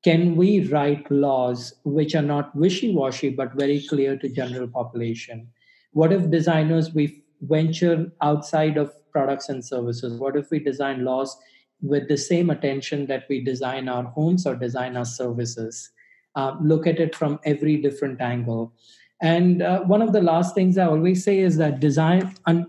Can 0.03 0.35
we 0.35 0.51
write 0.67 1.11
laws 1.11 1.73
which 1.97 2.15
are 2.15 2.27
not 2.35 2.55
wishy-washy 2.55 3.29
but 3.41 3.59
very 3.63 3.79
clear 3.91 4.17
to 4.17 4.29
general 4.29 4.67
population? 4.67 5.47
What 5.91 6.13
if 6.13 6.29
designers 6.29 6.93
we 6.93 7.23
venture 7.41 8.11
outside 8.21 8.77
of 8.77 8.93
products 9.11 9.49
and 9.49 9.65
services? 9.75 10.19
What 10.19 10.35
if 10.35 10.51
we 10.51 10.59
design 10.59 11.03
laws 11.03 11.35
with 11.81 12.07
the 12.07 12.17
same 12.17 12.49
attention 12.49 13.05
that 13.07 13.25
we 13.29 13.41
design 13.41 13.87
our 13.87 14.03
homes 14.03 14.45
or 14.45 14.55
design 14.55 14.97
our 14.97 15.05
services. 15.05 15.91
Uh, 16.35 16.55
look 16.61 16.85
at 16.87 16.99
it 16.99 17.15
from 17.15 17.39
every 17.43 17.77
different 17.77 18.21
angle. 18.21 18.73
And 19.21 19.61
uh, 19.61 19.81
one 19.81 20.01
of 20.01 20.13
the 20.13 20.21
last 20.21 20.55
things 20.55 20.77
I 20.77 20.85
always 20.85 21.23
say 21.23 21.39
is 21.39 21.57
that 21.57 21.79
design, 21.79 22.35
un- 22.45 22.67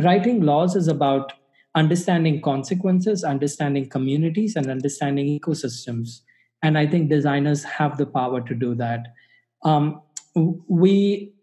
writing 0.00 0.42
laws 0.42 0.76
is 0.76 0.88
about 0.88 1.32
understanding 1.74 2.40
consequences, 2.40 3.24
understanding 3.24 3.88
communities, 3.88 4.56
and 4.56 4.70
understanding 4.70 5.38
ecosystems. 5.38 6.20
And 6.62 6.76
I 6.76 6.86
think 6.86 7.08
designers 7.08 7.62
have 7.64 7.98
the 7.98 8.06
power 8.06 8.40
to 8.40 8.54
do 8.54 8.74
that. 8.76 9.14
Um, 9.64 10.02
we, 10.34 11.34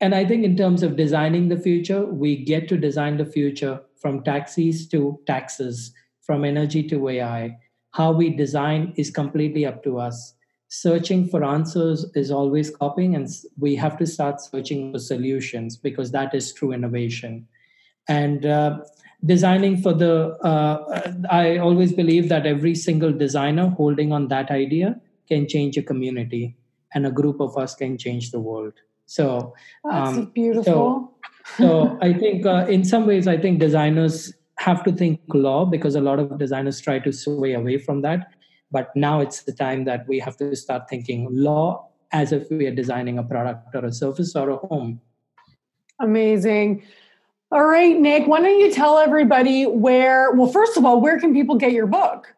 and 0.00 0.14
I 0.14 0.24
think 0.24 0.44
in 0.44 0.56
terms 0.56 0.82
of 0.82 0.96
designing 0.96 1.48
the 1.48 1.58
future, 1.58 2.04
we 2.04 2.36
get 2.44 2.68
to 2.68 2.76
design 2.76 3.18
the 3.18 3.26
future 3.26 3.80
from 4.00 4.22
taxis 4.22 4.88
to 4.88 5.20
taxes 5.26 5.92
from 6.26 6.44
energy 6.44 6.82
to 6.88 7.08
AI. 7.08 7.58
How 7.90 8.12
we 8.12 8.30
design 8.30 8.92
is 8.96 9.10
completely 9.10 9.66
up 9.66 9.82
to 9.84 9.98
us. 9.98 10.34
Searching 10.68 11.28
for 11.28 11.44
answers 11.44 12.06
is 12.14 12.30
always 12.30 12.70
copying, 12.70 13.14
and 13.14 13.28
we 13.58 13.76
have 13.76 13.96
to 13.98 14.06
start 14.06 14.40
searching 14.40 14.92
for 14.92 14.98
solutions 14.98 15.76
because 15.76 16.10
that 16.10 16.34
is 16.34 16.52
true 16.52 16.72
innovation. 16.72 17.46
And 18.08 18.44
uh, 18.44 18.78
designing 19.24 19.80
for 19.80 19.92
the, 19.92 20.36
uh, 20.42 21.12
I 21.30 21.58
always 21.58 21.92
believe 21.92 22.28
that 22.28 22.46
every 22.46 22.74
single 22.74 23.12
designer 23.12 23.68
holding 23.68 24.12
on 24.12 24.28
that 24.28 24.50
idea 24.50 25.00
can 25.28 25.46
change 25.46 25.76
a 25.76 25.82
community, 25.82 26.56
and 26.94 27.06
a 27.06 27.10
group 27.10 27.40
of 27.40 27.56
us 27.56 27.74
can 27.74 27.96
change 27.96 28.30
the 28.30 28.40
world. 28.40 28.72
So 29.06 29.54
that's 29.84 30.16
um, 30.18 30.32
beautiful. 30.34 30.64
So, 30.64 31.14
so 31.56 31.98
I 32.02 32.12
think 32.14 32.46
uh, 32.46 32.66
in 32.68 32.84
some 32.84 33.06
ways, 33.06 33.28
I 33.28 33.36
think 33.36 33.60
designers 33.60 34.32
have 34.58 34.84
to 34.84 34.92
think 34.92 35.20
law 35.32 35.64
because 35.64 35.94
a 35.94 36.00
lot 36.00 36.18
of 36.18 36.38
designers 36.38 36.80
try 36.80 36.98
to 36.98 37.12
sway 37.12 37.54
away 37.54 37.78
from 37.78 38.02
that. 38.02 38.32
But 38.70 38.94
now 38.96 39.20
it's 39.20 39.42
the 39.42 39.52
time 39.52 39.84
that 39.84 40.06
we 40.08 40.18
have 40.20 40.36
to 40.38 40.54
start 40.56 40.88
thinking 40.88 41.28
law 41.30 41.88
as 42.12 42.32
if 42.32 42.50
we 42.50 42.66
are 42.66 42.74
designing 42.74 43.18
a 43.18 43.22
product 43.22 43.74
or 43.74 43.84
a 43.84 43.92
service 43.92 44.34
or 44.36 44.50
a 44.50 44.56
home. 44.56 45.00
Amazing. 46.00 46.82
All 47.50 47.66
right, 47.66 47.96
Nick, 47.96 48.26
why 48.26 48.40
don't 48.40 48.58
you 48.58 48.72
tell 48.72 48.98
everybody 48.98 49.64
where, 49.64 50.32
well, 50.32 50.50
first 50.50 50.76
of 50.76 50.84
all, 50.84 51.00
where 51.00 51.20
can 51.20 51.32
people 51.32 51.56
get 51.56 51.72
your 51.72 51.86
book? 51.86 52.34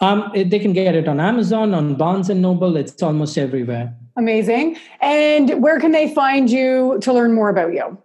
Um, 0.00 0.30
they 0.34 0.58
can 0.58 0.72
get 0.72 0.94
it 0.94 1.08
on 1.08 1.20
Amazon, 1.20 1.74
on 1.74 1.94
Barnes 1.94 2.28
and 2.28 2.42
Noble. 2.42 2.76
It's 2.76 3.02
almost 3.02 3.38
everywhere. 3.38 3.94
Amazing. 4.16 4.78
And 5.00 5.62
where 5.62 5.78
can 5.78 5.92
they 5.92 6.12
find 6.12 6.50
you 6.50 6.98
to 7.02 7.12
learn 7.12 7.34
more 7.34 7.50
about 7.50 7.72
you? 7.72 7.98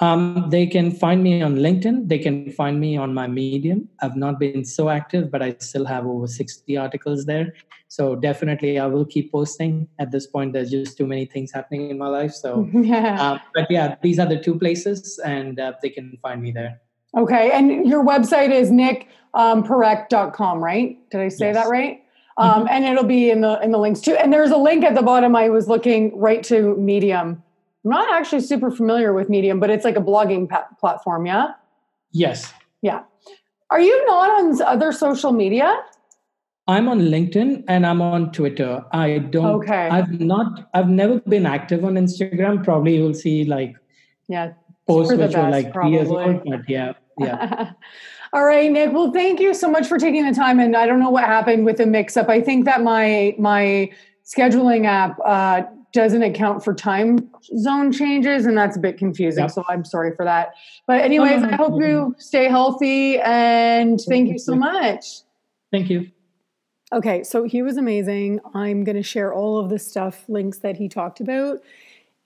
Um, 0.00 0.46
they 0.50 0.66
can 0.66 0.92
find 0.92 1.22
me 1.24 1.42
on 1.42 1.56
LinkedIn. 1.56 2.08
They 2.08 2.18
can 2.18 2.52
find 2.52 2.78
me 2.78 2.96
on 2.96 3.12
my 3.12 3.26
Medium. 3.26 3.88
I've 4.00 4.16
not 4.16 4.38
been 4.38 4.64
so 4.64 4.90
active, 4.90 5.30
but 5.30 5.42
I 5.42 5.56
still 5.58 5.84
have 5.86 6.06
over 6.06 6.28
60 6.28 6.76
articles 6.76 7.26
there. 7.26 7.52
So 7.88 8.14
definitely, 8.14 8.78
I 8.78 8.86
will 8.86 9.04
keep 9.04 9.32
posting. 9.32 9.88
At 9.98 10.12
this 10.12 10.26
point, 10.26 10.52
there's 10.52 10.70
just 10.70 10.96
too 10.96 11.06
many 11.06 11.24
things 11.24 11.50
happening 11.52 11.90
in 11.90 11.98
my 11.98 12.06
life. 12.06 12.32
So, 12.32 12.68
yeah. 12.74 13.20
Um, 13.20 13.40
but 13.54 13.66
yeah, 13.70 13.96
these 14.02 14.18
are 14.18 14.26
the 14.26 14.38
two 14.38 14.58
places, 14.58 15.18
and 15.24 15.58
uh, 15.58 15.72
they 15.82 15.90
can 15.90 16.16
find 16.22 16.42
me 16.42 16.52
there. 16.52 16.80
Okay. 17.16 17.50
And 17.50 17.86
your 17.86 18.04
website 18.04 18.50
is 18.50 18.70
nickparekh.com, 18.70 20.62
right? 20.62 21.10
Did 21.10 21.20
I 21.20 21.28
say 21.28 21.46
yes. 21.46 21.56
that 21.56 21.68
right? 21.68 22.02
Um, 22.36 22.50
mm-hmm. 22.50 22.68
and 22.70 22.84
it'll 22.84 23.04
be 23.04 23.30
in 23.30 23.40
the 23.40 23.60
in 23.62 23.72
the 23.72 23.78
links 23.78 24.00
too. 24.00 24.14
And 24.14 24.32
there's 24.32 24.50
a 24.50 24.56
link 24.56 24.84
at 24.84 24.94
the 24.94 25.02
bottom. 25.02 25.34
I 25.34 25.48
was 25.48 25.66
looking 25.66 26.16
right 26.16 26.42
to 26.44 26.76
Medium. 26.76 27.42
I'm 27.88 28.04
not 28.04 28.12
actually 28.12 28.42
super 28.42 28.70
familiar 28.70 29.14
with 29.14 29.30
Medium, 29.30 29.60
but 29.60 29.70
it's 29.70 29.82
like 29.82 29.96
a 29.96 30.00
blogging 30.00 30.46
platform. 30.78 31.24
Yeah. 31.24 31.52
Yes. 32.12 32.52
Yeah. 32.82 33.04
Are 33.70 33.80
you 33.80 34.04
not 34.04 34.28
on 34.30 34.60
other 34.60 34.92
social 34.92 35.32
media? 35.32 35.74
I'm 36.66 36.86
on 36.86 37.00
LinkedIn 37.00 37.64
and 37.66 37.86
I'm 37.86 38.02
on 38.02 38.30
Twitter. 38.32 38.84
I 38.92 39.18
don't. 39.18 39.62
Okay. 39.62 39.88
I've 39.88 40.20
not. 40.20 40.68
I've 40.74 40.90
never 40.90 41.20
been 41.20 41.46
active 41.46 41.82
on 41.82 41.94
Instagram. 41.94 42.62
Probably 42.62 42.96
you'll 42.96 43.14
see 43.14 43.44
like. 43.44 43.74
Yeah. 44.28 44.52
Posts 44.86 45.12
which 45.12 45.20
best, 45.20 45.36
are 45.36 45.50
like 45.50 45.72
three 45.72 45.90
years 45.90 46.08
old, 46.08 46.44
but 46.44 46.68
yeah, 46.68 46.92
yeah. 47.18 47.72
All 48.34 48.44
right, 48.44 48.70
Nick. 48.70 48.92
Well, 48.92 49.12
thank 49.12 49.40
you 49.40 49.54
so 49.54 49.70
much 49.70 49.86
for 49.86 49.98
taking 49.98 50.26
the 50.26 50.34
time. 50.34 50.60
And 50.60 50.76
I 50.76 50.86
don't 50.86 51.00
know 51.00 51.10
what 51.10 51.24
happened 51.24 51.64
with 51.64 51.78
the 51.78 51.86
mix-up. 51.86 52.28
I 52.28 52.42
think 52.42 52.66
that 52.66 52.82
my 52.82 53.34
my 53.38 53.90
scheduling 54.26 54.84
app 54.84 55.18
uh, 55.24 55.62
doesn't 55.98 56.22
account 56.22 56.62
for 56.62 56.72
time 56.72 57.28
zone 57.58 57.90
changes, 57.90 58.46
and 58.46 58.56
that's 58.56 58.76
a 58.76 58.80
bit 58.80 58.98
confusing. 58.98 59.42
Yep. 59.42 59.50
So 59.50 59.64
I'm 59.68 59.84
sorry 59.84 60.14
for 60.14 60.24
that. 60.24 60.54
But 60.86 61.00
anyways, 61.00 61.42
I 61.42 61.56
hope 61.56 61.80
you 61.80 62.14
stay 62.18 62.48
healthy, 62.48 63.18
and 63.18 64.00
thank 64.08 64.28
you 64.30 64.38
so 64.38 64.54
much. 64.54 65.22
Thank 65.72 65.90
you. 65.90 66.08
Okay, 66.92 67.24
so 67.24 67.44
he 67.44 67.62
was 67.62 67.76
amazing. 67.76 68.38
I'm 68.54 68.84
going 68.84 68.96
to 68.96 69.02
share 69.02 69.34
all 69.34 69.58
of 69.58 69.70
the 69.70 69.78
stuff, 69.80 70.24
links 70.28 70.58
that 70.58 70.76
he 70.76 70.88
talked 70.88 71.18
about 71.18 71.58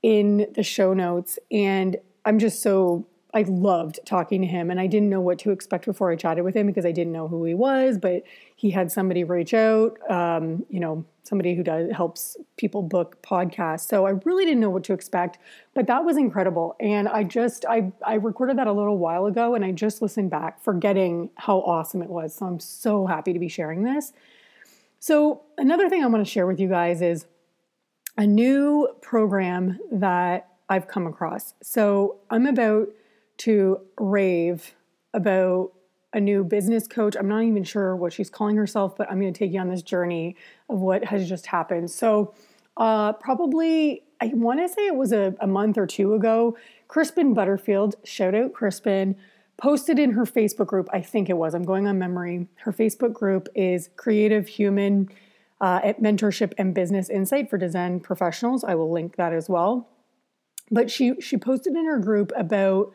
in 0.03 0.47
the 0.55 0.63
show 0.63 0.93
notes. 0.93 1.39
And 1.51 1.97
I'm 2.27 2.39
just 2.39 2.61
so, 2.61 3.07
I 3.35 3.43
loved 3.43 3.99
talking 4.05 4.43
to 4.43 4.47
him. 4.47 4.71
And 4.71 4.79
I 4.79 4.87
didn't 4.87 5.09
know 5.09 5.21
what 5.21 5.39
to 5.41 5.51
expect 5.51 5.87
before 5.87 6.11
I 6.11 6.17
chatted 6.17 6.45
with 6.45 6.55
him 6.55 6.67
because 6.67 6.85
I 6.85 6.93
didn't 6.93 7.13
know 7.13 7.29
who 7.29 7.45
he 7.45 7.55
was, 7.55 7.97
but 7.97 8.25
he 8.57 8.71
had 8.71 8.93
somebody 8.93 9.25
reach 9.25 9.55
out, 9.55 9.99
um, 10.11 10.67
you 10.69 10.81
know, 10.81 11.05
somebody 11.23 11.55
who 11.55 11.63
does 11.63 11.91
helps 11.93 12.37
people 12.57 12.83
book 12.83 13.23
podcasts. 13.23 13.89
So 13.89 14.07
I 14.07 14.11
really 14.25 14.45
didn't 14.45 14.61
know 14.61 14.71
what 14.71 14.85
to 14.85 14.93
expect, 14.93 15.39
but 15.73 15.87
that 15.87 16.05
was 16.05 16.19
incredible. 16.19 16.77
And 16.79 17.09
I 17.09 17.25
just, 17.25 17.65
I, 17.65 17.93
I 18.05 18.15
recorded 18.15 18.59
that 18.59 18.67
a 18.67 18.73
little 18.73 18.99
while 18.99 19.25
ago 19.27 19.55
and 19.55 19.65
I 19.65 19.73
just 19.73 20.03
listened 20.03 20.31
back, 20.31 20.63
forgetting 20.63 21.31
how 21.37 21.61
awesome 21.61 22.03
it 22.03 22.11
was. 22.11 22.35
So 22.35 22.47
I'm 22.47 22.61
so 22.61 23.07
happy 23.07 23.33
to 23.33 23.39
be 23.39 23.49
sharing 23.49 23.85
this. 23.85 24.13
So, 24.99 25.43
another 25.59 25.89
thing 25.89 26.05
I 26.05 26.07
want 26.07 26.25
to 26.25 26.31
share 26.31 26.47
with 26.47 26.61
you 26.61 26.69
guys 26.69 27.03
is 27.03 27.27
a 28.17 28.25
new 28.25 28.89
program 29.01 29.81
that 29.91 30.49
I've 30.69 30.87
come 30.87 31.09
across. 31.09 31.55
So, 31.61 32.21
I'm 32.31 32.47
about 32.47 32.89
to 33.45 33.81
rave 33.99 34.75
about 35.15 35.73
a 36.13 36.21
new 36.21 36.45
business 36.45 36.87
coach. 36.87 37.17
I'm 37.17 37.29
not 37.29 37.43
even 37.43 37.65
sure 37.65 37.97
what 37.97 38.13
she's 38.13 38.31
calling 38.31 38.57
herself, 38.57 38.97
but 38.97 39.11
I'm 39.11 39.21
going 39.21 39.33
to 39.33 39.39
take 39.39 39.53
you 39.53 39.61
on 39.61 39.69
this 39.69 39.83
journey 39.83 40.37
of 40.69 40.81
what 40.81 41.05
has 41.05 41.29
just 41.29 41.47
happened. 41.47 41.91
So, 41.91 42.35
uh, 42.77 43.13
probably, 43.15 44.03
I 44.21 44.31
want 44.35 44.61
to 44.61 44.69
say 44.69 44.87
it 44.87 44.95
was 44.95 45.13
a, 45.13 45.35
a 45.41 45.47
month 45.47 45.77
or 45.79 45.87
two 45.87 46.15
ago, 46.15 46.57
Crispin 46.89 47.35
Butterfield, 47.35 47.97
shout 48.05 48.35
out 48.35 48.53
Crispin, 48.53 49.17
posted 49.57 49.99
in 49.99 50.13
her 50.13 50.25
Facebook 50.25 50.67
group, 50.67 50.89
I 50.93 51.01
think 51.01 51.29
it 51.29 51.37
was, 51.37 51.55
I'm 51.55 51.65
going 51.65 51.87
on 51.87 51.99
memory. 51.99 52.49
Her 52.57 52.73
Facebook 52.73 53.13
group 53.13 53.49
is 53.55 53.91
Creative 53.97 54.47
Human 54.47 55.09
uh, 55.61 55.81
Mentorship 56.01 56.53
and 56.59 56.75
Business 56.75 57.09
Insight 57.09 57.49
for 57.49 57.57
Design 57.59 58.01
Professionals. 58.01 58.65
I 58.65 58.75
will 58.75 58.91
link 58.91 59.17
that 59.17 59.33
as 59.33 59.49
well. 59.49 59.89
But 60.71 60.91
she 60.91 61.21
she 61.21 61.37
posted 61.37 61.75
in 61.77 61.85
her 61.85 61.99
group 61.99 62.33
about 62.35 62.93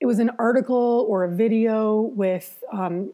it 0.00 0.06
was 0.06 0.18
an 0.18 0.30
article 0.38 1.06
or 1.08 1.24
a 1.24 1.28
video 1.30 2.00
with 2.00 2.62
um, 2.72 3.12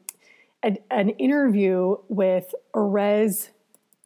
a, 0.64 0.76
an 0.90 1.10
interview 1.10 1.96
with 2.08 2.54
Erez. 2.74 3.50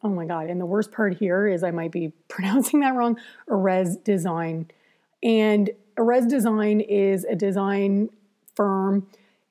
Oh 0.03 0.09
my 0.09 0.25
God. 0.25 0.49
And 0.49 0.59
the 0.59 0.65
worst 0.65 0.91
part 0.91 1.17
here 1.17 1.47
is 1.47 1.63
I 1.63 1.71
might 1.71 1.91
be 1.91 2.11
pronouncing 2.27 2.79
that 2.81 2.95
wrong. 2.95 3.17
Erez 3.49 4.03
Design. 4.03 4.69
And 5.23 5.69
Erez 5.97 6.27
Design 6.27 6.81
is 6.81 7.23
a 7.25 7.35
design 7.35 8.09
firm, 8.55 9.07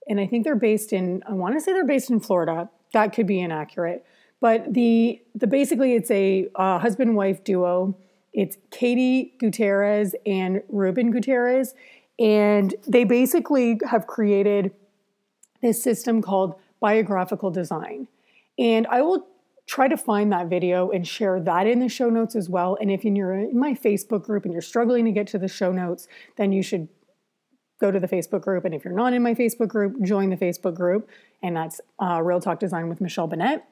and 0.09 0.21
I 0.21 0.27
think 0.27 0.45
they're 0.45 0.57
based 0.57 0.93
in. 0.93 1.23
I 1.29 1.33
want 1.33 1.55
to 1.55 1.61
say 1.61 1.73
they're 1.73 1.87
based 1.87 2.11
in 2.11 2.21
Florida. 2.21 2.69
That 2.93 3.13
could 3.13 3.27
be 3.27 3.41
inaccurate, 3.41 4.05
but 4.41 4.75
the 4.75 5.23
the 5.35 5.47
basically 5.47 5.95
it's 5.95 6.11
a 6.11 6.49
uh, 6.57 6.79
husband 6.79 7.15
wife 7.15 7.45
duo. 7.45 7.97
It's 8.33 8.57
Katie 8.71 9.35
Gutierrez 9.39 10.15
and 10.25 10.63
Ruben 10.69 11.11
Gutierrez, 11.11 11.75
and 12.21 12.75
they 12.87 13.05
basically 13.05 13.81
have 13.89 14.07
created 14.07 14.73
this 15.63 15.83
system 15.83 16.21
called 16.21 16.55
biographical 16.81 17.51
design. 17.51 18.07
And 18.59 18.87
I 18.89 19.01
will 19.01 19.27
try 19.67 19.89
to 19.89 19.97
find 19.97 20.33
that 20.33 20.49
video 20.49 20.91
and 20.91 21.07
share 21.07 21.41
that 21.41 21.67
in 21.67 21.81
the 21.81 21.89
show 21.89 22.11
notes 22.11 22.37
as 22.37 22.49
well. 22.49 22.77
And 22.81 22.91
if 22.91 23.05
you're 23.05 23.35
in 23.35 23.59
my 23.59 23.73
Facebook 23.73 24.23
group 24.23 24.45
and 24.45 24.53
you're 24.53 24.63
struggling 24.63 25.05
to 25.07 25.13
get 25.13 25.29
to 25.29 25.39
the 25.39 25.49
show 25.49 25.73
notes, 25.73 26.09
then 26.37 26.53
you 26.53 26.63
should 26.63 26.89
go 27.81 27.91
to 27.91 27.99
the 27.99 28.09
Facebook 28.09 28.43
group. 28.43 28.65
And 28.65 28.75
if 28.75 28.85
you're 28.85 28.95
not 28.95 29.15
in 29.15 29.23
my 29.23 29.35
Facebook 29.35 29.69
group, 29.69 30.03
join 30.03 30.29
the 30.29 30.37
Facebook 30.37 30.75
group. 30.75 31.09
And 31.43 31.57
that's 31.57 31.81
uh, 32.03 32.21
Real 32.23 32.41
Talk 32.41 32.59
Design 32.59 32.89
with 32.89 33.01
Michelle 33.01 33.27
Bennett. 33.27 33.65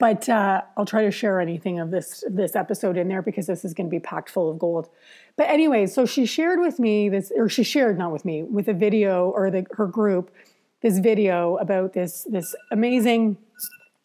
But 0.00 0.28
uh, 0.28 0.62
I'll 0.76 0.86
try 0.86 1.04
to 1.04 1.10
share 1.12 1.40
anything 1.40 1.78
of 1.78 1.92
this 1.92 2.24
this 2.28 2.56
episode 2.56 2.96
in 2.96 3.06
there 3.06 3.22
because 3.22 3.46
this 3.46 3.64
is 3.64 3.74
going 3.74 3.86
to 3.86 3.90
be 3.90 4.00
packed 4.00 4.30
full 4.30 4.50
of 4.50 4.58
gold. 4.58 4.88
But 5.36 5.48
anyway, 5.48 5.86
so 5.86 6.06
she 6.06 6.26
shared 6.26 6.58
with 6.58 6.80
me 6.80 7.08
this, 7.08 7.30
or 7.36 7.48
she 7.48 7.62
shared 7.62 7.98
not 7.98 8.10
with 8.10 8.24
me, 8.24 8.42
with 8.42 8.66
a 8.66 8.74
video 8.74 9.30
or 9.30 9.50
the, 9.50 9.66
her 9.72 9.86
group, 9.86 10.34
this 10.80 10.98
video 10.98 11.56
about 11.58 11.92
this 11.92 12.26
this 12.28 12.56
amazing 12.72 13.36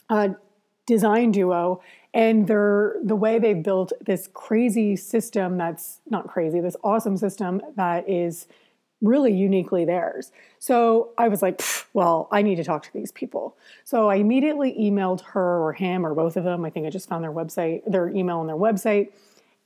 uh, 0.10 0.30
design 0.86 1.32
duo 1.32 1.82
and 2.16 2.48
they're 2.48 2.96
the 3.04 3.16
way 3.16 3.38
they've 3.39 3.62
built 3.62 3.91
this 4.06 4.30
crazy 4.34 4.96
system 4.96 5.58
that's 5.58 6.00
not 6.10 6.28
crazy, 6.30 6.62
this 6.62 6.78
awesome 6.82 7.18
system 7.18 7.62
that 7.76 8.10
is 8.10 8.48
really 9.08 9.34
uniquely 9.34 9.86
theirs. 9.86 10.32
So 10.60 11.12
I 11.18 11.28
was 11.28 11.41
like, 11.41 11.62
well, 11.93 12.28
I 12.32 12.41
need 12.41 12.56
to 12.56 12.64
talk 12.64 12.84
to 12.84 12.93
these 12.93 13.12
people. 13.12 13.56
So 13.84 14.10
I 14.10 14.16
immediately 14.16 14.76
emailed 14.80 15.22
her 15.22 15.64
or 15.64 15.74
him 15.74 16.06
or 16.06 16.14
both 16.14 16.38
of 16.38 16.43
them. 16.43 16.66
I 16.66 16.70
think 16.70 16.86
I 16.86 16.89
just 16.89 17.08
found 17.08 17.24
their 17.24 17.32
website, 17.32 17.82
their 17.86 18.10
email 18.10 18.39
on 18.39 18.47
their 18.47 18.56
website. 18.56 19.12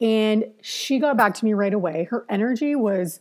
And 0.01 0.45
she 0.61 0.99
got 0.99 1.17
back 1.17 1.33
to 1.35 1.45
me 1.45 1.53
right 1.53 1.73
away. 1.73 2.05
Her 2.05 2.25
energy 2.29 2.75
was 2.75 3.19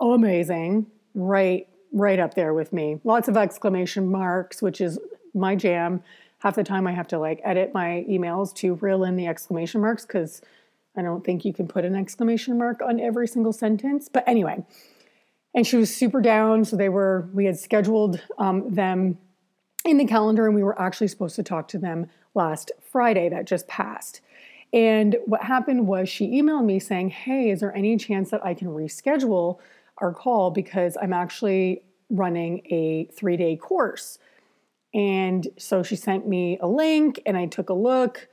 amazing, 0.00 0.86
right, 1.14 1.68
right 1.92 2.18
up 2.18 2.34
there 2.34 2.54
with 2.54 2.72
me. 2.72 3.00
Lots 3.04 3.28
of 3.28 3.36
exclamation 3.36 4.10
marks, 4.10 4.62
which 4.62 4.80
is 4.80 4.98
my 5.34 5.54
jam. 5.54 6.02
Half 6.38 6.54
the 6.54 6.64
time 6.64 6.86
I 6.86 6.92
have 6.92 7.08
to 7.08 7.18
like 7.18 7.40
edit 7.44 7.74
my 7.74 8.06
emails 8.08 8.54
to 8.56 8.74
reel 8.74 9.04
in 9.04 9.16
the 9.16 9.26
exclamation 9.26 9.80
marks 9.80 10.06
because 10.06 10.40
I 10.96 11.02
don't 11.02 11.24
think 11.24 11.44
you 11.44 11.52
can 11.52 11.68
put 11.68 11.84
an 11.84 11.94
exclamation 11.94 12.58
mark 12.58 12.80
on 12.80 13.00
every 13.00 13.28
single 13.28 13.52
sentence. 13.52 14.08
But 14.08 14.24
anyway, 14.26 14.64
and 15.58 15.66
she 15.66 15.76
was 15.76 15.92
super 15.92 16.20
down. 16.20 16.64
So 16.64 16.76
they 16.76 16.88
were, 16.88 17.28
we 17.34 17.44
had 17.44 17.58
scheduled 17.58 18.20
um, 18.38 18.72
them 18.72 19.18
in 19.84 19.98
the 19.98 20.04
calendar, 20.04 20.46
and 20.46 20.54
we 20.54 20.62
were 20.62 20.80
actually 20.80 21.08
supposed 21.08 21.34
to 21.34 21.42
talk 21.42 21.66
to 21.68 21.78
them 21.78 22.06
last 22.36 22.70
Friday 22.80 23.28
that 23.30 23.44
just 23.44 23.66
passed. 23.66 24.20
And 24.72 25.16
what 25.26 25.42
happened 25.42 25.88
was 25.88 26.08
she 26.08 26.40
emailed 26.40 26.64
me 26.64 26.78
saying, 26.78 27.10
Hey, 27.10 27.50
is 27.50 27.58
there 27.58 27.74
any 27.74 27.96
chance 27.96 28.30
that 28.30 28.46
I 28.46 28.54
can 28.54 28.68
reschedule 28.68 29.58
our 29.96 30.12
call 30.14 30.52
because 30.52 30.96
I'm 31.02 31.12
actually 31.12 31.82
running 32.08 32.62
a 32.66 33.10
three 33.12 33.36
day 33.36 33.56
course? 33.56 34.20
And 34.94 35.48
so 35.58 35.82
she 35.82 35.96
sent 35.96 36.28
me 36.28 36.56
a 36.60 36.68
link 36.68 37.20
and 37.26 37.36
I 37.36 37.46
took 37.46 37.68
a 37.68 37.74
look. 37.74 38.28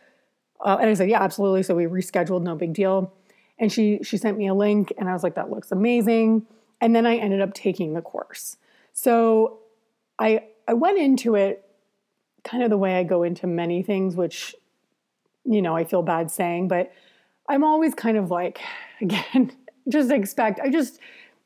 Uh, 0.63 0.77
and 0.79 0.91
I 0.91 0.93
said, 0.93 1.09
Yeah, 1.09 1.23
absolutely. 1.23 1.63
So 1.63 1.73
we 1.73 1.85
rescheduled, 1.85 2.43
no 2.43 2.53
big 2.53 2.73
deal. 2.73 3.11
And 3.57 3.71
she 3.71 4.01
she 4.03 4.17
sent 4.17 4.37
me 4.37 4.45
a 4.45 4.53
link 4.53 4.93
and 4.99 5.09
I 5.09 5.13
was 5.13 5.23
like, 5.23 5.33
That 5.33 5.49
looks 5.49 5.71
amazing. 5.71 6.45
And 6.81 6.95
then 6.95 7.05
I 7.05 7.15
ended 7.15 7.41
up 7.41 7.53
taking 7.53 7.93
the 7.93 8.01
course. 8.01 8.57
So 8.93 9.59
I 10.19 10.43
I 10.67 10.73
went 10.73 10.97
into 10.97 11.35
it 11.35 11.63
kind 12.43 12.63
of 12.63 12.69
the 12.69 12.77
way 12.77 12.95
I 12.99 13.03
go 13.03 13.23
into 13.23 13.47
many 13.47 13.81
things, 13.81 14.15
which 14.15 14.55
you 15.45 15.61
know, 15.61 15.75
I 15.75 15.83
feel 15.85 16.01
bad 16.01 16.31
saying, 16.31 16.67
but 16.67 16.91
I'm 17.47 17.63
always 17.63 17.93
kind 17.93 18.17
of 18.17 18.31
like, 18.31 18.59
again, 19.01 19.51
just 19.87 20.11
expect, 20.11 20.59
I 20.59 20.69
just, 20.69 20.99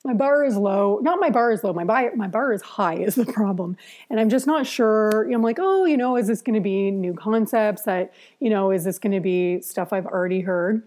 my 0.06 0.14
bar 0.14 0.46
is 0.46 0.56
low. 0.56 1.00
Not 1.02 1.20
my 1.20 1.30
bar 1.30 1.52
is 1.52 1.62
low. 1.62 1.74
My 1.74 1.84
bar, 1.84 2.16
my 2.16 2.30
bar 2.30 2.54
is 2.54 2.62
high 2.62 2.96
is 2.96 3.16
the 3.16 3.26
problem. 3.26 3.76
And 4.10 4.18
I'm 4.18 4.30
just 4.30 4.48
not 4.48 4.66
sure. 4.66 5.30
I'm 5.30 5.42
like, 5.42 5.58
oh, 5.60 5.84
you 5.84 5.98
know, 5.98 6.16
is 6.16 6.28
this 6.28 6.42
going 6.42 6.54
to 6.54 6.62
be 6.62 6.90
new 6.90 7.14
concepts 7.14 7.82
that, 7.82 8.14
you 8.40 8.50
know, 8.50 8.72
is 8.72 8.86
this 8.86 8.98
going 8.98 9.12
to 9.12 9.20
be 9.20 9.62
stuff 9.62 9.92
I've 9.92 10.06
already 10.06 10.40
heard? 10.40 10.84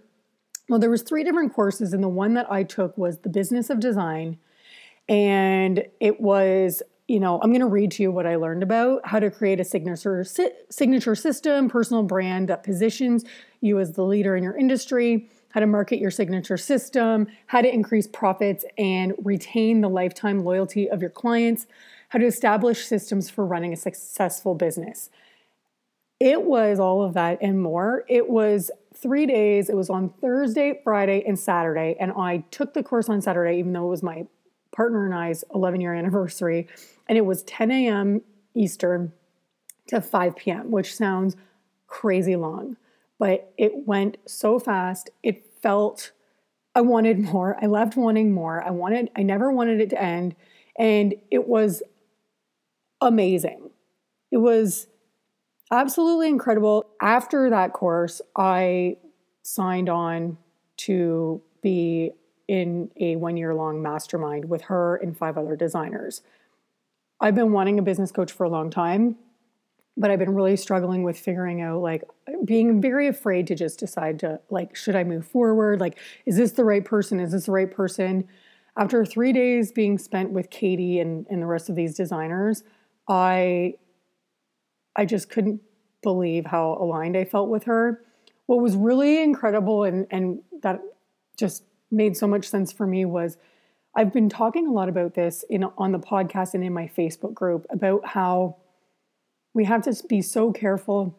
Well, 0.69 0.79
there 0.79 0.91
was 0.91 1.03
three 1.03 1.25
different 1.25 1.53
courses, 1.53 1.93
and 1.93 2.03
the 2.03 2.09
one 2.09 2.35
that 2.35 2.51
I 2.51 2.63
took 2.63 2.97
was 2.97 3.19
the 3.19 3.29
business 3.29 3.71
of 3.71 3.81
design, 3.81 4.39
and 5.09 5.85
it 6.01 6.21
was 6.21 6.83
you 7.09 7.19
know 7.19 7.41
i'm 7.43 7.51
going 7.51 7.61
to 7.61 7.67
read 7.67 7.91
to 7.91 8.05
you 8.05 8.13
what 8.13 8.29
i 8.29 8.37
learned 8.37 8.63
about 8.63 9.05
how 9.05 9.19
to 9.19 9.29
create 9.29 9.59
a 9.59 9.65
signature 9.65 10.25
signature 10.71 11.17
system 11.17 11.69
personal 11.69 12.05
brand 12.05 12.49
that 12.49 12.63
positions 12.63 13.25
you 13.61 13.81
as 13.81 13.95
the 13.95 14.05
leader 14.05 14.37
in 14.37 14.45
your 14.45 14.57
industry 14.57 15.29
how 15.53 15.61
to 15.61 15.67
market 15.67 15.99
your 15.99 16.11
signature 16.11 16.57
system, 16.57 17.29
how 17.47 17.61
to 17.61 17.73
increase 17.73 18.07
profits 18.07 18.65
and 18.79 19.15
retain 19.23 19.83
the 19.83 19.89
lifetime 19.89 20.45
loyalty 20.45 20.91
of 20.91 21.01
your 21.01 21.11
clients, 21.11 21.67
how 22.09 22.19
to 22.19 22.27
establish 22.27 22.87
systems 22.87 23.31
for 23.31 23.45
running 23.45 23.73
a 23.73 23.77
successful 23.77 24.55
business. 24.55 25.11
It 26.19 26.43
was 26.43 26.81
all 26.81 27.03
of 27.03 27.15
that 27.15 27.39
and 27.43 27.61
more. 27.61 28.05
It 28.09 28.29
was 28.29 28.71
three 29.03 29.27
days. 29.27 29.69
It 29.69 29.77
was 29.77 29.91
on 29.91 30.11
Thursday, 30.21 30.81
Friday, 30.85 31.25
and 31.27 31.39
Saturday. 31.39 31.97
And 31.99 32.13
I 32.13 32.45
took 32.51 32.73
the 32.73 32.83
course 32.83 33.09
on 33.09 33.21
Saturday, 33.21 33.59
even 33.59 33.73
though 33.73 33.87
it 33.87 33.91
was 33.91 34.03
my 34.03 34.27
partner 34.75 35.05
and 35.05 35.15
I's 35.15 35.45
11 35.55 35.81
year 35.81 35.93
anniversary. 35.93 36.69
And 37.09 37.19
it 37.19 37.27
was 37.27 37.43
10 37.43 37.71
a.m. 37.71 38.23
Eastern 38.55 39.13
to 39.89 40.01
5 40.01 40.37
p.m., 40.37 40.71
which 40.71 40.95
sounds 40.95 41.37
crazy 41.87 42.37
long, 42.37 42.77
but 43.19 43.53
it 43.59 43.87
went 43.87 44.17
so 44.27 44.59
fast. 44.59 45.11
It 45.23 45.45
felt, 45.61 46.13
I 46.75 46.81
wanted 46.81 47.19
more. 47.19 47.57
I 47.63 47.67
left 47.67 47.97
wanting 47.97 48.33
more. 48.33 48.63
I 48.63 48.71
wanted, 48.71 49.11
I 49.17 49.23
never 49.23 49.53
wanted 49.53 49.81
it 49.81 49.91
to 49.91 50.03
end. 50.03 50.35
And 50.79 51.15
it 51.31 51.47
was 51.47 51.83
amazing. 53.01 53.71
It 54.31 54.39
was 54.39 54.87
absolutely 55.73 56.29
incredible. 56.29 56.87
After 57.01 57.51
that 57.51 57.73
course, 57.73 58.21
I 58.37 58.99
signed 59.43 59.89
on 59.89 60.39
to 60.77 61.43
be 61.63 62.13
in 62.47 62.91
a 62.97 63.17
one 63.17 63.37
year 63.37 63.55
long 63.55 63.83
mastermind 63.83 64.45
with 64.45 64.63
her 64.63 64.97
and 64.97 65.17
five 65.17 65.39
other 65.39 65.57
designers. 65.57 66.23
I've 67.21 67.35
been 67.35 67.53
wanting 67.53 67.79
a 67.79 67.83
business 67.83 68.13
coach 68.13 68.31
for 68.31 68.45
a 68.45 68.49
long 68.49 68.69
time, 68.69 69.17
but 69.97 70.11
I've 70.11 70.19
been 70.19 70.35
really 70.35 70.57
struggling 70.57 71.03
with 71.03 71.19
figuring 71.19 71.63
out 71.63 71.81
like 71.81 72.03
being 72.45 72.81
very 72.81 73.07
afraid 73.07 73.47
to 73.47 73.55
just 73.55 73.79
decide 73.79 74.19
to 74.21 74.41
like, 74.51 74.77
should 74.77 74.97
I 74.97 75.05
move 75.05 75.27
forward? 75.27 75.81
Like, 75.81 75.99
is 76.27 76.37
this 76.37 76.53
the 76.53 76.65
right 76.65 76.85
person? 76.85 77.21
Is 77.21 77.33
this 77.33 77.47
the 77.47 77.53
right 77.53 77.71
person? 77.71 78.29
After 78.77 79.05
three 79.05 79.33
days 79.33 79.71
being 79.71 79.99
spent 79.99 80.31
with 80.31 80.51
Katie 80.51 80.99
and, 80.99 81.27
and 81.31 81.41
the 81.41 81.47
rest 81.47 81.69
of 81.69 81.77
these 81.77 81.95
designers, 81.95 82.65
I 83.09 83.75
I 84.97 85.05
just 85.05 85.31
couldn't 85.31 85.61
believe 86.03 86.47
how 86.47 86.77
aligned 86.81 87.17
I 87.17 87.25
felt 87.25 87.49
with 87.49 87.65
her. 87.65 88.03
What 88.47 88.61
was 88.61 88.77
really 88.77 89.23
incredible 89.23 89.85
and, 89.85 90.07
and 90.11 90.41
that 90.63 90.81
just 91.39 91.65
made 91.91 92.17
so 92.17 92.27
much 92.27 92.49
sense 92.49 92.73
for 92.73 92.87
me 92.87 93.05
was 93.05 93.37
I've 93.95 94.13
been 94.13 94.29
talking 94.29 94.67
a 94.67 94.73
lot 94.73 94.89
about 94.89 95.15
this 95.15 95.45
in 95.51 95.65
on 95.77 95.93
the 95.93 95.99
podcast 95.99 96.55
and 96.55 96.65
in 96.65 96.73
my 96.73 96.91
Facebook 96.97 97.35
group 97.35 97.67
about 97.71 98.07
how 98.07 98.57
we 99.55 99.65
have 99.67 99.83
to 99.83 99.95
be 100.09 100.23
so 100.23 100.51
careful 100.51 101.19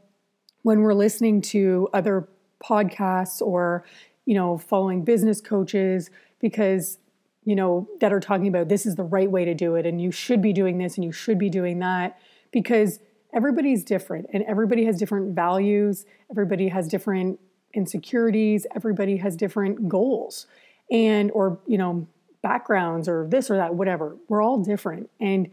when 0.63 0.81
we're 0.81 0.95
listening 0.95 1.41
to 1.41 1.87
other 1.93 2.27
podcasts 2.63 3.41
or 3.41 3.85
you 4.25 4.33
know 4.33 4.57
following 4.57 5.03
business 5.03 5.39
coaches 5.39 6.09
because 6.39 6.97
you 7.43 7.55
know 7.55 7.87
that 7.99 8.11
are 8.11 8.19
talking 8.19 8.47
about 8.47 8.69
this 8.69 8.85
is 8.85 8.95
the 8.95 9.03
right 9.03 9.29
way 9.29 9.45
to 9.45 9.53
do 9.53 9.75
it 9.75 9.85
and 9.85 10.01
you 10.01 10.11
should 10.11 10.41
be 10.41 10.53
doing 10.53 10.77
this 10.77 10.95
and 10.95 11.03
you 11.03 11.11
should 11.11 11.37
be 11.37 11.49
doing 11.49 11.79
that 11.79 12.17
because 12.51 12.99
everybody's 13.33 13.83
different 13.83 14.27
and 14.33 14.43
everybody 14.43 14.85
has 14.85 14.97
different 14.97 15.35
values, 15.35 16.05
everybody 16.29 16.67
has 16.67 16.87
different 16.87 17.39
insecurities, 17.73 18.67
everybody 18.75 19.17
has 19.17 19.35
different 19.35 19.89
goals 19.89 20.47
and 20.91 21.31
or, 21.31 21.59
you 21.65 21.77
know, 21.77 22.07
backgrounds 22.41 23.07
or 23.07 23.27
this 23.29 23.49
or 23.49 23.57
that 23.57 23.73
whatever. 23.73 24.17
We're 24.27 24.41
all 24.41 24.59
different. 24.59 25.09
And 25.19 25.49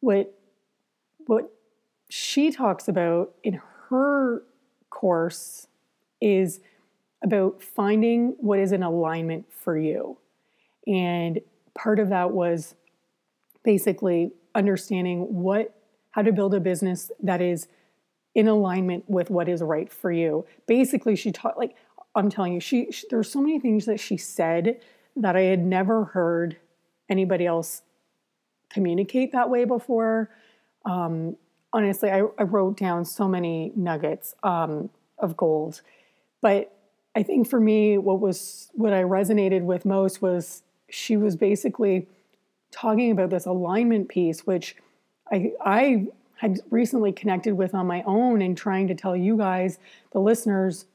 what 0.00 0.34
what 1.26 1.52
she 2.08 2.50
talks 2.50 2.88
about 2.88 3.34
in 3.42 3.60
her 3.88 4.42
course 4.90 5.68
is 6.20 6.60
about 7.22 7.62
finding 7.62 8.34
what 8.38 8.58
is 8.58 8.72
an 8.72 8.82
alignment 8.82 9.46
for 9.52 9.78
you. 9.78 10.18
And 10.86 11.40
part 11.74 12.00
of 12.00 12.08
that 12.08 12.32
was 12.32 12.74
basically 13.62 14.32
understanding 14.54 15.20
what 15.20 15.74
how 16.12 16.22
to 16.22 16.32
build 16.32 16.54
a 16.54 16.60
business 16.60 17.10
that 17.22 17.40
is 17.42 17.68
in 18.34 18.48
alignment 18.48 19.04
with 19.08 19.28
what 19.30 19.48
is 19.48 19.60
right 19.60 19.92
for 19.92 20.10
you. 20.10 20.46
Basically, 20.66 21.16
she 21.16 21.32
taught 21.32 21.58
like 21.58 21.74
I'm 22.14 22.30
telling 22.30 22.52
you, 22.52 22.60
she, 22.60 22.90
she 22.90 23.06
there's 23.10 23.30
so 23.30 23.40
many 23.40 23.58
things 23.58 23.86
that 23.86 23.98
she 24.00 24.16
said 24.16 24.80
that 25.16 25.36
I 25.36 25.42
had 25.42 25.64
never 25.64 26.04
heard 26.04 26.56
anybody 27.08 27.46
else 27.46 27.82
communicate 28.70 29.32
that 29.32 29.50
way 29.50 29.64
before. 29.64 30.30
Um, 30.84 31.36
honestly, 31.72 32.10
I, 32.10 32.22
I, 32.38 32.42
wrote 32.42 32.76
down 32.76 33.04
so 33.04 33.28
many 33.28 33.72
nuggets 33.76 34.34
um, 34.42 34.90
of 35.18 35.36
gold, 35.36 35.80
but 36.40 36.76
I 37.14 37.22
think 37.22 37.48
for 37.48 37.60
me, 37.60 37.98
what 37.98 38.20
was 38.20 38.70
what 38.72 38.92
I 38.92 39.02
resonated 39.02 39.62
with 39.62 39.84
most 39.84 40.22
was 40.22 40.62
she 40.88 41.16
was 41.16 41.36
basically 41.36 42.08
talking 42.70 43.10
about 43.10 43.30
this 43.30 43.46
alignment 43.46 44.08
piece, 44.08 44.46
which 44.46 44.76
I, 45.30 45.52
I 45.64 46.06
had 46.36 46.60
recently 46.70 47.12
connected 47.12 47.54
with 47.54 47.74
on 47.74 47.86
my 47.86 48.02
own 48.02 48.42
and 48.42 48.56
trying 48.56 48.88
to 48.88 48.94
tell 48.94 49.16
you 49.16 49.36
guys, 49.36 49.78
the 50.12 50.18
listeners, 50.18 50.86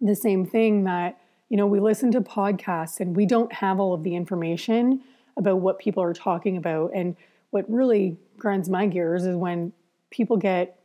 the 0.00 0.14
same 0.14 0.46
thing 0.46 0.84
that, 0.84 1.20
you 1.48 1.56
know, 1.56 1.66
we 1.66 1.80
listen 1.80 2.12
to 2.12 2.20
podcasts 2.20 3.00
and 3.00 3.16
we 3.16 3.26
don't 3.26 3.52
have 3.52 3.80
all 3.80 3.92
of 3.92 4.04
the 4.04 4.14
information 4.14 5.00
about 5.36 5.60
what 5.60 5.78
people 5.78 6.02
are 6.02 6.14
talking 6.14 6.56
about. 6.56 6.92
And 6.94 7.16
what 7.50 7.68
really 7.68 8.16
grinds 8.38 8.68
my 8.68 8.86
gears 8.86 9.24
is 9.24 9.36
when 9.36 9.72
people 10.10 10.36
get, 10.36 10.78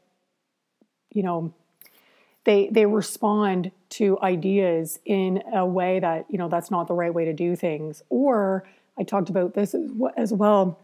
you 1.12 1.22
know, 1.22 1.54
they 2.46 2.70
they 2.72 2.86
respond 2.86 3.72
to 3.90 4.18
ideas 4.22 5.00
in 5.06 5.44
a 5.54 5.66
way 5.66 6.00
that 6.00 6.26
you 6.30 6.38
know 6.38 6.48
that's 6.48 6.72
not 6.72 6.88
the 6.88 6.94
right 6.94 7.14
way 7.14 7.26
to 7.26 7.34
do 7.34 7.56
things 7.56 8.02
or 8.10 8.64
i 8.98 9.04
talked 9.04 9.30
about 9.30 9.54
this 9.54 9.76
as 10.16 10.32
well 10.32 10.80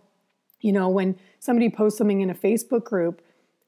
you 0.61 0.71
know, 0.71 0.89
when 0.89 1.17
somebody 1.39 1.69
posts 1.69 1.97
something 1.97 2.21
in 2.21 2.29
a 2.29 2.35
Facebook 2.35 2.83
group, 2.83 3.21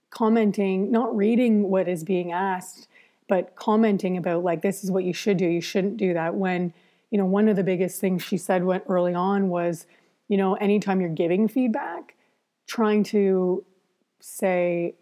commenting, 0.09 0.91
not 0.91 1.15
reading 1.15 1.69
what 1.69 1.87
is 1.87 2.03
being 2.03 2.31
asked, 2.31 2.87
but 3.27 3.55
commenting 3.55 4.17
about 4.17 4.43
like 4.43 4.61
this 4.61 4.83
is 4.83 4.91
what 4.91 5.03
you 5.03 5.13
should 5.13 5.37
do, 5.37 5.45
you 5.45 5.61
shouldn't 5.61 5.97
do 5.97 6.13
that. 6.13 6.35
When, 6.35 6.73
you 7.09 7.17
know, 7.17 7.25
one 7.25 7.47
of 7.47 7.55
the 7.55 7.63
biggest 7.63 7.99
things 7.99 8.21
she 8.21 8.37
said 8.37 8.63
went 8.63 8.83
early 8.87 9.13
on 9.13 9.49
was, 9.49 9.87
you 10.27 10.37
know, 10.37 10.55
anytime 10.55 11.01
you're 11.01 11.09
giving 11.09 11.47
feedback, 11.47 12.15
trying 12.67 13.03
to 13.03 13.63
say, 14.19 14.95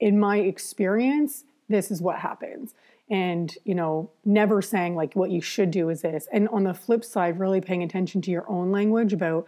in 0.00 0.18
my 0.18 0.38
experience, 0.38 1.44
this 1.68 1.90
is 1.90 2.02
what 2.02 2.18
happens. 2.18 2.74
And, 3.10 3.54
you 3.64 3.74
know, 3.74 4.10
never 4.24 4.62
saying 4.62 4.96
like 4.96 5.14
what 5.14 5.30
you 5.30 5.40
should 5.40 5.70
do 5.70 5.90
is 5.90 6.02
this. 6.02 6.26
And 6.32 6.48
on 6.48 6.64
the 6.64 6.74
flip 6.74 7.04
side, 7.04 7.38
really 7.38 7.60
paying 7.60 7.82
attention 7.82 8.22
to 8.22 8.30
your 8.30 8.48
own 8.50 8.72
language 8.72 9.12
about 9.12 9.46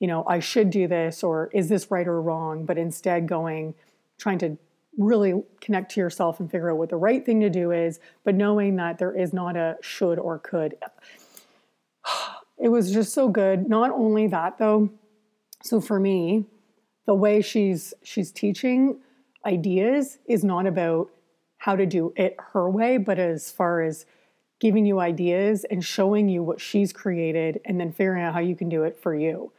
you 0.00 0.06
know, 0.06 0.24
I 0.26 0.38
should 0.38 0.70
do 0.70 0.86
this 0.86 1.22
or 1.22 1.50
is 1.52 1.68
this 1.68 1.90
right 1.90 2.06
or 2.06 2.20
wrong, 2.22 2.64
but 2.64 2.78
instead 2.78 3.26
going, 3.26 3.74
trying 4.18 4.38
to 4.38 4.56
really 4.96 5.42
connect 5.60 5.92
to 5.92 6.00
yourself 6.00 6.40
and 6.40 6.50
figure 6.50 6.70
out 6.70 6.78
what 6.78 6.88
the 6.88 6.96
right 6.96 7.24
thing 7.24 7.40
to 7.40 7.50
do 7.50 7.70
is, 7.70 8.00
but 8.24 8.34
knowing 8.34 8.76
that 8.76 8.98
there 8.98 9.14
is 9.14 9.32
not 9.32 9.56
a 9.56 9.76
should 9.80 10.18
or 10.18 10.38
could. 10.38 10.76
It 12.60 12.70
was 12.70 12.90
just 12.90 13.14
so 13.14 13.28
good. 13.28 13.68
Not 13.68 13.92
only 13.92 14.26
that 14.26 14.58
though, 14.58 14.90
so 15.62 15.80
for 15.80 16.00
me, 16.00 16.44
the 17.06 17.14
way 17.14 17.40
she's 17.40 17.94
she's 18.02 18.32
teaching 18.32 18.98
ideas 19.46 20.18
is 20.26 20.42
not 20.42 20.66
about 20.66 21.08
how 21.58 21.76
to 21.76 21.86
do 21.86 22.12
it 22.16 22.34
her 22.52 22.68
way, 22.68 22.96
but 22.98 23.20
as 23.20 23.52
far 23.52 23.82
as 23.82 24.06
giving 24.58 24.84
you 24.86 24.98
ideas 24.98 25.64
and 25.70 25.84
showing 25.84 26.28
you 26.28 26.42
what 26.42 26.60
she's 26.60 26.92
created 26.92 27.60
and 27.64 27.78
then 27.78 27.92
figuring 27.92 28.24
out 28.24 28.34
how 28.34 28.40
you 28.40 28.56
can 28.56 28.68
do 28.68 28.82
it 28.82 28.98
for 29.00 29.14
you 29.14 29.52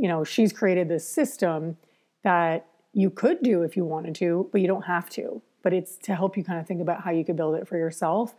you 0.00 0.08
know, 0.08 0.24
she's 0.24 0.50
created 0.50 0.88
this 0.88 1.06
system 1.06 1.76
that 2.24 2.66
you 2.94 3.10
could 3.10 3.42
do 3.42 3.62
if 3.62 3.76
you 3.76 3.84
wanted 3.84 4.14
to, 4.14 4.48
but 4.50 4.62
you 4.62 4.66
don't 4.66 4.86
have 4.86 5.10
to. 5.10 5.42
But 5.62 5.74
it's 5.74 5.98
to 5.98 6.14
help 6.14 6.38
you 6.38 6.42
kind 6.42 6.58
of 6.58 6.66
think 6.66 6.80
about 6.80 7.02
how 7.02 7.10
you 7.10 7.22
could 7.22 7.36
build 7.36 7.54
it 7.56 7.68
for 7.68 7.76
yourself. 7.76 8.34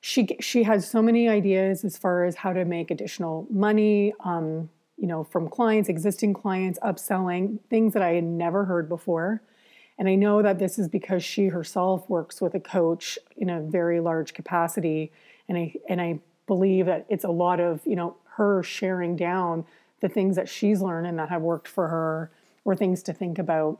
She 0.00 0.26
she 0.40 0.64
has 0.64 0.90
so 0.90 1.00
many 1.00 1.28
ideas 1.28 1.84
as 1.84 1.96
far 1.96 2.24
as 2.24 2.34
how 2.34 2.52
to 2.52 2.64
make 2.64 2.90
additional 2.90 3.46
money, 3.48 4.12
um, 4.24 4.70
you 4.96 5.06
know, 5.06 5.22
from 5.22 5.48
clients, 5.48 5.88
existing 5.88 6.34
clients, 6.34 6.80
upselling 6.80 7.60
things 7.70 7.92
that 7.94 8.02
I 8.02 8.14
had 8.14 8.24
never 8.24 8.64
heard 8.64 8.88
before. 8.88 9.40
And 10.00 10.08
I 10.08 10.16
know 10.16 10.42
that 10.42 10.58
this 10.58 10.80
is 10.80 10.88
because 10.88 11.24
she 11.24 11.46
herself 11.46 12.10
works 12.10 12.40
with 12.40 12.54
a 12.54 12.60
coach 12.60 13.18
in 13.36 13.50
a 13.50 13.60
very 13.60 14.00
large 14.00 14.34
capacity, 14.34 15.12
and 15.48 15.56
I 15.56 15.74
and 15.88 16.00
I 16.00 16.18
believe 16.48 16.86
that 16.86 17.06
it's 17.08 17.24
a 17.24 17.30
lot 17.30 17.60
of 17.60 17.82
you 17.86 17.94
know 17.94 18.16
her 18.36 18.64
sharing 18.64 19.14
down 19.14 19.64
the 20.00 20.08
things 20.08 20.36
that 20.36 20.48
she's 20.48 20.80
learned 20.80 21.06
and 21.06 21.18
that 21.18 21.28
have 21.28 21.42
worked 21.42 21.68
for 21.68 21.88
her 21.88 22.30
or 22.64 22.76
things 22.76 23.02
to 23.04 23.12
think 23.12 23.38
about. 23.38 23.78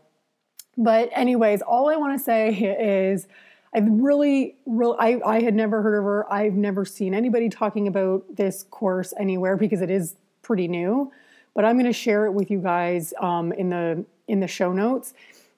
But, 0.77 1.11
anyways, 1.13 1.63
all 1.63 1.89
I 1.89 1.97
want 1.97 2.19
to 2.19 2.25
say 2.25 2.51
is 2.51 3.27
I've 3.75 3.89
really, 3.89 4.57
really, 4.67 4.97
I, 4.99 5.21
I 5.25 5.41
had 5.43 5.55
never 5.55 5.83
heard 5.83 5.99
of 5.99 6.05
her. 6.05 6.33
I've 6.33 6.55
never 6.55 6.85
seen 6.85 7.15
anybody 7.15 7.49
talking 7.49 7.87
about 7.87 8.25
this 8.37 8.65
course 8.71 9.13
anywhere 9.19 9.57
because 9.57 9.83
it 9.83 9.91
is 9.91 10.17
pretty 10.43 10.69
new. 10.69 11.13
But 11.55 11.65
I'm 11.65 11.75
going 11.75 11.87
to 11.87 11.93
share 11.93 12.27
it 12.27 12.33
with 12.33 12.51
you 12.51 12.61
guys 12.61 13.13
um, 13.21 13.53
in 13.53 13.69
the 13.69 14.05
in 14.29 14.41
the 14.41 14.47
show 14.47 14.73
notes. 14.73 15.15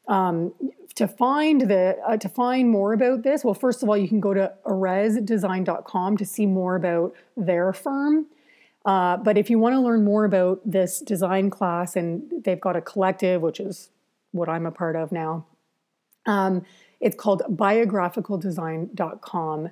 Um, 0.09 0.53
to 0.95 1.07
find 1.07 1.61
the 1.63 1.99
uh, 2.07 2.17
to 2.17 2.29
find 2.29 2.71
more 2.71 2.93
about 2.93 3.23
this, 3.23 3.45
well, 3.45 3.55
first 3.55 3.83
of 3.83 3.89
all, 3.89 3.97
you 3.97 4.09
can 4.09 4.21
go 4.21 4.35
to 4.35 4.53
arezdesign.com 4.65 6.17
to 6.17 6.25
see 6.25 6.47
more 6.47 6.77
about 6.77 7.15
their 7.37 7.73
firm. 7.73 8.27
Uh, 8.85 9.17
but 9.19 9.37
if 9.37 9.51
you 9.51 9.59
want 9.59 9.75
to 9.75 9.81
learn 9.81 10.05
more 10.05 10.25
about 10.25 10.61
this 10.65 11.01
design 11.01 11.51
class, 11.51 11.97
and 11.97 12.23
they've 12.45 12.61
got 12.61 12.77
a 12.77 12.81
collective, 12.81 13.43
which 13.43 13.59
is 13.61 13.91
what 14.33 14.49
I'm 14.49 14.65
a 14.67 14.71
part 14.71 14.97
of 14.97 15.13
now, 15.13 15.45
um, 16.27 16.63
it's 17.01 17.17
called 17.17 17.43
biographicaldesign.com. 17.49 19.71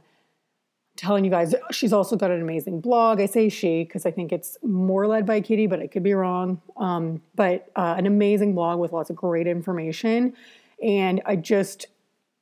Telling 0.96 1.24
you 1.24 1.30
guys, 1.30 1.54
she's 1.70 1.92
also 1.92 2.16
got 2.16 2.32
an 2.32 2.42
amazing 2.42 2.80
blog. 2.80 3.20
I 3.20 3.26
say 3.26 3.48
she 3.48 3.84
because 3.84 4.04
I 4.04 4.10
think 4.10 4.32
it's 4.32 4.58
more 4.64 5.06
led 5.06 5.26
by 5.26 5.40
Katie, 5.40 5.68
but 5.68 5.78
I 5.80 5.86
could 5.86 6.02
be 6.02 6.12
wrong. 6.12 6.60
Um, 6.76 7.22
but 7.36 7.70
uh, 7.76 7.94
an 7.96 8.06
amazing 8.06 8.56
blog 8.56 8.80
with 8.80 8.92
lots 8.92 9.08
of 9.08 9.14
great 9.14 9.46
information. 9.46 10.34
And 10.82 11.22
I 11.24 11.36
just, 11.36 11.86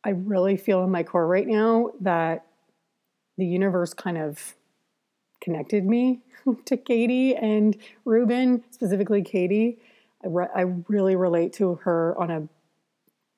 I 0.04 0.10
really 0.10 0.56
feel 0.56 0.82
in 0.84 0.90
my 0.90 1.02
core 1.02 1.26
right 1.26 1.46
now 1.46 1.90
that 2.00 2.46
the 3.36 3.44
universe 3.44 3.92
kind 3.92 4.16
of 4.16 4.54
connected 5.42 5.84
me 5.84 6.22
to 6.64 6.76
Katie 6.76 7.34
and 7.34 7.76
Ruben, 8.04 8.64
specifically 8.70 9.22
Katie. 9.22 9.78
I, 10.24 10.28
re- 10.28 10.48
I 10.54 10.60
really 10.88 11.16
relate 11.16 11.52
to 11.54 11.76
her 11.76 12.14
on 12.18 12.30
a 12.30 12.48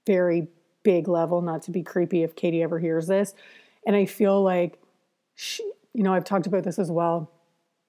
very 0.06 0.48
big 0.82 1.08
level, 1.08 1.42
not 1.42 1.62
to 1.62 1.70
be 1.70 1.82
creepy 1.82 2.22
if 2.22 2.34
Katie 2.34 2.62
ever 2.62 2.78
hears 2.78 3.06
this. 3.06 3.34
And 3.86 3.94
I 3.96 4.06
feel 4.06 4.42
like, 4.42 4.80
she, 5.34 5.62
you 5.92 6.02
know, 6.02 6.12
I've 6.12 6.24
talked 6.24 6.46
about 6.46 6.64
this 6.64 6.78
as 6.78 6.90
well. 6.90 7.30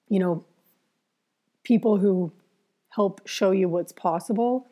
You 0.08 0.20
know, 0.20 0.46
people 1.64 1.98
who 1.98 2.32
help 2.90 3.22
show 3.28 3.52
you 3.52 3.70
what's 3.70 3.92
possible. 3.92 4.68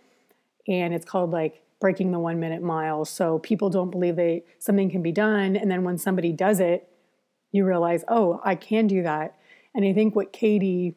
And 0.68 0.94
it's 0.94 1.06
called 1.06 1.32
like 1.32 1.64
breaking 1.80 2.12
the 2.12 2.20
one 2.20 2.40
minute 2.40 2.62
mile. 2.62 3.06
So 3.06 3.40
people 3.40 3.70
don't 3.70 3.92
believe 3.92 4.16
they 4.16 4.44
something 4.60 4.90
can 4.90 5.02
be 5.02 5.12
done. 5.12 5.56
And 5.56 5.70
then 5.70 5.84
when 5.84 5.98
somebody 5.98 6.32
does 6.32 6.60
it, 6.60 6.90
you 7.52 7.66
realize, 7.66 8.04
oh, 8.08 8.42
I 8.44 8.56
can 8.56 8.88
do 8.88 9.04
that. 9.04 9.37
And 9.78 9.86
I 9.86 9.94
think 9.94 10.16
what 10.16 10.34
Katie 10.34 10.96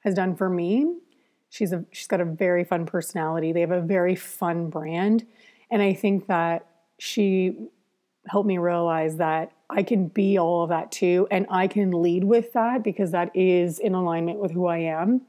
has 0.00 0.14
done 0.14 0.36
for 0.36 0.50
me, 0.50 0.98
she's 1.48 1.72
a 1.72 1.82
she's 1.90 2.06
got 2.06 2.20
a 2.20 2.24
very 2.26 2.62
fun 2.62 2.84
personality. 2.84 3.52
They 3.52 3.62
have 3.62 3.70
a 3.70 3.80
very 3.80 4.14
fun 4.14 4.68
brand. 4.68 5.26
And 5.70 5.80
I 5.80 5.94
think 5.94 6.26
that 6.26 6.66
she 6.98 7.70
helped 8.26 8.46
me 8.46 8.58
realize 8.58 9.16
that 9.16 9.52
I 9.70 9.82
can 9.82 10.08
be 10.08 10.38
all 10.38 10.62
of 10.62 10.68
that 10.68 10.92
too. 10.92 11.26
And 11.30 11.46
I 11.50 11.66
can 11.66 11.90
lead 11.90 12.24
with 12.24 12.52
that 12.52 12.84
because 12.84 13.12
that 13.12 13.34
is 13.34 13.78
in 13.78 13.94
alignment 13.94 14.40
with 14.40 14.50
who 14.50 14.66
I 14.66 14.78
am. 14.78 15.22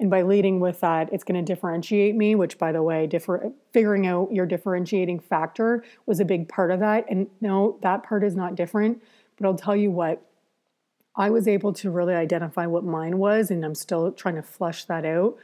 And 0.00 0.10
by 0.10 0.22
leading 0.22 0.60
with 0.60 0.80
that, 0.80 1.12
it's 1.12 1.22
going 1.22 1.42
to 1.42 1.52
differentiate 1.52 2.16
me, 2.16 2.34
which, 2.34 2.58
by 2.58 2.72
the 2.72 2.82
way, 2.82 3.06
differ, 3.06 3.52
figuring 3.72 4.06
out 4.06 4.32
your 4.32 4.46
differentiating 4.46 5.20
factor 5.20 5.84
was 6.06 6.18
a 6.18 6.24
big 6.24 6.48
part 6.48 6.70
of 6.70 6.80
that. 6.80 7.04
And 7.10 7.28
no, 7.42 7.78
that 7.82 8.02
part 8.04 8.24
is 8.24 8.34
not 8.34 8.54
different. 8.54 9.02
But 9.36 9.46
I'll 9.46 9.54
tell 9.54 9.76
you 9.76 9.90
what, 9.90 10.22
I 11.16 11.30
was 11.30 11.46
able 11.46 11.72
to 11.74 11.90
really 11.90 12.14
identify 12.14 12.66
what 12.66 12.84
mine 12.84 13.18
was, 13.18 13.50
and 13.50 13.64
I'm 13.64 13.74
still 13.74 14.12
trying 14.12 14.34
to 14.34 14.42
flush 14.42 14.84
that 14.86 15.04
out 15.04 15.36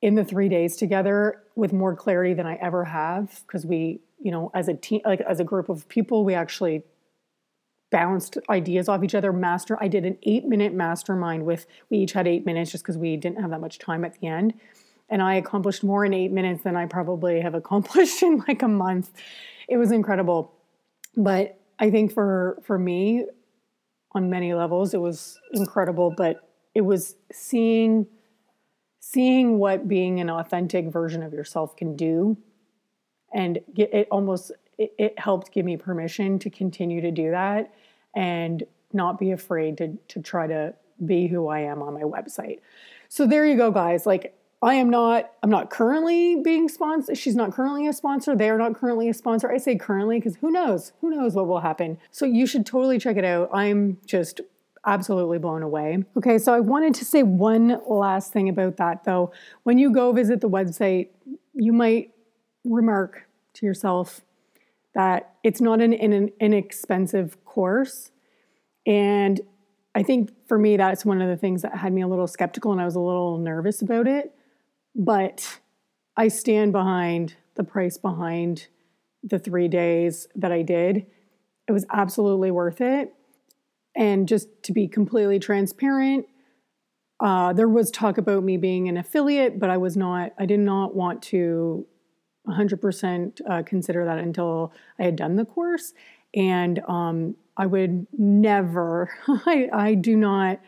in 0.00 0.14
the 0.14 0.24
three 0.24 0.48
days 0.48 0.76
together 0.76 1.42
with 1.54 1.72
more 1.72 1.94
clarity 1.94 2.34
than 2.34 2.46
I 2.46 2.54
ever 2.56 2.84
have. 2.84 3.42
Because 3.46 3.66
we, 3.66 4.00
you 4.20 4.30
know, 4.30 4.50
as 4.54 4.68
a 4.68 4.74
team, 4.74 5.00
like 5.04 5.20
as 5.20 5.40
a 5.40 5.44
group 5.44 5.68
of 5.68 5.88
people, 5.88 6.24
we 6.24 6.34
actually 6.34 6.82
bounced 7.90 8.38
ideas 8.48 8.88
off 8.88 9.04
each 9.04 9.14
other. 9.14 9.32
Master, 9.32 9.76
I 9.80 9.86
did 9.86 10.04
an 10.04 10.18
eight 10.22 10.46
minute 10.46 10.72
mastermind 10.72 11.44
with, 11.44 11.66
we 11.90 11.98
each 11.98 12.12
had 12.12 12.26
eight 12.26 12.46
minutes 12.46 12.72
just 12.72 12.82
because 12.82 12.96
we 12.96 13.16
didn't 13.16 13.40
have 13.40 13.50
that 13.50 13.60
much 13.60 13.78
time 13.78 14.04
at 14.04 14.18
the 14.18 14.26
end. 14.26 14.54
And 15.10 15.22
I 15.22 15.34
accomplished 15.34 15.84
more 15.84 16.04
in 16.04 16.14
eight 16.14 16.32
minutes 16.32 16.62
than 16.62 16.74
I 16.74 16.86
probably 16.86 17.40
have 17.40 17.54
accomplished 17.54 18.22
in 18.24 18.42
like 18.48 18.62
a 18.62 18.68
month. 18.68 19.10
It 19.68 19.76
was 19.76 19.92
incredible. 19.92 20.52
But 21.16 21.60
I 21.78 21.90
think 21.90 22.12
for 22.12 22.58
for 22.62 22.78
me, 22.78 23.26
on 24.12 24.30
many 24.30 24.54
levels. 24.54 24.94
It 24.94 25.00
was 25.00 25.40
incredible, 25.52 26.10
but 26.16 26.48
it 26.74 26.82
was 26.82 27.16
seeing 27.32 28.06
seeing 29.00 29.58
what 29.58 29.88
being 29.88 30.20
an 30.20 30.30
authentic 30.30 30.86
version 30.86 31.22
of 31.22 31.32
yourself 31.32 31.76
can 31.76 31.96
do 31.96 32.36
and 33.34 33.58
get, 33.74 33.92
it 33.92 34.08
almost 34.10 34.52
it, 34.78 34.94
it 34.96 35.18
helped 35.18 35.52
give 35.52 35.66
me 35.66 35.76
permission 35.76 36.38
to 36.38 36.48
continue 36.48 37.00
to 37.00 37.10
do 37.10 37.30
that 37.30 37.74
and 38.14 38.62
not 38.92 39.18
be 39.18 39.32
afraid 39.32 39.76
to 39.78 39.98
to 40.08 40.20
try 40.20 40.46
to 40.46 40.74
be 41.04 41.26
who 41.26 41.48
I 41.48 41.60
am 41.60 41.82
on 41.82 41.94
my 41.94 42.02
website. 42.02 42.60
So 43.08 43.26
there 43.26 43.44
you 43.46 43.56
go 43.56 43.70
guys. 43.70 44.06
Like 44.06 44.34
I 44.62 44.74
am 44.74 44.90
not 44.90 45.32
I'm 45.42 45.50
not 45.50 45.70
currently 45.70 46.36
being 46.36 46.68
sponsored. 46.68 47.18
She's 47.18 47.34
not 47.34 47.52
currently 47.52 47.88
a 47.88 47.92
sponsor. 47.92 48.36
They 48.36 48.48
are 48.48 48.58
not 48.58 48.76
currently 48.76 49.08
a 49.08 49.14
sponsor. 49.14 49.50
I 49.50 49.58
say 49.58 49.76
currently 49.76 50.18
because 50.18 50.36
who 50.36 50.52
knows? 50.52 50.92
Who 51.00 51.10
knows 51.10 51.34
what 51.34 51.48
will 51.48 51.60
happen. 51.60 51.98
So 52.12 52.24
you 52.24 52.46
should 52.46 52.64
totally 52.64 52.98
check 52.98 53.16
it 53.16 53.24
out. 53.24 53.50
I'm 53.52 53.98
just 54.06 54.40
absolutely 54.86 55.38
blown 55.38 55.62
away. 55.62 56.04
Okay, 56.16 56.38
so 56.38 56.54
I 56.54 56.60
wanted 56.60 56.94
to 56.94 57.04
say 57.04 57.24
one 57.24 57.80
last 57.88 58.32
thing 58.32 58.48
about 58.48 58.76
that 58.76 59.02
though. 59.04 59.32
When 59.64 59.78
you 59.78 59.92
go 59.92 60.12
visit 60.12 60.40
the 60.40 60.48
website, 60.48 61.08
you 61.54 61.72
might 61.72 62.12
remark 62.64 63.26
to 63.54 63.66
yourself 63.66 64.20
that 64.94 65.34
it's 65.42 65.60
not 65.60 65.80
an, 65.80 65.92
an 65.92 66.30
inexpensive 66.38 67.44
course. 67.44 68.12
And 68.86 69.40
I 69.94 70.04
think 70.04 70.30
for 70.46 70.56
me, 70.56 70.76
that's 70.76 71.04
one 71.04 71.20
of 71.20 71.28
the 71.28 71.36
things 71.36 71.62
that 71.62 71.76
had 71.76 71.92
me 71.92 72.02
a 72.02 72.08
little 72.08 72.28
skeptical 72.28 72.70
and 72.70 72.80
I 72.80 72.84
was 72.84 72.94
a 72.94 73.00
little 73.00 73.38
nervous 73.38 73.82
about 73.82 74.06
it 74.06 74.32
but 74.94 75.60
I 76.16 76.28
stand 76.28 76.72
behind 76.72 77.36
the 77.54 77.64
price 77.64 77.98
behind 77.98 78.68
the 79.22 79.38
three 79.38 79.68
days 79.68 80.26
that 80.34 80.52
I 80.52 80.62
did. 80.62 81.06
It 81.68 81.72
was 81.72 81.86
absolutely 81.92 82.50
worth 82.50 82.80
it. 82.80 83.12
And 83.94 84.26
just 84.26 84.48
to 84.64 84.72
be 84.72 84.88
completely 84.88 85.38
transparent, 85.38 86.26
uh, 87.20 87.52
there 87.52 87.68
was 87.68 87.90
talk 87.90 88.18
about 88.18 88.42
me 88.42 88.56
being 88.56 88.88
an 88.88 88.96
affiliate, 88.96 89.58
but 89.58 89.70
I 89.70 89.76
was 89.76 89.96
not, 89.96 90.32
I 90.38 90.46
did 90.46 90.60
not 90.60 90.94
want 90.94 91.22
to 91.24 91.86
100% 92.48 93.40
uh, 93.48 93.62
consider 93.62 94.04
that 94.04 94.18
until 94.18 94.72
I 94.98 95.04
had 95.04 95.16
done 95.16 95.36
the 95.36 95.44
course. 95.44 95.92
And 96.34 96.80
um, 96.88 97.36
I 97.56 97.66
would 97.66 98.06
never, 98.18 99.10
I, 99.28 99.68
I 99.72 99.94
do 99.94 100.16
not 100.16 100.58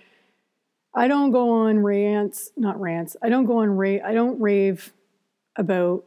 I 0.95 1.09
don't 1.09 1.33
go 1.33 1.51
on 1.51 1.81
rants, 1.81 2.51
not 2.57 2.81
rants. 2.81 3.17
I 3.23 3.29
don't 3.29 3.47
go 3.47 3.59
on 3.59 3.77
rave. 3.77 4.03
I 4.05 4.13
don't 4.13 4.41
rave 4.41 4.93
about 5.57 6.05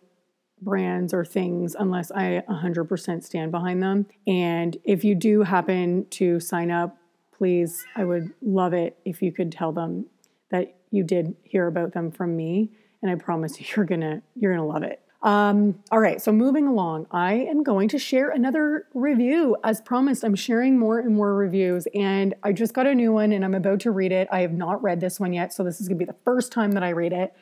brands 0.61 1.13
or 1.13 1.25
things 1.25 1.75
unless 1.77 2.11
I 2.11 2.43
100% 2.49 3.23
stand 3.23 3.51
behind 3.51 3.83
them. 3.83 4.07
And 4.25 4.77
if 4.83 5.03
you 5.03 5.13
do 5.13 5.43
happen 5.43 6.07
to 6.11 6.39
sign 6.39 6.71
up, 6.71 6.97
please, 7.31 7.85
I 7.95 8.05
would 8.05 8.33
love 8.41 8.73
it 8.73 8.97
if 9.05 9.21
you 9.21 9.31
could 9.31 9.51
tell 9.51 9.71
them 9.71 10.07
that 10.49 10.75
you 10.91 11.03
did 11.03 11.35
hear 11.43 11.67
about 11.67 11.93
them 11.93 12.11
from 12.11 12.35
me. 12.35 12.71
And 13.01 13.11
I 13.11 13.15
promise 13.15 13.59
you, 13.59 13.67
you're 13.75 13.85
gonna 13.85 14.21
you're 14.35 14.55
gonna 14.55 14.67
love 14.67 14.83
it. 14.83 15.01
Um, 15.23 15.79
all 15.91 15.99
right, 15.99 16.21
so 16.21 16.31
moving 16.31 16.67
along, 16.67 17.07
I 17.09 17.33
am 17.33 17.63
going 17.63 17.89
to 17.89 17.97
share 17.97 18.29
another 18.29 18.85
review. 18.93 19.57
As 19.63 19.81
promised, 19.81 20.23
I'm 20.23 20.35
sharing 20.35 20.77
more 20.77 20.99
and 20.99 21.15
more 21.15 21.33
reviews, 21.33 21.87
and 21.95 22.35
I 22.43 22.53
just 22.53 22.73
got 22.73 22.85
a 22.85 22.93
new 22.93 23.11
one 23.11 23.31
and 23.31 23.43
I'm 23.43 23.55
about 23.55 23.79
to 23.81 23.91
read 23.91 24.11
it. 24.11 24.27
I 24.31 24.41
have 24.41 24.53
not 24.53 24.81
read 24.83 24.99
this 24.99 25.19
one 25.19 25.33
yet, 25.33 25.53
so 25.53 25.63
this 25.63 25.81
is 25.81 25.87
gonna 25.87 25.97
be 25.97 26.05
the 26.05 26.15
first 26.23 26.51
time 26.51 26.73
that 26.73 26.83
I 26.83 26.89
read 26.89 27.13
it. 27.13 27.33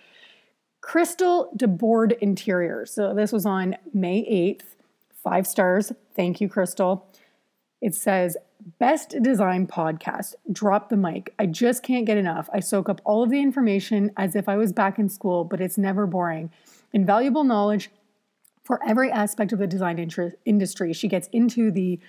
Crystal 0.80 1.52
DeBoard 1.58 2.18
Interiors. 2.20 2.92
So 2.92 3.14
this 3.14 3.34
was 3.34 3.46
on 3.46 3.76
May 3.94 4.22
8th, 4.22 4.76
five 5.24 5.46
stars. 5.46 5.92
Thank 6.16 6.40
you, 6.40 6.48
Crystal. 6.48 7.10
It 7.82 7.94
says, 7.94 8.38
Best 8.80 9.16
design 9.22 9.68
podcast. 9.68 10.34
Drop 10.52 10.90
the 10.90 10.98
mic. 10.98 11.36
I 11.38 11.46
just 11.46 11.84
can't 11.84 12.06
get 12.06 12.18
enough. 12.18 12.50
I 12.52 12.62
soak 12.62 12.90
up 12.90 13.00
all 13.04 13.22
of 13.22 13.30
the 13.30 13.40
information 13.40 14.12
as 14.18 14.36
if 14.36 14.50
I 14.50 14.58
was 14.58 14.74
back 14.74 14.98
in 14.98 15.08
school, 15.08 15.44
but 15.44 15.62
it's 15.62 15.78
never 15.78 16.08
boring 16.08 16.50
invaluable 16.96 17.44
knowledge 17.44 17.92
for 18.64 18.80
every 18.88 19.12
aspect 19.12 19.52
of 19.52 19.60
the 19.60 19.68
design 19.68 20.00
industry. 20.46 20.94
She 20.94 21.08
gets 21.08 21.28
into 21.32 21.70
the 21.70 22.00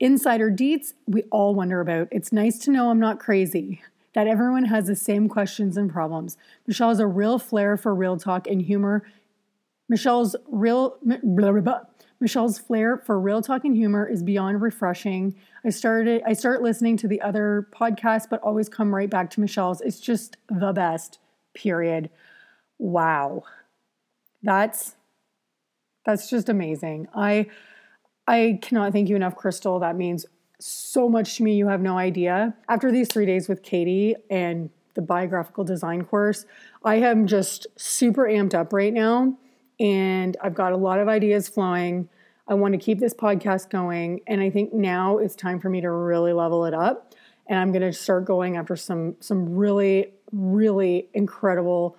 insider 0.00 0.50
deets 0.50 0.94
we 1.06 1.22
all 1.30 1.54
wonder 1.54 1.80
about. 1.80 2.08
It's 2.10 2.32
nice 2.32 2.58
to 2.60 2.72
know 2.72 2.90
I'm 2.90 2.98
not 2.98 3.20
crazy, 3.20 3.82
that 4.14 4.26
everyone 4.26 4.64
has 4.64 4.86
the 4.86 4.96
same 4.96 5.28
questions 5.28 5.76
and 5.76 5.92
problems. 5.92 6.36
Michelle 6.66 6.88
has 6.88 6.98
a 6.98 7.06
real 7.06 7.38
flair 7.38 7.76
for 7.76 7.94
real 7.94 8.16
talk 8.16 8.48
and 8.48 8.62
humor. 8.62 9.04
Michelle's 9.88 10.34
real 10.48 10.96
blah, 11.02 11.52
blah, 11.52 11.60
blah. 11.60 11.80
Michelle's 12.20 12.58
flair 12.58 12.96
for 12.96 13.20
real 13.20 13.42
talk 13.42 13.64
and 13.64 13.76
humor 13.76 14.06
is 14.06 14.22
beyond 14.22 14.60
refreshing. 14.62 15.34
I 15.64 15.70
started 15.70 16.22
I 16.26 16.32
start 16.32 16.62
listening 16.62 16.96
to 16.98 17.08
the 17.08 17.20
other 17.20 17.68
podcasts 17.72 18.28
but 18.28 18.40
always 18.40 18.68
come 18.68 18.94
right 18.94 19.10
back 19.10 19.30
to 19.30 19.40
Michelle's. 19.40 19.80
It's 19.80 20.00
just 20.00 20.36
the 20.48 20.72
best. 20.72 21.18
Period. 21.54 22.10
Wow 22.78 23.44
that's 24.42 24.96
that's 26.04 26.30
just 26.30 26.48
amazing. 26.48 27.08
I 27.14 27.46
I 28.26 28.58
cannot 28.62 28.92
thank 28.92 29.08
you 29.08 29.16
enough, 29.16 29.36
Crystal. 29.36 29.78
That 29.80 29.96
means 29.96 30.26
so 30.60 31.08
much 31.08 31.36
to 31.36 31.42
me. 31.42 31.54
You 31.54 31.68
have 31.68 31.80
no 31.80 31.98
idea. 31.98 32.54
After 32.68 32.92
these 32.92 33.08
three 33.08 33.26
days 33.26 33.48
with 33.48 33.62
Katie 33.62 34.14
and 34.30 34.70
the 34.94 35.02
biographical 35.02 35.64
design 35.64 36.04
course, 36.04 36.44
I 36.84 36.96
am 36.96 37.26
just 37.26 37.66
super 37.76 38.24
amped 38.24 38.54
up 38.54 38.72
right 38.72 38.92
now. 38.92 39.36
and 39.78 40.36
I've 40.42 40.54
got 40.54 40.72
a 40.72 40.76
lot 40.76 40.98
of 41.00 41.08
ideas 41.08 41.48
flowing. 41.48 42.08
I 42.48 42.54
want 42.54 42.74
to 42.74 42.78
keep 42.78 42.98
this 42.98 43.14
podcast 43.14 43.70
going. 43.70 44.20
And 44.26 44.40
I 44.40 44.50
think 44.50 44.72
now 44.74 45.18
it's 45.18 45.34
time 45.34 45.58
for 45.60 45.70
me 45.70 45.80
to 45.80 45.90
really 45.90 46.32
level 46.32 46.66
it 46.66 46.74
up. 46.74 47.14
And 47.46 47.58
I'm 47.58 47.72
going 47.72 47.82
to 47.82 47.92
start 47.92 48.24
going 48.26 48.56
after 48.56 48.76
some 48.76 49.16
some 49.20 49.56
really, 49.56 50.12
really 50.32 51.08
incredible 51.14 51.96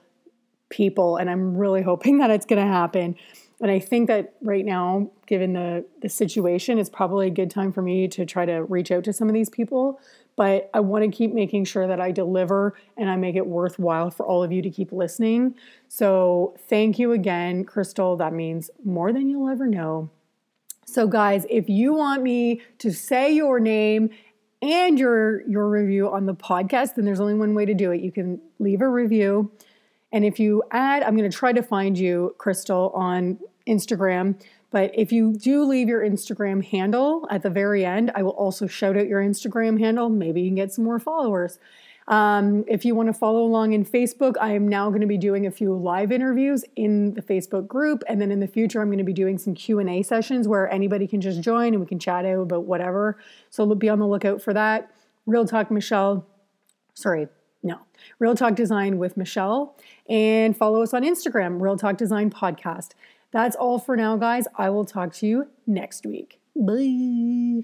people. 0.72 1.18
And 1.18 1.30
I'm 1.30 1.56
really 1.56 1.84
hoping 1.84 2.18
that 2.19 2.31
it's 2.31 2.45
going 2.45 2.65
to 2.65 2.72
happen. 2.72 3.15
And 3.61 3.69
I 3.69 3.77
think 3.77 4.07
that 4.07 4.34
right 4.41 4.65
now, 4.65 5.11
given 5.27 5.53
the, 5.53 5.85
the 6.02 6.10
situation, 6.10 6.80
it's 6.80 6.89
probably 6.89 7.27
a 7.27 7.31
good 7.31 7.52
time 7.52 7.72
for 7.72 7.84
me 7.84 8.07
to 8.07 8.26
try 8.26 8.43
to 8.43 8.64
reach 8.64 8.91
out 8.91 9.03
to 9.03 9.14
some 9.14 9.27
of 9.27 9.35
these 9.35 9.49
people. 9.49 9.99
But 10.35 10.72
I 10.73 10.80
want 10.80 11.03
to 11.03 11.15
keep 11.15 11.31
making 11.31 11.65
sure 11.65 11.88
that 11.88 12.02
I 12.02 12.10
deliver 12.10 12.76
and 12.98 13.10
I 13.10 13.18
make 13.18 13.35
it 13.35 13.45
worthwhile 13.45 14.10
for 14.10 14.26
all 14.26 14.43
of 14.43 14.52
you 14.52 14.64
to 14.64 14.69
keep 14.72 14.91
listening. 14.91 15.53
So 15.88 16.56
thank 16.68 16.98
you 16.98 17.11
again, 17.11 17.64
Crystal. 17.64 18.18
That 18.18 18.34
means 18.34 18.72
more 18.84 19.14
than 19.14 19.30
you'll 19.30 19.49
ever 19.49 19.68
know. 19.68 20.10
So, 20.85 21.07
guys, 21.07 21.45
if 21.49 21.69
you 21.69 21.93
want 21.93 22.23
me 22.23 22.61
to 22.80 22.91
say 22.91 23.31
your 23.31 23.60
name 23.60 24.10
and 24.61 24.99
your 24.99 25.48
your 25.48 25.69
review 25.69 26.11
on 26.11 26.26
the 26.26 26.34
podcast, 26.34 26.95
then 26.95 27.06
there's 27.06 27.19
only 27.19 27.34
one 27.34 27.53
way 27.53 27.65
to 27.65 27.73
do 27.73 27.91
it. 27.91 28.02
You 28.02 28.11
can 28.11 28.41
leave 28.60 28.81
a 28.81 28.89
review. 28.89 29.52
And 30.11 30.25
if 30.25 30.39
you 30.39 30.63
add, 30.71 31.03
I'm 31.03 31.15
going 31.15 31.29
to 31.29 31.35
try 31.35 31.53
to 31.53 31.63
find 31.63 31.97
you, 31.97 32.35
Crystal, 32.38 32.91
on 32.93 33.39
Instagram. 33.67 34.41
But 34.71 34.91
if 34.93 35.11
you 35.11 35.33
do 35.33 35.63
leave 35.63 35.88
your 35.88 36.01
Instagram 36.01 36.63
handle 36.63 37.27
at 37.29 37.43
the 37.43 37.49
very 37.49 37.85
end, 37.85 38.11
I 38.15 38.23
will 38.23 38.31
also 38.31 38.67
shout 38.67 38.97
out 38.97 39.07
your 39.07 39.21
Instagram 39.21 39.79
handle. 39.79 40.09
Maybe 40.09 40.41
you 40.41 40.49
can 40.49 40.55
get 40.55 40.73
some 40.73 40.85
more 40.85 40.99
followers. 40.99 41.59
Um, 42.07 42.65
if 42.67 42.83
you 42.83 42.95
want 42.95 43.07
to 43.07 43.13
follow 43.13 43.43
along 43.43 43.73
in 43.73 43.85
Facebook, 43.85 44.35
I 44.41 44.53
am 44.53 44.67
now 44.67 44.89
going 44.89 45.01
to 45.01 45.07
be 45.07 45.17
doing 45.17 45.45
a 45.45 45.51
few 45.51 45.73
live 45.73 46.11
interviews 46.11 46.65
in 46.75 47.13
the 47.13 47.21
Facebook 47.21 47.67
group, 47.67 48.03
and 48.07 48.19
then 48.19 48.31
in 48.31 48.39
the 48.39 48.47
future, 48.47 48.81
I'm 48.81 48.88
going 48.88 48.97
to 48.97 49.03
be 49.03 49.13
doing 49.13 49.38
some 49.38 49.53
Q 49.53 49.79
and 49.79 49.89
A 49.89 50.01
sessions 50.01 50.47
where 50.47 50.69
anybody 50.69 51.07
can 51.07 51.21
just 51.21 51.41
join 51.41 51.73
and 51.73 51.79
we 51.79 51.85
can 51.85 51.99
chat 51.99 52.25
out 52.25 52.41
about 52.41 52.63
whatever. 52.63 53.17
So 53.49 53.73
be 53.75 53.88
on 53.88 53.99
the 53.99 54.07
lookout 54.07 54.41
for 54.41 54.53
that. 54.53 54.91
Real 55.25 55.45
Talk 55.45 55.69
Michelle, 55.69 56.25
sorry, 56.95 57.27
no, 57.63 57.79
Real 58.19 58.35
Talk 58.35 58.55
Design 58.55 58.97
with 58.97 59.17
Michelle, 59.17 59.75
and 60.09 60.55
follow 60.55 60.81
us 60.81 60.93
on 60.93 61.03
Instagram, 61.03 61.61
Real 61.61 61.77
Talk 61.77 61.97
Design 61.97 62.29
Podcast. 62.29 62.89
That's 63.31 63.55
all 63.55 63.79
for 63.79 63.95
now, 63.95 64.17
guys. 64.17 64.45
I 64.57 64.69
will 64.69 64.85
talk 64.85 65.13
to 65.15 65.27
you 65.27 65.47
next 65.65 66.05
week. 66.05 66.39
Bye. 66.55 67.63